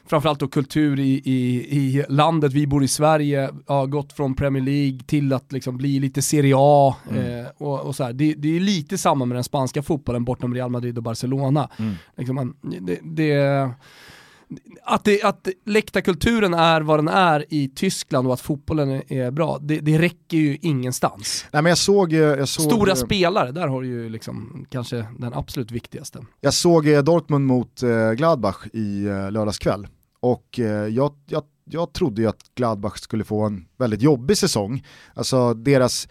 framförallt 0.07 0.41
då 0.41 0.49
kultur 0.49 1.01
i, 1.01 1.23
i, 1.25 1.57
i 1.79 2.05
landet. 2.09 2.53
Vi 2.53 2.67
bor 2.67 2.85
i 2.85 2.89
Sverige, 2.89 3.51
har 3.67 3.87
gått 3.87 4.13
från 4.13 4.35
Premier 4.35 4.63
League 4.63 5.01
till 5.07 5.33
att 5.33 5.53
liksom 5.53 5.77
bli 5.77 6.01
lite 6.01 6.23
Serie 6.23 6.55
A. 6.57 6.97
Eh, 7.11 7.47
och, 7.57 7.81
och 7.81 7.97
så 7.97 8.05
här. 8.05 8.13
Det, 8.13 8.35
det 8.35 8.57
är 8.57 8.61
lite 8.61 8.99
samma 8.99 9.25
med 9.25 9.37
den 9.37 9.45
spanska 9.45 9.83
fotbollen 9.83 10.25
bortom 10.25 10.55
Real 10.55 10.71
Madrid 10.71 10.97
och 10.97 11.03
Barcelona. 11.03 11.69
Liksom 12.17 12.35
man, 12.35 12.55
det, 12.81 12.99
det, 13.03 13.71
att, 14.83 15.05
det, 15.05 15.23
att 15.23 15.49
läktarkulturen 15.65 16.55
är 16.55 16.81
vad 16.81 16.99
den 16.99 17.09
är 17.09 17.45
i 17.49 17.69
Tyskland 17.69 18.27
och 18.27 18.35
att 18.35 18.41
fotbollen 18.41 19.03
är, 19.13 19.31
bra, 19.31 19.59
det, 19.63 19.81
det 19.81 19.99
räcker 19.99 20.37
ju 20.37 20.59
ingenstans. 20.63 21.47
Nej, 21.53 21.63
men 21.63 21.71
jag 21.71 21.79
såg, 21.79 22.13
jag 22.13 22.49
såg, 22.49 22.73
Stora 22.73 22.91
eh, 22.91 22.97
spelare, 22.97 23.53
där 23.53 23.69
har 23.69 23.83
du 23.83 23.89
ju 23.89 24.09
liksom 24.09 24.67
kanske 24.71 25.07
den 25.19 25.35
absolut 25.35 25.71
viktigaste. 25.71 26.27
Jag 26.41 26.55
såg 26.55 26.89
eh, 26.89 27.03
Dortmund 27.03 27.47
mot 27.47 27.83
eh, 27.83 28.13
Gladbach 28.13 28.67
i 28.73 29.07
eh, 29.07 29.31
lördags 29.31 29.59
kväll 29.59 29.87
och 30.21 30.61
eh, 30.61 30.89
jag, 30.89 31.15
jag, 31.27 31.43
jag 31.65 31.93
trodde 31.93 32.23
ju 32.23 32.29
att 32.29 32.55
Gladbach 32.55 32.97
skulle 32.99 33.25
få 33.25 33.47
en 33.47 33.65
väldigt 33.77 34.03
jobbig 34.03 34.39
säsong. 34.39 34.85
Alltså 35.15 35.55
deras, 35.55 36.09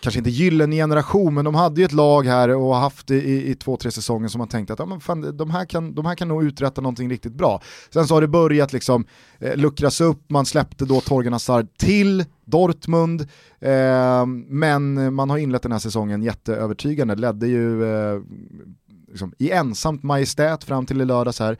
kanske 0.00 0.18
inte 0.18 0.30
gyllene 0.30 0.76
generation, 0.76 1.34
men 1.34 1.44
de 1.44 1.54
hade 1.54 1.80
ju 1.80 1.84
ett 1.84 1.92
lag 1.92 2.26
här 2.26 2.48
och 2.48 2.74
har 2.74 2.80
haft 2.80 3.06
det 3.06 3.22
i, 3.22 3.50
i 3.50 3.54
två, 3.54 3.76
tre 3.76 3.90
säsonger 3.90 4.28
som 4.28 4.38
man 4.38 4.48
tänkte 4.48 4.72
att 4.72 4.78
ja, 4.78 4.86
men 4.86 5.00
fan, 5.00 5.36
de, 5.36 5.50
här 5.50 5.64
kan, 5.64 5.94
de 5.94 6.06
här 6.06 6.14
kan 6.14 6.28
nog 6.28 6.44
uträtta 6.44 6.80
någonting 6.80 7.10
riktigt 7.10 7.32
bra. 7.32 7.62
Sen 7.90 8.06
så 8.06 8.14
har 8.14 8.20
det 8.20 8.28
börjat 8.28 8.72
liksom 8.72 9.04
eh, 9.38 9.56
luckras 9.56 10.00
upp, 10.00 10.30
man 10.30 10.46
släppte 10.46 10.84
då 10.84 11.00
Torgan 11.00 11.32
Hazard 11.32 11.66
till 11.76 12.24
Dortmund, 12.44 13.20
eh, 13.60 14.26
men 14.48 15.14
man 15.14 15.30
har 15.30 15.38
inlett 15.38 15.62
den 15.62 15.72
här 15.72 15.78
säsongen 15.78 16.22
jätteövertygande, 16.22 17.14
ledde 17.14 17.46
ju 17.46 17.84
eh, 17.84 18.20
liksom, 19.08 19.32
i 19.38 19.50
ensamt 19.50 20.02
majestät 20.02 20.64
fram 20.64 20.86
till 20.86 21.00
i 21.00 21.04
lördags 21.04 21.40
här. 21.40 21.58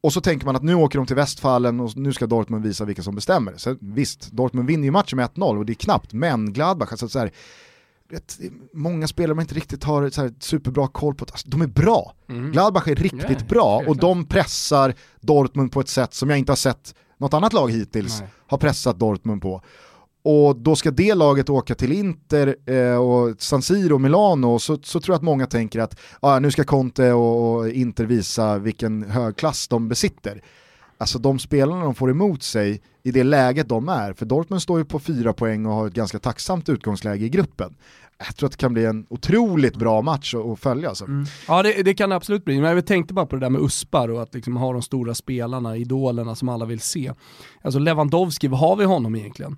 Och 0.00 0.12
så 0.12 0.20
tänker 0.20 0.46
man 0.46 0.56
att 0.56 0.62
nu 0.62 0.74
åker 0.74 0.98
de 0.98 1.06
till 1.06 1.16
Västfallen 1.16 1.80
och 1.80 1.96
nu 1.96 2.12
ska 2.12 2.26
Dortmund 2.26 2.64
visa 2.64 2.84
vilka 2.84 3.02
som 3.02 3.14
bestämmer. 3.14 3.54
Så 3.56 3.76
visst, 3.80 4.32
Dortmund 4.32 4.68
vinner 4.68 4.84
ju 4.84 4.90
matchen 4.90 5.16
med 5.16 5.30
1-0 5.30 5.58
och 5.58 5.66
det 5.66 5.72
är 5.72 5.74
knappt, 5.74 6.12
men 6.12 6.52
Gladbach, 6.52 6.88
alltså 6.90 7.08
så 7.08 7.18
här, 7.18 7.32
vet, 8.08 8.38
många 8.72 9.08
spelare 9.08 9.34
man 9.34 9.42
inte 9.42 9.54
riktigt 9.54 9.84
har 9.84 10.10
så 10.10 10.20
här, 10.22 10.32
superbra 10.40 10.88
koll 10.88 11.14
på, 11.14 11.24
alltså, 11.24 11.48
de 11.48 11.62
är 11.62 11.66
bra. 11.66 12.14
Gladbach 12.52 12.88
är 12.88 12.94
riktigt 12.94 13.40
Ja, 13.40 13.46
bra 13.48 13.82
och 13.86 13.96
de 13.96 14.24
pressar 14.24 14.94
Dortmund 15.20 15.72
på 15.72 15.80
ett 15.80 15.88
sätt 15.88 16.14
som 16.14 16.30
jag 16.30 16.38
inte 16.38 16.52
har 16.52 16.56
sett 16.56 16.94
något 17.18 17.34
annat 17.34 17.52
lag 17.52 17.70
hittills 17.70 18.20
Nej. 18.20 18.28
har 18.46 18.58
pressat 18.58 18.98
Dortmund 18.98 19.42
på. 19.42 19.62
och 20.22 20.56
då 20.56 20.76
ska 20.76 20.90
det 20.90 21.14
laget 21.14 21.50
åka 21.50 21.74
till 21.74 21.92
Inter 21.92 22.56
eh, 22.66 22.96
och 22.96 23.34
San 23.38 23.62
Siro, 23.62 23.98
Milano, 23.98 24.58
så, 24.58 24.78
så 24.82 25.00
tror 25.00 25.12
jag 25.14 25.16
att 25.16 25.22
många 25.22 25.46
tänker 25.46 25.80
att 25.80 26.00
ah, 26.20 26.38
nu 26.38 26.50
ska 26.50 26.64
Conte 26.64 27.12
och, 27.12 27.56
och 27.56 27.68
Inter 27.68 28.04
visa 28.04 28.58
vilken 28.58 29.02
hög 29.02 29.36
klass 29.36 29.68
de 29.68 29.88
besitter. 29.88 30.42
Alltså 30.98 31.18
de 31.18 31.38
spelarna 31.38 31.84
de 31.84 31.94
får 31.94 32.10
emot 32.10 32.42
sig 32.42 32.80
i 33.02 33.10
det 33.10 33.24
läget 33.24 33.68
de 33.68 33.88
är, 33.88 34.12
för 34.12 34.26
Dortmund 34.26 34.62
står 34.62 34.78
ju 34.78 34.84
på 34.84 34.98
fyra 34.98 35.32
poäng 35.32 35.66
och 35.66 35.72
har 35.72 35.86
ett 35.86 35.94
ganska 35.94 36.18
tacksamt 36.18 36.68
utgångsläge 36.68 37.24
i 37.24 37.28
gruppen. 37.28 37.74
Jag 38.18 38.36
tror 38.36 38.46
att 38.46 38.52
det 38.52 38.58
kan 38.58 38.72
bli 38.72 38.84
en 38.84 39.06
otroligt 39.08 39.76
bra 39.76 40.02
match 40.02 40.34
att 40.34 40.60
följa. 40.60 40.88
Alltså. 40.88 41.04
Mm. 41.04 41.26
Ja 41.48 41.62
det, 41.62 41.82
det, 41.82 41.94
kan 41.94 42.10
det 42.10 42.16
absolut 42.16 42.44
bli, 42.44 42.60
men 42.60 42.74
jag 42.74 42.86
tänkte 42.86 43.14
bara 43.14 43.26
på 43.26 43.36
det 43.36 43.40
där 43.40 43.50
med 43.50 43.60
Uspar 43.60 44.08
och 44.08 44.22
att 44.22 44.34
liksom 44.34 44.56
ha 44.56 44.72
de 44.72 44.82
stora 44.82 45.14
spelarna, 45.14 45.76
idolerna 45.76 46.34
som 46.34 46.48
alla 46.48 46.64
vill 46.64 46.80
se. 46.80 47.12
Alltså 47.62 47.78
Lewandowski, 47.78 48.48
vad 48.48 48.60
har 48.60 48.76
vi 48.76 48.84
honom 48.84 49.16
egentligen? 49.16 49.56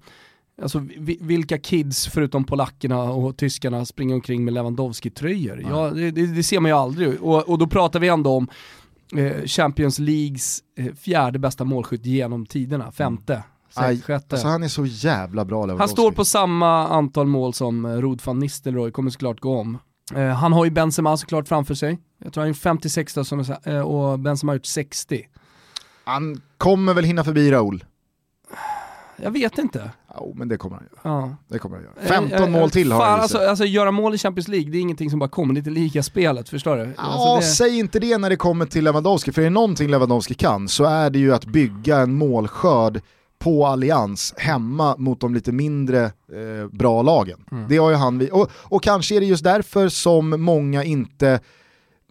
Alltså 0.62 0.86
vilka 1.20 1.59
kids 1.59 2.09
förutom 2.09 2.45
polackerna 2.45 3.03
och 3.03 3.36
tyskarna 3.36 3.84
springer 3.84 4.14
omkring 4.14 4.45
med 4.45 4.55
Lewandowski-tröjor? 4.55 5.66
Ja, 5.70 5.91
det, 5.91 6.11
det, 6.11 6.43
ser 6.43 6.61
man 6.61 6.70
ju 6.70 6.76
aldrig. 6.76 7.22
Och, 7.22 7.49
och 7.49 7.59
då 7.59 7.66
pratar 7.66 8.01
vi 8.01 8.09
ändå 8.09 8.30
om 8.30 8.49
Champions 9.46 9.98
Leagues 9.98 10.62
eh, 10.76 10.94
fjärde 10.94 11.38
bästa 11.38 11.64
målskytt 11.64 12.06
genom 12.06 12.46
tiderna, 12.46 12.92
femte. 12.92 13.42
Aj, 13.74 14.02
alltså 14.09 14.48
han 14.48 14.62
är 14.62 14.68
så 14.68 14.86
jävla 14.86 15.44
bra 15.44 15.66
Lewandowski. 15.66 15.82
Han 15.82 15.88
står 15.88 16.12
på 16.12 16.24
samma 16.24 16.88
antal 16.88 17.26
mål 17.26 17.54
som 17.54 17.84
eh, 17.84 17.90
Rod 17.90 18.22
van 18.24 18.38
Nistelrooy, 18.38 18.90
kommer 18.90 19.11
såklart 19.11 19.40
gå 19.40 19.59
om. 19.59 19.78
Eh, 20.14 20.26
han 20.28 20.52
har 20.52 20.64
ju 20.64 20.70
Benzema 20.70 21.16
såklart 21.16 21.48
framför 21.48 21.74
sig. 21.74 21.98
Jag 22.24 22.32
tror 22.32 22.42
han 22.42 22.50
är 22.50 22.54
56 22.54 23.14
då, 23.14 23.24
som 23.24 23.44
eh, 23.64 23.80
och 23.80 24.18
Benzema 24.18 24.52
har 24.52 24.56
gjort 24.56 24.66
60. 24.66 25.26
Han 26.04 26.40
kommer 26.59 26.94
väl 26.94 27.04
hinna 27.04 27.24
förbi 27.24 27.50
Raúl? 27.50 27.84
Jag 29.22 29.30
vet 29.30 29.58
inte. 29.58 29.90
Jo, 30.16 30.34
men 30.36 30.48
det 30.48 30.56
kommer 30.56 30.76
han 30.76 30.84
göra. 30.84 31.20
Ja. 31.20 31.36
Det 31.48 31.58
kommer 31.58 31.76
han 31.76 31.84
göra. 31.84 32.20
15 32.28 32.42
äh, 32.42 32.48
mål 32.48 32.70
till 32.70 32.92
har 32.92 33.06
han 33.06 33.20
alltså, 33.20 33.38
alltså 33.38 33.64
göra 33.64 33.90
mål 33.90 34.14
i 34.14 34.18
Champions 34.18 34.48
League, 34.48 34.70
det 34.70 34.78
är 34.78 34.80
ingenting 34.80 35.10
som 35.10 35.18
bara 35.18 35.28
kommer, 35.28 35.54
det 35.54 35.58
är 35.58 35.60
inte 35.60 35.70
lika 35.70 36.02
spelet, 36.02 36.48
förstår 36.48 36.76
du? 36.76 36.82
Ja, 36.96 37.02
alltså, 37.02 37.36
det... 37.36 37.54
säg 37.54 37.78
inte 37.78 37.98
det 37.98 38.18
när 38.18 38.30
det 38.30 38.36
kommer 38.36 38.66
till 38.66 38.84
Lewandowski, 38.84 39.32
för 39.32 39.42
är 39.42 39.44
det 39.44 39.50
någonting 39.50 39.90
Lewandowski 39.90 40.34
kan 40.34 40.68
så 40.68 40.84
är 40.84 41.10
det 41.10 41.18
ju 41.18 41.34
att 41.34 41.44
bygga 41.44 41.98
en 41.98 42.14
målskörd 42.14 43.00
på 43.38 43.66
Allians 43.66 44.34
hemma 44.36 44.96
mot 44.96 45.20
de 45.20 45.34
lite 45.34 45.52
mindre 45.52 46.04
eh, 46.04 46.68
bra 46.72 47.02
lagen. 47.02 47.44
Mm. 47.52 47.68
Det 47.68 47.76
har 47.76 47.90
ju 47.90 47.96
han, 47.96 48.28
och, 48.32 48.50
och 48.54 48.82
kanske 48.82 49.16
är 49.16 49.20
det 49.20 49.26
just 49.26 49.44
därför 49.44 49.88
som 49.88 50.42
många 50.42 50.84
inte 50.84 51.40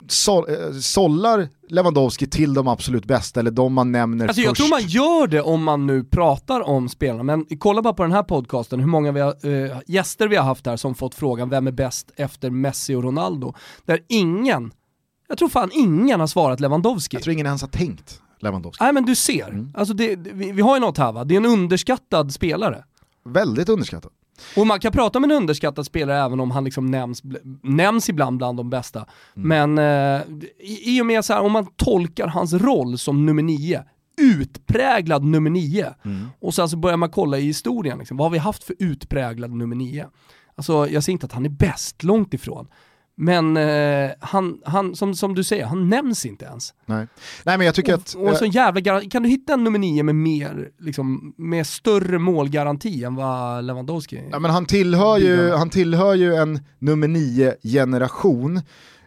så, 0.07 0.47
eh, 0.47 0.71
sållar 0.73 1.49
Lewandowski 1.69 2.27
till 2.27 2.53
de 2.53 2.67
absolut 2.67 3.05
bästa 3.05 3.39
eller 3.39 3.51
de 3.51 3.73
man 3.73 3.91
nämner 3.91 4.27
alltså, 4.27 4.41
först. 4.41 4.45
Jag 4.45 4.55
tror 4.55 4.69
man 4.69 4.87
gör 4.87 5.27
det 5.27 5.41
om 5.41 5.63
man 5.63 5.87
nu 5.87 6.03
pratar 6.03 6.61
om 6.61 6.89
spelarna, 6.89 7.23
men 7.23 7.45
kolla 7.59 7.81
bara 7.81 7.93
på 7.93 8.03
den 8.03 8.11
här 8.11 8.23
podcasten, 8.23 8.79
hur 8.79 8.87
många 8.87 9.11
vi 9.11 9.19
har, 9.19 9.35
äh, 9.45 9.77
gäster 9.87 10.27
vi 10.27 10.35
har 10.35 10.43
haft 10.43 10.65
här 10.65 10.77
som 10.77 10.95
fått 10.95 11.15
frågan 11.15 11.49
vem 11.49 11.67
är 11.67 11.71
bäst 11.71 12.11
efter 12.15 12.49
Messi 12.49 12.95
och 12.95 13.03
Ronaldo? 13.03 13.53
Där 13.85 13.99
ingen, 14.07 14.71
jag 15.27 15.37
tror 15.37 15.49
fan 15.49 15.71
ingen 15.73 16.19
har 16.19 16.27
svarat 16.27 16.59
Lewandowski. 16.59 17.15
Jag 17.15 17.23
tror 17.23 17.33
ingen 17.33 17.45
ens 17.45 17.61
har 17.61 17.69
tänkt 17.69 18.21
Lewandowski. 18.39 18.83
Nej 18.83 18.93
men 18.93 19.05
du 19.05 19.15
ser, 19.15 19.49
mm. 19.49 19.73
alltså 19.75 19.93
det, 19.93 20.15
vi, 20.15 20.51
vi 20.51 20.61
har 20.61 20.75
ju 20.75 20.79
något 20.79 20.97
här 20.97 21.11
va, 21.11 21.23
det 21.23 21.35
är 21.35 21.37
en 21.37 21.45
underskattad 21.45 22.33
spelare. 22.33 22.83
Väldigt 23.25 23.69
underskattad. 23.69 24.11
Och 24.57 24.67
man 24.67 24.79
kan 24.79 24.91
prata 24.91 25.19
om 25.19 25.23
en 25.23 25.31
underskattad 25.31 25.85
spelare 25.85 26.25
även 26.25 26.39
om 26.39 26.51
han 26.51 26.63
liksom 26.63 26.85
nämns, 26.85 27.21
nämns 27.63 28.09
ibland 28.09 28.37
bland 28.37 28.57
de 28.57 28.69
bästa. 28.69 29.05
Mm. 29.35 29.75
Men 29.75 30.17
eh, 30.17 30.21
i, 30.59 31.01
och 31.01 31.05
med 31.05 31.25
så 31.25 31.33
här, 31.33 31.41
om 31.41 31.51
man 31.51 31.65
tolkar 31.65 32.27
hans 32.27 32.53
roll 32.53 32.97
som 32.97 33.25
nummer 33.25 33.43
nio, 33.43 33.83
utpräglad 34.21 35.23
nummer 35.23 35.49
nio, 35.49 35.93
mm. 36.05 36.27
och 36.39 36.53
sen 36.53 36.69
så 36.69 36.77
börjar 36.77 36.97
man 36.97 37.09
kolla 37.09 37.37
i 37.37 37.41
historien, 37.41 37.99
liksom, 37.99 38.17
vad 38.17 38.25
har 38.25 38.31
vi 38.31 38.37
haft 38.37 38.63
för 38.63 38.75
utpräglad 38.79 39.51
nummer 39.51 39.75
nio? 39.75 40.07
Alltså 40.55 40.87
jag 40.87 41.03
säger 41.03 41.13
inte 41.13 41.25
att 41.25 41.31
han 41.31 41.45
är 41.45 41.49
bäst, 41.49 42.03
långt 42.03 42.33
ifrån. 42.33 42.67
Men 43.19 43.57
eh, 43.57 44.11
han, 44.19 44.59
han 44.65 44.95
som, 44.95 45.15
som 45.15 45.35
du 45.35 45.43
säger, 45.43 45.65
han 45.65 45.89
nämns 45.89 46.25
inte 46.25 46.45
ens. 46.45 46.73
Nej, 46.85 47.07
Nej 47.43 47.57
men 47.57 47.65
jag 47.65 47.75
tycker 47.75 47.93
och, 47.93 47.99
att... 47.99 48.15
Och 48.15 48.37
så 48.37 48.45
jävla 48.45 49.01
kan 49.01 49.23
du 49.23 49.29
hitta 49.29 49.53
en 49.53 49.63
nummer 49.63 49.79
nio 49.79 50.03
med 50.03 50.15
mer, 50.15 50.69
liksom, 50.79 51.33
med 51.37 51.67
större 51.67 52.19
målgaranti 52.19 53.03
än 53.03 53.15
vad 53.15 53.63
Lewandowski 53.63 54.23
Ja 54.31 54.39
men 54.39 54.51
han 54.51 54.65
tillhör 54.65 55.17
ju, 55.17 55.51
han 55.51 55.69
tillhör 55.69 56.13
ju 56.13 56.35
en 56.35 56.59
nummer 56.79 57.07
nio 57.07 57.55
generation, 57.63 58.61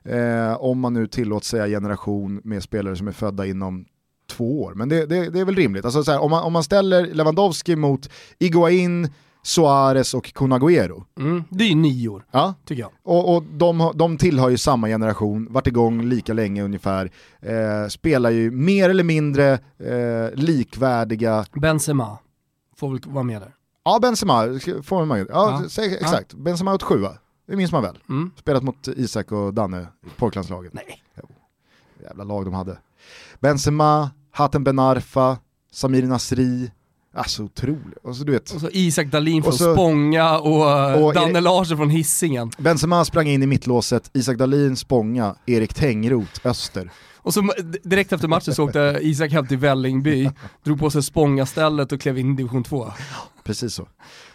eh, 0.05 0.53
om 0.61 0.81
man 0.81 0.95
nu 0.95 1.07
tillåts 1.07 1.49
säga 1.49 1.67
generation 1.67 2.41
med 2.45 2.63
spelare 2.63 2.97
som 2.97 3.09
är 3.09 3.13
födda 3.13 3.47
inom 3.47 3.85
två 4.31 4.63
år. 4.63 4.75
Men 4.75 4.89
det, 4.89 5.07
det, 5.07 5.31
det 5.31 5.41
är 5.41 5.45
väl 5.45 5.57
rimligt. 5.57 5.85
Alltså, 5.85 6.05
så 6.05 6.13
här, 6.13 6.23
om, 6.23 6.31
man, 6.31 6.45
om 6.45 6.53
man 6.53 6.65
ställer 6.65 7.07
Lewandowski 7.07 7.77
mot 7.77 8.11
Iguain, 8.39 9.09
Suarez 9.43 10.15
och 10.15 10.33
Kun 10.33 10.53
Agüero. 10.53 11.05
Mm, 11.19 11.45
det 11.49 11.65
är 11.65 11.69
ju 11.69 11.75
nior, 11.75 12.25
ja. 12.31 12.55
tycker 12.65 12.83
jag. 12.83 12.91
Och, 13.03 13.37
och 13.37 13.43
de, 13.43 13.93
de 13.95 14.19
tillhör 14.19 14.49
ju 14.49 14.59
samma 14.59 14.87
generation, 14.89 15.47
varit 15.51 15.67
igång 15.67 16.03
lika 16.03 16.33
länge 16.33 16.63
ungefär, 16.63 17.11
eh, 17.41 17.89
spelar 17.89 18.31
ju 18.31 18.51
mer 18.51 18.91
eller 18.91 19.05
mindre 19.05 19.53
eh, 19.79 20.35
likvärdiga... 20.35 21.45
Benzema 21.53 22.19
får 22.77 22.91
väl 22.91 23.01
vara 23.07 23.25
med 23.25 23.43
där? 23.43 23.55
Ja, 23.85 23.99
Benzema 24.03 24.59
får 24.83 24.97
man 24.97 25.09
med. 25.09 25.27
Ja, 25.31 25.63
ja. 25.77 25.85
Exakt. 25.85 26.33
Ja. 26.33 26.39
Benzema 26.39 26.75
åt 26.75 26.83
sjua, 26.83 27.13
det 27.47 27.57
minns 27.57 27.73
man 27.73 27.83
väl. 27.83 27.99
Mm. 28.09 28.31
Spelat 28.37 28.63
mot 28.63 28.89
Isak 28.89 29.33
och 29.33 29.55
Danne, 29.55 29.87
pojklandslaget. 30.17 30.73
Nej. 30.75 31.03
Jo. 31.17 31.29
Jävla 32.03 32.25
lag 32.25 32.45
de 32.45 32.55
hade. 32.55 32.79
Benzema, 33.41 34.11
Hatem 34.31 34.65
Ben 34.65 34.79
Arfa, 34.79 35.39
Samir 35.73 36.07
Nasri, 36.07 36.71
Alltså 37.15 37.43
otroligt. 37.43 37.99
Och 38.03 38.17
så, 38.17 38.25
du 38.25 38.33
vet. 38.33 38.51
och 38.51 38.61
så 38.61 38.69
Isak 38.73 39.07
Dahlin 39.07 39.43
från 39.43 39.53
så, 39.53 39.75
Spånga 39.75 40.39
och, 40.39 41.05
och 41.05 41.15
Danne 41.15 41.41
Larsson 41.41 41.77
från 41.77 41.91
Hisingen. 41.91 42.51
Benzema 42.59 43.05
sprang 43.05 43.29
in 43.29 43.43
i 43.43 43.47
mittlåset, 43.47 44.11
Isak 44.13 44.37
Dahlin 44.37 44.77
Spånga, 44.77 45.35
Erik 45.47 45.75
Tengroth 45.75 46.47
Öster. 46.47 46.91
Och 47.23 47.35
så 47.35 47.53
direkt 47.83 48.13
efter 48.13 48.29
matchen 48.29 48.55
så 48.55 48.65
åkte 48.65 48.99
Isak 49.03 49.33
hem 49.33 49.47
till 49.47 49.59
Vällingby, 49.59 50.31
drog 50.65 50.79
på 50.79 50.91
sig 50.91 51.03
Spånga-stället 51.03 51.93
och 51.93 52.01
klev 52.01 52.19
in 52.19 52.33
i 52.33 52.37
division 52.37 52.65
2. 52.65 52.93
Precis 53.45 53.75
så. 53.75 53.89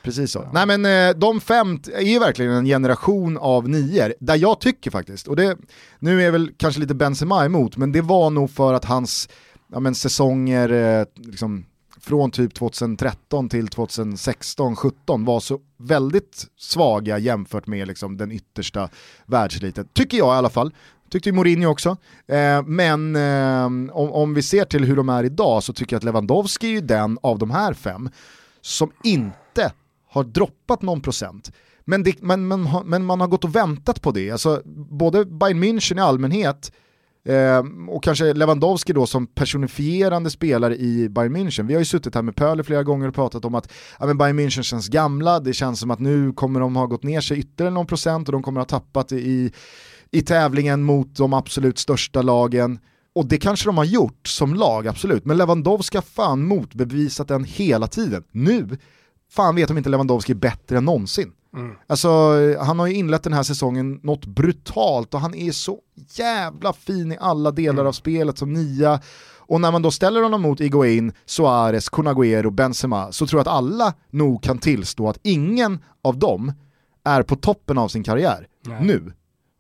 Precis 0.04 0.32
så. 0.32 0.40
Ja. 0.40 0.66
Nej 0.66 0.78
men 0.78 1.10
eh, 1.10 1.16
de 1.16 1.42
fem 1.42 1.80
är 1.94 2.02
ju 2.02 2.20
verkligen 2.20 2.52
en 2.52 2.66
generation 2.66 3.38
av 3.38 3.70
nior, 3.70 4.14
där 4.20 4.36
jag 4.36 4.60
tycker 4.60 4.92
faktiskt, 4.92 5.28
och 5.28 5.36
det, 5.36 5.58
nu 6.00 6.24
är 6.24 6.32
väl 6.32 6.52
kanske 6.58 6.82
lite 6.82 6.96
Benzema 6.96 7.46
emot, 7.46 7.78
men 7.78 7.92
det 7.92 8.02
var 8.02 8.30
nog 8.30 8.52
för 8.52 8.74
att 8.74 8.86
hans 8.86 9.30
ja, 9.72 9.80
men 9.80 9.96
säsonger, 9.96 11.00
eh, 11.00 11.06
liksom, 11.16 11.66
från 12.06 12.32
typ 12.32 12.54
2013 12.54 13.50
till 13.50 13.68
2016-17 13.68 15.26
var 15.26 15.40
så 15.40 15.60
väldigt 15.78 16.48
svaga 16.58 17.18
jämfört 17.18 17.68
med 17.68 17.88
liksom 17.88 18.18
den 18.18 18.32
yttersta 18.32 18.90
världseliten. 19.26 19.88
Tycker 19.94 20.18
jag 20.18 20.36
i 20.36 20.38
alla 20.38 20.50
fall. 20.50 20.74
Tyckte 21.10 21.30
ju 21.30 21.34
Mourinho 21.34 21.70
också. 21.70 21.98
Eh, 22.28 22.64
men 22.66 23.16
eh, 23.16 23.66
om, 23.66 24.12
om, 24.12 24.34
vi 24.34 24.42
ser 24.42 24.66
till 24.66 24.86
hur 24.86 24.96
de 24.96 25.10
är 25.10 25.24
idag 25.24 25.64
så 25.64 25.74
tycker 25.74 25.96
jag 25.96 26.00
att 26.00 26.04
Lewandowski 26.04 26.68
är 26.68 26.72
ju 26.72 26.82
den 26.82 27.18
av 27.22 27.40
de 27.40 27.52
här 27.52 27.74
fem 27.74 28.10
som 28.62 28.92
inte 29.04 29.72
har 30.10 30.24
droppat 30.24 30.82
någon 30.82 31.02
procent. 31.02 31.52
Men, 31.86 32.04
det, 32.04 32.22
men, 32.22 32.48
men, 32.48 32.70
men 32.86 33.06
man 33.06 33.22
har 33.22 33.28
gått 33.28 33.44
och 33.44 33.56
väntat 33.56 34.02
på 34.02 34.12
det. 34.12 34.32
Alltså, 34.32 34.62
både 34.90 35.26
Bayern 35.26 35.64
München 35.64 35.98
i 35.98 36.02
allmänhet 36.02 36.72
Eh, 37.26 37.64
och 37.90 38.04
kanske 38.04 38.34
Lewandowski 38.34 38.94
då 38.94 39.06
som 39.06 39.28
personifierande 39.28 40.30
spelare 40.30 40.76
i 40.76 41.10
Bayern 41.10 41.36
München. 41.36 41.68
Vi 41.68 41.74
har 41.74 41.82
ju 41.82 41.86
suttit 41.86 42.16
här 42.16 42.22
med 42.22 42.36
Pöle 42.36 42.64
flera 42.64 42.84
gånger 42.84 43.08
och 43.08 43.16
pratat 43.16 43.46
om 43.46 43.56
att 43.56 43.72
ja, 44.00 44.06
men 44.06 44.18
Bayern 44.18 44.40
München 44.40 44.62
känns 44.62 44.88
gamla, 44.88 45.40
det 45.40 45.54
känns 45.54 45.80
som 45.80 45.92
att 45.92 46.00
nu 46.00 46.34
kommer 46.34 46.60
de 46.60 46.76
ha 46.76 46.86
gått 46.86 47.04
ner 47.04 47.22
sig 47.22 47.40
ytterligare 47.40 47.74
någon 47.74 47.88
procent 47.88 48.28
och 48.28 48.32
de 48.32 48.44
kommer 48.44 48.62
ha 48.62 48.66
tappat 48.66 49.12
i, 49.12 49.52
i 50.12 50.22
tävlingen 50.22 50.84
mot 50.84 51.16
de 51.16 51.34
absolut 51.34 51.78
största 51.78 52.22
lagen. 52.22 52.80
Och 53.16 53.26
det 53.26 53.38
kanske 53.38 53.68
de 53.68 53.78
har 53.78 53.86
gjort 53.86 54.28
som 54.28 54.54
lag, 54.54 54.88
absolut. 54.88 55.26
Men 55.26 55.38
Lewandowski 55.38 55.98
har 55.98 56.02
fan 56.02 56.48
motbevisat 56.48 57.28
den 57.28 57.44
hela 57.44 57.88
tiden. 57.88 58.24
Nu, 58.32 58.78
fan 59.32 59.56
vet 59.56 59.70
om 59.70 59.78
inte 59.78 59.90
Lewandowski 59.90 60.32
är 60.32 60.36
bättre 60.36 60.78
än 60.78 60.86
någonsin. 60.86 61.32
Mm. 61.56 61.76
Alltså, 61.88 62.10
han 62.60 62.80
har 62.80 62.88
ju 62.88 62.94
inlett 62.94 63.24
den 63.24 63.34
här 63.34 63.44
säsongen 63.44 64.00
något 64.04 64.26
brutalt 64.26 65.14
och 65.14 65.20
han 65.20 65.36
är 65.36 65.52
så 65.52 65.80
jävla 65.96 66.74
fin 66.74 67.12
i 67.12 67.18
alla 67.20 67.52
delar 67.52 67.74
mm. 67.74 67.88
av 67.88 67.92
spelet 67.92 68.38
som 68.38 68.54
nia. 68.54 69.02
Och 69.48 69.62
när 69.62 69.72
man 69.72 69.82
då 69.82 69.92
ställer 69.92 70.22
honom 70.22 70.42
mot 70.42 70.62
Iguain, 70.62 71.14
Suarez, 71.26 71.90
Conaguero, 71.90 72.52
Benzema 72.52 73.12
så 73.12 73.28
tror 73.28 73.40
jag 73.40 73.48
att 73.48 73.54
alla 73.54 73.94
nog 74.10 74.44
kan 74.44 74.58
tillstå 74.58 75.10
att 75.10 75.20
ingen 75.24 75.80
av 76.02 76.20
dem 76.20 76.54
är 77.04 77.24
på 77.24 77.36
toppen 77.36 77.78
av 77.78 77.88
sin 77.88 78.04
karriär 78.04 78.48
Nej. 78.66 78.84
nu. 78.84 79.14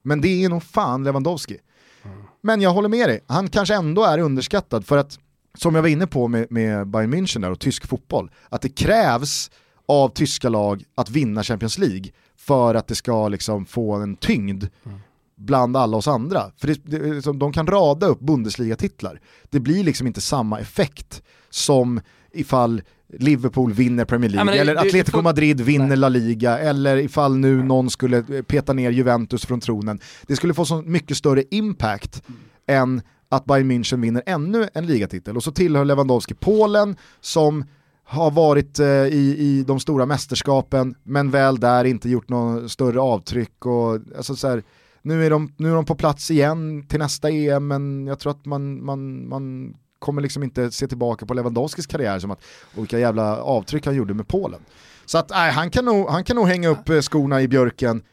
Men 0.03 0.21
det 0.21 0.43
är 0.43 0.49
nog 0.49 0.63
fan 0.63 1.03
Lewandowski. 1.03 1.57
Mm. 2.03 2.17
Men 2.41 2.61
jag 2.61 2.73
håller 2.73 2.89
med 2.89 3.09
dig, 3.09 3.19
han 3.27 3.47
kanske 3.47 3.75
ändå 3.75 4.03
är 4.03 4.17
underskattad 4.17 4.85
för 4.85 4.97
att, 4.97 5.19
som 5.57 5.75
jag 5.75 5.81
var 5.81 5.89
inne 5.89 6.07
på 6.07 6.27
med, 6.27 6.51
med 6.51 6.87
Bayern 6.87 7.13
München 7.13 7.41
där 7.41 7.51
och 7.51 7.59
tysk 7.59 7.87
fotboll, 7.87 8.31
att 8.49 8.61
det 8.61 8.69
krävs 8.69 9.51
av 9.87 10.09
tyska 10.09 10.49
lag 10.49 10.83
att 10.95 11.09
vinna 11.09 11.43
Champions 11.43 11.77
League 11.77 12.11
för 12.37 12.75
att 12.75 12.87
det 12.87 12.95
ska 12.95 13.27
liksom 13.27 13.65
få 13.65 13.93
en 13.93 14.15
tyngd 14.15 14.67
mm. 14.85 14.99
bland 15.35 15.77
alla 15.77 15.97
oss 15.97 16.07
andra. 16.07 16.51
För 16.57 16.67
det, 16.67 16.81
det, 16.83 17.21
som 17.21 17.39
de 17.39 17.53
kan 17.53 17.67
rada 17.67 18.07
upp 18.07 18.19
Bundesliga-titlar. 18.19 19.19
Det 19.49 19.59
blir 19.59 19.83
liksom 19.83 20.07
inte 20.07 20.21
samma 20.21 20.59
effekt 20.59 21.21
som 21.49 22.01
ifall 22.31 22.81
Liverpool 23.19 23.73
vinner 23.73 24.05
Premier 24.05 24.29
League, 24.29 24.45
men 24.45 24.53
det- 24.53 24.59
eller 24.59 24.75
Atletico 24.75 25.21
Madrid 25.21 25.61
vinner 25.61 25.87
Nej. 25.87 25.97
La 25.97 26.09
Liga, 26.09 26.59
eller 26.59 26.97
ifall 26.97 27.37
nu 27.37 27.63
någon 27.63 27.89
skulle 27.89 28.23
peta 28.23 28.73
ner 28.73 28.91
Juventus 28.91 29.45
från 29.45 29.59
tronen. 29.59 29.99
Det 30.27 30.35
skulle 30.35 30.53
få 30.53 30.65
så 30.65 30.81
mycket 30.81 31.17
större 31.17 31.43
impact 31.51 32.23
än 32.67 33.01
att 33.29 33.45
Bayern 33.45 33.71
München 33.71 34.01
vinner 34.01 34.23
ännu 34.25 34.69
en 34.73 34.85
ligatitel. 34.85 35.37
Och 35.37 35.43
så 35.43 35.51
tillhör 35.51 35.85
Lewandowski 35.85 36.33
Polen 36.33 36.95
som 37.21 37.63
har 38.05 38.31
varit 38.31 38.79
eh, 38.79 38.87
i, 38.87 39.35
i 39.39 39.63
de 39.67 39.79
stora 39.79 40.05
mästerskapen, 40.05 40.95
men 41.03 41.31
väl 41.31 41.59
där 41.59 41.85
inte 41.85 42.09
gjort 42.09 42.29
något 42.29 42.71
större 42.71 42.99
avtryck. 42.99 43.65
Och, 43.65 43.99
alltså, 44.17 44.35
så 44.35 44.47
här, 44.47 44.63
nu, 45.01 45.25
är 45.25 45.29
de, 45.29 45.53
nu 45.57 45.71
är 45.71 45.75
de 45.75 45.85
på 45.85 45.95
plats 45.95 46.31
igen 46.31 46.87
till 46.87 46.99
nästa 46.99 47.29
EM, 47.29 47.67
men 47.67 48.07
jag 48.07 48.19
tror 48.19 48.31
att 48.31 48.45
man, 48.45 48.85
man, 48.85 49.27
man 49.27 49.75
kommer 49.99 50.21
liksom 50.21 50.43
inte 50.43 50.71
se 50.71 50.87
tillbaka 50.87 51.25
på 51.25 51.33
Lewandowskis 51.33 51.87
karriär 51.87 52.19
som 52.19 52.31
att 52.31 52.43
vilka 52.75 52.99
jävla 52.99 53.41
avtryck 53.41 53.85
han 53.85 53.95
gjorde 53.95 54.13
med 54.13 54.27
Polen. 54.27 54.59
Så 55.05 55.17
att 55.17 55.29
nej, 55.29 55.51
han, 55.51 55.69
kan 55.69 55.85
nog, 55.85 56.09
han 56.09 56.23
kan 56.23 56.35
nog 56.35 56.47
hänga 56.47 56.69
upp 56.69 56.89
eh, 56.89 57.01
skorna 57.01 57.41
i 57.41 57.47
björken, 57.47 58.03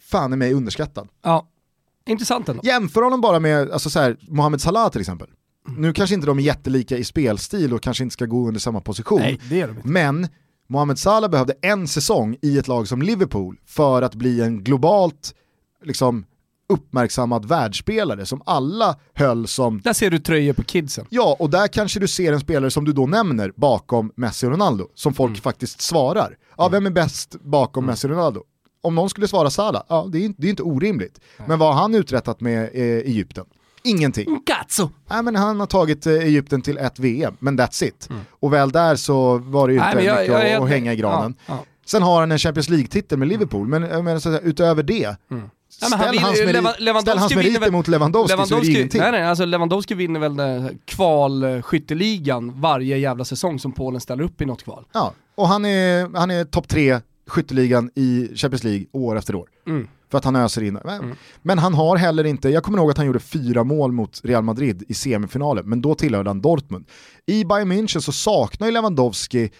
fan 0.00 0.32
är 0.32 0.36
mig 0.36 0.54
underskattad. 0.54 1.08
Ja, 1.22 1.48
intressant 2.06 2.48
ändå. 2.48 2.62
Jämför 2.64 3.02
honom 3.02 3.20
bara 3.20 3.40
med 3.40 3.70
alltså 3.70 3.90
så 3.90 4.00
här, 4.00 4.16
Mohamed 4.28 4.60
Salah 4.60 4.90
till 4.90 5.00
exempel. 5.00 5.28
Nu 5.68 5.92
kanske 5.92 6.14
inte 6.14 6.26
de 6.26 6.38
är 6.38 6.42
jättelika 6.42 6.96
i 6.98 7.04
spelstil 7.04 7.74
och 7.74 7.82
kanske 7.82 8.04
inte 8.04 8.12
ska 8.12 8.26
gå 8.26 8.48
under 8.48 8.60
samma 8.60 8.80
position. 8.80 9.20
Nej, 9.20 9.40
det 9.50 9.60
är 9.60 9.66
de 9.66 9.76
inte. 9.76 9.88
Men 9.88 10.28
Mohamed 10.68 10.98
Salah 10.98 11.30
behövde 11.30 11.54
en 11.62 11.88
säsong 11.88 12.36
i 12.42 12.58
ett 12.58 12.68
lag 12.68 12.88
som 12.88 13.02
Liverpool 13.02 13.56
för 13.66 14.02
att 14.02 14.14
bli 14.14 14.40
en 14.40 14.64
globalt 14.64 15.34
liksom, 15.84 16.24
uppmärksammad 16.68 17.44
världsspelare 17.44 18.26
som 18.26 18.42
alla 18.46 18.96
höll 19.14 19.46
som 19.46 19.80
Där 19.80 19.92
ser 19.92 20.10
du 20.10 20.18
tröjor 20.18 20.52
på 20.52 20.62
kidsen. 20.62 21.06
Ja, 21.10 21.36
och 21.38 21.50
där 21.50 21.68
kanske 21.68 22.00
du 22.00 22.08
ser 22.08 22.32
en 22.32 22.40
spelare 22.40 22.70
som 22.70 22.84
du 22.84 22.92
då 22.92 23.06
nämner 23.06 23.52
bakom 23.56 24.12
Messi 24.16 24.46
och 24.46 24.50
Ronaldo, 24.50 24.88
som 24.94 25.14
folk 25.14 25.42
faktiskt 25.42 25.80
svarar. 25.80 26.36
Ja, 26.56 26.68
vem 26.68 26.86
är 26.86 26.90
bäst 26.90 27.36
bakom 27.42 27.86
Messi 27.86 28.06
och 28.06 28.10
Ronaldo? 28.10 28.42
Om 28.82 28.94
någon 28.94 29.10
skulle 29.10 29.28
svara 29.28 29.50
Salah, 29.50 29.82
ja 29.88 30.08
det 30.12 30.18
är, 30.18 30.22
inte- 30.24 30.42
det 30.42 30.48
är 30.48 30.50
inte 30.50 30.62
orimligt. 30.62 31.20
Men 31.46 31.58
vad 31.58 31.74
har 31.74 31.80
han 31.82 31.94
uträttat 31.94 32.40
med 32.40 32.62
eh, 32.62 32.80
Egypten? 32.82 33.44
Ingenting. 33.84 34.40
Cazzo! 34.46 34.90
Nej, 35.10 35.22
men 35.22 35.36
han 35.36 35.60
har 35.60 35.66
tagit 35.66 36.06
eh, 36.06 36.12
Egypten 36.12 36.62
till 36.62 36.78
ett 36.78 36.98
VM, 36.98 37.36
men 37.38 37.60
that's 37.60 37.84
it. 37.84 38.08
Och 38.30 38.52
väl 38.52 38.70
där 38.70 38.96
så 38.96 39.38
var 39.38 39.68
det 39.68 39.72
ju 39.74 39.78
inte 39.78 39.86
Nej, 39.86 39.96
men 39.96 40.04
jag- 40.04 40.16
mycket 40.20 40.32
jag 40.34 40.48
är- 40.50 40.60
att, 40.62 40.68
hänga 40.68 40.92
i 40.92 40.96
granen. 40.96 41.34
Ja, 41.46 41.54
ja. 41.54 41.64
Sen 41.86 42.02
har 42.02 42.20
han 42.20 42.32
en 42.32 42.38
Champions 42.38 42.68
League-titel 42.68 43.18
med 43.18 43.28
Liverpool, 43.28 43.66
men 43.68 43.82
jag 43.82 44.04
menar, 44.04 44.18
så 44.20 44.38
utöver 44.38 44.82
det, 44.82 44.94
Ja, 44.94 45.16
men 45.28 45.50
ställ, 45.70 45.92
han 45.92 46.10
vill- 46.10 46.20
hans, 46.20 46.38
meri- 46.40 46.52
Levan- 46.52 46.72
Lewandowski 46.78 47.02
ställ 47.02 47.18
hans 47.18 47.34
meriter 47.34 47.60
väl- 47.60 47.72
mot 47.72 47.88
Lewandowski, 47.88 48.28
så 48.28 48.34
är 48.34 48.36
det 48.44 48.50
Lewandowski, 48.50 48.76
ingenting. 48.78 49.00
nej, 49.00 49.12
nej, 49.12 49.22
alltså 49.22 49.44
Lewandowski 49.44 49.94
vinner 49.94 50.20
väl 50.20 50.36
den 50.36 50.78
kvalskytteligan 50.84 52.60
varje 52.60 52.98
jävla 52.98 53.24
säsong 53.24 53.58
som 53.58 53.72
Polen 53.72 54.00
ställer 54.00 54.24
upp 54.24 54.40
i 54.40 54.44
något 54.46 54.62
kval. 54.64 54.84
Ja, 54.92 55.12
och 55.34 55.48
han 55.48 55.64
är, 55.64 56.16
han 56.18 56.30
är 56.30 56.44
topp 56.44 56.68
tre 56.68 57.00
skytteligan 57.26 57.90
i 57.94 58.28
Champions 58.36 58.64
League 58.64 58.86
år 58.92 59.18
efter 59.18 59.34
år. 59.34 59.48
Mm. 59.66 59.88
För 60.14 60.18
att 60.18 60.24
han 60.24 60.36
öser 60.36 60.62
in. 60.62 60.78
Men, 60.84 61.14
men 61.42 61.58
han 61.58 61.74
har 61.74 61.96
heller 61.96 62.24
inte, 62.24 62.48
jag 62.48 62.62
kommer 62.62 62.78
ihåg 62.78 62.90
att 62.90 62.96
han 62.96 63.06
gjorde 63.06 63.20
fyra 63.20 63.64
mål 63.64 63.92
mot 63.92 64.20
Real 64.24 64.42
Madrid 64.44 64.84
i 64.88 64.94
semifinalen, 64.94 65.68
men 65.68 65.82
då 65.82 65.94
tillhörde 65.94 66.30
han 66.30 66.40
Dortmund. 66.40 66.86
I 67.26 67.44
Bayern 67.44 67.72
München 67.72 68.00
så 68.00 68.12
saknar 68.12 68.66
ju 68.66 68.72
Lewandowski, 68.72 69.50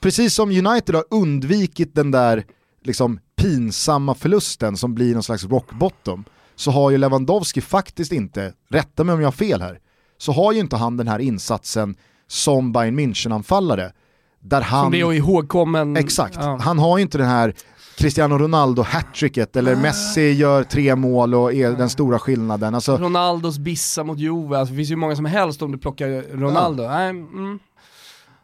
precis 0.00 0.34
som 0.34 0.48
United 0.50 0.94
har 0.94 1.04
undvikit 1.10 1.94
den 1.94 2.10
där 2.10 2.44
liksom, 2.84 3.20
pinsamma 3.36 4.14
förlusten 4.14 4.76
som 4.76 4.94
blir 4.94 5.14
någon 5.14 5.22
slags 5.22 5.44
rock 5.44 5.72
bottom, 5.72 6.24
så 6.56 6.70
har 6.70 6.90
ju 6.90 6.98
Lewandowski 6.98 7.60
faktiskt 7.60 8.12
inte, 8.12 8.52
rätta 8.68 9.04
mig 9.04 9.12
om 9.14 9.20
jag 9.20 9.26
har 9.26 9.32
fel 9.32 9.62
här, 9.62 9.78
så 10.18 10.32
har 10.32 10.52
ju 10.52 10.60
inte 10.60 10.76
han 10.76 10.96
den 10.96 11.08
här 11.08 11.18
insatsen 11.18 11.96
som 12.26 12.72
Bayern 12.72 12.98
München-anfallare. 13.00 13.92
Där 14.40 14.60
han... 14.60 14.84
Som 14.84 14.90
blir 14.90 15.12
ihågkommen. 15.12 15.96
Exakt, 15.96 16.36
Ja. 16.40 16.58
han 16.62 16.78
har 16.78 16.98
ju 16.98 17.02
inte 17.02 17.18
den 17.18 17.26
här 17.28 17.54
Cristiano 17.98 18.38
Ronaldo 18.38 18.82
hattricket 18.82 19.56
eller 19.56 19.76
Messi 19.76 20.32
gör 20.32 20.64
tre 20.64 20.96
mål 20.96 21.34
och 21.34 21.52
är 21.52 21.70
den 21.70 21.90
stora 21.90 22.18
skillnaden. 22.18 22.74
Alltså, 22.74 22.96
Ronaldos 22.96 23.58
bissa 23.58 24.04
mot 24.04 24.18
Juve, 24.18 24.58
alltså, 24.58 24.72
det 24.72 24.76
finns 24.76 24.90
ju 24.90 24.96
många 24.96 25.16
som 25.16 25.24
helst 25.24 25.62
om 25.62 25.72
du 25.72 25.78
plockar 25.78 26.36
Ronaldo. 26.36 26.82
Nej, 26.82 27.10
mm. 27.10 27.58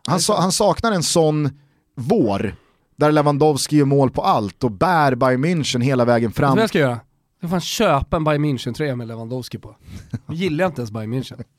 han, 0.06 0.20
sa, 0.20 0.40
han 0.40 0.52
saknar 0.52 0.92
en 0.92 1.02
sån 1.02 1.50
vår 1.96 2.54
där 2.96 3.12
Lewandowski 3.12 3.76
gör 3.76 3.84
mål 3.84 4.10
på 4.10 4.22
allt 4.22 4.64
och 4.64 4.70
bär 4.70 5.14
Bayern 5.14 5.44
München 5.44 5.80
hela 5.80 6.04
vägen 6.04 6.30
Vet 6.30 6.36
du 6.36 6.40
fram. 6.40 6.54
vad 6.54 6.62
jag 6.62 6.68
ska 6.68 6.78
göra? 6.78 7.00
Jag 7.40 7.50
får 7.50 7.56
fan 7.56 7.60
köpa 7.60 8.16
en 8.16 8.24
Bayern 8.24 8.44
München-tröja 8.44 8.96
med 8.96 9.08
Lewandowski 9.08 9.58
på. 9.58 9.76
Jag 10.26 10.36
gillar 10.36 10.66
inte 10.66 10.80
ens 10.80 10.90
Bayern 10.90 11.14
München. 11.14 11.44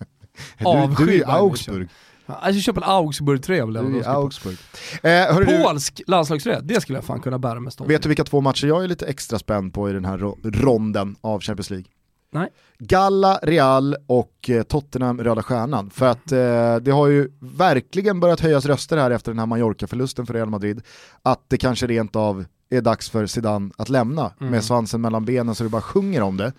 Du, 0.58 0.64
du 0.64 0.70
är 0.70 0.84
avskyr 0.84 1.10
i 1.10 1.24
Augsburg. 1.24 1.90
Jag 2.26 2.36
köpa 2.62 2.82
en 2.82 2.90
Augsburg-tröja 2.90 3.66
på. 3.66 4.04
Augsburg. 4.06 4.58
Eh, 5.04 5.12
hörru, 5.12 5.64
Polsk 5.64 6.02
landslagströja, 6.08 6.62
det 6.62 6.82
skulle 6.82 6.98
jag 6.98 7.06
fan 7.06 7.22
kunna 7.22 7.40
bära 7.40 7.60
med 7.60 7.74
stolthet. 7.74 7.96
vet 7.96 8.02
du 8.04 8.10
vilka 8.10 8.24
två 8.24 8.42
matcher 8.42 8.68
jag 8.68 8.84
är 8.84 8.88
lite 8.88 9.06
extra 9.06 9.40
spänd 9.40 9.74
på 9.74 9.90
i 9.90 9.94
den 9.94 10.06
här 10.06 10.18
ro- 10.18 10.38
ronden 10.44 11.16
av 11.22 11.42
Champions 11.42 11.70
League? 11.70 11.86
Nej. 12.32 12.50
Galla, 12.80 13.40
Real 13.44 13.96
och 14.08 14.50
eh, 14.50 14.64
Tottenham 14.64 15.24
Röda 15.24 15.44
Stjärnan. 15.44 15.90
För 15.90 16.06
att 16.08 16.32
eh, 16.32 16.76
det 16.76 16.92
har 16.92 17.08
ju 17.08 17.30
verkligen 17.40 18.20
börjat 18.20 18.40
höjas 18.40 18.66
röster 18.66 18.98
här 18.98 19.12
efter 19.12 19.32
den 19.32 19.40
här 19.40 19.46
Mallorca-förlusten 19.46 20.26
för 20.26 20.34
Real 20.34 20.50
Madrid. 20.50 20.82
Att 21.24 21.44
det 21.48 21.58
kanske 21.58 21.88
rent 21.88 22.16
av 22.16 22.46
är 22.70 22.82
dags 22.82 23.10
för 23.10 23.26
Zidane 23.26 23.72
att 23.78 23.90
lämna 23.90 24.32
med 24.38 24.64
svansen 24.64 25.02
mellan 25.02 25.26
benen 25.26 25.56
så 25.56 25.64
det 25.64 25.70
bara 25.70 25.82
sjunger 25.82 26.22
om 26.22 26.38
det. 26.38 26.54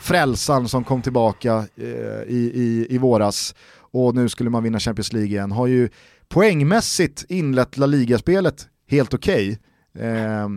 Frälsaren 0.00 0.68
som 0.68 0.84
kom 0.84 1.02
tillbaka 1.02 1.54
eh, 1.76 1.86
i, 2.28 2.50
i, 2.54 2.86
i 2.90 2.98
våras 2.98 3.54
och 3.96 4.14
nu 4.14 4.28
skulle 4.28 4.50
man 4.50 4.62
vinna 4.62 4.80
Champions 4.80 5.12
League 5.12 5.30
igen. 5.30 5.52
Har 5.52 5.66
ju 5.66 5.88
poängmässigt 6.28 7.24
inlett 7.28 7.76
La 7.76 7.86
Liga-spelet 7.86 8.68
helt 8.88 9.14
okej. 9.14 9.58
Eh, 9.98 10.48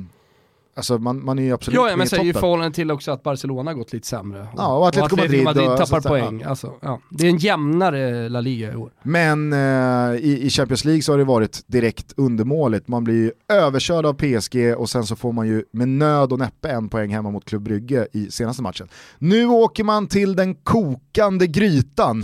alltså 0.76 0.98
man, 0.98 1.26
man 1.26 1.40
är 1.40 1.44
ju 1.44 1.54
absolut 1.54 1.76
Ja, 1.76 1.90
ja 1.90 1.96
men 1.96 2.08
är 2.08 2.24
ju 2.24 2.34
förhållande 2.34 2.76
till 2.76 2.92
också 2.92 3.12
att 3.12 3.24
Barcelona 3.24 3.72
har 3.72 3.76
gått 3.76 3.94
lite 3.94 4.08
sämre. 4.08 4.48
Ja, 4.58 4.78
och 4.78 4.88
Atletico 4.88 5.16
Madrid 5.44 5.48
och- 5.48 5.56
tappar 5.56 5.72
alltså, 5.72 6.02
så- 6.02 6.10
poäng. 6.10 6.44
Alltså, 6.44 6.74
ja. 6.82 7.00
Det 7.10 7.26
är 7.26 7.30
en 7.30 7.38
jämnare 7.38 8.30
La 8.30 8.42
Liga 8.42 8.74
i 8.74 8.76
år. 8.76 8.92
Men 9.04 9.54
eh, 9.54 10.20
i, 10.20 10.40
i 10.46 10.50
Champions 10.50 10.86
League 10.86 11.02
så 11.02 11.14
har 11.14 11.18
det 11.18 11.24
varit 11.24 11.64
direkt 11.68 12.14
undermåligt. 12.18 12.88
Man 12.88 13.04
blir 13.04 13.16
ju 13.16 13.32
överkörd 13.54 14.06
av 14.06 14.14
PSG 14.14 14.76
och 14.78 14.90
sen 14.90 15.04
så 15.04 15.16
får 15.16 15.32
man 15.32 15.48
ju 15.48 15.64
med 15.72 15.88
nöd 15.90 16.32
och 16.32 16.40
näppe 16.40 16.70
en 16.70 16.90
poäng 16.90 17.10
hemma 17.14 17.32
mot 17.32 17.46
Club 17.46 17.62
Brygge 17.62 18.08
i 18.14 18.32
senaste 18.32 18.64
matchen. 18.64 18.88
Nu 19.18 19.46
åker 19.48 19.84
man 19.84 20.08
till 20.08 20.36
den 20.36 20.56
kokande 20.56 21.48
grytan 21.48 22.24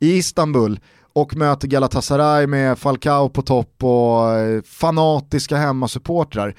i 0.00 0.16
Istanbul 0.16 0.80
och 1.12 1.36
möter 1.36 1.68
Galatasaray 1.68 2.46
med 2.46 2.78
Falcao 2.78 3.28
på 3.28 3.42
topp 3.42 3.84
och 3.84 4.30
eh, 4.30 4.62
fanatiska 4.62 5.56
hemmasupportrar. 5.56 6.54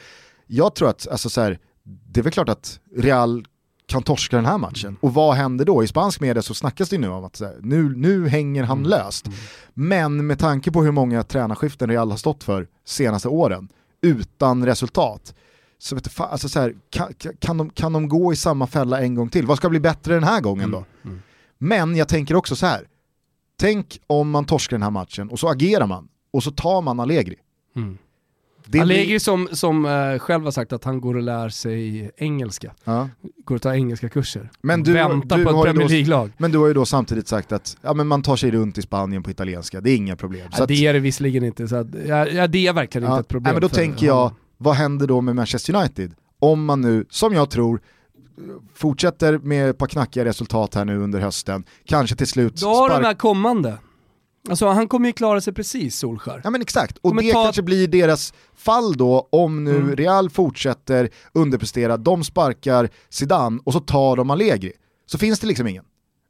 Jag 0.47 0.75
tror 0.75 0.89
att, 0.89 1.07
alltså 1.07 1.29
så 1.29 1.41
här, 1.41 1.59
det 1.83 2.19
är 2.19 2.23
väl 2.23 2.33
klart 2.33 2.49
att 2.49 2.79
Real 2.95 3.45
kan 3.87 4.03
torska 4.03 4.35
den 4.35 4.45
här 4.45 4.57
matchen. 4.57 4.97
Och 5.01 5.13
vad 5.13 5.35
händer 5.35 5.65
då? 5.65 5.83
I 5.83 5.87
spansk 5.87 6.19
media 6.21 6.41
så 6.41 6.53
snackas 6.53 6.89
det 6.89 6.97
nu 6.97 7.07
om 7.09 7.23
att 7.23 7.39
här, 7.39 7.57
nu, 7.61 7.95
nu 7.95 8.27
hänger 8.27 8.63
han 8.63 8.83
löst. 8.83 9.25
Men 9.73 10.27
med 10.27 10.39
tanke 10.39 10.71
på 10.71 10.83
hur 10.83 10.91
många 10.91 11.23
tränarskiften 11.23 11.89
Real 11.89 12.09
har 12.11 12.17
stått 12.17 12.43
för 12.43 12.67
senaste 12.85 13.27
åren, 13.27 13.69
utan 14.01 14.65
resultat, 14.65 15.35
så 15.77 15.95
vet 15.95 16.03
du, 16.03 16.09
fan, 16.09 16.29
alltså 16.31 16.49
så 16.49 16.59
här, 16.59 16.75
kan, 16.89 17.13
kan, 17.39 17.57
de, 17.57 17.69
kan 17.69 17.93
de 17.93 18.09
gå 18.09 18.33
i 18.33 18.35
samma 18.35 18.67
fälla 18.67 19.01
en 19.01 19.15
gång 19.15 19.29
till? 19.29 19.45
Vad 19.45 19.57
ska 19.57 19.69
bli 19.69 19.79
bättre 19.79 20.13
den 20.13 20.23
här 20.23 20.41
gången 20.41 20.71
då? 20.71 20.85
Men 21.57 21.95
jag 21.95 22.07
tänker 22.07 22.35
också 22.35 22.55
så 22.55 22.65
här. 22.65 22.87
tänk 23.59 23.99
om 24.07 24.29
man 24.29 24.45
torskar 24.45 24.77
den 24.77 24.83
här 24.83 24.89
matchen 24.91 25.29
och 25.29 25.39
så 25.39 25.49
agerar 25.49 25.87
man 25.87 26.07
och 26.33 26.43
så 26.43 26.51
tar 26.51 26.81
man 26.81 26.99
Allegri. 26.99 27.35
Det 28.67 28.79
Allegri 28.79 29.05
blir- 29.05 29.19
som, 29.19 29.47
som 29.51 29.85
eh, 29.85 30.19
själv 30.19 30.43
har 30.43 30.51
sagt 30.51 30.73
att 30.73 30.83
han 30.83 31.01
går 31.01 31.15
och 31.15 31.21
lär 31.21 31.49
sig 31.49 32.11
engelska. 32.17 32.71
ja. 32.83 33.09
Går 33.45 33.55
och 33.55 33.61
tar 33.61 33.73
engelska 33.73 34.09
kurser. 34.09 34.49
Men 34.61 34.83
du- 34.83 34.93
Väntar 34.93 35.37
du 35.37 35.43
på 35.45 35.49
ett 35.49 35.63
Premier 35.63 35.89
League-lag. 35.89 36.31
Men 36.37 36.51
du 36.51 36.57
har 36.57 36.67
ju 36.67 36.73
då 36.73 36.85
samtidigt 36.85 37.27
sagt 37.27 37.51
att 37.51 37.77
ja, 37.81 37.93
men 37.93 38.07
man 38.07 38.21
tar 38.21 38.35
sig 38.35 38.51
runt 38.51 38.77
i 38.77 38.81
Spanien 38.81 39.23
på 39.23 39.31
italienska, 39.31 39.81
det 39.81 39.91
är 39.91 39.95
inga 39.95 40.15
problem. 40.15 40.47
Ja, 40.57 40.61
att- 40.63 40.67
det 40.67 40.85
är 40.87 40.93
det 40.93 40.99
visserligen 40.99 41.43
inte, 41.43 41.67
så 41.67 41.75
att, 41.75 41.87
ja, 42.07 42.47
det 42.47 42.67
är 42.67 42.73
verkligen 42.73 43.07
inte 43.07 43.19
ett 43.19 43.27
problem. 43.27 43.43
Nej, 43.43 43.53
men 43.53 43.61
då 43.61 43.69
för 43.69 43.75
tänker 43.75 44.05
jag, 44.05 44.31
vad 44.57 44.75
händer 44.75 45.07
då 45.07 45.21
med 45.21 45.35
Manchester 45.35 45.75
United? 45.75 46.13
Om 46.39 46.65
man 46.65 46.81
nu, 46.81 47.05
som 47.09 47.33
jag 47.33 47.49
tror, 47.49 47.79
fortsätter 48.75 49.37
med 49.37 49.69
ett 49.69 49.77
par 49.77 49.87
knackiga 49.87 50.25
resultat 50.25 50.75
här 50.75 50.85
nu 50.85 50.97
under 50.97 51.19
hösten, 51.19 51.63
kanske 51.85 52.15
till 52.15 52.27
slut 52.27 52.55
Då 52.61 52.67
har 52.67 52.89
spark- 52.89 53.01
de 53.01 53.07
här 53.07 53.13
kommande. 53.13 53.77
Alltså 54.49 54.67
han 54.67 54.87
kommer 54.87 55.07
ju 55.09 55.13
klara 55.13 55.41
sig 55.41 55.53
precis 55.53 55.95
Solskär. 55.97 56.41
Ja 56.43 56.49
men 56.49 56.61
exakt, 56.61 56.97
och 56.97 57.09
Kommer 57.09 57.23
det 57.23 57.31
ta- 57.33 57.43
kanske 57.43 57.61
blir 57.61 57.87
deras 57.87 58.33
fall 58.55 58.93
då 58.97 59.27
om 59.31 59.63
nu 59.63 59.75
Mm. 59.75 59.95
Real 59.95 60.29
fortsätter 60.29 61.09
underprestera, 61.33 61.97
de 61.97 62.23
sparkar 62.23 62.89
Zidane 63.09 63.59
och 63.63 63.73
så 63.73 63.79
tar 63.79 64.15
de 64.15 64.29
Allegri. 64.29 64.71
Så 65.05 65.17
finns 65.17 65.39
det 65.39 65.47
liksom 65.47 65.67
ingen. 65.67 65.83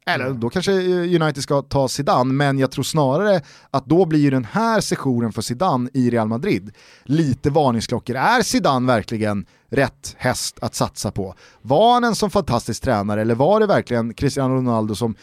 Eller 0.08 0.30
då 0.30 0.50
kanske 0.50 0.72
eh, 0.72 1.22
United 1.22 1.44
ska 1.44 1.62
ta 1.62 1.88
Zidane, 1.88 2.34
men 2.34 2.60
jag 2.60 2.72
tror 2.72 2.84
snarare 2.84 3.42
att 3.72 3.86
då 3.86 4.06
blir 4.06 4.20
ju 4.20 4.30
den 4.30 4.46
här 4.46 4.82
sessionen 4.82 5.32
för 5.34 5.42
Zidane 5.42 5.90
i 5.94 6.10
Real 6.10 6.28
Madrid 6.28 6.72
lite 7.04 7.50
varningsklockor. 7.50 8.16
Är 8.16 8.42
Zidane 8.42 8.88
verkligen 8.88 9.46
rätt 9.72 10.16
häst 10.18 10.58
att 10.62 10.76
satsa 10.76 11.12
på? 11.12 11.36
Var 11.62 11.94
han 11.94 12.04
en 12.04 12.16
så 12.16 12.30
fantastisk 12.30 12.84
tränare 12.84 13.22
eller 13.22 13.36
var 13.36 13.60
det 13.60 13.68
verkligen 13.68 14.14
Cristiano 14.14 14.56
Ronaldo 14.56 14.96
som 14.96 15.16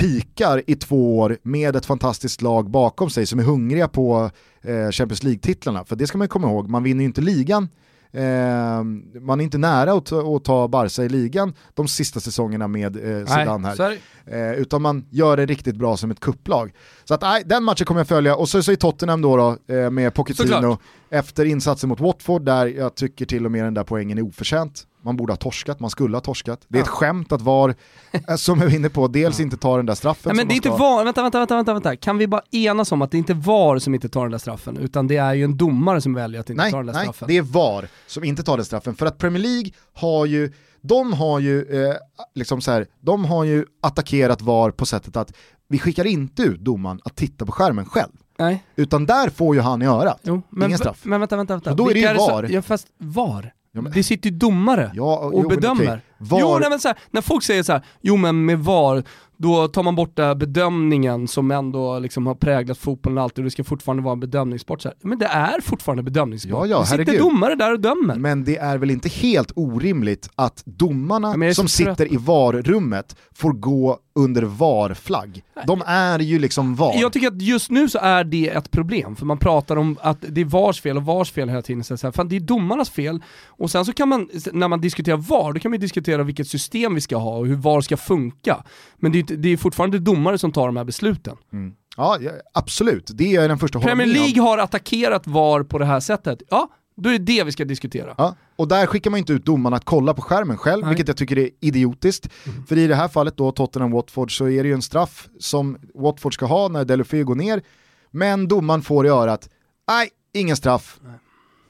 pikar 0.00 0.62
i 0.66 0.74
två 0.74 1.18
år 1.18 1.38
med 1.42 1.76
ett 1.76 1.86
fantastiskt 1.86 2.42
lag 2.42 2.70
bakom 2.70 3.10
sig 3.10 3.26
som 3.26 3.38
är 3.38 3.42
hungriga 3.44 3.88
på 3.88 4.30
eh, 4.62 4.90
Champions 4.90 5.22
League-titlarna? 5.22 5.84
För 5.84 5.96
det 5.96 6.06
ska 6.06 6.18
man 6.18 6.28
komma 6.28 6.48
ihåg, 6.48 6.68
man 6.68 6.82
vinner 6.82 7.00
ju 7.00 7.06
inte 7.06 7.20
ligan 7.20 7.68
Eh, 8.12 8.82
man 9.20 9.40
är 9.40 9.44
inte 9.44 9.58
nära 9.58 9.92
att, 9.92 10.12
att 10.12 10.44
ta 10.44 10.68
Barca 10.68 11.04
i 11.04 11.08
ligan 11.08 11.54
de 11.74 11.88
sista 11.88 12.20
säsongerna 12.20 12.68
med 12.68 12.96
eh, 12.96 13.26
Zidane 13.26 13.68
här. 13.68 13.98
Eh, 14.26 14.52
utan 14.52 14.82
man 14.82 15.06
gör 15.10 15.36
det 15.36 15.46
riktigt 15.46 15.76
bra 15.76 15.96
som 15.96 16.10
ett 16.10 16.20
kupplag. 16.20 16.72
Så 17.04 17.14
att, 17.14 17.22
nej, 17.22 17.42
den 17.46 17.64
matchen 17.64 17.86
kommer 17.86 18.00
jag 18.00 18.08
följa. 18.08 18.36
Och 18.36 18.48
så, 18.48 18.62
så 18.62 18.72
är 18.72 18.76
Tottenham 18.76 19.22
då, 19.22 19.36
då 19.36 19.74
eh, 19.74 19.90
med 19.90 20.14
Pochettino 20.14 20.48
Såklart. 20.48 20.80
efter 21.10 21.44
insatsen 21.44 21.88
mot 21.88 22.00
Watford 22.00 22.44
där 22.44 22.66
jag 22.66 22.94
tycker 22.94 23.26
till 23.26 23.46
och 23.46 23.52
med 23.52 23.64
den 23.64 23.74
där 23.74 23.84
poängen 23.84 24.18
är 24.18 24.22
oförtjänt 24.22 24.86
man 25.02 25.16
borde 25.16 25.32
ha 25.32 25.36
torskat, 25.36 25.80
man 25.80 25.90
skulle 25.90 26.16
ha 26.16 26.20
torskat. 26.20 26.60
Det 26.68 26.78
är 26.78 26.80
ja. 26.80 26.84
ett 26.84 26.90
skämt 26.90 27.32
att 27.32 27.42
VAR, 27.42 27.74
eh, 28.12 28.36
som 28.36 28.60
jag 28.60 28.72
är 28.72 28.76
inne 28.76 28.88
på, 28.88 29.08
dels 29.08 29.38
ja. 29.38 29.42
inte 29.44 29.56
tar 29.56 29.76
den 29.76 29.86
där 29.86 29.94
straffen. 29.94 30.30
Nej, 30.30 30.36
men 30.36 30.48
det 30.48 30.54
är 30.54 30.56
inte 30.56 30.68
VAR, 30.68 31.04
vänta, 31.04 31.22
vänta, 31.22 31.38
vänta, 31.38 31.56
vänta, 31.56 31.72
vänta, 31.72 31.96
kan 31.96 32.18
vi 32.18 32.26
bara 32.26 32.42
enas 32.50 32.92
om 32.92 33.02
att 33.02 33.10
det 33.10 33.16
är 33.16 33.18
inte 33.18 33.34
VAR 33.34 33.78
som 33.78 33.94
inte 33.94 34.08
tar 34.08 34.22
den 34.22 34.30
där 34.30 34.38
straffen, 34.38 34.76
utan 34.76 35.06
det 35.06 35.16
är 35.16 35.34
ju 35.34 35.44
en 35.44 35.56
domare 35.56 36.00
som 36.00 36.14
väljer 36.14 36.40
att 36.40 36.50
inte 36.50 36.62
nej, 36.62 36.72
ta 36.72 36.76
den 36.76 36.86
där 36.86 36.92
nej, 36.92 37.02
straffen. 37.02 37.26
Nej, 37.28 37.36
det 37.36 37.48
är 37.48 37.52
VAR 37.52 37.88
som 38.06 38.24
inte 38.24 38.42
tar 38.42 38.56
den 38.56 38.66
straffen, 38.66 38.94
för 38.94 39.06
att 39.06 39.18
Premier 39.18 39.42
League 39.42 39.70
har 39.92 40.26
ju 40.26 40.52
de 40.82 41.12
har 41.12 41.38
ju, 41.38 41.86
eh, 41.86 41.96
liksom 42.34 42.60
så 42.60 42.70
här, 42.70 42.86
de 43.00 43.24
har 43.24 43.44
ju 43.44 43.64
attackerat 43.80 44.42
VAR 44.42 44.70
på 44.70 44.86
sättet 44.86 45.16
att 45.16 45.32
vi 45.68 45.78
skickar 45.78 46.06
inte 46.06 46.42
ut 46.42 46.60
domaren 46.60 47.00
att 47.04 47.16
titta 47.16 47.46
på 47.46 47.52
skärmen 47.52 47.84
själv. 47.84 48.12
Nej. 48.38 48.64
Utan 48.76 49.06
där 49.06 49.30
får 49.30 49.54
ju 49.54 49.60
han 49.60 49.80
göra. 49.80 50.16
Jo, 50.22 50.42
men, 50.50 50.68
Ingen 50.68 50.78
straff. 50.78 51.00
Men 51.04 51.20
vänta, 51.20 51.36
vänta, 51.36 51.54
vänta. 51.54 51.70
Och 51.70 51.76
då 51.76 51.90
är 51.90 51.94
det 51.94 52.00
ju 52.00 52.14
VAR. 52.14 52.46
ja 52.50 52.62
fast 52.62 52.86
VAR? 52.98 53.52
Ja, 53.72 53.80
men... 53.80 53.92
Det 53.92 54.02
sitter 54.02 54.30
ju 54.30 54.36
domare 54.36 54.90
ja, 54.94 55.18
och 55.18 55.42
jo, 55.42 55.48
bedömer. 55.48 55.82
Okay. 55.82 55.98
Var... 56.20 56.40
Jo, 56.40 56.58
nej, 56.58 56.70
men 56.70 56.80
så 56.80 56.88
här, 56.88 56.98
när 57.10 57.20
folk 57.20 57.44
säger 57.44 57.62
så 57.62 57.72
här, 57.72 57.82
jo 58.00 58.16
men 58.16 58.44
med 58.44 58.58
VAR, 58.58 59.04
då 59.36 59.68
tar 59.68 59.82
man 59.82 59.94
bort 59.94 60.16
den 60.16 60.38
bedömningen 60.38 61.28
som 61.28 61.50
ändå 61.50 61.98
liksom 61.98 62.26
har 62.26 62.34
präglat 62.34 62.78
fotbollen 62.78 63.18
alltid 63.18 63.38
och 63.38 63.44
det 63.44 63.50
ska 63.50 63.64
fortfarande 63.64 64.02
vara 64.02 64.12
en 64.12 64.20
bedömningssport. 64.20 64.82
Så 64.82 64.88
här. 64.88 64.96
Men 65.02 65.18
det 65.18 65.26
är 65.26 65.60
fortfarande 65.60 66.02
bedömningssport. 66.02 66.52
Ja, 66.52 66.66
ja, 66.66 66.80
det 66.80 66.86
sitter 66.86 67.18
domare 67.18 67.54
där 67.54 67.72
och 67.72 67.80
dömer. 67.80 68.14
Men 68.14 68.44
det 68.44 68.56
är 68.56 68.78
väl 68.78 68.90
inte 68.90 69.08
helt 69.08 69.52
orimligt 69.56 70.30
att 70.34 70.62
domarna 70.64 71.46
ja, 71.46 71.54
som 71.54 71.68
sitter 71.68 72.12
i 72.12 72.16
VAR-rummet 72.16 73.16
får 73.34 73.52
gå 73.52 73.98
under 74.14 74.42
VAR-flagg. 74.42 75.42
De 75.66 75.82
är 75.86 76.18
ju 76.18 76.38
liksom 76.38 76.74
VAR. 76.74 76.94
Jag 77.00 77.12
tycker 77.12 77.28
att 77.28 77.42
just 77.42 77.70
nu 77.70 77.88
så 77.88 77.98
är 77.98 78.24
det 78.24 78.48
ett 78.48 78.70
problem, 78.70 79.16
för 79.16 79.26
man 79.26 79.38
pratar 79.38 79.76
om 79.76 79.96
att 80.00 80.24
det 80.28 80.40
är 80.40 80.44
VARs 80.44 80.80
fel 80.80 80.96
och 80.96 81.02
VARs 81.02 81.32
fel 81.32 81.48
hela 81.48 81.62
tiden. 81.62 81.84
Så 81.84 81.96
här, 82.02 82.10
fan, 82.10 82.28
det 82.28 82.36
är 82.36 82.40
domarnas 82.40 82.90
fel, 82.90 83.22
och 83.46 83.70
sen 83.70 83.84
så 83.84 83.92
kan 83.92 84.08
man, 84.08 84.28
när 84.52 84.68
man 84.68 84.80
diskuterar 84.80 85.16
VAR, 85.16 85.52
då 85.52 85.60
kan 85.60 85.70
man 85.70 85.80
diskutera 85.80 86.09
vilket 86.18 86.48
system 86.48 86.94
vi 86.94 87.00
ska 87.00 87.16
ha 87.16 87.36
och 87.36 87.46
hur 87.46 87.56
VAR 87.56 87.80
ska 87.80 87.96
funka. 87.96 88.64
Men 88.96 89.12
det 89.12 89.18
är, 89.18 89.36
det 89.36 89.48
är 89.48 89.56
fortfarande 89.56 89.98
domare 89.98 90.38
som 90.38 90.52
tar 90.52 90.66
de 90.66 90.76
här 90.76 90.84
besluten. 90.84 91.36
Mm. 91.52 91.72
Ja, 91.96 92.18
absolut. 92.54 93.10
Det 93.14 93.36
är 93.36 93.48
den 93.48 93.58
första 93.58 93.80
Premier 93.80 94.06
League 94.06 94.42
har 94.42 94.58
attackerat 94.58 95.26
VAR 95.26 95.62
på 95.62 95.78
det 95.78 95.84
här 95.84 96.00
sättet. 96.00 96.42
Ja, 96.50 96.68
då 96.96 97.08
är 97.08 97.12
det 97.12 97.18
det 97.18 97.44
vi 97.44 97.52
ska 97.52 97.64
diskutera. 97.64 98.14
Ja, 98.18 98.36
och 98.56 98.68
där 98.68 98.86
skickar 98.86 99.10
man 99.10 99.18
inte 99.18 99.32
ut 99.32 99.44
domarna 99.44 99.76
att 99.76 99.84
kolla 99.84 100.14
på 100.14 100.22
skärmen 100.22 100.56
själv, 100.56 100.82
Nej. 100.82 100.88
vilket 100.88 101.08
jag 101.08 101.16
tycker 101.16 101.38
är 101.38 101.50
idiotiskt. 101.60 102.28
Mm. 102.46 102.66
För 102.66 102.78
i 102.78 102.86
det 102.86 102.94
här 102.94 103.08
fallet 103.08 103.36
då, 103.36 103.50
Tottenham-Watford, 103.50 104.38
så 104.38 104.48
är 104.48 104.62
det 104.62 104.68
ju 104.68 104.74
en 104.74 104.82
straff 104.82 105.28
som 105.38 105.78
Watford 105.94 106.34
ska 106.34 106.46
ha 106.46 106.68
när 106.68 106.84
Delofeu 106.84 107.24
går 107.24 107.34
ner, 107.34 107.62
men 108.10 108.48
domaren 108.48 108.82
får 108.82 109.06
i 109.06 109.08
örat, 109.08 109.48
nej, 109.88 110.08
ingen 110.34 110.56
straff. 110.56 110.98
Nej. 111.02 111.14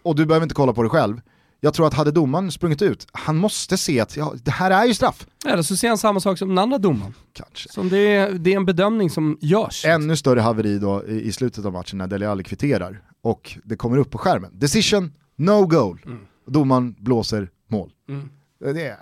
Och 0.03 0.17
du 0.17 0.27
behöver 0.27 0.45
inte 0.45 0.55
kolla 0.55 0.73
på 0.73 0.83
det 0.83 0.89
själv. 0.89 1.21
Jag 1.61 1.75
tror 1.75 1.87
att 1.87 1.95
hade 1.95 2.11
domaren 2.11 2.53
sprungit 2.53 2.83
ut, 2.83 3.07
han 3.13 3.37
måste 3.37 3.77
se 3.77 4.01
att 4.01 4.17
ja, 4.17 4.35
det 4.45 4.51
här 4.51 4.71
är 4.71 4.85
ju 4.85 4.95
straff. 4.95 5.27
Eller 5.47 5.63
så 5.63 5.77
ser 5.77 5.89
han 5.89 5.99
samma 5.99 6.21
sak 6.21 6.39
som 6.39 6.49
den 6.49 6.59
andra 6.59 6.79
domaren. 6.79 7.15
Kanske. 7.33 7.69
Som 7.69 7.89
det, 7.89 7.99
är, 7.99 8.31
det 8.31 8.53
är 8.53 8.57
en 8.57 8.67
bedömning 8.67 9.11
som 9.11 9.39
görs. 9.41 9.85
Ännu 9.85 10.17
större 10.17 10.41
haveri 10.41 10.79
då 10.79 11.05
i, 11.09 11.23
i 11.23 11.33
slutet 11.33 11.65
av 11.65 11.73
matchen 11.73 11.99
när 11.99 12.07
Dele 12.07 12.29
Alli 12.29 12.45
kvitterar 12.45 13.03
och 13.23 13.59
det 13.65 13.77
kommer 13.77 13.97
upp 13.97 14.11
på 14.11 14.19
skärmen. 14.19 14.51
Decision, 14.59 15.13
no 15.37 15.67
goal. 15.67 16.01
Mm. 16.07 16.19
Domaren 16.47 16.95
blåser 16.99 17.51
mål. 17.69 17.91
Mm. 18.09 18.29
Det, 18.61 18.73
det, 18.73 18.97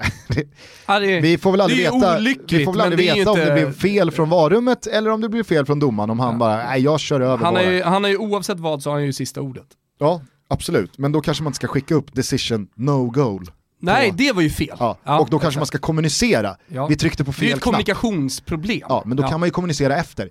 ja, 0.87 1.01
det, 1.01 1.21
vi 1.21 1.39
får 1.39 1.51
väl 1.51 1.61
aldrig 1.61 1.79
veta, 1.79 2.19
vi 2.49 2.65
får 2.65 2.73
väl 2.73 2.81
aldrig 2.81 2.99
veta 2.99 3.19
inte... 3.19 3.31
om 3.31 3.39
det 3.39 3.53
blev 3.53 3.73
fel 3.73 4.11
från 4.11 4.31
varummet 4.31 4.87
eller 4.87 5.11
om 5.11 5.21
det 5.21 5.29
blev 5.29 5.45
fel 5.45 5.67
från 5.67 5.79
domaren, 5.79 6.11
om 6.11 6.21
han 6.21 6.33
ja. 6.33 6.39
bara, 6.39 6.57
nej 6.57 6.83
jag 6.83 7.01
kör 7.01 7.21
över 7.21 7.45
han 7.45 7.55
bara. 7.55 7.63
Är 7.63 7.73
ju, 7.73 7.83
han 7.83 8.05
är 8.05 8.09
ju 8.09 8.17
oavsett 8.17 8.61
vad 8.61 8.83
så 8.83 8.91
har 8.91 8.97
han 8.97 9.07
ju 9.07 9.13
sista 9.13 9.41
ordet. 9.41 9.67
Ja, 9.99 10.23
absolut. 10.49 10.99
Men 10.99 11.13
då 11.13 11.21
kanske 11.21 11.45
man 11.45 11.51
inte 11.51 11.57
ska 11.57 11.67
skicka 11.67 11.95
upp 11.95 12.15
decision 12.15 12.69
no 12.75 13.11
goal. 13.11 13.51
Nej, 13.81 14.13
det 14.17 14.33
var 14.33 14.43
ju 14.43 14.51
fel. 14.51 14.77
Ja. 14.79 14.99
Ja, 15.05 15.21
och 15.21 15.31
då 15.31 15.39
kanske 15.39 15.61
man 15.61 15.67
ska 15.67 15.79
kommunicera. 15.79 16.57
Ja. 16.69 16.87
Vi 16.87 16.97
tryckte 16.97 17.25
på 17.25 17.33
fel 17.33 17.39
knapp. 17.39 17.51
Det 17.51 17.53
är 17.53 17.57
ett 17.57 17.63
kommunikationsproblem. 17.63 18.81
Ja, 18.89 19.03
men 19.07 19.17
då 19.17 19.23
kan 19.23 19.41
man 19.41 19.47
ju 19.47 19.51
kommunicera 19.51 19.97
efter. 19.97 20.29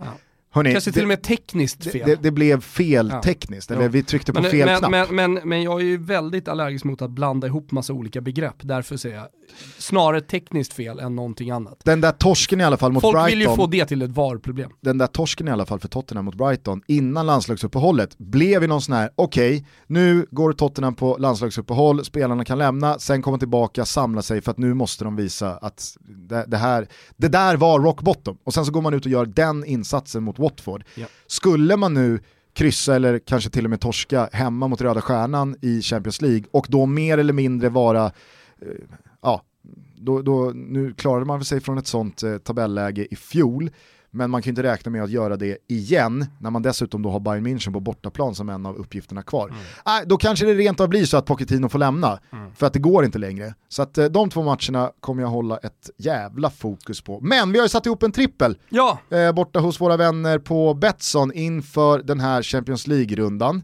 Hörrni, 0.57 0.71
Kanske 0.71 0.91
till 0.91 1.01
och 1.01 1.07
med 1.07 1.21
tekniskt 1.21 1.91
fel. 1.91 2.09
Det, 2.09 2.15
det 2.15 2.31
blev 2.31 2.61
fel 2.61 3.09
ja. 3.13 3.21
tekniskt, 3.21 3.71
eller 3.71 3.81
ja. 3.81 3.89
vi 3.89 4.03
tryckte 4.03 4.33
på 4.33 4.41
men, 4.41 4.51
fel 4.51 4.65
men, 4.65 4.77
knapp. 4.77 4.91
Men, 4.91 5.33
men, 5.33 5.49
men, 5.49 5.63
jag 5.63 5.81
är 5.81 5.85
ju 5.85 5.97
väldigt 5.97 6.47
allergisk 6.47 6.85
mot 6.85 7.01
att 7.01 7.11
blanda 7.11 7.47
ihop 7.47 7.71
massa 7.71 7.93
olika 7.93 8.21
begrepp, 8.21 8.55
därför 8.61 8.97
säger 8.97 9.15
jag 9.15 9.27
snarare 9.77 10.21
tekniskt 10.21 10.73
fel 10.73 10.99
än 10.99 11.15
någonting 11.15 11.51
annat. 11.51 11.81
Den 11.85 12.01
där 12.01 12.11
torsken 12.11 12.61
i 12.61 12.63
alla 12.63 12.77
fall 12.77 12.91
mot 12.91 13.01
Folk 13.01 13.13
Brighton. 13.13 13.29
Folk 13.29 13.31
vill 13.31 13.49
ju 13.49 13.55
få 13.55 13.67
det 13.67 13.85
till 13.85 14.01
ett 14.01 14.11
VAR-problem. 14.11 14.71
Den 14.81 14.97
där 14.97 15.07
torsken 15.07 15.47
i 15.47 15.51
alla 15.51 15.65
fall 15.65 15.79
för 15.79 15.87
Tottenham 15.87 16.25
mot 16.25 16.35
Brighton 16.35 16.81
innan 16.87 17.25
landslagsuppehållet 17.25 18.17
blev 18.17 18.61
ju 18.61 18.67
någon 18.67 18.81
sån 18.81 18.95
här, 18.95 19.09
okej, 19.15 19.57
okay, 19.57 19.65
nu 19.87 20.25
går 20.31 20.53
Tottenham 20.53 20.95
på 20.95 21.17
landslagsuppehåll, 21.19 22.05
spelarna 22.05 22.45
kan 22.45 22.57
lämna, 22.57 22.99
sen 22.99 23.21
komma 23.21 23.37
tillbaka, 23.37 23.85
samla 23.85 24.21
sig 24.21 24.41
för 24.41 24.51
att 24.51 24.57
nu 24.57 24.73
måste 24.73 25.03
de 25.03 25.15
visa 25.15 25.57
att 25.57 25.97
det, 25.99 26.45
det 26.47 26.57
här, 26.57 26.87
det 27.17 27.27
där 27.27 27.57
var 27.57 27.79
rock 27.79 28.01
bottom. 28.01 28.37
Och 28.43 28.53
sen 28.53 28.65
så 28.65 28.71
går 28.71 28.81
man 28.81 28.93
ut 28.93 29.05
och 29.05 29.11
gör 29.11 29.25
den 29.25 29.65
insatsen 29.65 30.23
mot 30.23 30.39
Watford. 30.39 30.46
Ja. 30.95 31.05
Skulle 31.27 31.77
man 31.77 31.93
nu 31.93 32.19
kryssa 32.53 32.95
eller 32.95 33.19
kanske 33.19 33.49
till 33.49 33.63
och 33.63 33.69
med 33.69 33.81
torska 33.81 34.29
hemma 34.31 34.67
mot 34.67 34.81
Röda 34.81 35.01
Stjärnan 35.01 35.55
i 35.61 35.81
Champions 35.81 36.21
League 36.21 36.43
och 36.51 36.67
då 36.69 36.85
mer 36.85 37.17
eller 37.17 37.33
mindre 37.33 37.69
vara, 37.69 38.05
eh, 38.05 38.67
ja, 39.21 39.41
då, 39.97 40.21
då, 40.21 40.51
nu 40.55 40.93
klarade 40.93 41.25
man 41.25 41.45
sig 41.45 41.59
från 41.59 41.77
ett 41.77 41.87
sånt 41.87 42.23
eh, 42.23 42.37
tabelläge 42.37 43.07
i 43.13 43.15
fjol, 43.15 43.71
men 44.11 44.29
man 44.29 44.41
kan 44.41 44.49
inte 44.49 44.63
räkna 44.63 44.91
med 44.91 45.03
att 45.03 45.09
göra 45.09 45.37
det 45.37 45.57
igen 45.67 46.25
när 46.39 46.49
man 46.49 46.61
dessutom 46.61 47.01
då 47.01 47.09
har 47.09 47.19
Bayern 47.19 47.47
München 47.47 47.73
på 47.73 47.79
bortaplan 47.79 48.35
som 48.35 48.49
en 48.49 48.65
av 48.65 48.75
uppgifterna 48.75 49.21
kvar. 49.21 49.49
Mm. 49.49 50.01
Äh, 50.01 50.07
då 50.07 50.17
kanske 50.17 50.45
det 50.45 50.53
rent 50.53 50.79
av 50.79 50.89
blir 50.89 51.05
så 51.05 51.17
att 51.17 51.25
Pochettino 51.25 51.69
får 51.69 51.79
lämna, 51.79 52.19
mm. 52.31 52.55
för 52.55 52.67
att 52.67 52.73
det 52.73 52.79
går 52.79 53.05
inte 53.05 53.17
längre. 53.17 53.53
Så 53.69 53.81
att 53.81 53.97
eh, 53.97 54.05
de 54.05 54.29
två 54.29 54.43
matcherna 54.43 54.91
kommer 54.99 55.21
jag 55.21 55.29
hålla 55.29 55.57
ett 55.57 55.89
jävla 55.97 56.49
fokus 56.49 57.01
på. 57.01 57.19
Men 57.21 57.51
vi 57.51 57.59
har 57.59 57.65
ju 57.65 57.69
satt 57.69 57.85
ihop 57.85 58.03
en 58.03 58.11
trippel 58.11 58.57
ja. 58.69 58.99
eh, 59.09 59.31
borta 59.31 59.59
hos 59.59 59.81
våra 59.81 59.97
vänner 59.97 60.39
på 60.39 60.73
Betsson 60.73 61.33
inför 61.33 61.99
den 61.99 62.19
här 62.19 62.43
Champions 62.43 62.87
League-rundan. 62.87 63.63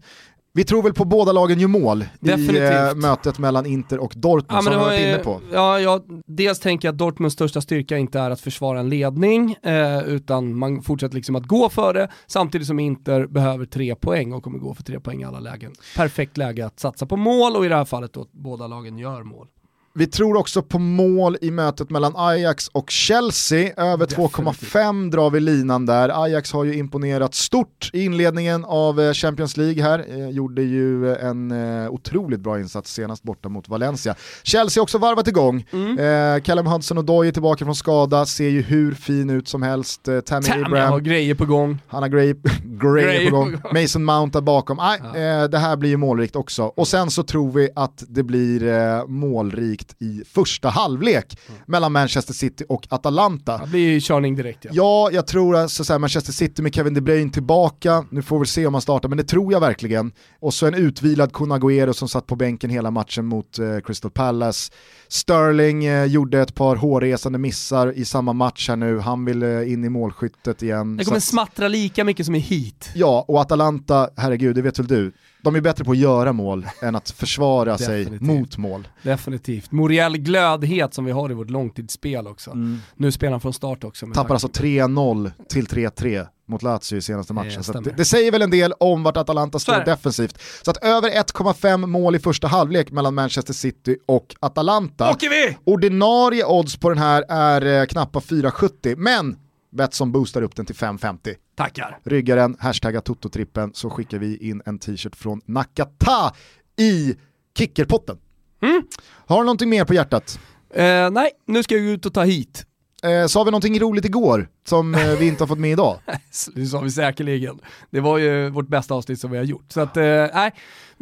Vi 0.55 0.63
tror 0.63 0.83
väl 0.83 0.93
på 0.93 1.05
båda 1.05 1.31
lagen 1.31 1.59
gör 1.59 1.67
mål 1.67 2.05
Definitivt. 2.19 2.57
i 2.57 2.89
eh, 2.89 2.95
mötet 2.95 3.39
mellan 3.39 3.65
Inter 3.65 3.99
och 3.99 4.13
Dortmund 4.15 4.57
ja, 4.57 4.61
som 4.61 4.71
vi 4.71 4.79
varit 4.79 5.01
inne 5.01 5.17
på. 5.17 5.41
Ja, 5.51 5.79
ja, 5.79 6.01
dels 6.27 6.59
tänker 6.59 6.87
jag 6.87 6.93
att 6.93 6.99
Dortmunds 6.99 7.33
största 7.33 7.61
styrka 7.61 7.97
inte 7.97 8.19
är 8.19 8.29
att 8.29 8.41
försvara 8.41 8.79
en 8.79 8.89
ledning, 8.89 9.55
eh, 9.63 10.03
utan 10.03 10.57
man 10.57 10.81
fortsätter 10.81 11.15
liksom 11.15 11.35
att 11.35 11.45
gå 11.45 11.69
för 11.69 11.93
det, 11.93 12.07
samtidigt 12.27 12.67
som 12.67 12.79
Inter 12.79 13.27
behöver 13.27 13.65
tre 13.65 13.95
poäng 13.95 14.33
och 14.33 14.43
kommer 14.43 14.59
gå 14.59 14.73
för 14.73 14.83
tre 14.83 14.99
poäng 14.99 15.21
i 15.21 15.25
alla 15.25 15.39
lägen. 15.39 15.73
Perfekt 15.95 16.37
läge 16.37 16.65
att 16.65 16.79
satsa 16.79 17.05
på 17.05 17.17
mål 17.17 17.55
och 17.55 17.65
i 17.65 17.69
det 17.69 17.75
här 17.75 17.85
fallet 17.85 18.13
då 18.13 18.21
att 18.21 18.31
båda 18.31 18.67
lagen 18.67 18.97
gör 18.97 19.23
mål. 19.23 19.47
Vi 19.95 20.07
tror 20.07 20.37
också 20.37 20.61
på 20.61 20.79
mål 20.79 21.37
i 21.41 21.51
mötet 21.51 21.89
mellan 21.89 22.13
Ajax 22.15 22.67
och 22.67 22.89
Chelsea. 22.89 23.73
Över 23.77 24.05
2,5 24.05 25.11
drar 25.11 25.29
vi 25.29 25.39
linan 25.39 25.85
där. 25.85 26.23
Ajax 26.23 26.53
har 26.53 26.63
ju 26.63 26.75
imponerat 26.75 27.33
stort 27.33 27.89
i 27.93 28.03
inledningen 28.03 28.65
av 28.65 29.01
eh, 29.01 29.13
Champions 29.13 29.57
League 29.57 29.83
här. 29.83 30.05
Eh, 30.09 30.29
gjorde 30.29 30.61
ju 30.61 31.11
eh, 31.11 31.25
en 31.25 31.51
otroligt 31.89 32.39
bra 32.39 32.59
insats 32.59 32.93
senast 32.93 33.23
borta 33.23 33.49
mot 33.49 33.69
Valencia. 33.69 34.15
Chelsea 34.43 34.81
har 34.81 34.83
också 34.83 34.97
varvat 34.97 35.27
igång. 35.27 35.67
Mm. 35.71 36.41
Callum 36.41 36.67
Hudson 36.67 36.97
och 36.97 37.05
Doy 37.05 37.27
är 37.27 37.31
tillbaka 37.31 37.65
från 37.65 37.75
skada, 37.75 38.25
ser 38.25 38.49
ju 38.49 38.61
hur 38.61 38.93
fin 38.93 39.29
ut 39.29 39.47
som 39.47 39.61
helst. 39.63 40.03
Tammy, 40.03 40.21
Tammy 40.21 40.63
Abraham 40.65 40.91
har 40.91 40.99
grejer 40.99 41.35
på 41.35 41.45
gång. 41.45 41.79
Han 41.87 42.03
har 42.03 42.09
grejer, 42.17 42.35
grejer 42.63 43.29
på 43.29 43.35
gång. 43.35 43.57
Mason 43.73 44.03
Mount 44.03 44.37
där 44.37 44.41
bakom. 44.41 44.79
Ah, 44.79 44.97
ja. 45.15 45.47
det 45.47 45.57
här 45.57 45.75
blir 45.75 45.89
ju 45.89 45.97
målrikt 45.97 46.35
också. 46.35 46.63
Och 46.63 46.87
sen 46.87 47.11
så 47.11 47.23
tror 47.23 47.51
vi 47.51 47.69
att 47.75 48.03
det 48.07 48.23
blir 48.23 49.07
målrikt 49.07 49.82
konflikt 49.83 50.01
i 50.01 50.23
första 50.25 50.69
halvlek 50.69 51.37
mm. 51.49 51.61
mellan 51.65 51.91
Manchester 51.91 52.33
City 52.33 52.65
och 52.69 52.87
Atalanta. 52.89 53.57
Det 53.57 53.67
blir 53.67 53.89
ju 53.89 53.99
körning 54.01 54.35
direkt 54.35 54.65
ja. 54.65 54.71
Ja, 54.73 55.09
jag 55.11 55.27
tror 55.27 55.55
att 55.55 55.71
så, 55.71 55.85
så 55.85 55.93
här, 55.93 55.99
Manchester 55.99 56.33
City 56.33 56.61
med 56.61 56.73
Kevin 56.75 56.93
De 56.93 57.01
Bruyne 57.01 57.31
tillbaka, 57.31 58.05
nu 58.11 58.21
får 58.21 58.39
vi 58.39 58.45
se 58.45 58.67
om 58.67 58.73
han 58.73 58.81
startar, 58.81 59.09
men 59.09 59.17
det 59.17 59.23
tror 59.23 59.53
jag 59.53 59.59
verkligen. 59.59 60.11
Och 60.41 60.53
så 60.53 60.67
en 60.67 60.73
utvilad 60.73 61.33
Kun 61.33 61.51
Agüero 61.51 61.93
som 61.93 62.07
satt 62.07 62.27
på 62.27 62.35
bänken 62.35 62.69
hela 62.69 62.91
matchen 62.91 63.25
mot 63.25 63.59
eh, 63.59 63.79
Crystal 63.79 64.11
Palace. 64.11 64.71
Sterling 65.07 65.85
eh, 65.85 66.05
gjorde 66.05 66.41
ett 66.41 66.55
par 66.55 66.75
hårresande 66.75 67.39
missar 67.39 67.93
i 67.97 68.05
samma 68.05 68.33
match 68.33 68.69
här 68.69 68.75
nu, 68.75 68.99
han 68.99 69.25
vill 69.25 69.43
eh, 69.43 69.71
in 69.71 69.83
i 69.83 69.89
målskyttet 69.89 70.63
igen. 70.63 70.97
Det 70.97 71.05
kommer 71.05 71.17
att, 71.17 71.23
smattra 71.23 71.67
lika 71.67 72.03
mycket 72.03 72.25
som 72.25 72.35
i 72.35 72.39
hit. 72.39 72.89
Ja, 72.95 73.25
och 73.27 73.41
Atalanta, 73.41 74.09
herregud, 74.17 74.55
det 74.55 74.61
vet 74.61 74.79
väl 74.79 74.87
du, 74.87 75.11
De 75.43 75.55
är 75.55 75.61
bättre 75.61 75.83
på 75.83 75.91
att 75.91 75.97
göra 75.97 76.33
mål 76.33 76.67
än 76.81 76.95
att 76.95 77.09
försvara 77.11 77.77
sig 77.87 78.19
mot 78.21 78.57
mål. 78.57 78.87
Definitivt. 79.01 79.71
Moriel 79.71 80.17
glödhet 80.17 80.93
som 80.93 81.05
vi 81.05 81.11
har 81.11 81.31
i 81.31 81.33
vårt 81.33 81.49
långtidsspel 81.49 82.27
också. 82.27 82.51
Nu 82.95 83.11
spelar 83.11 83.31
han 83.31 83.41
från 83.41 83.53
start 83.53 83.83
också. 83.83 84.05
Tappar 84.05 84.15
tanke 84.15 84.33
alltså 84.33 84.47
på- 84.47 84.53
3-0 84.53 85.31
till 85.49 85.67
3-3 85.67 86.27
mot 86.47 86.63
Lazio 86.63 86.97
i 86.97 87.01
senaste 87.01 87.33
matchen. 87.33 87.63
Det 87.83 87.93
det, 87.97 88.05
säger 88.05 88.31
väl 88.31 88.41
en 88.41 88.49
del 88.51 88.73
om 88.79 89.03
vart 89.03 89.17
Atalanta 89.17 89.59
står 89.59 89.85
defensivt. 89.85 90.39
Så 90.65 90.71
att 90.71 90.77
över 90.83 91.09
1,5 91.09 91.85
mål 91.87 92.15
i 92.15 92.19
första 92.19 92.47
halvlek 92.47 92.91
mellan 92.91 93.13
Manchester 93.15 93.53
City 93.53 93.97
och 94.05 94.35
Atalanta. 94.39 95.15
Ordinarie 95.63 96.45
odds 96.45 96.77
på 96.77 96.89
den 96.89 96.97
här 96.97 97.25
är 97.29 97.79
eh, 97.81 97.85
knappa 97.85 98.19
4,70 98.19 98.95
men 98.97 99.35
Betsson 99.73 100.11
boostar 100.11 100.41
upp 100.41 100.55
den 100.55 100.65
till 100.65 100.75
5,50. 100.75 101.35
Tackar. 101.55 101.99
Ryggaren, 102.03 102.57
hashtagga 102.59 103.01
Toto-trippen 103.01 103.71
så 103.73 103.89
skickar 103.89 104.17
vi 104.17 104.37
in 104.37 104.61
en 104.65 104.79
t-shirt 104.79 105.15
från 105.15 105.41
Nakata 105.45 106.33
i 106.77 107.15
kickerpotten. 107.57 108.17
Mm. 108.61 108.83
Har 109.25 109.37
du 109.37 109.43
någonting 109.45 109.69
mer 109.69 109.85
på 109.85 109.93
hjärtat? 109.93 110.39
Eh, 110.73 111.09
nej, 111.11 111.31
nu 111.47 111.63
ska 111.63 111.75
jag 111.75 111.83
ut 111.83 112.05
och 112.05 112.13
ta 112.13 112.23
hit. 112.23 112.65
Eh, 113.03 113.27
sa 113.27 113.43
vi 113.43 113.51
någonting 113.51 113.79
roligt 113.79 114.05
igår 114.05 114.47
som 114.67 114.95
eh, 114.95 115.17
vi 115.19 115.27
inte 115.27 115.43
har 115.43 115.47
fått 115.47 115.59
med 115.59 115.71
idag? 115.71 115.99
Det 116.55 116.65
sa 116.65 116.79
vi 116.79 116.91
säkerligen. 116.91 117.59
Det 117.89 117.99
var 117.99 118.17
ju 118.17 118.49
vårt 118.49 118.67
bästa 118.67 118.93
avsnitt 118.93 119.19
som 119.19 119.31
vi 119.31 119.37
har 119.37 119.43
gjort. 119.43 119.65
Så 119.71 119.81
att, 119.81 119.97
eh, 119.97 120.03
nej, 120.33 120.53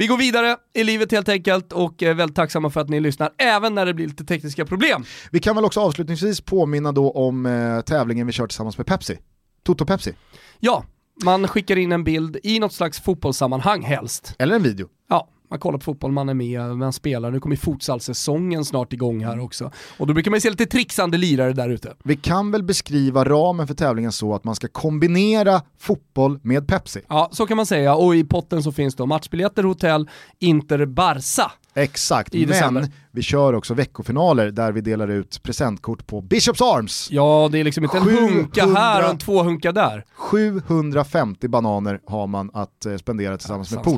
vi 0.01 0.07
går 0.07 0.17
vidare 0.17 0.57
i 0.73 0.83
livet 0.83 1.11
helt 1.11 1.29
enkelt 1.29 1.73
och 1.73 2.03
är 2.03 2.13
väldigt 2.13 2.35
tacksamma 2.35 2.69
för 2.69 2.81
att 2.81 2.89
ni 2.89 2.99
lyssnar, 2.99 3.29
även 3.37 3.75
när 3.75 3.85
det 3.85 3.93
blir 3.93 4.07
lite 4.07 4.25
tekniska 4.25 4.65
problem. 4.65 5.03
Vi 5.31 5.39
kan 5.39 5.55
väl 5.55 5.65
också 5.65 5.79
avslutningsvis 5.79 6.41
påminna 6.41 6.91
då 6.91 7.11
om 7.11 7.45
eh, 7.45 7.81
tävlingen 7.81 8.27
vi 8.27 8.33
kör 8.33 8.47
tillsammans 8.47 8.77
med 8.77 8.87
Pepsi. 8.87 9.19
Toto 9.63 9.85
Pepsi, 9.85 10.13
Ja, 10.59 10.85
man 11.23 11.47
skickar 11.47 11.75
in 11.75 11.91
en 11.91 12.03
bild 12.03 12.37
i 12.43 12.59
något 12.59 12.73
slags 12.73 12.99
fotbollssammanhang 13.01 13.81
helst. 13.83 14.35
eller 14.39 14.55
en 14.55 14.63
video. 14.63 14.87
Ja, 15.09 15.27
man 15.51 15.59
kollar 15.59 15.77
på 15.77 15.83
fotboll, 15.83 16.11
man 16.11 16.29
är 16.29 16.33
med, 16.33 16.77
man 16.77 16.93
spelar. 16.93 17.31
Nu 17.31 17.39
kommer 17.39 17.55
ju 17.55 17.59
futsalsäsongen 17.59 18.65
snart 18.65 18.93
igång 18.93 19.25
här 19.25 19.39
också. 19.39 19.71
Och 19.97 20.07
då 20.07 20.13
brukar 20.13 20.31
man 20.31 20.37
ju 20.37 20.41
se 20.41 20.49
lite 20.49 20.65
trixande 20.65 21.17
lirare 21.17 21.53
där 21.53 21.69
ute. 21.69 21.93
Vi 22.03 22.15
kan 22.15 22.51
väl 22.51 22.63
beskriva 22.63 23.23
ramen 23.23 23.67
för 23.67 23.73
tävlingen 23.73 24.11
så 24.11 24.35
att 24.35 24.43
man 24.43 24.55
ska 24.55 24.67
kombinera 24.67 25.61
fotboll 25.79 26.39
med 26.43 26.67
Pepsi. 26.67 27.01
Ja, 27.07 27.29
så 27.31 27.45
kan 27.45 27.57
man 27.57 27.65
säga. 27.65 27.95
Och 27.95 28.15
i 28.15 28.23
potten 28.23 28.63
så 28.63 28.71
finns 28.71 28.95
då 28.95 29.05
matchbiljetter, 29.05 29.63
hotell, 29.63 30.09
Inter, 30.39 30.85
Barca. 30.85 31.51
Exakt, 31.73 32.35
I 32.35 32.45
december. 32.45 32.81
men 32.81 32.91
vi 33.11 33.21
kör 33.21 33.53
också 33.53 33.73
veckofinaler 33.73 34.51
där 34.51 34.71
vi 34.71 34.81
delar 34.81 35.07
ut 35.07 35.43
presentkort 35.43 36.07
på 36.07 36.21
Bishops 36.21 36.61
Arms. 36.61 37.07
Ja, 37.11 37.49
det 37.51 37.59
är 37.59 37.63
liksom 37.63 37.83
inte 37.83 37.97
en 37.97 38.03
700 38.03 38.31
hunka 38.33 38.65
här 38.65 39.03
och 39.03 39.09
en 39.09 39.17
två 39.17 39.43
hunka 39.43 39.71
där. 39.71 40.05
750 40.15 41.47
bananer 41.47 41.99
har 42.05 42.27
man 42.27 42.51
att 42.53 42.85
eh, 42.85 42.97
spendera 42.97 43.37
tillsammans 43.37 43.71
med 43.71 43.83
Sanslöst. 43.83 43.97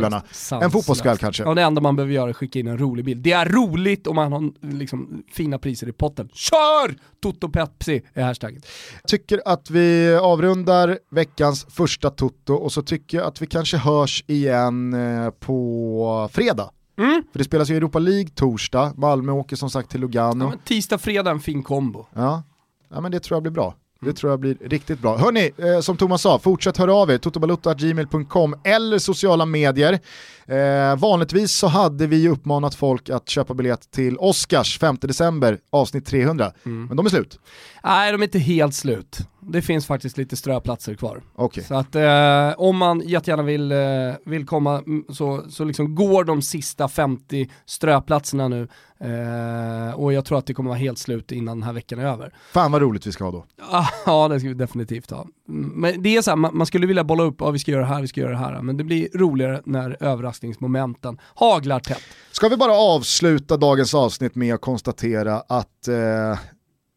polarna. 0.50 0.64
En 0.66 0.72
fotbollskväll 0.72 1.18
kanske. 1.18 1.44
Ja, 1.44 1.54
det 1.54 1.62
enda 1.62 1.82
man 1.82 1.96
behöver 1.96 2.14
göra 2.14 2.30
är 2.30 2.34
skicka 2.34 2.60
in 2.60 2.68
en 2.68 2.78
rolig 2.78 3.06
bild. 3.06 3.24
Det 3.24 3.32
är 3.32 3.46
roligt 3.46 4.08
och 4.08 4.16
man 4.16 4.32
har 4.32 4.72
liksom 4.74 5.24
fina 5.34 5.58
priser 5.60 5.88
i 5.90 5.92
potten. 5.92 6.30
Kör! 6.34 6.96
Toto 7.22 7.50
Pepsi 7.50 8.02
är 8.14 8.24
hashtaggen. 8.24 8.62
Tycker 9.08 9.42
att 9.46 9.70
vi 9.70 10.16
avrundar 10.22 11.00
veckans 11.12 11.66
första 11.70 12.10
Toto 12.10 12.54
och 12.54 12.72
så 12.72 12.82
tycker 12.82 13.18
jag 13.18 13.28
att 13.28 13.42
vi 13.42 13.46
kanske 13.48 13.78
hörs 13.78 14.24
igen 14.28 14.94
eh, 14.94 15.30
på 15.30 16.30
fredag. 16.34 16.70
Mm. 16.98 17.24
För 17.32 17.40
det 17.40 17.46
spelas 17.46 17.70
ju 17.70 17.78
Europa 17.78 18.00
League 18.00 18.28
torsdag, 18.36 18.94
Malmö 18.98 19.32
åker 19.32 19.56
som 19.56 19.70
sagt 19.70 19.90
till 19.92 20.02
Ja, 20.02 20.08
Lugano. 20.08 20.50
men 20.50 20.58
tisdag, 20.60 20.98
fredag, 20.98 21.32
en 21.32 21.40
fin 21.40 21.64
kombo. 21.64 22.06
Ja, 22.14 22.44
ja 22.90 23.02
men 23.02 23.12
det 23.12 23.20
tror 23.20 23.36
jag 23.36 23.44
blir 23.44 23.52
bra. 23.52 23.76
Det 24.02 24.14
tror 24.14 24.32
jag 24.32 24.40
blir 24.40 24.58
riktigt 24.66 25.00
bra. 25.00 25.18
Hörni, 25.18 25.52
eh, 25.58 25.80
som 25.80 25.98
Thomas 25.98 26.22
sa, 26.22 26.40
fortsätt 26.40 26.78
höra 26.78 26.94
av 26.94 27.12
er, 27.12 27.18
totobalutta.gmail.com 27.18 28.56
eller 28.64 29.00
sociala 29.00 29.46
medier. 29.46 30.00
Eh, 30.48 30.96
vanligtvis 31.00 31.52
så 31.52 31.68
hade 31.68 32.08
vi 32.08 32.30
uppmanat 32.30 32.76
folk 32.76 33.10
att 33.10 33.30
köpa 33.30 33.54
biljett 33.54 33.92
till 33.92 34.18
Oscars 34.18 34.80
5 34.80 34.98
december, 35.02 35.58
avsnitt 35.70 36.06
300. 36.06 36.52
Men 36.64 36.98
de 36.98 37.06
är 37.06 37.10
slut. 37.10 37.40
Nej, 37.84 38.12
de 38.12 38.22
är 38.22 38.26
inte 38.26 38.40
helt 38.40 38.76
slut. 38.76 39.18
Det 39.40 39.62
finns 39.62 39.86
faktiskt 39.86 40.18
lite 40.18 40.36
ströplatser 40.36 40.96
kvar. 40.96 41.22
Okej. 41.36 41.64
Så 41.64 41.76
att 41.76 41.96
eh, 41.96 42.52
om 42.58 42.78
man 42.78 43.00
jättegärna 43.06 43.44
vill, 43.44 43.72
eh, 43.72 43.78
vill 44.26 44.46
komma 44.46 44.78
mm, 44.80 45.06
så, 45.10 45.44
så 45.50 45.64
liksom 45.64 45.96
går 45.96 46.24
de 46.24 46.42
sista 46.42 46.88
50 46.88 47.50
ströplatserna 47.66 48.48
nu. 48.48 48.68
Eh, 49.00 49.94
och 49.96 50.14
jag 50.14 50.26
tror 50.26 50.38
att 50.38 50.46
det 50.46 50.54
kommer 50.54 50.70
vara 50.70 50.80
helt 50.80 50.98
slut 50.98 51.32
innan 51.32 51.58
den 51.60 51.64
här 51.64 51.74
veckan 51.74 52.00
är 52.00 52.06
över. 52.06 52.34
Fan 52.54 52.72
vad 52.72 52.82
roligt 52.82 53.08
vi 53.08 53.12
ska 53.12 53.24
ha 53.24 53.32
då. 53.32 53.46
Ah, 53.72 53.88
Ja, 54.06 54.28
det 54.28 54.40
ska 54.40 54.50
vi 54.50 54.54
definitivt 54.56 55.12
ha. 55.12 55.28
Mm, 55.50 55.70
Men 55.70 56.04
det 56.04 56.16
är 56.18 56.22
så 56.22 56.32
här, 56.32 56.36
man, 56.36 56.58
man 56.58 56.68
skulle 56.68 56.88
vilja 56.88 57.04
bolla 57.04 57.24
upp, 57.24 57.36
ja 57.40 57.52
vi 57.52 57.60
ska 57.60 57.72
göra 57.72 57.82
det 57.82 57.88
här, 57.88 58.02
vi 58.02 58.08
ska 58.08 58.22
göra 58.22 58.32
det 58.32 58.38
här. 58.38 58.62
Men 58.62 58.78
det 58.78 58.84
blir 58.84 59.08
roligare 59.14 59.62
när 59.66 59.98
överraskningsmomenten 60.38 61.18
haglar 61.36 61.80
tätt. 61.80 62.02
Ska 62.32 62.50
vi 62.50 62.58
bara 62.58 62.74
avsluta 62.74 63.58
dagens 63.58 63.94
avsnitt 63.94 64.36
med 64.36 64.54
att 64.56 64.62
konstatera 64.62 65.40
att 65.48 65.88
eh, 65.88 66.40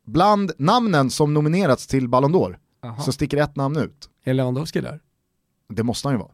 bland 0.06 0.52
namnen 0.58 1.10
som 1.10 1.34
nominerats 1.34 1.86
till 1.86 2.08
Ballon 2.08 2.34
d'Or 2.34 2.56
Aha. 2.84 3.02
så 3.02 3.12
sticker 3.12 3.36
ett 3.36 3.56
namn 3.56 3.76
ut. 3.76 4.08
Är 4.24 4.34
Lewandowski 4.34 4.80
där? 4.80 5.00
Det 5.68 5.82
måste 5.82 6.08
han 6.08 6.14
ju 6.14 6.18
vara. 6.18 6.30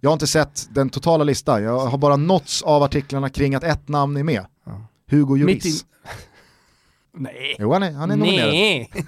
Jag 0.00 0.10
har 0.10 0.12
inte 0.12 0.26
sett 0.26 0.68
den 0.70 0.90
totala 0.90 1.24
listan, 1.24 1.62
jag 1.62 1.78
har 1.86 1.98
bara 1.98 2.16
nåtts 2.16 2.62
av 2.62 2.82
artiklarna 2.82 3.28
kring 3.30 3.54
att 3.54 3.64
ett 3.64 3.88
namn 3.88 4.16
är 4.16 4.24
med. 4.24 4.46
Ja. 4.64 4.86
Hugo 5.10 5.36
Lloris. 5.36 5.64
in- 5.66 5.72
Nej. 7.20 7.56
Jo, 7.58 7.72
han 7.72 7.82
är, 7.82 7.92
han 7.92 8.10
är 8.10 8.16
nominerad. 8.16 8.50
Nej. 8.52 8.90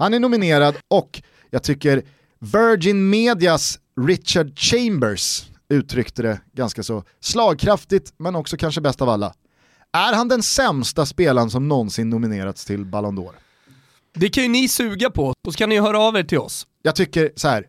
Han 0.00 0.14
är 0.14 0.20
nominerad 0.20 0.76
och 0.88 1.22
jag 1.50 1.62
tycker 1.62 2.02
Virgin 2.38 3.10
Medias 3.10 3.78
Richard 4.06 4.58
Chambers 4.58 5.47
uttryckte 5.68 6.22
det 6.22 6.40
ganska 6.52 6.82
så 6.82 7.04
slagkraftigt 7.20 8.12
men 8.18 8.36
också 8.36 8.56
kanske 8.56 8.80
bäst 8.80 9.02
av 9.02 9.08
alla. 9.08 9.34
Är 9.92 10.12
han 10.16 10.28
den 10.28 10.42
sämsta 10.42 11.06
spelaren 11.06 11.50
som 11.50 11.68
någonsin 11.68 12.10
nominerats 12.10 12.64
till 12.64 12.84
Ballon 12.84 13.18
d'Or? 13.18 13.32
Det 14.14 14.28
kan 14.28 14.42
ju 14.42 14.48
ni 14.48 14.68
suga 14.68 15.10
på, 15.10 15.26
och 15.46 15.52
så 15.52 15.58
kan 15.58 15.68
ni 15.68 15.74
ju 15.74 15.80
höra 15.80 15.98
av 16.00 16.16
er 16.16 16.22
till 16.22 16.38
oss. 16.38 16.66
Jag 16.82 16.94
tycker 16.96 17.30
så 17.36 17.48
här, 17.48 17.64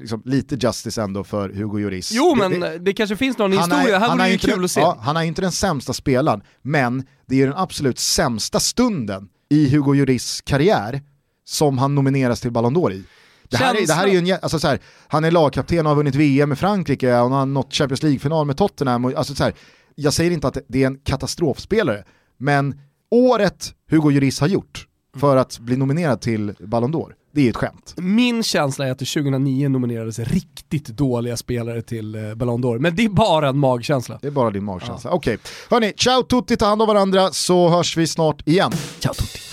liksom, 0.00 0.22
lite 0.24 0.54
justice 0.62 1.02
ändå 1.02 1.24
för 1.24 1.48
Hugo 1.48 1.78
Lloris. 1.78 2.10
Jo 2.12 2.34
Det- 2.34 2.48
men 2.48 2.60
det- 2.60 2.78
det, 2.78 2.92
kanske 2.92 3.16
finns 3.16 3.38
någon 3.38 3.52
han 3.52 3.72
är- 3.72 3.76
historia, 3.76 3.98
här 3.98 4.08
vore 4.08 4.22
är 4.22 4.24
det 4.24 4.28
ju 4.28 4.32
inte 4.34 4.46
kul 4.46 4.54
den, 4.56 4.64
att 4.64 4.70
se. 4.70 4.80
Ja, 4.80 4.98
han 5.00 5.16
är 5.16 5.22
inte 5.22 5.42
den 5.42 5.52
sämsta 5.52 5.92
spelaren, 5.92 6.42
men 6.62 7.04
det 7.26 7.42
är 7.42 7.46
den 7.46 7.56
absolut 7.56 7.98
sämsta 7.98 8.60
stunden 8.60 9.28
i 9.50 9.68
Hugo 9.68 9.92
Lloris 9.94 10.40
karriär 10.40 11.02
som 11.44 11.78
han 11.78 11.94
nomineras 11.94 12.40
till 12.40 12.50
Ballon 12.50 12.76
d'Or 12.76 12.92
i. 12.92 13.04
Det 13.50 13.56
här, 13.56 13.74
är, 13.74 13.86
det 13.86 13.92
här 13.92 14.06
är 14.06 14.12
ju 14.12 14.18
en, 14.18 14.38
alltså 14.42 14.58
så 14.58 14.68
här, 14.68 14.78
han 15.08 15.24
är 15.24 15.30
lagkapten 15.30 15.86
och 15.86 15.90
har 15.90 15.96
vunnit 15.96 16.14
VM 16.14 16.48
med 16.48 16.58
Frankrike 16.58 17.12
och 17.12 17.18
han 17.18 17.32
har 17.32 17.46
nått 17.46 17.74
Champions 17.74 18.02
League-final 18.02 18.46
med 18.46 18.56
Tottenham. 18.56 19.04
Och, 19.04 19.14
alltså 19.14 19.34
så 19.34 19.44
här, 19.44 19.54
jag 19.94 20.12
säger 20.12 20.30
inte 20.30 20.48
att 20.48 20.58
det 20.68 20.82
är 20.82 20.86
en 20.86 20.98
katastrofspelare, 20.98 22.04
men 22.38 22.80
året 23.10 23.74
Hugo 23.90 24.10
Lloris 24.10 24.40
har 24.40 24.48
gjort 24.48 24.86
för 25.16 25.36
att 25.36 25.58
bli 25.58 25.76
nominerad 25.76 26.20
till 26.20 26.54
Ballon 26.60 26.94
d'Or, 26.94 27.12
det 27.32 27.46
är 27.46 27.50
ett 27.50 27.56
skämt. 27.56 27.94
Min 27.96 28.42
känsla 28.42 28.86
är 28.86 28.90
att 28.90 28.98
det 28.98 29.04
2009 29.04 29.68
nominerades 29.68 30.18
riktigt 30.18 30.86
dåliga 30.86 31.36
spelare 31.36 31.82
till 31.82 32.14
eh, 32.14 32.34
Ballon 32.34 32.64
d'Or, 32.64 32.78
men 32.78 32.96
det 32.96 33.04
är 33.04 33.08
bara 33.08 33.48
en 33.48 33.58
magkänsla. 33.58 34.18
Det 34.22 34.26
är 34.26 34.30
bara 34.30 34.50
din 34.50 34.64
magkänsla. 34.64 35.10
Okej, 35.10 35.38
hörni, 35.70 35.92
ciao 35.96 36.22
tutti, 36.22 36.56
ta 36.56 36.66
hand 36.66 36.82
om 36.82 36.88
varandra 36.88 37.32
så 37.32 37.68
hörs 37.68 37.96
vi 37.96 38.06
snart 38.06 38.48
igen. 38.48 38.72
Ciao 39.00 39.14
tutti. 39.14 39.45